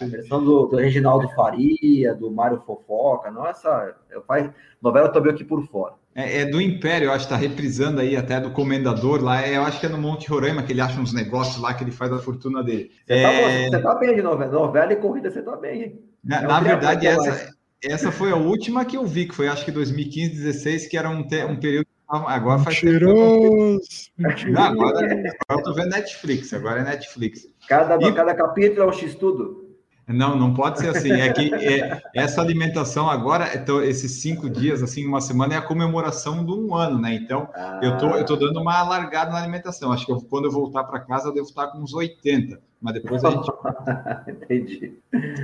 A 0.01 0.05
versão 0.05 0.41
do, 0.41 0.67
do 0.67 0.77
Reginaldo 0.77 1.27
Faria, 1.35 2.15
do 2.15 2.31
Mário 2.31 2.63
Fofoca, 2.65 3.29
nossa, 3.29 3.93
eu 4.09 4.21
faz 4.21 4.49
novela 4.81 5.09
também 5.09 5.33
aqui 5.33 5.43
por 5.43 5.67
fora. 5.67 5.95
É, 6.15 6.43
é, 6.43 6.45
do 6.45 6.61
Império, 6.61 7.07
eu 7.07 7.11
acho 7.11 7.27
que 7.27 7.33
está 7.33 7.35
reprisando 7.35 7.99
aí 7.99 8.15
até 8.15 8.39
do 8.39 8.51
Comendador 8.51 9.21
lá. 9.21 9.45
É, 9.45 9.57
eu 9.57 9.63
acho 9.63 9.81
que 9.81 9.87
é 9.87 9.89
no 9.89 9.97
Monte 9.97 10.29
Roraima 10.29 10.63
que 10.63 10.71
ele 10.71 10.79
acha 10.79 10.99
uns 10.99 11.13
negócios 11.13 11.61
lá 11.61 11.73
que 11.73 11.83
ele 11.83 11.91
faz 11.91 12.11
a 12.13 12.19
fortuna 12.19 12.63
dele. 12.63 12.89
Você, 13.05 13.21
tá 13.21 13.31
é... 13.33 13.69
tá, 13.69 13.77
você 13.77 13.83
tá 13.83 13.95
bem 13.95 14.15
de 14.15 14.21
novela. 14.21 14.51
Novela 14.51 14.93
e 14.93 14.95
corrida, 14.95 15.29
você 15.29 15.41
tá 15.41 15.57
bem, 15.57 15.83
hein? 15.83 15.99
Na, 16.23 16.37
é 16.37 16.47
na 16.47 16.59
verdade, 16.61 17.05
essa, 17.05 17.53
essa 17.83 18.11
foi 18.11 18.31
a 18.31 18.35
última 18.35 18.85
que 18.85 18.97
eu 18.97 19.05
vi, 19.05 19.27
que 19.27 19.35
foi 19.35 19.47
acho 19.47 19.65
que 19.65 19.71
2015, 19.71 20.35
16, 20.35 20.87
que 20.87 20.97
era 20.97 21.09
um, 21.09 21.23
te, 21.23 21.43
um 21.43 21.55
período. 21.55 21.87
Agora 22.07 22.59
faz 22.59 22.83
Mentiroso, 22.83 23.79
tempo. 24.17 24.51
Não, 24.51 24.63
agora, 24.63 24.97
agora 24.97 25.31
eu 25.49 25.63
tô 25.63 25.73
vendo 25.73 25.91
Netflix, 25.91 26.53
agora 26.53 26.81
é 26.81 26.83
Netflix. 26.83 27.47
Cada, 27.69 27.95
e... 27.95 28.13
cada 28.13 28.35
capítulo 28.35 28.81
é 28.81 28.87
um 28.87 28.93
X-Tudo. 28.93 29.71
Não, 30.07 30.35
não 30.35 30.53
pode 30.53 30.79
ser 30.79 30.89
assim. 30.89 31.11
É 31.11 31.31
que 31.31 31.53
é, 31.53 32.01
essa 32.13 32.41
alimentação 32.41 33.09
agora, 33.09 33.55
então, 33.55 33.81
esses 33.81 34.21
cinco 34.21 34.49
dias, 34.49 34.83
assim, 34.83 35.05
uma 35.05 35.21
semana, 35.21 35.53
é 35.53 35.57
a 35.57 35.61
comemoração 35.61 36.45
de 36.45 36.51
um 36.51 36.75
ano, 36.75 36.99
né? 36.99 37.13
Então, 37.13 37.47
ah. 37.53 37.79
eu, 37.81 37.97
tô, 37.97 38.07
eu 38.09 38.25
tô 38.25 38.35
dando 38.35 38.59
uma 38.59 38.77
alargada 38.77 39.31
na 39.31 39.37
alimentação. 39.37 39.91
Acho 39.91 40.05
que 40.05 40.11
eu, 40.11 40.21
quando 40.21 40.45
eu 40.45 40.51
voltar 40.51 40.83
para 40.83 40.99
casa, 40.99 41.29
eu 41.29 41.33
devo 41.33 41.47
estar 41.47 41.67
com 41.67 41.79
uns 41.79 41.93
80. 41.93 42.59
Mas 42.81 42.93
depois 42.95 43.23
a 43.23 43.31
gente. 43.31 43.51
Entendi. 44.27 44.93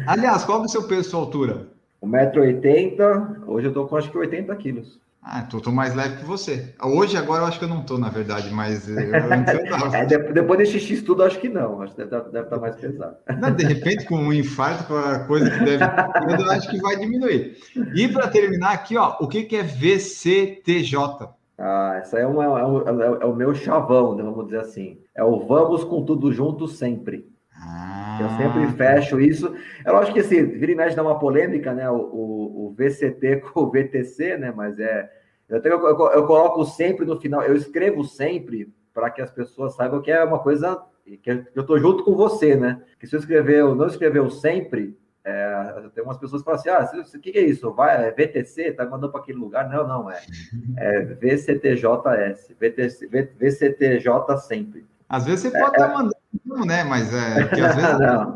Aliás, 0.06 0.44
qual 0.44 0.62
é 0.62 0.66
o 0.66 0.68
seu 0.68 0.84
peso 0.84 1.02
e 1.02 1.12
sua 1.12 1.20
altura? 1.20 1.77
1,80m, 2.08 3.44
hoje 3.48 3.68
eu 3.68 3.74
tô 3.74 3.86
com 3.86 3.98
acho 3.98 4.10
que 4.10 4.18
80 4.18 4.56
quilos. 4.56 5.00
Ah, 5.30 5.42
tô, 5.42 5.60
tô, 5.60 5.74
mais 5.74 5.94
leve 5.94 6.18
que 6.18 6.26
você. 6.26 6.74
Hoje, 6.82 7.18
agora, 7.18 7.42
eu 7.42 7.48
acho 7.48 7.60
que 7.60 7.66
eu 7.66 7.70
não 7.70 7.84
tô, 7.84 7.98
na 7.98 8.08
verdade, 8.08 8.50
mas 8.50 8.88
eu, 8.88 8.96
eu 9.12 9.94
é, 9.94 10.06
depois 10.06 10.58
desse 10.58 10.80
X 10.80 11.02
tudo, 11.02 11.22
acho 11.22 11.38
que 11.40 11.50
não. 11.50 11.82
Acho 11.82 11.94
que 11.94 12.06
deve, 12.06 12.24
deve 12.32 12.46
estar 12.46 12.56
tá 12.56 12.58
mais 12.58 12.78
pesado. 12.78 13.18
Não, 13.38 13.52
de 13.52 13.66
repente, 13.66 14.06
com 14.06 14.16
um 14.16 14.32
infarto, 14.32 14.86
com 14.86 14.96
a 14.96 15.20
coisa 15.20 15.50
que 15.50 15.66
deve. 15.66 15.84
eu 15.84 16.52
acho 16.52 16.70
que 16.70 16.82
vai 16.82 16.96
diminuir. 16.96 17.58
E 17.94 18.08
para 18.08 18.30
terminar 18.30 18.72
aqui, 18.72 18.96
ó, 18.96 19.18
o 19.20 19.28
que, 19.28 19.44
que 19.44 19.58
é 19.58 19.64
VCTJ? 19.64 21.30
Ah, 21.58 21.98
essa 22.00 22.20
é, 22.20 22.26
uma, 22.26 22.46
é, 22.46 22.66
um, 22.66 23.02
é, 23.22 23.26
o 23.26 23.36
meu 23.36 23.54
chavão, 23.54 24.16
né, 24.16 24.24
vamos 24.24 24.46
dizer 24.46 24.62
assim. 24.62 24.98
É 25.14 25.24
o 25.26 25.46
vamos 25.46 25.84
com 25.84 26.06
tudo 26.06 26.32
junto 26.32 26.70
sempre. 26.70 27.28
Ah. 27.54 28.07
Eu 28.20 28.30
sempre 28.38 28.68
fecho 28.76 29.20
isso. 29.20 29.56
É 29.84 29.92
lógico 29.92 30.16
que 30.16 30.20
assim, 30.20 30.44
vira 30.46 30.72
e 30.72 30.76
mexe 30.76 30.96
dá 30.96 31.04
uma 31.04 31.20
polêmica, 31.20 31.74
né? 31.74 31.90
O, 31.90 31.96
o, 31.96 32.68
o, 32.68 32.76
VCT 32.78 33.38
com 33.54 33.62
o 33.62 33.72
VTC, 33.72 34.38
né? 34.38 34.54
Mas 34.56 34.80
é. 34.80 35.10
Eu, 35.48 35.62
tenho, 35.62 35.76
eu, 35.76 36.12
eu 36.12 36.28
coloco 36.28 36.66
sempre 36.66 37.06
no 37.06 37.20
final, 37.20 37.42
eu 37.42 37.56
escrevo 37.56 38.04
sempre 38.04 38.74
para 38.94 39.10
que 39.10 39.22
as 39.22 39.32
pessoas 39.32 39.76
saibam 39.76 40.02
que 40.02 40.12
é 40.12 40.22
uma 40.24 40.40
coisa 40.40 40.82
que 41.24 41.30
eu 41.30 41.62
estou 41.62 41.80
junto 41.80 42.04
com 42.04 42.16
você, 42.16 42.56
né? 42.56 42.82
Que 43.00 43.08
se 43.08 43.16
eu 43.16 43.20
escrever, 43.20 43.64
não 43.64 43.88
escreveu 43.88 44.30
sempre, 44.30 44.98
é, 45.24 45.90
tem 45.94 46.04
umas 46.04 46.18
pessoas 46.18 46.42
que 46.42 46.46
falam 46.46 46.60
assim: 46.60 46.70
ah, 46.70 47.02
o 47.16 47.20
que, 47.20 47.32
que 47.32 47.38
é 47.38 47.44
isso? 47.44 47.72
Vai, 47.74 48.08
é 48.08 48.12
VTC? 48.12 48.72
Tá 48.72 48.86
mandando 48.86 49.12
para 49.12 49.22
aquele 49.22 49.38
lugar? 49.38 49.70
Não, 49.70 49.88
não, 49.88 50.10
é, 50.10 50.22
é 50.78 51.02
VCTJS, 51.02 52.56
VTC, 52.60 53.08
VCTJ 53.38 54.38
sempre. 54.38 54.86
Às 55.10 55.26
vezes 55.26 55.42
você 55.42 55.52
pode 55.52 55.72
estar 55.72 55.86
é, 55.86 55.88
tá 55.88 55.94
mandando 55.94 56.17
não, 56.46 56.66
né? 56.66 56.84
Mas 56.84 57.14
é 57.14 57.48
que 57.54 57.62
às 57.62 57.76
vezes 57.76 58.00
não. 58.00 58.36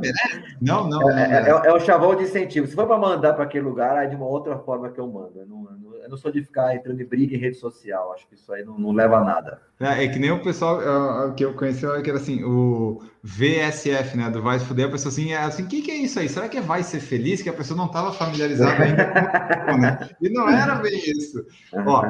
não, 0.62 0.90
não, 0.90 1.10
é, 1.12 1.24
é, 1.24 1.50
é, 1.50 1.50
é, 1.50 1.74
o 1.74 1.80
chavão 1.80 2.16
de 2.16 2.24
incentivo. 2.24 2.68
Se 2.68 2.76
for 2.76 2.88
para 2.88 2.98
mandar 2.98 3.34
para 3.34 3.44
aquele 3.44 3.66
lugar, 3.66 4.04
é 4.04 4.08
de 4.08 4.16
uma 4.16 4.26
outra 4.26 4.58
forma 4.60 4.90
que 4.90 5.00
eu 5.00 5.08
mando. 5.08 5.34
Eu 5.36 5.46
não, 5.46 5.68
eu 6.04 6.10
não 6.10 6.18
sou 6.18 6.32
de 6.32 6.44
ficar 6.44 6.76
entrando 6.76 7.02
em 7.02 7.06
briga 7.06 7.36
em 7.36 7.40
rede 7.40 7.58
social. 7.58 8.14
Acho 8.14 8.28
que 8.28 8.36
isso 8.36 8.52
aí 8.54 8.64
não, 8.64 8.78
não 8.78 8.92
leva 8.92 9.18
a 9.18 9.24
nada. 9.24 9.62
É, 9.80 10.04
é, 10.04 10.08
que 10.08 10.20
nem 10.20 10.32
o 10.32 10.42
pessoal 10.42 10.80
uh, 10.80 11.34
que 11.34 11.44
eu 11.44 11.54
conheci, 11.54 11.82
que 12.02 12.10
era 12.10 12.20
assim, 12.20 12.44
o 12.44 13.02
VSF, 13.24 14.18
né? 14.18 14.30
Do 14.30 14.42
Vai 14.42 14.60
Se 14.60 14.66
Fuder, 14.66 14.88
a 14.88 14.92
pessoa 14.92 15.12
assim, 15.12 15.32
é 15.32 15.38
assim, 15.38 15.64
o 15.64 15.68
que, 15.68 15.82
que 15.82 15.92
é 15.92 15.98
isso 15.98 16.20
aí? 16.20 16.30
Será 16.30 16.48
que 16.50 16.58
é 16.58 16.62
Vai 16.62 16.84
Ser 16.84 17.00
Feliz? 17.00 17.42
Que 17.42 17.50
a 17.50 17.54
pessoa 17.54 17.78
não 17.78 17.86
estava 17.86 18.12
familiarizada 18.12 18.84
ainda 18.84 19.06
com 19.66 19.78
né? 19.82 20.10
E 20.22 20.30
não 20.30 20.50
era 20.50 20.76
bem 20.76 20.98
isso. 20.98 21.46
Ó, 21.74 22.04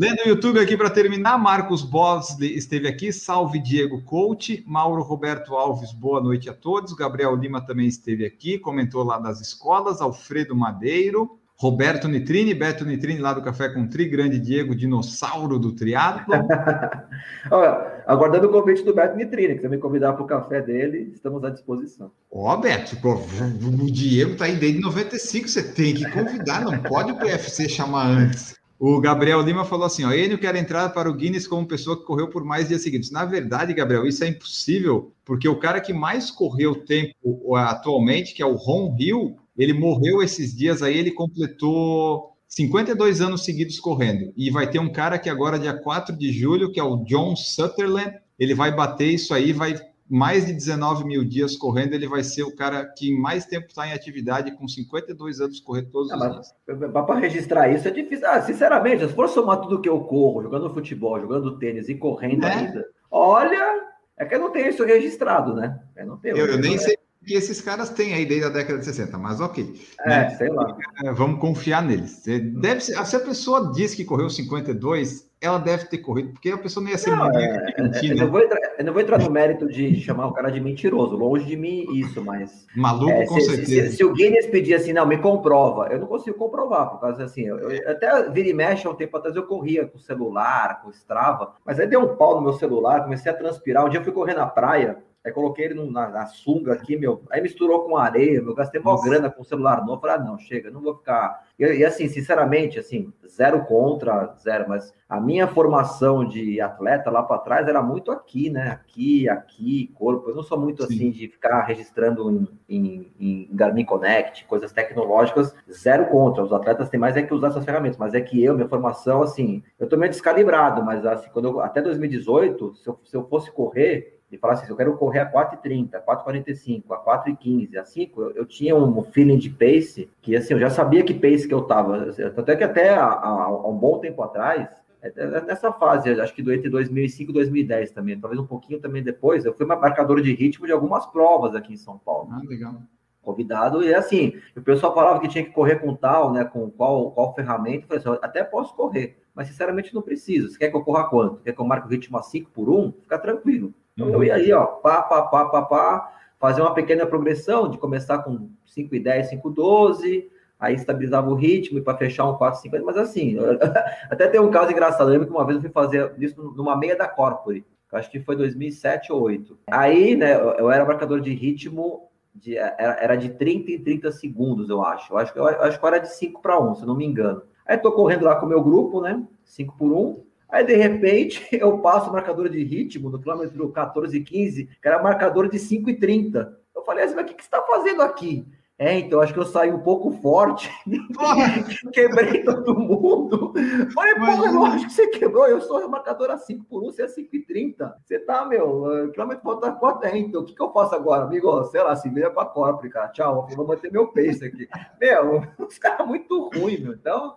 Lendo 0.00 0.20
o 0.24 0.28
YouTube 0.28 0.60
aqui 0.60 0.76
para 0.76 0.90
terminar, 0.90 1.36
Marcos 1.36 1.82
Bosley 1.82 2.56
esteve 2.56 2.86
aqui, 2.86 3.12
salve 3.12 3.58
Diego 3.60 4.00
Coach, 4.04 4.62
Mauro 4.64 5.02
Roberto 5.02 5.56
Alves, 5.56 5.92
boa 5.92 6.20
noite 6.20 6.48
a 6.48 6.54
todos, 6.54 6.92
Gabriel 6.92 7.34
Lima 7.34 7.60
também 7.60 7.88
esteve 7.88 8.24
aqui, 8.24 8.60
comentou 8.60 9.02
lá 9.02 9.18
das 9.18 9.40
escolas, 9.40 10.00
Alfredo 10.00 10.54
Madeiro, 10.54 11.40
Roberto 11.56 12.06
Nitrini, 12.06 12.54
Beto 12.54 12.84
Nitrini 12.84 13.18
lá 13.18 13.32
do 13.32 13.42
Café 13.42 13.70
com 13.70 13.88
Tri, 13.88 14.08
grande 14.08 14.38
Diego, 14.38 14.72
dinossauro 14.72 15.58
do 15.58 15.72
triatlo. 15.72 16.32
aguardando 18.06 18.46
o 18.46 18.52
convite 18.52 18.84
do 18.84 18.94
Beto 18.94 19.16
Nitrini, 19.16 19.56
que 19.56 19.62
você 19.62 19.68
me 19.68 19.78
convidar 19.78 20.12
para 20.12 20.22
o 20.22 20.28
café 20.28 20.62
dele, 20.62 21.10
estamos 21.12 21.42
à 21.42 21.50
disposição. 21.50 22.12
Ó, 22.30 22.56
Beto, 22.56 22.96
o 23.04 23.90
Diego 23.90 24.34
está 24.34 24.44
aí 24.44 24.54
desde 24.54 24.80
95, 24.80 25.48
você 25.48 25.72
tem 25.72 25.94
que 25.94 26.08
convidar, 26.08 26.60
não 26.60 26.78
pode 26.78 27.10
o 27.10 27.18
PFC 27.18 27.68
chamar 27.68 28.06
antes. 28.06 28.57
O 28.78 29.00
Gabriel 29.00 29.42
Lima 29.42 29.64
falou 29.64 29.86
assim: 29.86 30.04
ó, 30.04 30.12
Enio 30.12 30.38
quer 30.38 30.54
entrar 30.54 30.90
para 30.90 31.10
o 31.10 31.14
Guinness 31.14 31.48
como 31.48 31.66
pessoa 31.66 31.96
que 31.98 32.04
correu 32.04 32.28
por 32.28 32.44
mais 32.44 32.68
dias 32.68 32.82
seguidos. 32.82 33.10
Na 33.10 33.24
verdade, 33.24 33.74
Gabriel, 33.74 34.06
isso 34.06 34.22
é 34.22 34.28
impossível, 34.28 35.12
porque 35.24 35.48
o 35.48 35.58
cara 35.58 35.80
que 35.80 35.92
mais 35.92 36.30
correu 36.30 36.84
tempo 36.84 37.56
atualmente, 37.56 38.34
que 38.34 38.42
é 38.42 38.46
o 38.46 38.54
Ron 38.54 38.96
Hill, 38.98 39.36
ele 39.56 39.72
morreu 39.72 40.22
esses 40.22 40.56
dias 40.56 40.82
aí, 40.82 40.96
ele 40.96 41.10
completou 41.10 42.36
52 42.46 43.20
anos 43.20 43.44
seguidos 43.44 43.80
correndo. 43.80 44.32
E 44.36 44.48
vai 44.50 44.70
ter 44.70 44.78
um 44.78 44.92
cara 44.92 45.18
que 45.18 45.28
agora, 45.28 45.58
dia 45.58 45.74
4 45.74 46.16
de 46.16 46.32
julho, 46.32 46.70
que 46.70 46.78
é 46.78 46.84
o 46.84 47.04
John 47.04 47.34
Sutherland, 47.34 48.14
ele 48.38 48.54
vai 48.54 48.74
bater 48.74 49.12
isso 49.12 49.34
aí, 49.34 49.52
vai 49.52 49.74
mais 50.08 50.46
de 50.46 50.52
19 50.52 51.04
mil 51.04 51.24
dias 51.24 51.56
correndo, 51.56 51.92
ele 51.92 52.08
vai 52.08 52.22
ser 52.22 52.42
o 52.42 52.54
cara 52.54 52.84
que 52.84 53.14
mais 53.16 53.44
tempo 53.44 53.66
está 53.68 53.86
em 53.86 53.92
atividade, 53.92 54.56
com 54.56 54.66
52 54.66 55.40
anos 55.40 55.60
correndo 55.60 55.90
todos 55.90 56.10
ah, 56.10 56.16
os 56.16 56.32
dias. 56.32 56.92
Para 56.92 57.18
registrar 57.18 57.68
isso 57.68 57.86
é 57.86 57.90
difícil. 57.90 58.26
Ah, 58.26 58.40
sinceramente, 58.40 59.06
se 59.06 59.14
for 59.14 59.28
somar 59.28 59.60
tudo 59.60 59.80
que 59.80 59.88
eu 59.88 60.00
corro, 60.00 60.42
jogando 60.42 60.72
futebol, 60.72 61.20
jogando 61.20 61.58
tênis 61.58 61.88
e 61.88 61.94
correndo 61.94 62.46
é. 62.46 62.52
ainda, 62.52 62.86
olha, 63.10 63.88
é 64.16 64.24
que 64.24 64.34
eu 64.34 64.40
não 64.40 64.50
tenho 64.50 64.68
isso 64.68 64.84
registrado, 64.84 65.54
né? 65.54 65.78
Eu, 65.96 66.06
não 66.06 66.16
tenho, 66.16 66.36
eu, 66.36 66.46
eu 66.46 66.58
nem 66.58 66.78
sei 66.78 66.96
que 67.24 67.34
esses 67.34 67.60
caras 67.60 67.90
têm 67.90 68.14
aí 68.14 68.24
desde 68.24 68.46
a 68.46 68.50
década 68.50 68.78
de 68.78 68.84
60, 68.86 69.18
mas 69.18 69.40
ok. 69.40 69.74
É, 70.00 70.08
né? 70.08 70.30
sei 70.30 70.48
lá. 70.48 70.76
É, 71.04 71.12
vamos 71.12 71.38
confiar 71.40 71.82
neles. 71.82 72.22
Deve 72.24 72.80
ser, 72.80 73.04
se 73.04 73.16
a 73.16 73.20
pessoa 73.20 73.70
diz 73.72 73.94
que 73.94 74.04
correu 74.04 74.30
52, 74.30 75.27
ela 75.40 75.58
deve 75.58 75.86
ter 75.86 75.98
corrido, 75.98 76.32
porque 76.32 76.50
a 76.50 76.58
pessoa 76.58 76.82
não 76.82 76.90
ia 76.90 76.98
ser 76.98 77.10
não, 77.10 77.30
é, 77.30 77.74
é, 77.76 77.82
mentir, 77.82 78.10
eu, 78.10 78.16
né? 78.16 78.22
não 78.22 78.30
vou 78.30 78.40
entrar, 78.40 78.60
eu 78.78 78.84
não 78.84 78.92
vou 78.92 79.02
entrar 79.02 79.18
no 79.18 79.30
mérito 79.30 79.68
de 79.68 80.00
chamar 80.00 80.26
o 80.26 80.32
cara 80.32 80.50
de 80.50 80.60
mentiroso, 80.60 81.16
longe 81.16 81.44
de 81.44 81.56
mim 81.56 81.86
isso, 81.94 82.24
mas. 82.24 82.66
Maluco, 82.74 83.10
é, 83.10 83.26
com 83.26 83.40
se, 83.40 83.46
certeza. 83.46 83.90
Se, 83.90 83.96
se, 83.98 84.04
o 84.04 84.12
Guinness 84.12 84.46
pedir 84.46 84.74
assim, 84.74 84.92
não, 84.92 85.06
me 85.06 85.18
comprova, 85.18 85.88
eu 85.92 86.00
não 86.00 86.06
consigo 86.08 86.36
comprovar, 86.36 86.90
por 86.90 87.00
causa 87.00 87.24
assim, 87.24 87.42
eu, 87.42 87.58
eu, 87.58 87.90
até 87.90 88.28
vira 88.30 88.48
e 88.48 88.54
mexe 88.54 88.86
há 88.86 88.90
um 88.90 88.94
tempo 88.94 89.16
atrás 89.16 89.36
eu 89.36 89.44
corria 89.44 89.86
com 89.86 89.98
celular, 89.98 90.82
com 90.82 90.90
Strava, 90.90 91.54
mas 91.64 91.78
aí 91.78 91.86
deu 91.86 92.00
um 92.00 92.16
pau 92.16 92.34
no 92.34 92.42
meu 92.42 92.54
celular, 92.54 93.04
comecei 93.04 93.30
a 93.30 93.34
transpirar. 93.34 93.84
Um 93.84 93.88
dia 93.88 94.00
eu 94.00 94.04
fui 94.04 94.12
correr 94.12 94.34
na 94.34 94.46
praia, 94.46 94.98
Aí 95.28 95.34
coloquei 95.34 95.66
ele 95.66 95.74
no, 95.74 95.90
na, 95.90 96.08
na, 96.08 96.26
sunga 96.26 96.72
aqui, 96.72 96.96
meu. 96.96 97.22
Aí 97.30 97.40
misturou 97.40 97.84
com 97.84 97.96
areia, 97.96 98.42
meu. 98.42 98.54
Gastei 98.54 98.80
uma 98.80 99.00
grana 99.00 99.30
com 99.30 99.42
o 99.42 99.44
celular 99.44 99.84
novo. 99.84 100.00
Falei, 100.00 100.16
ah, 100.16 100.24
não, 100.24 100.38
chega, 100.38 100.70
não 100.70 100.80
vou 100.80 100.96
ficar. 100.96 101.46
E, 101.58 101.64
e, 101.64 101.84
assim, 101.84 102.08
sinceramente, 102.08 102.78
assim, 102.78 103.12
zero 103.28 103.64
contra, 103.66 104.34
zero, 104.42 104.66
mas 104.68 104.94
a 105.08 105.20
minha 105.20 105.46
formação 105.46 106.24
de 106.24 106.60
atleta 106.60 107.10
lá 107.10 107.22
para 107.22 107.38
trás 107.38 107.68
era 107.68 107.82
muito 107.82 108.10
aqui, 108.10 108.48
né? 108.48 108.68
Aqui, 108.68 109.28
aqui, 109.28 109.92
corpo. 109.94 110.30
Eu 110.30 110.34
não 110.34 110.42
sou 110.42 110.58
muito 110.58 110.86
Sim. 110.86 110.94
assim 110.94 111.10
de 111.10 111.28
ficar 111.28 111.62
registrando 111.62 112.30
em, 112.30 112.48
em, 112.68 113.12
em 113.18 113.48
Garmin 113.52 113.84
Connect, 113.84 114.46
coisas 114.46 114.72
tecnológicas, 114.72 115.54
zero 115.70 116.06
contra. 116.06 116.42
Os 116.42 116.52
atletas 116.52 116.88
têm 116.88 116.98
mais 116.98 117.16
é 117.16 117.22
que 117.22 117.34
usar 117.34 117.48
essas 117.48 117.64
ferramentas, 117.64 117.98
mas 117.98 118.14
é 118.14 118.20
que 118.20 118.42
eu, 118.42 118.54
minha 118.54 118.68
formação, 118.68 119.22
assim, 119.22 119.62
eu 119.78 119.88
tô 119.88 119.96
meio 119.96 120.10
descalibrado, 120.10 120.82
mas 120.82 121.04
assim, 121.04 121.28
quando 121.32 121.48
eu, 121.48 121.60
até 121.60 121.82
2018, 121.82 122.74
se 122.76 122.88
eu, 122.88 123.00
se 123.04 123.16
eu 123.16 123.26
fosse 123.28 123.50
correr 123.50 124.17
e 124.30 124.36
falar 124.36 124.54
assim, 124.54 124.68
eu 124.68 124.76
quero 124.76 124.96
correr 124.96 125.20
a 125.20 125.32
4h30, 125.32 126.02
4h45, 126.04 126.84
a 126.90 126.98
4h15, 126.98 127.76
a 127.76 127.84
5, 127.84 128.20
eu, 128.20 128.30
eu, 128.32 128.44
tinha 128.44 128.76
um 128.76 129.02
feeling 129.02 129.38
de 129.38 129.48
pace 129.48 130.10
que, 130.20 130.36
assim, 130.36 130.52
eu 130.52 130.60
já 130.60 130.68
sabia 130.68 131.02
que 131.02 131.14
pace 131.14 131.48
que 131.48 131.54
eu 131.54 131.62
tava. 131.62 132.10
Até 132.36 132.54
que 132.54 132.64
até 132.64 132.94
há, 132.94 133.48
um 133.66 133.76
bom 133.76 133.98
tempo 133.98 134.22
atrás, 134.22 134.68
é, 135.00 135.12
é, 135.16 135.40
nessa 135.42 135.72
fase, 135.72 136.10
acho 136.20 136.34
que 136.34 136.42
do 136.42 136.52
entre 136.52 136.68
2005 136.68 137.30
e 137.30 137.34
2010 137.34 137.92
também, 137.92 138.20
talvez 138.20 138.40
um 138.40 138.46
pouquinho 138.46 138.80
também 138.80 139.02
depois, 139.02 139.44
eu 139.44 139.54
fui 139.54 139.64
marcador 139.64 140.20
de 140.20 140.34
ritmo 140.34 140.66
de 140.66 140.72
algumas 140.72 141.06
provas 141.06 141.54
aqui 141.54 141.72
em 141.72 141.78
São 141.78 141.98
Paulo. 141.98 142.28
Ah, 142.30 142.42
legal. 142.46 142.74
Convidado, 143.22 143.82
e 143.82 143.94
assim, 143.94 144.34
o 144.56 144.62
pessoal 144.62 144.94
falava 144.94 145.20
que 145.20 145.28
tinha 145.28 145.44
que 145.44 145.50
correr 145.50 145.76
com 145.76 145.94
tal, 145.94 146.32
né, 146.32 146.44
com 146.44 146.70
qual, 146.70 147.10
qual 147.12 147.34
ferramenta, 147.34 147.84
eu 147.84 148.00
falei 148.00 148.16
assim, 148.16 148.24
até 148.24 148.42
posso 148.42 148.74
correr, 148.74 149.18
mas 149.34 149.48
sinceramente 149.48 149.94
não 149.94 150.00
preciso. 150.00 150.48
Você 150.48 150.58
quer 150.58 150.70
que 150.70 150.76
eu 150.76 150.82
corra 150.82 151.08
quanto? 151.08 151.42
Quer 151.42 151.52
que 151.52 151.60
eu 151.60 151.64
marque 151.64 151.86
o 151.86 151.90
ritmo 151.90 152.16
a 152.16 152.22
5 152.22 152.50
por 152.50 152.70
1? 152.70 152.92
Fica 153.02 153.18
tranquilo. 153.18 153.74
Então, 153.98 154.10
eu 154.10 154.22
ia 154.22 154.36
aí, 154.36 154.52
ó, 154.52 154.64
pá, 154.64 155.02
pá, 155.02 155.22
pá, 155.22 155.46
pá, 155.46 155.62
pá, 155.62 156.12
fazer 156.38 156.62
uma 156.62 156.72
pequena 156.72 157.04
progressão 157.04 157.68
de 157.68 157.78
começar 157.78 158.18
com 158.18 158.48
5 158.64 158.94
e 158.94 159.00
10, 159.00 159.30
5 159.30 159.50
12, 159.50 160.30
aí 160.60 160.76
estabilizava 160.76 161.28
o 161.28 161.34
ritmo 161.34 161.82
para 161.82 161.98
fechar 161.98 162.28
um 162.28 162.36
4 162.36 162.60
50, 162.60 162.84
mas 162.84 162.96
assim, 162.96 163.36
até 164.08 164.28
tem 164.28 164.40
um 164.40 164.52
caso 164.52 164.70
engraçado, 164.70 165.08
eu 165.08 165.12
lembro 165.12 165.26
que 165.26 165.32
uma 165.32 165.44
vez 165.44 165.56
eu 165.56 165.62
fui 165.62 165.70
fazer 165.70 166.14
isso 166.16 166.40
numa 166.56 166.76
meia 166.76 166.96
da 166.96 167.08
Corpore, 167.08 167.66
acho 167.92 168.08
que 168.08 168.20
foi 168.20 168.36
2007 168.36 169.12
ou 169.12 169.22
2008. 169.22 169.58
Aí, 169.66 170.14
né, 170.14 170.34
eu 170.58 170.70
era 170.70 170.84
marcador 170.84 171.20
de 171.20 171.34
ritmo 171.34 172.08
de, 172.32 172.56
era, 172.56 172.96
era 173.00 173.16
de 173.16 173.30
30 173.30 173.72
em 173.72 173.82
30 173.82 174.12
segundos, 174.12 174.70
eu 174.70 174.84
acho. 174.84 175.12
Eu 175.12 175.18
acho 175.18 175.36
eu, 175.36 175.44
eu 175.44 175.62
acho 175.62 175.80
que 175.80 175.86
era 175.86 175.98
de 175.98 176.08
5 176.14 176.40
para 176.40 176.60
1, 176.60 176.76
se 176.76 176.86
não 176.86 176.94
me 176.94 177.04
engano. 177.04 177.42
Aí 177.66 177.76
tô 177.76 177.92
correndo 177.92 178.24
lá 178.24 178.36
com 178.36 178.46
o 178.46 178.48
meu 178.48 178.62
grupo, 178.62 179.00
né? 179.00 179.22
5 179.44 179.76
por 179.76 179.92
1. 179.92 180.27
Aí, 180.48 180.64
de 180.64 180.74
repente, 180.74 181.46
eu 181.52 181.78
passo 181.78 182.10
o 182.10 182.12
marcador 182.12 182.48
de 182.48 182.62
ritmo 182.62 183.10
no 183.10 183.20
quilômetro 183.20 183.68
14 183.70 184.16
e 184.16 184.22
15, 184.22 184.64
que 184.80 184.88
era 184.88 185.02
marcador 185.02 185.48
de 185.48 185.58
5 185.58 185.90
e 185.90 185.94
30. 185.94 186.56
Eu 186.74 186.82
falei 186.82 187.04
assim, 187.04 187.14
mas 187.14 187.24
o 187.24 187.28
que, 187.28 187.34
que 187.34 187.42
você 187.42 187.48
está 187.48 187.62
fazendo 187.62 188.02
aqui? 188.02 188.46
É, 188.80 188.96
então 188.96 189.20
acho 189.20 189.34
que 189.34 189.40
eu 189.40 189.44
saí 189.44 189.72
um 189.72 189.80
pouco 189.80 190.12
forte, 190.12 190.70
quebrei 191.92 192.44
todo 192.44 192.78
mundo. 192.78 193.52
Falei, 193.92 194.14
porra, 194.14 194.52
eu 194.52 194.64
acho 194.66 194.86
que 194.86 194.92
você 194.92 195.08
quebrou, 195.08 195.48
eu 195.48 195.60
sou 195.60 195.88
marcador 195.88 196.30
a 196.30 196.38
5 196.38 196.64
por 196.64 196.84
1, 196.84 196.92
você 196.92 197.02
é 197.02 197.08
5 197.08 197.28
e 197.34 197.40
30. 197.40 197.96
Você 198.04 198.20
tá, 198.20 198.44
meu, 198.44 199.10
quilômetro 199.12 199.42
falta 199.42 199.72
4 199.72 200.06
é, 200.06 200.18
então 200.18 200.42
o 200.42 200.44
que, 200.44 200.54
que 200.54 200.62
eu 200.62 200.72
faço 200.72 200.94
agora, 200.94 201.24
amigo? 201.24 201.64
Sei 201.64 201.82
lá, 201.82 201.96
se 201.96 202.08
vira 202.08 202.30
pra 202.30 202.44
corpo, 202.44 202.88
cara, 202.88 203.08
tchau, 203.08 203.48
vou 203.56 203.66
manter 203.66 203.90
meu 203.90 204.06
pace 204.06 204.44
aqui. 204.44 204.68
Meu, 205.00 205.42
os 205.58 205.76
caras 205.76 206.06
muito 206.06 206.48
ruins, 206.54 206.78
meu, 206.78 206.92
então... 206.92 207.34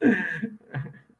É, 0.00 0.12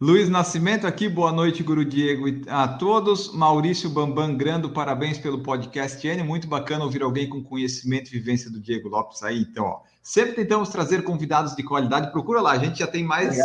Luiz 0.03 0.29
Nascimento 0.29 0.85
aqui, 0.85 1.09
boa 1.09 1.31
noite, 1.31 1.63
Guru 1.63 1.85
Diego 1.85 2.27
e 2.27 2.43
a 2.49 2.67
todos. 2.67 3.33
Maurício 3.33 3.89
Bambam 3.89 4.37
Grando, 4.37 4.69
parabéns 4.71 5.17
pelo 5.17 5.45
podcast 5.45 6.05
N. 6.05 6.25
Muito 6.25 6.49
bacana 6.49 6.83
ouvir 6.83 7.05
alguém 7.05 7.29
com 7.29 7.41
conhecimento 7.41 8.09
e 8.09 8.19
vivência 8.19 8.51
do 8.51 8.59
Diego 8.59 8.89
Lopes 8.89 9.23
aí. 9.23 9.43
Então, 9.43 9.65
ó, 9.65 9.81
sempre 10.03 10.33
tentamos 10.33 10.71
trazer 10.71 11.05
convidados 11.05 11.55
de 11.55 11.63
qualidade. 11.63 12.11
Procura 12.11 12.41
lá, 12.41 12.51
a 12.51 12.59
gente 12.59 12.81
já 12.81 12.89
tem 12.89 13.05
mais 13.05 13.39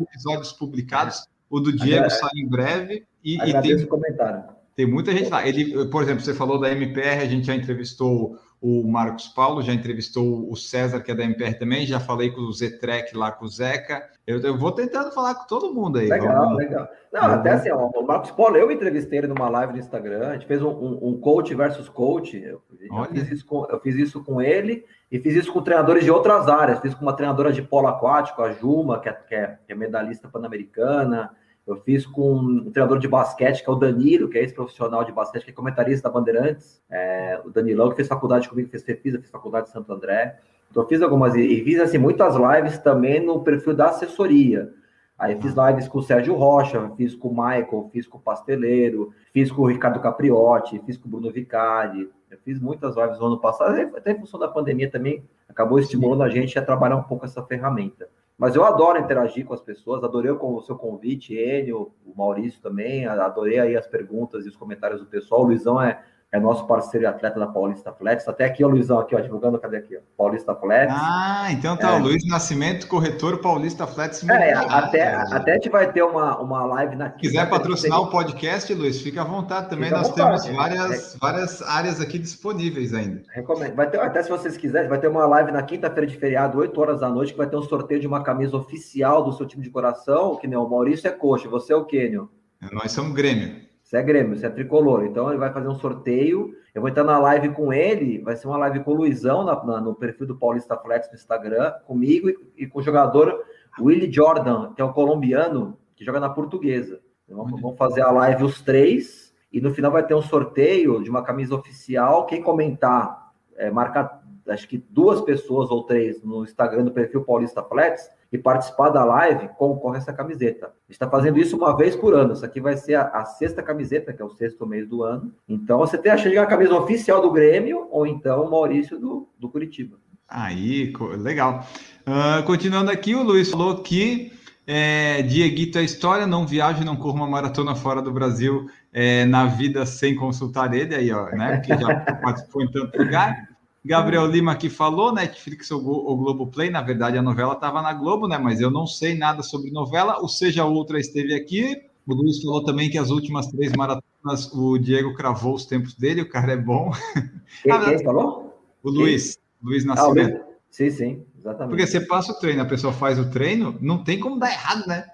episódios 0.00 0.50
publicados. 0.50 1.26
O 1.50 1.60
do 1.60 1.70
Diego 1.70 2.08
sai 2.08 2.30
em 2.36 2.48
breve. 2.48 3.06
E, 3.22 3.36
e 3.36 3.60
tem, 3.60 3.84
comentário. 3.84 4.44
tem 4.74 4.86
muita 4.86 5.12
gente 5.12 5.28
lá. 5.28 5.46
Ele, 5.46 5.90
por 5.90 6.02
exemplo, 6.02 6.24
você 6.24 6.32
falou 6.32 6.58
da 6.58 6.72
MPR, 6.72 7.20
a 7.20 7.26
gente 7.26 7.46
já 7.46 7.54
entrevistou 7.54 8.38
o 8.60 8.82
Marcos 8.86 9.28
Paulo, 9.28 9.62
já 9.62 9.72
entrevistou 9.72 10.50
o 10.50 10.56
César, 10.56 11.00
que 11.00 11.12
é 11.12 11.14
da 11.14 11.22
MPR 11.22 11.58
também, 11.58 11.86
já 11.86 12.00
falei 12.00 12.30
com 12.30 12.40
o 12.40 12.52
Zetrec 12.52 13.16
lá, 13.16 13.30
com 13.30 13.44
o 13.44 13.48
Zeca. 13.48 14.08
Eu, 14.26 14.40
eu, 14.40 14.58
vou 14.58 14.72
tentando 14.72 15.12
falar 15.12 15.36
com 15.36 15.46
todo 15.46 15.72
mundo 15.72 15.98
aí. 15.98 16.08
Legal, 16.08 16.36
vamos... 16.36 16.58
legal. 16.58 16.88
Não, 17.12 17.20
vamos... 17.20 17.36
até 17.36 17.50
assim, 17.52 17.70
ó, 17.70 17.86
o 17.86 18.06
Marcos 18.06 18.32
Paulo, 18.32 18.56
eu 18.56 18.70
entrevistei 18.70 19.20
ele 19.20 19.28
numa 19.28 19.48
live 19.48 19.74
no 19.74 19.78
Instagram, 19.78 20.28
a 20.28 20.32
gente 20.32 20.46
fez 20.46 20.60
um, 20.60 20.70
um, 20.70 21.08
um 21.08 21.20
coach 21.20 21.54
versus 21.54 21.88
coach. 21.88 22.36
Eu, 22.36 22.60
eu, 22.80 23.24
fiz 23.24 23.42
com, 23.44 23.64
eu, 23.70 23.78
fiz 23.80 23.94
isso 23.94 24.24
com, 24.24 24.42
ele 24.42 24.84
e 25.10 25.20
fiz 25.20 25.36
isso 25.36 25.52
com 25.52 25.62
treinadores 25.62 26.02
de 26.02 26.10
outras 26.10 26.48
áreas. 26.48 26.80
Fiz 26.80 26.94
com 26.94 27.02
uma 27.02 27.14
treinadora 27.14 27.52
de 27.52 27.62
polo 27.62 27.86
aquático, 27.86 28.42
a 28.42 28.52
Juma, 28.52 29.00
que 29.00 29.08
é, 29.08 29.12
que 29.12 29.34
é, 29.36 29.58
que 29.66 29.72
é 29.72 29.76
medalhista 29.76 30.28
pan-americana. 30.28 31.30
Eu 31.68 31.76
fiz 31.76 32.06
com 32.06 32.34
um 32.34 32.70
treinador 32.70 32.98
de 32.98 33.06
basquete, 33.06 33.62
que 33.62 33.68
é 33.68 33.72
o 33.72 33.76
Danilo, 33.76 34.26
que 34.26 34.38
é 34.38 34.40
ex-profissional 34.40 35.04
de 35.04 35.12
basquete, 35.12 35.44
que 35.44 35.50
é 35.50 35.52
comentarista 35.52 36.08
da 36.08 36.14
Bandeirantes. 36.14 36.80
É, 36.90 37.38
o 37.44 37.50
Danilão, 37.50 37.90
que 37.90 37.96
fez 37.96 38.08
faculdade 38.08 38.48
comigo, 38.48 38.70
fez 38.70 38.82
FEFISA, 38.82 39.18
fez 39.18 39.30
faculdade 39.30 39.66
de 39.66 39.72
Santo 39.72 39.92
André. 39.92 40.38
Então, 40.70 40.82
eu 40.82 40.88
fiz 40.88 41.02
algumas, 41.02 41.34
e 41.34 41.62
fiz 41.62 41.78
assim, 41.78 41.98
muitas 41.98 42.34
lives 42.34 42.78
também 42.78 43.22
no 43.22 43.42
perfil 43.42 43.74
da 43.74 43.90
assessoria. 43.90 44.72
Aí 45.18 45.38
fiz 45.42 45.52
lives 45.54 45.86
com 45.88 45.98
o 45.98 46.02
Sérgio 46.02 46.34
Rocha, 46.36 46.90
fiz 46.96 47.14
com 47.14 47.28
o 47.28 47.32
Michael, 47.32 47.90
fiz 47.92 48.06
com 48.06 48.16
o 48.16 48.20
Pasteleiro, 48.20 49.12
fiz 49.32 49.52
com 49.52 49.62
o 49.62 49.66
Ricardo 49.66 50.00
Capriotti, 50.00 50.80
fiz 50.86 50.96
com 50.96 51.06
o 51.06 51.10
Bruno 51.10 51.30
Vicari. 51.30 52.08
Eu 52.30 52.38
fiz 52.44 52.58
muitas 52.58 52.96
lives 52.96 53.18
no 53.18 53.26
ano 53.26 53.38
passado, 53.38 53.74
até 53.94 54.12
em 54.12 54.18
função 54.18 54.40
da 54.40 54.48
pandemia 54.48 54.90
também, 54.90 55.22
acabou 55.46 55.78
estimulando 55.78 56.22
a 56.22 56.30
gente 56.30 56.58
a 56.58 56.62
trabalhar 56.62 56.96
um 56.96 57.02
pouco 57.02 57.26
essa 57.26 57.42
ferramenta. 57.42 58.08
Mas 58.38 58.54
eu 58.54 58.64
adoro 58.64 59.00
interagir 59.00 59.44
com 59.44 59.52
as 59.52 59.60
pessoas, 59.60 60.04
adorei 60.04 60.30
o 60.30 60.60
seu 60.62 60.76
convite, 60.76 61.34
ele, 61.34 61.72
o 61.72 61.90
Maurício 62.16 62.62
também, 62.62 63.04
adorei 63.04 63.58
aí 63.58 63.76
as 63.76 63.88
perguntas 63.88 64.46
e 64.46 64.48
os 64.48 64.56
comentários 64.56 65.00
do 65.00 65.06
pessoal. 65.06 65.42
O 65.42 65.46
Luizão 65.46 65.82
é 65.82 66.00
é 66.30 66.38
nosso 66.38 66.66
parceiro 66.66 67.04
e 67.04 67.06
atleta 67.06 67.40
da 67.40 67.46
Paulista 67.46 67.90
Flex. 67.90 68.28
Até 68.28 68.44
aqui, 68.44 68.62
o 68.62 68.68
Luizão, 68.68 68.98
aqui, 68.98 69.16
ó, 69.16 69.20
divulgando, 69.20 69.58
cadê 69.58 69.78
aqui? 69.78 69.96
Ó, 69.96 70.00
Paulista 70.16 70.54
Flex. 70.54 70.92
Ah, 70.94 71.48
então 71.50 71.74
tá, 71.74 71.94
é. 71.94 71.98
o 71.98 72.02
Luiz 72.02 72.26
Nascimento, 72.28 72.86
corretor 72.86 73.38
Paulista 73.40 73.86
Flex. 73.86 74.28
É, 74.28 74.52
até, 74.52 75.14
até 75.14 75.52
a 75.52 75.54
gente 75.54 75.70
vai 75.70 75.90
ter 75.90 76.02
uma, 76.02 76.38
uma 76.38 76.66
live 76.66 76.96
na 76.96 77.08
quinta. 77.08 77.20
quiser 77.20 77.48
patrocinar 77.48 78.02
o 78.02 78.10
podcast, 78.10 78.72
Luiz, 78.74 79.00
fica 79.00 79.22
à 79.22 79.24
vontade 79.24 79.70
também. 79.70 79.86
Fica 79.86 79.98
Nós 79.98 80.08
vontade, 80.08 80.42
temos 80.42 80.56
várias, 80.56 81.14
é. 81.14 81.18
várias 81.18 81.62
áreas 81.62 82.00
aqui 82.00 82.18
disponíveis 82.18 82.92
ainda. 82.92 83.22
Recomendo. 83.32 83.74
Vai 83.74 83.88
ter, 83.88 83.98
até 83.98 84.22
se 84.22 84.28
vocês 84.28 84.56
quiserem, 84.58 84.88
vai 84.88 85.00
ter 85.00 85.08
uma 85.08 85.26
live 85.26 85.50
na 85.50 85.62
quinta-feira 85.62 86.06
de 86.06 86.16
feriado, 86.16 86.58
8 86.58 86.78
horas 86.78 87.00
da 87.00 87.08
noite, 87.08 87.32
que 87.32 87.38
vai 87.38 87.48
ter 87.48 87.56
um 87.56 87.62
sorteio 87.62 88.00
de 88.00 88.06
uma 88.06 88.22
camisa 88.22 88.54
oficial 88.54 89.24
do 89.24 89.32
seu 89.32 89.46
time 89.46 89.62
de 89.62 89.70
coração, 89.70 90.36
que 90.36 90.46
nem 90.46 90.58
o 90.58 90.68
Maurício 90.68 91.08
é 91.08 91.10
coxa, 91.10 91.48
você 91.48 91.72
é 91.72 91.76
o 91.76 91.86
Quênio. 91.86 92.28
Nós 92.70 92.92
somos 92.92 93.14
Grêmio. 93.14 93.67
Você 93.88 93.96
é 93.96 94.02
Grêmio, 94.02 94.36
você 94.36 94.44
é 94.44 94.50
tricolor. 94.50 95.06
Então 95.06 95.30
ele 95.30 95.38
vai 95.38 95.50
fazer 95.50 95.66
um 95.66 95.74
sorteio. 95.74 96.54
Eu 96.74 96.82
vou 96.82 96.90
entrar 96.90 97.04
na 97.04 97.18
live 97.18 97.48
com 97.54 97.72
ele. 97.72 98.18
Vai 98.18 98.36
ser 98.36 98.46
uma 98.46 98.58
live 98.58 98.80
com 98.80 98.90
o 98.90 98.94
Luizão 98.94 99.46
na, 99.46 99.64
na, 99.64 99.80
no 99.80 99.94
perfil 99.94 100.26
do 100.26 100.36
Paulista 100.36 100.76
Flex 100.76 101.08
no 101.08 101.14
Instagram, 101.14 101.72
comigo 101.86 102.28
e, 102.28 102.36
e, 102.58 102.66
com 102.66 102.80
o 102.80 102.82
jogador 102.82 103.42
Willie 103.80 104.12
Jordan, 104.12 104.74
que 104.74 104.82
é 104.82 104.84
o 104.84 104.92
colombiano 104.92 105.78
que 105.96 106.04
joga 106.04 106.20
na 106.20 106.28
portuguesa. 106.28 107.00
Vamos, 107.26 107.58
vamos 107.62 107.78
fazer 107.78 108.02
a 108.02 108.10
live 108.10 108.44
os 108.44 108.60
três. 108.60 109.34
E 109.50 109.58
no 109.58 109.72
final 109.72 109.90
vai 109.90 110.06
ter 110.06 110.12
um 110.12 110.20
sorteio 110.20 111.02
de 111.02 111.08
uma 111.08 111.22
camisa 111.22 111.54
oficial. 111.54 112.26
Quem 112.26 112.42
comentar, 112.42 113.32
é, 113.56 113.70
marcar 113.70 114.22
acho 114.48 114.68
que 114.68 114.76
duas 114.76 115.22
pessoas 115.22 115.70
ou 115.70 115.84
três 115.84 116.22
no 116.22 116.44
Instagram 116.44 116.84
do 116.84 116.92
perfil 116.92 117.24
Paulista 117.24 117.62
Flex 117.62 118.10
e 118.30 118.36
participar 118.36 118.90
da 118.90 119.04
live, 119.04 119.48
concorre 119.56 119.98
essa 119.98 120.12
camiseta. 120.12 120.70
está 120.88 121.08
fazendo 121.08 121.38
isso 121.38 121.56
uma 121.56 121.76
vez 121.76 121.96
por 121.96 122.14
ano. 122.14 122.34
Isso 122.34 122.44
aqui 122.44 122.60
vai 122.60 122.76
ser 122.76 122.94
a, 122.94 123.08
a, 123.08 123.24
sexta 123.24 123.62
camiseta, 123.62 124.12
que 124.12 124.20
é 124.20 124.24
o 124.24 124.30
sexto 124.30 124.66
mês 124.66 124.86
do 124.86 125.02
ano. 125.02 125.32
Então 125.48 125.78
você 125.78 125.96
tem 125.96 126.12
a 126.12 126.16
chance 126.16 126.28
de 126.28 126.34
ganhar 126.34 126.44
a 126.44 126.50
camisa 126.50 126.74
oficial 126.74 127.22
do 127.22 127.30
Grêmio 127.30 127.88
ou 127.90 128.06
então 128.06 128.44
o 128.44 128.50
Maurício 128.50 128.98
do, 128.98 129.28
do 129.38 129.48
Curitiba. 129.48 129.96
Aí, 130.28 130.92
legal. 131.18 131.66
Uh, 132.06 132.42
continuando 132.44 132.90
aqui, 132.90 133.14
o 133.14 133.22
Luiz 133.22 133.50
falou 133.50 133.82
que 133.82 134.30
é, 134.66 135.22
Dieguito 135.22 135.78
é 135.78 135.82
história, 135.82 136.26
não 136.26 136.46
viajo, 136.46 136.84
não 136.84 136.94
corro 136.94 137.16
uma 137.16 137.26
maratona 137.26 137.74
fora 137.74 138.02
do 138.02 138.12
Brasil 138.12 138.68
é, 138.92 139.24
na 139.24 139.46
vida 139.46 139.86
sem 139.86 140.14
consultar 140.14 140.74
ele, 140.74 140.94
aí, 140.94 141.10
ó, 141.10 141.30
né? 141.30 141.56
Porque 141.56 141.72
já 141.78 142.00
participou 142.20 142.62
em 142.62 142.70
tanto 142.70 142.98
lugar. 142.98 143.47
Gabriel 143.84 144.26
Lima 144.26 144.52
aqui 144.52 144.68
falou, 144.68 145.12
Netflix 145.12 145.70
ou, 145.70 145.84
ou 145.84 146.16
Globoplay, 146.16 146.70
na 146.70 146.82
verdade 146.82 147.16
a 147.16 147.22
novela 147.22 147.54
estava 147.54 147.80
na 147.80 147.92
Globo, 147.92 148.26
né? 148.26 148.36
Mas 148.38 148.60
eu 148.60 148.70
não 148.70 148.86
sei 148.86 149.14
nada 149.16 149.42
sobre 149.42 149.70
novela, 149.70 150.18
ou 150.20 150.28
seja, 150.28 150.64
outra 150.64 150.98
esteve 150.98 151.34
aqui. 151.34 151.80
O 152.06 152.14
Luiz 152.14 152.42
falou 152.42 152.64
também 152.64 152.90
que 152.90 152.98
as 152.98 153.10
últimas 153.10 153.46
três 153.48 153.72
maratonas 153.72 154.52
o 154.52 154.78
Diego 154.78 155.14
cravou 155.14 155.54
os 155.54 155.66
tempos 155.66 155.94
dele, 155.94 156.22
o 156.22 156.28
cara 156.28 156.52
é 156.52 156.56
bom. 156.56 156.90
Quem, 157.62 157.72
ah, 157.72 157.84
quem 157.84 158.04
falou? 158.04 158.58
O 158.82 158.90
Luiz, 158.90 159.36
quem? 159.36 159.44
Luiz 159.62 159.84
Nascimento. 159.84 160.36
Ah, 160.36 160.54
sim, 160.70 160.90
sim, 160.90 161.24
exatamente. 161.38 161.70
Porque 161.70 161.86
você 161.86 162.00
passa 162.00 162.32
o 162.32 162.38
treino, 162.38 162.62
a 162.62 162.66
pessoa 162.66 162.92
faz 162.92 163.18
o 163.18 163.30
treino, 163.30 163.76
não 163.80 164.04
tem 164.04 164.20
como 164.20 164.38
dar 164.38 164.50
errado, 164.50 164.86
né? 164.86 165.06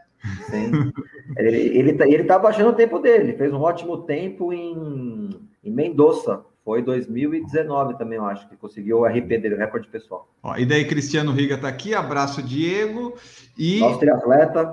Sim. 0.50 0.92
ele, 1.38 1.78
ele, 1.78 1.92
tá, 1.94 2.08
ele 2.08 2.24
tá 2.24 2.38
baixando 2.38 2.70
o 2.70 2.74
tempo 2.74 2.98
dele, 2.98 3.34
fez 3.34 3.52
um 3.52 3.60
ótimo 3.60 3.98
tempo 3.98 4.52
em, 4.52 5.30
em 5.62 5.70
Mendoza, 5.70 6.44
foi 6.64 6.82
2019 6.82 7.98
também, 7.98 8.16
eu 8.16 8.24
acho, 8.24 8.48
que 8.48 8.56
conseguiu 8.56 9.00
o 9.00 9.06
RP 9.06 9.28
dele, 9.28 9.54
o 9.54 9.58
recorde 9.58 9.86
pessoal. 9.88 10.28
Ó, 10.42 10.56
e 10.56 10.64
daí, 10.64 10.86
Cristiano 10.86 11.30
Riga 11.30 11.56
está 11.56 11.68
aqui, 11.68 11.94
abraço, 11.94 12.42
Diego. 12.42 13.14
E... 13.58 13.80
Nosso 13.80 13.98
triatleta. 13.98 14.64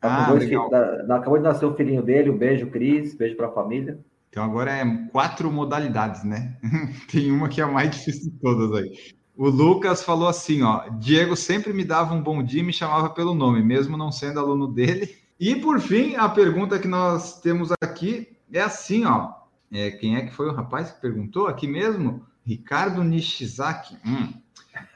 Tá 0.00 0.26
ah, 0.28 0.38
filhos, 0.38 0.70
da, 0.70 1.16
acabou 1.16 1.38
de 1.38 1.44
nascer 1.44 1.64
o 1.64 1.74
filhinho 1.74 2.02
dele, 2.02 2.28
um 2.28 2.36
beijo, 2.36 2.66
Cris, 2.66 3.14
beijo 3.14 3.36
para 3.36 3.46
a 3.46 3.52
família. 3.52 3.98
Então 4.28 4.44
agora 4.44 4.70
é 4.70 4.84
quatro 5.10 5.50
modalidades, 5.50 6.24
né? 6.24 6.56
Tem 7.10 7.30
uma 7.30 7.48
que 7.48 7.60
é 7.60 7.64
a 7.64 7.68
mais 7.68 7.90
difícil 7.90 8.30
de 8.30 8.38
todas 8.38 8.72
aí. 8.72 8.90
O 9.36 9.48
Lucas 9.48 10.02
falou 10.02 10.28
assim, 10.28 10.62
ó, 10.62 10.88
Diego 10.98 11.34
sempre 11.34 11.72
me 11.72 11.84
dava 11.84 12.14
um 12.14 12.22
bom 12.22 12.42
dia 12.42 12.60
e 12.60 12.64
me 12.64 12.72
chamava 12.72 13.10
pelo 13.10 13.34
nome, 13.34 13.62
mesmo 13.62 13.96
não 13.96 14.12
sendo 14.12 14.38
aluno 14.38 14.68
dele. 14.68 15.08
E 15.40 15.56
por 15.56 15.80
fim, 15.80 16.16
a 16.16 16.28
pergunta 16.28 16.78
que 16.78 16.86
nós 16.86 17.40
temos 17.40 17.72
aqui 17.82 18.28
é 18.52 18.60
assim, 18.60 19.04
ó, 19.04 19.32
é, 19.74 19.90
quem 19.90 20.16
é 20.16 20.22
que 20.22 20.32
foi 20.32 20.46
o 20.46 20.54
rapaz 20.54 20.92
que 20.92 21.00
perguntou? 21.00 21.48
Aqui 21.48 21.66
mesmo? 21.66 22.24
Ricardo 22.46 23.02
Nishizaki. 23.02 23.96
Hum. 24.06 24.32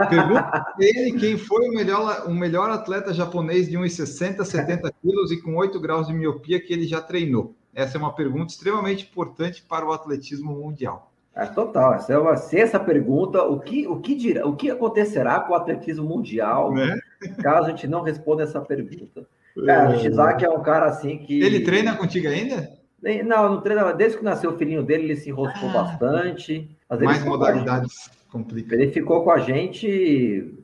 Pergunta 0.09 0.75
ele 0.79 1.19
quem 1.19 1.37
foi 1.37 1.69
o 1.69 1.73
melhor, 1.73 2.25
o 2.27 2.35
melhor 2.35 2.71
atleta 2.71 3.13
japonês 3.13 3.69
de 3.69 3.77
1,60, 3.77 4.45
70 4.45 4.93
quilos 5.03 5.33
e 5.33 5.43
com 5.43 5.57
8 5.57 5.81
graus 5.81 6.07
de 6.07 6.13
miopia 6.13 6.61
que 6.61 6.73
ele 6.73 6.87
já 6.87 7.01
treinou. 7.01 7.57
Essa 7.75 7.97
é 7.97 8.01
uma 8.01 8.15
pergunta 8.15 8.53
extremamente 8.53 9.05
importante 9.05 9.65
para 9.69 9.85
o 9.85 9.93
atletismo 9.93 10.53
mundial. 10.53 11.13
É 11.35 11.47
total. 11.47 11.95
Essa 11.95 12.13
é 12.13 12.19
uma, 12.19 12.37
se 12.37 12.59
essa 12.59 12.79
pergunta, 12.79 13.43
o 13.43 13.59
que, 13.59 13.87
o, 13.87 14.01
que 14.01 14.15
dirá, 14.15 14.47
o 14.47 14.55
que 14.55 14.71
acontecerá 14.71 15.41
com 15.41 15.53
o 15.53 15.57
atletismo 15.57 16.05
mundial 16.05 16.73
né? 16.73 16.99
caso 17.43 17.67
a 17.67 17.71
gente 17.71 17.87
não 17.89 18.03
responda 18.03 18.45
essa 18.45 18.61
pergunta? 18.61 19.27
É, 19.67 19.87
o 19.87 19.93
Nishizaki 19.93 20.45
é 20.45 20.51
um 20.51 20.63
cara 20.63 20.87
assim 20.87 21.19
que. 21.19 21.41
Ele 21.41 21.61
treina 21.61 21.97
contigo 21.97 22.29
ainda? 22.29 22.78
Não, 23.03 23.55
não 23.55 23.61
treinava. 23.61 23.95
Desde 23.95 24.19
que 24.19 24.25
nasceu 24.25 24.51
o 24.51 24.59
filhinho 24.59 24.83
dele, 24.83 25.05
ele 25.05 25.17
se 25.17 25.31
enroscou 25.31 25.69
ah, 25.71 25.83
bastante. 25.85 26.69
mais 26.91 27.25
modalidades 27.25 28.11
complicadas. 28.31 28.81
Ele 28.81 28.93
ficou 28.93 29.23
com 29.23 29.31
a 29.31 29.39
gente, 29.39 30.55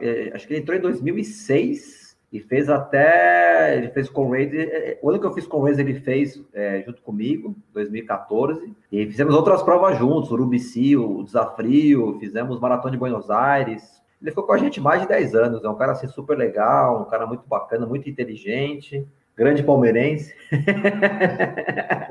é, 0.00 0.32
acho 0.34 0.46
que 0.46 0.54
ele 0.54 0.60
entrou 0.60 0.76
em 0.76 0.82
2006 0.82 2.16
e 2.32 2.40
fez 2.40 2.68
até. 2.68 3.76
Ele 3.76 3.88
fez 3.88 4.08
com 4.08 4.26
o 4.26 4.30
Razer. 4.32 4.68
É, 4.70 4.90
é, 4.90 4.98
o 5.02 5.10
ano 5.10 5.18
que 5.18 5.26
eu 5.26 5.34
fiz 5.34 5.46
com 5.46 5.58
o 5.58 5.64
Razer, 5.64 5.86
ele 5.86 6.00
fez 6.00 6.42
é, 6.52 6.82
junto 6.82 7.00
comigo, 7.02 7.54
2014. 7.72 8.74
E 8.90 9.06
fizemos 9.06 9.34
outras 9.34 9.62
provas 9.62 9.98
juntos: 9.98 10.30
o 10.30 10.34
Urubici, 10.34 10.96
o 10.96 11.22
Desafio, 11.22 12.18
fizemos 12.20 12.60
Maratona 12.60 12.92
de 12.92 12.98
Buenos 12.98 13.30
Aires. 13.30 14.02
Ele 14.20 14.30
ficou 14.30 14.44
com 14.44 14.52
a 14.52 14.58
gente 14.58 14.80
mais 14.80 15.02
de 15.02 15.08
10 15.08 15.34
anos. 15.34 15.64
É 15.64 15.68
um 15.68 15.74
cara 15.74 15.92
assim, 15.92 16.06
super 16.06 16.38
legal, 16.38 17.02
um 17.02 17.04
cara 17.06 17.26
muito 17.26 17.42
bacana, 17.46 17.84
muito 17.84 18.08
inteligente. 18.08 19.04
Grande 19.36 19.62
palmeirense. 19.62 20.34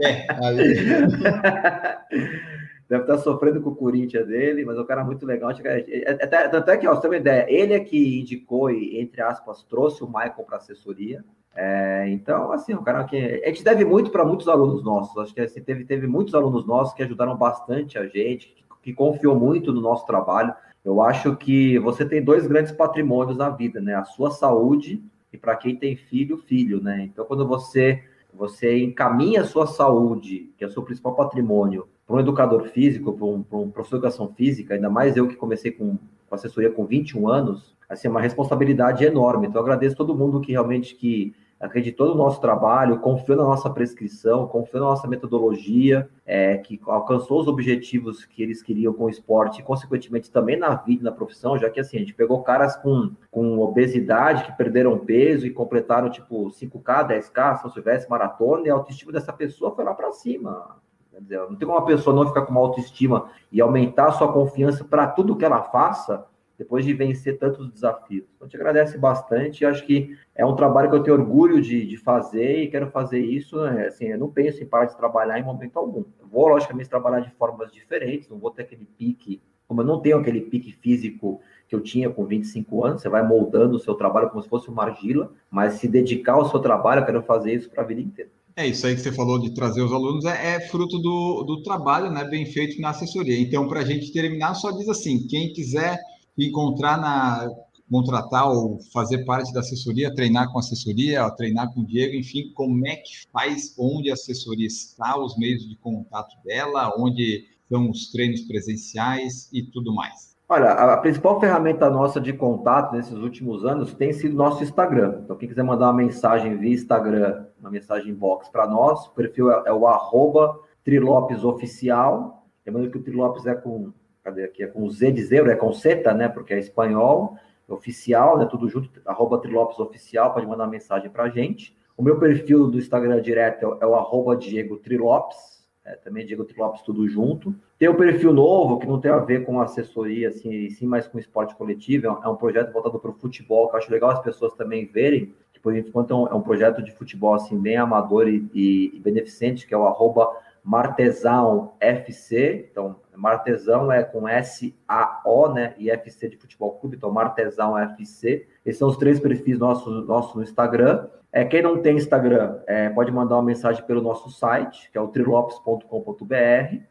É, 0.02 0.28
ali. 0.46 0.76
Deve 2.90 3.04
estar 3.04 3.20
sofrendo 3.20 3.62
com 3.62 3.70
o 3.70 3.76
Corinthians 3.76 4.28
dele, 4.28 4.66
mas 4.66 4.78
o 4.78 4.84
cara 4.84 5.00
é 5.00 5.04
muito 5.06 5.26
legal. 5.26 5.50
Até, 5.50 6.50
tanto 6.50 6.72
é 6.72 6.76
que, 6.76 6.86
ó, 6.86 6.94
você 6.94 7.02
tem 7.02 7.10
uma 7.12 7.18
ideia, 7.18 7.46
ele 7.48 7.74
é 7.74 7.80
que 7.80 8.20
indicou 8.20 8.70
e, 8.70 9.00
entre 9.00 9.22
aspas, 9.22 9.64
trouxe 9.64 10.04
o 10.04 10.08
Michael 10.08 10.44
para 10.46 10.58
assessoria. 10.58 11.24
É, 11.56 12.10
então, 12.10 12.52
assim, 12.52 12.74
o 12.74 12.82
cara 12.82 13.06
que. 13.06 13.16
A 13.46 13.48
gente 13.48 13.64
deve 13.64 13.86
muito 13.86 14.12
para 14.12 14.26
muitos 14.26 14.50
alunos 14.50 14.84
nossos. 14.84 15.18
Acho 15.18 15.34
que 15.34 15.40
assim, 15.40 15.62
teve, 15.62 15.86
teve 15.86 16.06
muitos 16.06 16.36
alunos 16.36 16.66
nossos 16.68 16.94
que 16.94 17.04
ajudaram 17.04 17.38
bastante 17.38 17.98
a 17.98 18.06
gente, 18.08 18.48
que, 18.50 18.64
que 18.84 18.94
confiou 18.94 19.40
muito 19.40 19.72
no 19.72 19.80
nosso 19.80 20.06
trabalho. 20.06 20.54
Eu 20.84 21.02
acho 21.02 21.36
que 21.38 21.80
você 21.80 22.04
tem 22.04 22.22
dois 22.22 22.46
grandes 22.48 22.74
patrimônios 22.74 23.38
na 23.38 23.50
vida, 23.50 23.80
né? 23.80 23.96
A 23.96 24.04
sua 24.04 24.32
saúde 24.32 25.02
e 25.32 25.38
para 25.38 25.56
quem 25.56 25.76
tem 25.76 25.96
filho, 25.96 26.38
filho, 26.38 26.82
né? 26.82 27.04
Então, 27.04 27.26
quando 27.26 27.48
você 27.48 28.04
você 28.34 28.82
encaminha 28.82 29.42
a 29.42 29.46
sua 29.46 29.68
saúde, 29.68 30.54
que 30.58 30.64
é 30.64 30.68
o 30.68 30.72
seu 30.72 30.82
principal 30.84 31.14
patrimônio, 31.16 31.88
para 32.08 32.16
um 32.16 32.20
educador 32.20 32.64
físico, 32.70 33.14
para 33.14 33.26
um, 33.26 33.46
um 33.52 33.70
professor 33.70 34.00
de 34.00 34.06
educação 34.06 34.34
física, 34.34 34.74
ainda 34.74 34.90
mais 34.90 35.18
eu 35.18 35.28
que 35.28 35.36
comecei 35.36 35.72
com, 35.72 35.98
com 36.28 36.36
assessoria 36.36 36.72
com 36.72 36.86
21 36.86 37.28
anos, 37.28 37.76
assim, 37.90 38.08
é 38.08 38.12
uma 38.12 38.22
responsabilidade 38.22 39.04
enorme. 39.04 39.48
Então, 39.48 39.60
eu 39.60 39.64
agradeço 39.64 39.98
todo 39.98 40.16
mundo 40.16 40.40
que 40.40 40.54
realmente 40.54 40.96
que 40.96 41.34
acreditou 41.62 42.08
no 42.08 42.16
nosso 42.16 42.42
trabalho, 42.42 43.00
confiou 43.00 43.38
na 43.38 43.44
nossa 43.44 43.70
prescrição, 43.70 44.48
confiou 44.48 44.84
na 44.84 44.90
nossa 44.90 45.08
metodologia, 45.08 46.10
é, 46.26 46.58
que 46.58 46.82
alcançou 46.88 47.40
os 47.40 47.48
objetivos 47.48 48.26
que 48.26 48.42
eles 48.42 48.64
queriam 48.64 48.92
com 48.92 49.06
o 49.06 49.10
esporte 49.10 49.62
e, 49.62 49.64
consequentemente, 49.64 50.32
também 50.32 50.58
na 50.58 50.74
vida, 50.76 51.04
na 51.04 51.12
profissão, 51.12 51.58
já 51.58 51.70
que, 51.70 51.80
assim, 51.80 51.98
a 51.98 52.00
gente 52.00 52.16
pegou 52.16 52.42
caras 52.42 52.76
com, 52.76 53.12
com 53.30 53.60
obesidade, 53.60 54.46
que 54.46 54.58
perderam 54.58 54.98
peso 54.98 55.46
e 55.46 55.52
completaram, 55.52 56.10
tipo, 56.10 56.50
5K, 56.50 57.08
10K, 57.08 57.62
São 57.62 57.70
Silvestre, 57.70 58.10
maratona, 58.10 58.68
e 58.68 58.70
a 58.72 58.74
autoestima 58.74 59.12
dessa 59.12 59.32
pessoa 59.32 59.76
foi 59.76 59.86
lá 59.86 59.94
para 59.94 60.12
cima. 60.12 60.78
Dizer, 61.20 61.40
não 61.42 61.56
tem 61.56 61.68
como 61.68 61.78
uma 61.78 61.86
pessoa 61.86 62.16
não 62.16 62.28
ficar 62.28 62.42
com 62.44 62.52
uma 62.52 62.62
autoestima 62.62 63.30
e 63.52 63.62
aumentar 63.62 64.08
a 64.08 64.12
sua 64.12 64.34
confiança 64.34 64.84
para 64.84 65.06
tudo 65.06 65.36
que 65.36 65.46
ela 65.46 65.62
faça, 65.62 66.26
depois 66.62 66.86
de 66.86 66.94
vencer 66.94 67.40
tantos 67.40 67.72
desafios. 67.72 68.24
Então, 68.36 68.48
te 68.48 68.56
agradece 68.56 68.96
bastante. 68.96 69.66
Acho 69.66 69.84
que 69.84 70.16
é 70.36 70.46
um 70.46 70.56
trabalho 70.56 70.92
que 70.92 70.96
eu 70.96 71.02
tenho 71.02 71.18
orgulho 71.18 71.60
de, 71.60 71.88
de 71.88 71.98
fazer 71.98 72.62
e 72.62 72.68
quero 72.68 72.92
fazer 72.92 73.20
isso. 73.20 73.60
Né? 73.64 73.88
Assim, 73.88 74.06
eu 74.06 74.20
não 74.20 74.30
penso 74.30 74.62
em 74.62 74.68
parar 74.68 74.86
de 74.86 74.96
trabalhar 74.96 75.40
em 75.40 75.44
momento 75.44 75.78
algum. 75.80 76.04
Eu 76.20 76.28
vou, 76.32 76.48
logicamente, 76.48 76.88
trabalhar 76.88 77.22
de 77.22 77.32
formas 77.32 77.72
diferentes, 77.72 78.30
não 78.30 78.38
vou 78.38 78.52
ter 78.52 78.62
aquele 78.62 78.86
pique, 78.86 79.42
como 79.68 79.82
eu 79.82 79.86
não 79.86 80.00
tenho 80.00 80.18
aquele 80.18 80.42
pique 80.42 80.72
físico 80.72 81.42
que 81.68 81.74
eu 81.74 81.82
tinha 81.82 82.12
com 82.12 82.26
25 82.26 82.86
anos, 82.86 83.02
você 83.02 83.10
vai 83.10 83.26
moldando 83.28 83.78
o 83.78 83.80
seu 83.80 83.96
trabalho 83.96 84.30
como 84.30 84.44
se 84.44 84.50
fosse 84.50 84.70
uma 84.70 84.84
argila, 84.84 85.32
mas 85.50 85.76
se 85.76 85.88
dedicar 85.88 86.34
ao 86.34 86.48
seu 86.48 86.60
trabalho, 86.60 87.02
eu 87.02 87.06
quero 87.06 87.24
fazer 87.24 87.56
isso 87.56 87.70
para 87.72 87.82
a 87.82 87.86
vida 87.88 88.02
inteira. 88.02 88.30
É 88.56 88.68
isso 88.68 88.86
aí 88.86 88.94
que 88.94 89.02
você 89.02 89.12
falou 89.12 89.40
de 89.40 89.54
trazer 89.56 89.82
os 89.82 89.94
alunos, 89.94 90.26
é, 90.26 90.56
é 90.56 90.60
fruto 90.68 91.00
do, 91.00 91.44
do 91.44 91.64
trabalho 91.64 92.12
né, 92.12 92.24
bem 92.26 92.46
feito 92.46 92.80
na 92.82 92.90
assessoria. 92.90 93.40
Então, 93.40 93.68
para 93.68 93.80
a 93.80 93.86
gente 93.86 94.12
terminar, 94.12 94.54
só 94.56 94.72
diz 94.72 94.90
assim: 94.90 95.26
quem 95.28 95.54
quiser 95.54 95.98
encontrar 96.38 97.00
na, 97.00 97.48
contratar 97.92 98.50
ou 98.50 98.80
fazer 98.94 99.26
parte 99.26 99.54
da 99.54 99.60
assessoria, 99.60 100.14
treinar 100.16 100.52
com 100.52 100.60
assessoria, 100.60 101.30
treinar 101.32 101.74
com 101.74 101.82
o 101.82 101.86
Diego, 101.86 102.16
enfim, 102.16 102.52
como 102.54 102.88
é 102.88 102.96
que 102.96 103.30
faz, 103.32 103.76
onde 103.78 104.10
a 104.10 104.14
assessoria 104.14 104.66
está, 104.66 105.20
os 105.20 105.38
meios 105.38 105.68
de 105.68 105.76
contato 105.76 106.36
dela, 106.46 106.94
onde 106.98 107.46
estão 107.62 107.90
os 107.90 108.10
treinos 108.12 108.42
presenciais 108.42 109.50
e 109.52 109.62
tudo 109.62 109.94
mais? 109.94 110.32
Olha, 110.48 110.72
a 110.72 110.98
principal 110.98 111.40
ferramenta 111.40 111.90
nossa 111.90 112.20
de 112.20 112.34
contato 112.34 112.94
nesses 112.94 113.18
últimos 113.18 113.66
anos 113.66 113.94
tem 113.94 114.12
sido 114.12 114.36
nosso 114.36 114.62
Instagram. 114.64 115.22
Então, 115.24 115.38
quem 115.38 115.48
quiser 115.48 115.64
mandar 115.64 115.86
uma 115.86 115.94
mensagem 115.94 116.58
via 116.58 116.74
Instagram, 116.74 117.46
uma 117.60 117.70
mensagem 117.70 118.14
box 118.14 118.50
para 118.50 118.68
nós, 118.68 119.06
o 119.08 119.12
perfil 119.12 119.50
é, 119.50 119.64
é 119.68 119.74
o 119.74 119.88
arroba 119.88 120.60
trilopesoficial. 120.84 122.46
Lembrando 122.66 122.92
que 122.92 122.98
o 122.98 123.02
Trilopes 123.02 123.46
é 123.46 123.56
com, 123.56 123.94
cadê 124.24 124.44
aqui? 124.44 124.64
É 124.64 124.68
com 124.68 124.90
Z 124.90 125.12
de 125.12 125.24
zero, 125.24 125.50
é 125.50 125.56
com 125.56 125.74
seta, 125.74 126.14
né? 126.14 126.28
Porque 126.28 126.54
é 126.54 126.60
espanhol 126.60 127.38
oficial, 127.68 128.38
né? 128.38 128.46
Tudo 128.46 128.68
junto, 128.70 128.90
arroba 129.06 129.40
Trilopes 129.40 129.80
Oficial, 129.80 130.34
pode 130.34 130.46
mandar 130.46 130.68
mensagem 130.68 131.10
para 131.10 131.24
a 131.24 131.30
gente. 131.30 131.76
O 131.98 132.04
meu 132.04 132.20
perfil 132.20 132.68
do 132.68 132.78
Instagram 132.78 133.22
direto 133.22 133.78
é, 133.80 133.86
o 133.86 133.96
arroba 133.96 134.36
Diego 134.36 134.78
Trilopes, 134.78 135.38
é, 135.84 135.96
também 135.96 136.26
Diego 136.26 136.44
Trilopes, 136.44 136.82
tudo 136.82 137.08
junto. 137.08 137.56
Tem 137.78 137.88
o 137.88 137.94
um 137.94 137.96
perfil 137.96 138.34
novo, 138.34 138.80
que 138.80 138.88
não 138.88 139.00
tem 139.00 139.12
a 139.12 139.18
ver 139.18 139.46
com 139.46 139.60
assessoria, 139.60 140.30
assim, 140.30 140.70
sim, 140.70 140.86
mas 140.86 141.08
com 141.08 141.18
esporte 141.18 141.56
coletivo, 141.56 142.08
é 142.08 142.28
um 142.28 142.34
é 142.34 142.38
projeto 142.38 142.72
voltado 142.72 143.00
para 143.00 143.12
o 143.12 143.14
futebol, 143.14 143.68
que 143.68 143.76
eu 143.76 143.80
acho 143.80 143.92
legal 143.92 144.12
as 144.12 144.22
pessoas 144.22 144.54
também 144.54 144.86
verem, 144.86 145.34
que 145.54 145.60
por 145.60 145.76
enquanto 145.76 146.12
é 146.12 146.16
um, 146.16 146.40
é 146.40 146.44
projeto 146.44 146.84
de 146.84 146.92
futebol, 146.92 147.34
assim, 147.34 147.58
bem 147.58 147.78
amador 147.78 148.28
e, 148.28 148.48
e 148.54 149.00
beneficente, 149.00 149.66
que 149.66 149.74
é 149.74 149.78
o 149.78 149.86
arroba 149.86 150.30
Martesão 150.64 151.74
FC, 151.80 152.70
então 152.72 152.98
Martesão 153.16 153.92
é 153.92 154.04
com 154.04 154.28
S-A-O, 154.28 155.54
né? 155.54 155.74
E 155.78 155.90
FC 155.90 156.30
de 156.30 156.38
Futebol 156.38 156.72
Clube, 156.80 156.98
então 156.98 157.12
Martesão 157.12 157.78
FC. 157.78 158.48
Esses 158.66 158.80
são 158.80 158.90
os 158.90 158.98
três 158.98 159.20
perfis 159.20 159.60
nossos 159.60 160.08
nosso 160.08 160.38
no 160.38 160.44
Instagram. 160.44 161.08
É, 161.34 161.46
quem 161.46 161.62
não 161.62 161.82
tem 161.82 161.96
Instagram, 161.96 162.60
é, 162.68 162.90
pode 162.90 163.10
mandar 163.10 163.36
uma 163.36 163.44
mensagem 163.44 163.82
pelo 163.86 164.02
nosso 164.02 164.30
site, 164.30 164.92
que 164.92 164.98
é 164.98 165.02
o 165.02 165.08
trilopes.com.br, 165.08 165.86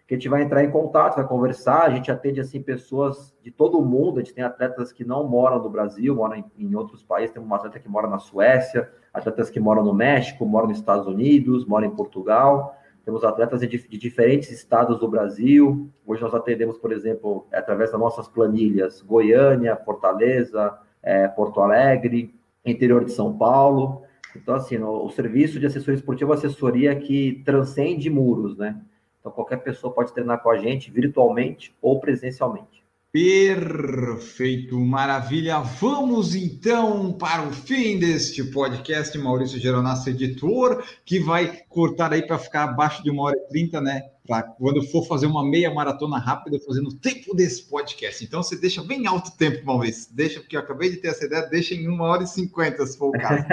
que 0.06 0.14
a 0.14 0.14
gente 0.14 0.30
vai 0.30 0.40
entrar 0.42 0.64
em 0.64 0.70
contato, 0.70 1.16
vai 1.16 1.26
conversar. 1.26 1.82
A 1.82 1.90
gente 1.90 2.10
atende 2.10 2.40
assim 2.40 2.62
pessoas 2.62 3.36
de 3.42 3.50
todo 3.50 3.78
o 3.78 3.84
mundo. 3.84 4.18
A 4.18 4.22
gente 4.22 4.32
tem 4.32 4.42
atletas 4.42 4.92
que 4.92 5.04
não 5.04 5.28
moram 5.28 5.62
no 5.62 5.68
Brasil, 5.68 6.14
moram 6.14 6.36
em, 6.36 6.44
em 6.58 6.74
outros 6.74 7.02
países. 7.02 7.34
Tem 7.34 7.42
uma 7.42 7.56
atleta 7.56 7.78
que 7.78 7.88
mora 7.88 8.08
na 8.08 8.18
Suécia, 8.18 8.90
atletas 9.12 9.50
que 9.50 9.60
moram 9.60 9.84
no 9.84 9.92
México, 9.92 10.46
moram 10.46 10.68
nos 10.68 10.78
Estados 10.78 11.06
Unidos, 11.06 11.66
moram 11.66 11.88
em 11.88 11.94
Portugal. 11.94 12.79
Temos 13.10 13.24
atletas 13.24 13.60
de, 13.60 13.66
diferentes 13.98 14.52
estados 14.52 15.00
do 15.00 15.08
Brasil. 15.08 15.90
Hoje 16.06 16.22
nós 16.22 16.32
atendemos, 16.32 16.78
por 16.78 16.92
exemplo, 16.92 17.44
através 17.52 17.90
das 17.90 17.98
nossas 17.98 18.28
planilhas, 18.28 19.02
Goiânia, 19.02 19.74
Fortaleza, 19.74 20.78
é, 21.02 21.26
Porto 21.26 21.60
Alegre, 21.60 22.32
interior 22.64 23.04
de 23.04 23.10
São 23.10 23.36
Paulo. 23.36 24.04
Então, 24.36 24.54
assim, 24.54 24.78
o, 24.78 25.06
o 25.06 25.10
serviço 25.10 25.58
de 25.58 25.66
assessoria 25.66 25.96
esportiva 25.96 26.30
é 26.30 26.30
uma 26.30 26.38
assessoria 26.38 26.94
que 26.94 27.42
transcende 27.44 28.08
muros, 28.08 28.56
né? 28.56 28.80
Então, 29.18 29.32
qualquer 29.32 29.56
pessoa 29.56 29.92
pode 29.92 30.14
treinar 30.14 30.40
com 30.40 30.50
a 30.50 30.58
gente 30.58 30.88
virtualmente 30.88 31.76
ou 31.82 31.98
presencialmente. 31.98 32.79
Perfeito, 33.12 34.78
maravilha. 34.78 35.58
Vamos 35.58 36.36
então 36.36 37.12
para 37.12 37.42
o 37.42 37.50
fim 37.50 37.98
deste 37.98 38.44
podcast. 38.44 39.18
Maurício 39.18 39.58
Geronasso, 39.58 40.08
editor, 40.10 40.84
que 41.04 41.18
vai 41.18 41.60
cortar 41.68 42.12
aí 42.12 42.22
para 42.22 42.38
ficar 42.38 42.64
abaixo 42.64 43.02
de 43.02 43.10
uma 43.10 43.24
hora 43.24 43.36
e 43.36 43.48
trinta, 43.48 43.80
né? 43.80 44.02
Para 44.24 44.44
quando 44.44 44.80
for 44.90 45.04
fazer 45.08 45.26
uma 45.26 45.44
meia 45.44 45.74
maratona 45.74 46.18
rápida, 46.20 46.60
fazendo 46.64 46.90
o 46.90 46.94
tempo 46.94 47.34
desse 47.34 47.64
podcast. 47.64 48.24
Então 48.24 48.44
você 48.44 48.54
deixa 48.56 48.80
bem 48.80 49.04
alto 49.08 49.30
o 49.30 49.36
tempo, 49.36 49.66
Maurício. 49.66 50.14
Deixa, 50.14 50.38
porque 50.38 50.54
eu 50.54 50.60
acabei 50.60 50.90
de 50.90 50.98
ter 50.98 51.08
essa 51.08 51.26
ideia, 51.26 51.48
deixa 51.48 51.74
em 51.74 51.88
uma 51.88 52.04
hora 52.04 52.22
e 52.22 52.28
cinquenta, 52.28 52.86
se 52.86 52.96
for 52.96 53.08
o 53.08 53.18
caso. 53.18 53.44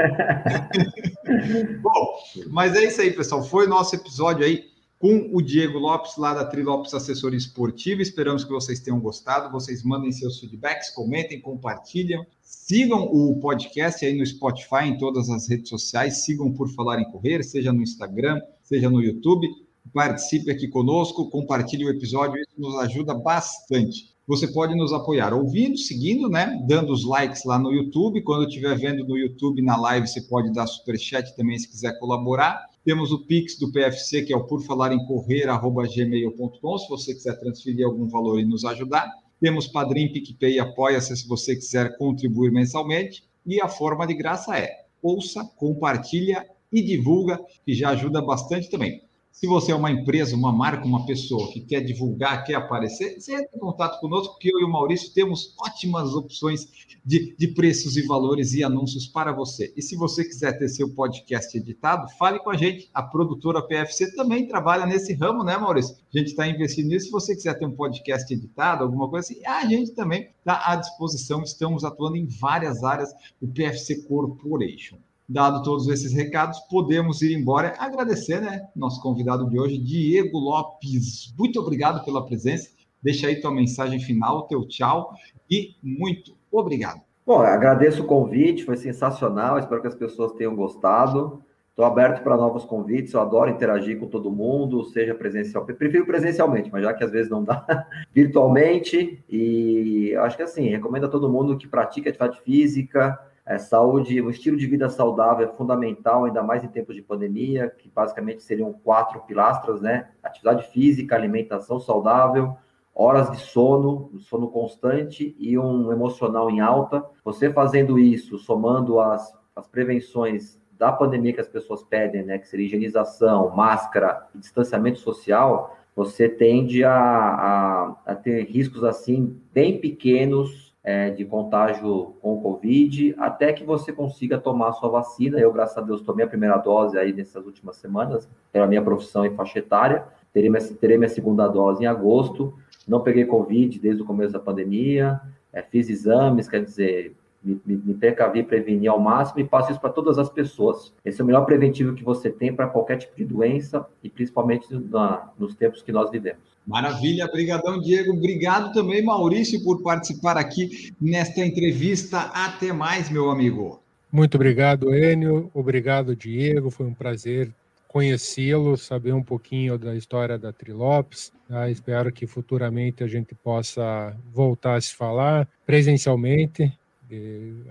Bom, 1.81 2.19
mas 2.51 2.75
é 2.75 2.85
isso 2.85 3.01
aí, 3.01 3.09
pessoal. 3.09 3.43
Foi 3.43 3.65
o 3.65 3.69
nosso 3.69 3.95
episódio 3.95 4.45
aí 4.45 4.76
com 4.99 5.29
o 5.31 5.41
Diego 5.41 5.77
Lopes, 5.77 6.17
lá 6.17 6.33
da 6.33 6.45
Trilopes 6.45 6.93
Assessoria 6.93 7.37
Esportiva. 7.37 8.01
Esperamos 8.01 8.43
que 8.43 8.51
vocês 8.51 8.79
tenham 8.79 8.99
gostado. 8.99 9.51
Vocês 9.51 9.83
mandem 9.83 10.11
seus 10.11 10.39
feedbacks, 10.39 10.89
comentem, 10.89 11.39
compartilham. 11.39 12.25
Sigam 12.41 13.03
o 13.03 13.39
podcast 13.39 14.05
aí 14.05 14.17
no 14.17 14.25
Spotify, 14.25 14.85
em 14.85 14.97
todas 14.97 15.29
as 15.29 15.47
redes 15.47 15.69
sociais. 15.69 16.25
Sigam 16.25 16.51
por 16.51 16.69
Falar 16.69 16.99
em 16.99 17.11
Correr, 17.11 17.43
seja 17.43 17.71
no 17.71 17.83
Instagram, 17.83 18.41
seja 18.63 18.89
no 18.89 19.01
YouTube. 19.01 19.47
Participe 19.93 20.51
aqui 20.51 20.67
conosco, 20.67 21.29
compartilhe 21.29 21.85
o 21.85 21.89
episódio, 21.89 22.37
isso 22.37 22.59
nos 22.59 22.75
ajuda 22.79 23.13
bastante. 23.13 24.15
Você 24.27 24.45
pode 24.47 24.75
nos 24.75 24.91
apoiar 24.91 25.33
ouvindo, 25.33 25.77
seguindo, 25.77 26.27
né? 26.27 26.61
Dando 26.67 26.91
os 26.91 27.05
likes 27.05 27.45
lá 27.45 27.57
no 27.57 27.71
YouTube. 27.71 28.21
Quando 28.23 28.45
estiver 28.45 28.77
vendo 28.77 29.05
no 29.07 29.17
YouTube, 29.17 29.61
na 29.61 29.77
live, 29.77 30.05
você 30.05 30.21
pode 30.21 30.51
dar 30.51 30.67
super 30.67 30.99
chat 30.99 31.33
também 31.37 31.57
se 31.57 31.69
quiser 31.69 31.97
colaborar. 31.97 32.65
Temos 32.87 33.11
o 33.11 33.19
Pix 33.19 33.59
do 33.59 33.69
PFC, 33.69 34.21
que 34.21 34.31
é 34.31 34.37
o 34.37 34.45
por 34.45 34.61
falar 34.61 34.93
em 34.93 35.05
correr, 35.05 35.49
arroba 35.49 35.85
gmail.com, 35.85 36.77
se 36.77 36.87
você 36.87 37.13
quiser 37.13 37.37
transferir 37.37 37.85
algum 37.85 38.07
valor 38.07 38.39
e 38.39 38.45
nos 38.45 38.63
ajudar. 38.63 39.11
Temos 39.41 39.67
Padrim, 39.67 40.09
PicPay 40.09 40.53
e 40.53 40.59
Apoia-se, 40.61 41.13
se 41.17 41.27
você 41.27 41.53
quiser 41.53 41.97
contribuir 41.97 42.49
mensalmente. 42.49 43.25
E 43.45 43.59
a 43.59 43.67
forma 43.67 44.07
de 44.07 44.13
graça 44.13 44.57
é 44.57 44.85
ouça, 45.01 45.43
compartilha 45.57 46.47
e 46.71 46.81
divulga, 46.81 47.37
que 47.65 47.73
já 47.73 47.89
ajuda 47.89 48.21
bastante 48.21 48.69
também. 48.69 49.01
Se 49.39 49.45
você 49.45 49.71
é 49.71 49.75
uma 49.75 49.91
empresa, 49.91 50.35
uma 50.35 50.51
marca, 50.51 50.83
uma 50.83 51.05
pessoa 51.05 51.51
que 51.51 51.61
quer 51.61 51.81
divulgar, 51.81 52.43
quer 52.43 52.55
aparecer, 52.55 53.21
você 53.21 53.35
entra 53.35 53.55
em 53.55 53.59
contato 53.59 53.99
conosco, 53.99 54.39
que 54.39 54.51
eu 54.51 54.59
e 54.59 54.63
o 54.63 54.67
Maurício 54.67 55.13
temos 55.13 55.53
ótimas 55.59 56.15
opções 56.15 56.67
de, 57.05 57.35
de 57.37 57.47
preços 57.49 57.95
e 57.97 58.07
valores 58.07 58.53
e 58.53 58.63
anúncios 58.63 59.05
para 59.05 59.31
você. 59.31 59.71
E 59.77 59.81
se 59.83 59.95
você 59.95 60.23
quiser 60.25 60.57
ter 60.57 60.67
seu 60.69 60.91
podcast 60.91 61.55
editado, 61.55 62.09
fale 62.17 62.39
com 62.39 62.49
a 62.49 62.57
gente. 62.57 62.89
A 62.91 63.03
produtora 63.03 63.61
PFC 63.61 64.15
também 64.15 64.47
trabalha 64.47 64.87
nesse 64.87 65.13
ramo, 65.13 65.43
né, 65.43 65.55
Maurício? 65.55 65.95
A 66.11 66.17
gente 66.17 66.29
está 66.29 66.47
investindo 66.47 66.87
nisso. 66.87 67.05
Se 67.05 67.11
você 67.11 67.35
quiser 67.35 67.59
ter 67.59 67.67
um 67.67 67.75
podcast 67.75 68.33
editado, 68.33 68.83
alguma 68.83 69.07
coisa 69.07 69.31
assim, 69.31 69.45
a 69.45 69.63
gente 69.67 69.91
também 69.91 70.31
está 70.39 70.63
à 70.65 70.75
disposição. 70.77 71.43
Estamos 71.43 71.83
atuando 71.83 72.17
em 72.17 72.25
várias 72.25 72.83
áreas 72.83 73.13
do 73.39 73.47
PFC 73.47 74.01
Corporation. 74.07 74.97
Dado 75.29 75.61
todos 75.61 75.89
esses 75.89 76.13
recados, 76.13 76.57
podemos 76.69 77.21
ir 77.21 77.37
embora. 77.37 77.73
Agradecer, 77.77 78.39
né? 78.39 78.65
Nosso 78.73 79.01
convidado 79.01 79.49
de 79.49 79.59
hoje, 79.59 79.77
Diego 79.77 80.39
Lopes. 80.39 81.33
Muito 81.37 81.59
obrigado 81.59 82.05
pela 82.05 82.25
presença. 82.25 82.69
Deixa 83.03 83.27
aí 83.27 83.41
tua 83.41 83.51
mensagem 83.51 83.99
final, 83.99 84.43
teu 84.43 84.65
tchau 84.65 85.13
e 85.51 85.75
muito 85.83 86.33
obrigado. 86.49 87.01
Bom, 87.25 87.41
agradeço 87.41 88.03
o 88.03 88.07
convite, 88.07 88.63
foi 88.63 88.77
sensacional. 88.77 89.59
Espero 89.59 89.81
que 89.81 89.87
as 89.87 89.95
pessoas 89.95 90.31
tenham 90.31 90.55
gostado. 90.55 91.43
Estou 91.69 91.83
aberto 91.83 92.23
para 92.23 92.37
novos 92.37 92.63
convites, 92.63 93.13
eu 93.13 93.19
adoro 93.19 93.51
interagir 93.51 93.99
com 93.99 94.07
todo 94.07 94.31
mundo, 94.31 94.85
seja 94.85 95.13
presencial. 95.13 95.65
Prefiro 95.65 96.05
presencialmente, 96.05 96.71
mas 96.71 96.83
já 96.83 96.93
que 96.93 97.03
às 97.03 97.11
vezes 97.11 97.29
não 97.29 97.43
dá, 97.43 97.85
virtualmente. 98.15 99.23
E 99.29 100.15
acho 100.15 100.37
que 100.37 100.43
assim, 100.43 100.69
recomendo 100.69 101.05
a 101.05 101.09
todo 101.09 101.29
mundo 101.29 101.57
que 101.57 101.67
pratique 101.67 102.07
atividade 102.07 102.41
física, 102.41 103.19
é, 103.47 103.57
saúde, 103.57 104.21
o 104.21 104.29
estilo 104.29 104.57
de 104.57 104.67
vida 104.67 104.89
saudável 104.89 105.47
é 105.47 105.51
fundamental, 105.55 106.25
ainda 106.25 106.43
mais 106.43 106.65
em 106.65 106.67
tempos 106.67 106.93
de 106.93 107.01
pandemia, 107.01 107.69
que 107.69 107.89
basicamente 107.89 108.43
seriam 108.43 108.73
quatro 108.73 109.21
pilastras, 109.21 109.79
né? 109.79 110.09
Atividade 110.21 110.67
física, 110.67 111.15
alimentação 111.15 111.79
saudável, 111.79 112.57
horas 112.93 113.31
de 113.31 113.37
sono, 113.37 114.11
sono 114.19 114.49
constante 114.49 115.33
e 115.39 115.57
um 115.57 115.93
emocional 115.93 116.51
em 116.51 116.59
alta. 116.59 117.05
Você 117.23 117.49
fazendo 117.49 117.97
isso, 117.97 118.37
somando 118.37 118.99
as, 118.99 119.33
as 119.55 119.65
prevenções 119.65 120.59
da 120.77 120.91
pandemia 120.91 121.31
que 121.31 121.41
as 121.41 121.47
pessoas 121.47 121.83
pedem, 121.83 122.23
né? 122.23 122.37
Que 122.37 122.49
seria 122.49 122.65
higienização, 122.65 123.55
máscara 123.55 124.27
e 124.35 124.39
distanciamento 124.39 124.99
social, 124.99 125.77
você 125.95 126.27
tende 126.27 126.83
a, 126.83 126.93
a, 126.93 127.95
a 128.07 128.15
ter 128.15 128.43
riscos 128.43 128.83
assim 128.83 129.39
bem 129.53 129.79
pequenos 129.79 130.66
é, 130.87 131.09
de 131.09 131.25
contágio 131.25 132.15
com 132.21 132.35
o 132.35 132.41
Covid, 132.41 133.13
até 133.19 133.51
que 133.51 133.65
você 133.65 133.91
consiga 133.91 134.37
tomar 134.37 134.69
a 134.69 134.71
sua 134.71 134.87
vacina. 134.87 135.37
Eu, 135.37 135.51
graças 135.51 135.77
a 135.77 135.81
Deus, 135.81 135.99
tomei 135.99 136.23
a 136.23 136.29
primeira 136.29 136.55
dose 136.55 136.97
aí 136.97 137.11
nessas 137.11 137.45
últimas 137.45 137.75
semanas, 137.75 138.25
pela 138.53 138.65
minha 138.65 138.81
profissão 138.81 139.25
e 139.25 139.35
faixa 139.35 139.59
etária. 139.59 140.05
Terei 140.31 140.49
minha, 140.49 140.63
terei 140.75 140.97
minha 140.97 141.09
segunda 141.09 141.45
dose 141.49 141.83
em 141.83 141.87
agosto. 141.87 142.57
Não 142.87 143.01
peguei 143.01 143.25
Covid 143.25 143.77
desde 143.77 144.01
o 144.01 144.05
começo 144.05 144.31
da 144.31 144.39
pandemia. 144.39 145.19
É, 145.51 145.61
fiz 145.61 145.89
exames, 145.89 146.47
quer 146.47 146.63
dizer, 146.63 147.17
me, 147.47 147.61
me, 147.65 147.81
me 147.85 147.93
precavi, 147.93 148.43
preveni 148.43 148.87
ao 148.87 148.99
máximo 148.99 149.39
e 149.39 149.43
passo 149.43 149.71
isso 149.71 149.79
para 149.79 149.89
todas 149.89 150.17
as 150.19 150.29
pessoas. 150.29 150.93
Esse 151.05 151.21
é 151.21 151.23
o 151.23 151.27
melhor 151.27 151.45
preventivo 151.45 151.93
que 151.93 152.03
você 152.03 152.29
tem 152.29 152.53
para 152.53 152.67
qualquer 152.67 152.97
tipo 152.97 153.15
de 153.15 153.23
doença 153.23 153.85
e 154.03 154.09
principalmente 154.09 154.67
na, 154.71 155.29
nos 155.39 155.55
tempos 155.55 155.81
que 155.81 155.91
nós 155.91 156.11
vivemos. 156.11 156.41
Maravilha, 156.65 157.29
brigadão 157.31 157.79
Diego, 157.79 158.11
obrigado 158.11 158.73
também 158.73 159.01
Maurício 159.03 159.63
por 159.63 159.81
participar 159.81 160.37
aqui 160.37 160.91
nesta 160.99 161.39
entrevista. 161.39 162.19
Até 162.33 162.73
mais, 162.73 163.09
meu 163.09 163.29
amigo. 163.29 163.81
Muito 164.11 164.35
obrigado, 164.35 164.93
Enio. 164.93 165.49
Obrigado, 165.53 166.15
Diego. 166.15 166.69
Foi 166.69 166.85
um 166.85 166.93
prazer 166.93 167.53
conhecê-lo, 167.87 168.77
saber 168.77 169.13
um 169.13 169.23
pouquinho 169.23 169.77
da 169.77 169.95
história 169.95 170.37
da 170.37 170.51
Trilopes. 170.51 171.31
Tá? 171.47 171.69
Espero 171.69 172.11
que 172.11 172.27
futuramente 172.27 173.03
a 173.03 173.07
gente 173.07 173.33
possa 173.33 174.15
voltar 174.33 174.75
a 174.75 174.81
se 174.81 174.93
falar 174.93 175.47
presencialmente. 175.65 176.71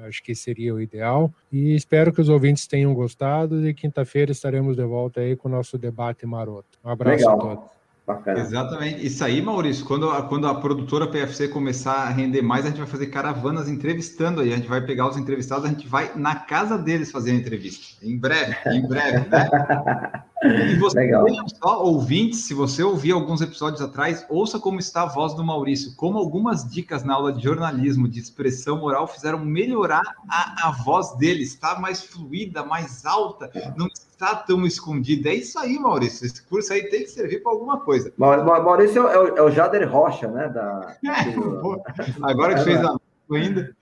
Acho 0.06 0.22
que 0.22 0.34
seria 0.34 0.74
o 0.74 0.80
ideal. 0.80 1.32
E 1.52 1.74
espero 1.74 2.12
que 2.12 2.20
os 2.20 2.28
ouvintes 2.28 2.66
tenham 2.66 2.94
gostado. 2.94 3.66
E 3.66 3.74
quinta-feira 3.74 4.32
estaremos 4.32 4.76
de 4.76 4.84
volta 4.84 5.20
aí 5.20 5.36
com 5.36 5.48
o 5.48 5.50
nosso 5.50 5.76
debate 5.76 6.26
maroto. 6.26 6.78
Um 6.84 6.90
abraço 6.90 7.28
Legal. 7.28 7.34
a 7.34 7.40
todos. 7.40 7.76
Bacana. 8.06 8.38
Exatamente. 8.38 9.04
Isso 9.04 9.24
aí, 9.24 9.42
Maurício, 9.42 9.84
quando 9.84 10.08
a, 10.08 10.22
quando 10.22 10.46
a 10.46 10.54
produtora 10.54 11.08
PFC 11.08 11.48
começar 11.48 12.04
a 12.04 12.08
render 12.08 12.40
mais, 12.40 12.64
a 12.64 12.68
gente 12.68 12.78
vai 12.78 12.86
fazer 12.86 13.08
caravanas 13.08 13.68
entrevistando 13.68 14.40
aí. 14.40 14.52
A 14.52 14.56
gente 14.56 14.68
vai 14.68 14.80
pegar 14.80 15.08
os 15.08 15.16
entrevistados, 15.16 15.64
a 15.64 15.68
gente 15.68 15.88
vai 15.88 16.12
na 16.14 16.36
casa 16.36 16.78
deles 16.78 17.10
fazer 17.10 17.32
a 17.32 17.34
entrevista. 17.34 18.04
Em 18.06 18.16
breve, 18.16 18.56
em 18.70 18.86
breve, 18.86 19.28
né? 19.28 19.48
E 20.44 20.74
você, 20.76 20.98
Legal. 20.98 21.26
só 21.48 21.82
ouvinte, 21.82 22.36
se 22.36 22.52
você 22.52 22.82
ouvir 22.82 23.12
alguns 23.12 23.40
episódios 23.40 23.80
atrás, 23.80 24.26
ouça 24.28 24.58
como 24.58 24.78
está 24.78 25.02
a 25.02 25.06
voz 25.06 25.34
do 25.34 25.42
Maurício, 25.42 25.96
como 25.96 26.18
algumas 26.18 26.68
dicas 26.68 27.02
na 27.02 27.14
aula 27.14 27.32
de 27.32 27.42
jornalismo, 27.42 28.06
de 28.06 28.20
expressão 28.20 28.82
oral, 28.82 29.08
fizeram 29.08 29.38
melhorar 29.38 30.02
a, 30.28 30.68
a 30.68 30.70
voz 30.72 31.16
dele, 31.16 31.42
está 31.42 31.80
mais 31.80 32.02
fluida, 32.02 32.62
mais 32.62 33.06
alta, 33.06 33.50
não 33.76 33.86
está 33.86 34.34
tão 34.34 34.66
escondida. 34.66 35.30
É 35.30 35.34
isso 35.36 35.58
aí, 35.58 35.78
Maurício. 35.78 36.26
Esse 36.26 36.42
curso 36.42 36.72
aí 36.72 36.82
tem 36.84 37.04
que 37.04 37.10
servir 37.10 37.42
para 37.42 37.52
alguma 37.52 37.80
coisa. 37.80 38.12
Maurício 38.18 39.08
é 39.08 39.18
o, 39.18 39.36
é 39.38 39.42
o 39.42 39.50
Jader 39.50 39.90
Rocha, 39.90 40.28
né? 40.28 40.48
Da... 40.48 40.96
É, 41.06 42.30
agora 42.30 42.54
que 42.54 42.64
fez 42.64 42.78
a 42.84 42.96
ainda. 43.32 43.74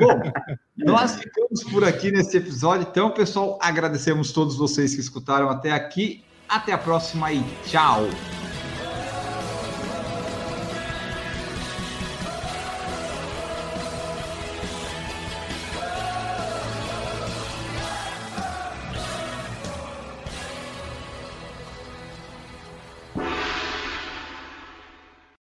Bom, 0.00 0.20
nós 0.76 1.16
ficamos 1.16 1.64
por 1.64 1.84
aqui 1.84 2.12
nesse 2.12 2.36
episódio. 2.36 2.86
Então, 2.88 3.10
pessoal, 3.10 3.58
agradecemos 3.60 4.32
todos 4.32 4.56
vocês 4.56 4.94
que 4.94 5.00
escutaram 5.00 5.50
até 5.50 5.72
aqui. 5.72 6.24
Até 6.48 6.72
a 6.72 6.78
próxima 6.78 7.32
e 7.32 7.42
tchau! 7.66 8.02